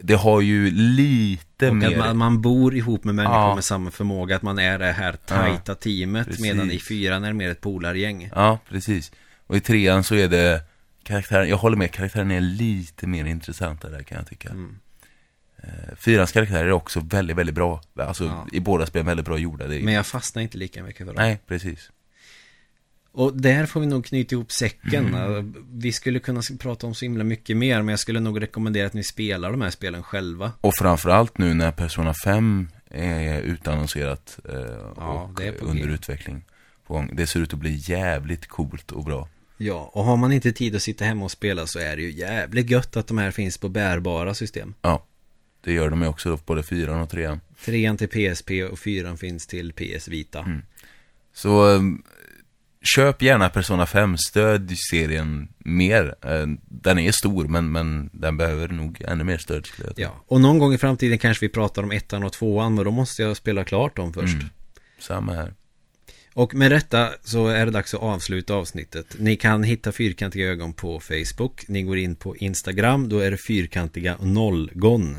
det, 0.02 0.14
har 0.14 0.40
ju 0.40 0.70
lite 0.70 1.68
och 1.68 1.76
mer... 1.76 1.90
att 1.90 1.98
man, 1.98 2.16
man 2.16 2.42
bor 2.42 2.74
ihop 2.74 3.04
med 3.04 3.14
människor 3.14 3.36
Ja. 3.36 3.54
med 3.54 3.64
samma 3.64 3.90
förmåga, 3.90 4.36
att 4.36 4.42
man 4.42 4.58
är 4.58 4.78
det 4.78 4.92
här 4.92 5.12
tajta 5.12 5.74
teamet, 5.74 6.26
precis. 6.26 6.42
medan 6.42 6.70
i 6.70 6.78
fyran 6.78 7.24
är 7.24 7.28
det 7.28 7.34
mer 7.34 7.50
ett 7.50 7.60
polargäng. 7.60 8.30
Ja, 8.34 8.58
precis. 8.68 9.12
Och 9.46 9.56
i 9.56 9.60
trean 9.60 10.04
så 10.04 10.14
är 10.14 10.28
det 10.28 10.62
karaktären, 11.02 11.48
jag 11.48 11.56
håller 11.56 11.76
med, 11.76 11.92
karaktären 11.92 12.30
är 12.30 12.40
lite 12.40 13.06
mer 13.06 13.24
intressanta 13.24 13.88
där 13.88 14.02
kan 14.02 14.18
jag 14.18 14.26
tycka. 14.26 14.48
Mm. 14.48 14.76
Eh, 15.62 15.68
Fyrans 15.96 16.32
karaktärer 16.32 16.64
är 16.66 16.72
också 16.72 17.00
väldigt, 17.00 17.36
väldigt 17.36 17.54
bra. 17.54 17.82
Alltså 17.98 18.24
Ja. 18.24 18.46
i 18.52 18.60
båda 18.60 18.86
spelen 18.86 19.06
väldigt 19.06 19.26
bra 19.26 19.38
gjorda. 19.38 19.64
Men 19.68 19.94
jag 19.94 20.06
fastnar 20.06 20.42
inte 20.42 20.58
lika 20.58 20.82
mycket 20.82 20.98
för 20.98 21.04
dem. 21.04 21.14
Nej, 21.18 21.40
precis. 21.46 21.90
Och 23.12 23.36
där 23.36 23.66
får 23.66 23.80
vi 23.80 23.86
nog 23.86 24.04
knyta 24.04 24.34
ihop 24.34 24.52
säcken. 24.52 25.14
Mm. 25.14 25.54
Vi 25.72 25.92
skulle 25.92 26.18
kunna 26.18 26.42
prata 26.58 26.86
om 26.86 26.94
så 26.94 27.04
himla 27.04 27.24
mycket 27.24 27.56
mer, 27.56 27.82
men 27.82 27.88
jag 27.88 27.98
skulle 27.98 28.20
nog 28.20 28.42
rekommendera 28.42 28.86
att 28.86 28.94
ni 28.94 29.04
spelar 29.04 29.50
de 29.50 29.60
här 29.60 29.70
spelen 29.70 30.02
själva. 30.02 30.52
Och 30.60 30.74
framförallt 30.74 31.38
nu 31.38 31.54
när 31.54 31.72
Persona 31.72 32.14
5 32.24 32.68
är 32.90 33.40
utannonserat 33.40 34.38
eh, 34.48 34.54
Ja, 34.96 35.30
och 35.34 35.40
under 35.60 35.86
G. 35.86 35.92
utveckling. 35.94 36.44
På 36.86 36.94
gång. 36.94 37.10
Det 37.12 37.26
ser 37.26 37.40
ut 37.40 37.52
att 37.52 37.58
bli 37.58 37.74
jävligt 37.84 38.46
coolt 38.46 38.92
och 38.92 39.04
bra. 39.04 39.28
Ja, 39.56 39.90
och 39.94 40.04
har 40.04 40.16
man 40.16 40.32
inte 40.32 40.52
tid 40.52 40.76
att 40.76 40.82
sitta 40.82 41.04
hemma 41.04 41.24
och 41.24 41.30
spela 41.30 41.66
så 41.66 41.78
är 41.78 41.96
det 41.96 42.02
ju 42.02 42.10
jävligt 42.12 42.70
gött 42.70 42.96
att 42.96 43.06
de 43.06 43.18
här 43.18 43.30
finns 43.30 43.58
på 43.58 43.68
bärbara 43.68 44.34
system. 44.34 44.74
Ja, 44.82 45.06
det 45.64 45.72
gör 45.72 45.90
de 45.90 46.02
ju 46.02 46.08
också, 46.08 46.38
både 46.46 46.62
fyran 46.62 47.00
och 47.00 47.10
trean. 47.10 47.40
Trean 47.64 47.96
till 47.96 48.08
PSP 48.08 48.50
och 48.70 48.78
fyran 48.78 49.18
finns 49.18 49.46
till 49.46 49.72
PS 49.72 50.08
Vita. 50.08 50.38
Mm. 50.38 50.62
Så 51.32 51.74
eh, 51.74 51.80
köp 52.84 53.22
gärna 53.22 53.48
Persona 53.48 53.86
5, 53.86 54.16
stöd 54.16 54.72
serien 54.90 55.48
mer. 55.58 56.14
Eh, 56.24 56.46
den 56.68 56.98
är 56.98 57.12
stor, 57.12 57.48
men, 57.48 57.72
men 57.72 58.10
den 58.12 58.36
behöver 58.36 58.68
nog 58.68 59.02
ännu 59.08 59.24
mer 59.24 59.38
stöd. 59.38 59.68
Ja, 59.96 60.24
och 60.26 60.40
någon 60.40 60.58
gång 60.58 60.74
i 60.74 60.78
framtiden 60.78 61.18
kanske 61.18 61.46
vi 61.46 61.52
pratar 61.52 61.82
om 61.82 61.90
ettan 61.90 62.22
och 62.22 62.32
tvåan, 62.32 62.74
men 62.74 62.84
då 62.84 62.90
måste 62.90 63.22
jag 63.22 63.36
spela 63.36 63.64
klart 63.64 63.96
dem 63.96 64.12
först. 64.12 64.34
Mm. 64.34 64.46
Samma 64.98 65.32
här. 65.32 65.54
Och 66.34 66.54
med 66.54 66.70
detta 66.70 67.10
så 67.24 67.46
är 67.46 67.66
det 67.66 67.72
dags 67.72 67.94
att 67.94 68.00
avsluta 68.00 68.54
avsnittet. 68.54 69.16
Ni 69.18 69.36
kan 69.36 69.62
hitta 69.62 69.92
Fyrkantiga 69.92 70.48
ögon 70.48 70.72
på 70.72 71.00
Facebook. 71.00 71.68
Ni 71.68 71.82
går 71.82 71.98
in 71.98 72.16
på 72.16 72.36
Instagram, 72.36 73.08
då 73.08 73.18
är 73.18 73.30
det 73.30 73.36
Fyrkantiga 73.46 74.16
nollgon. 74.20 75.16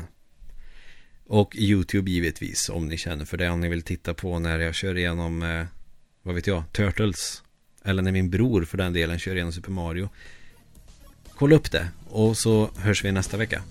Och 1.26 1.56
YouTube 1.56 2.10
givetvis, 2.10 2.68
om 2.68 2.88
ni 2.88 2.96
känner 2.98 3.24
för 3.24 3.36
det. 3.36 3.50
Om 3.50 3.60
ni 3.60 3.68
vill 3.68 3.82
titta 3.82 4.14
på 4.14 4.38
när 4.38 4.58
jag 4.58 4.74
kör 4.74 4.98
igenom, 4.98 5.42
eh, 5.42 5.66
vad 6.22 6.34
vet 6.34 6.46
jag, 6.46 6.62
Turtles. 6.72 7.41
Eller 7.84 8.02
när 8.02 8.12
min 8.12 8.30
bror 8.30 8.64
för 8.64 8.78
den 8.78 8.92
delen 8.92 9.18
kör 9.18 9.34
igenom 9.34 9.52
Super 9.52 9.70
Mario. 9.70 10.08
Kolla 11.34 11.56
upp 11.56 11.70
det. 11.70 11.88
Och 12.08 12.36
så 12.36 12.70
hörs 12.76 13.04
vi 13.04 13.12
nästa 13.12 13.36
vecka. 13.36 13.62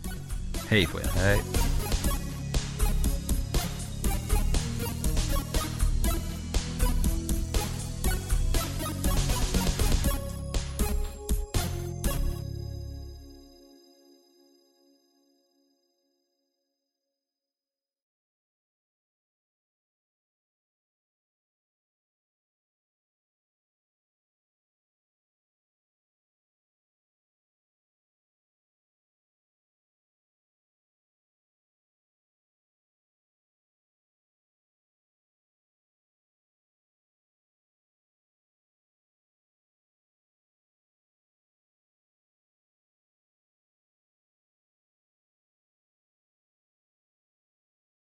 Hej 0.68 0.86
på 0.86 1.00
er. 1.00 1.06
Hej. 1.16 1.40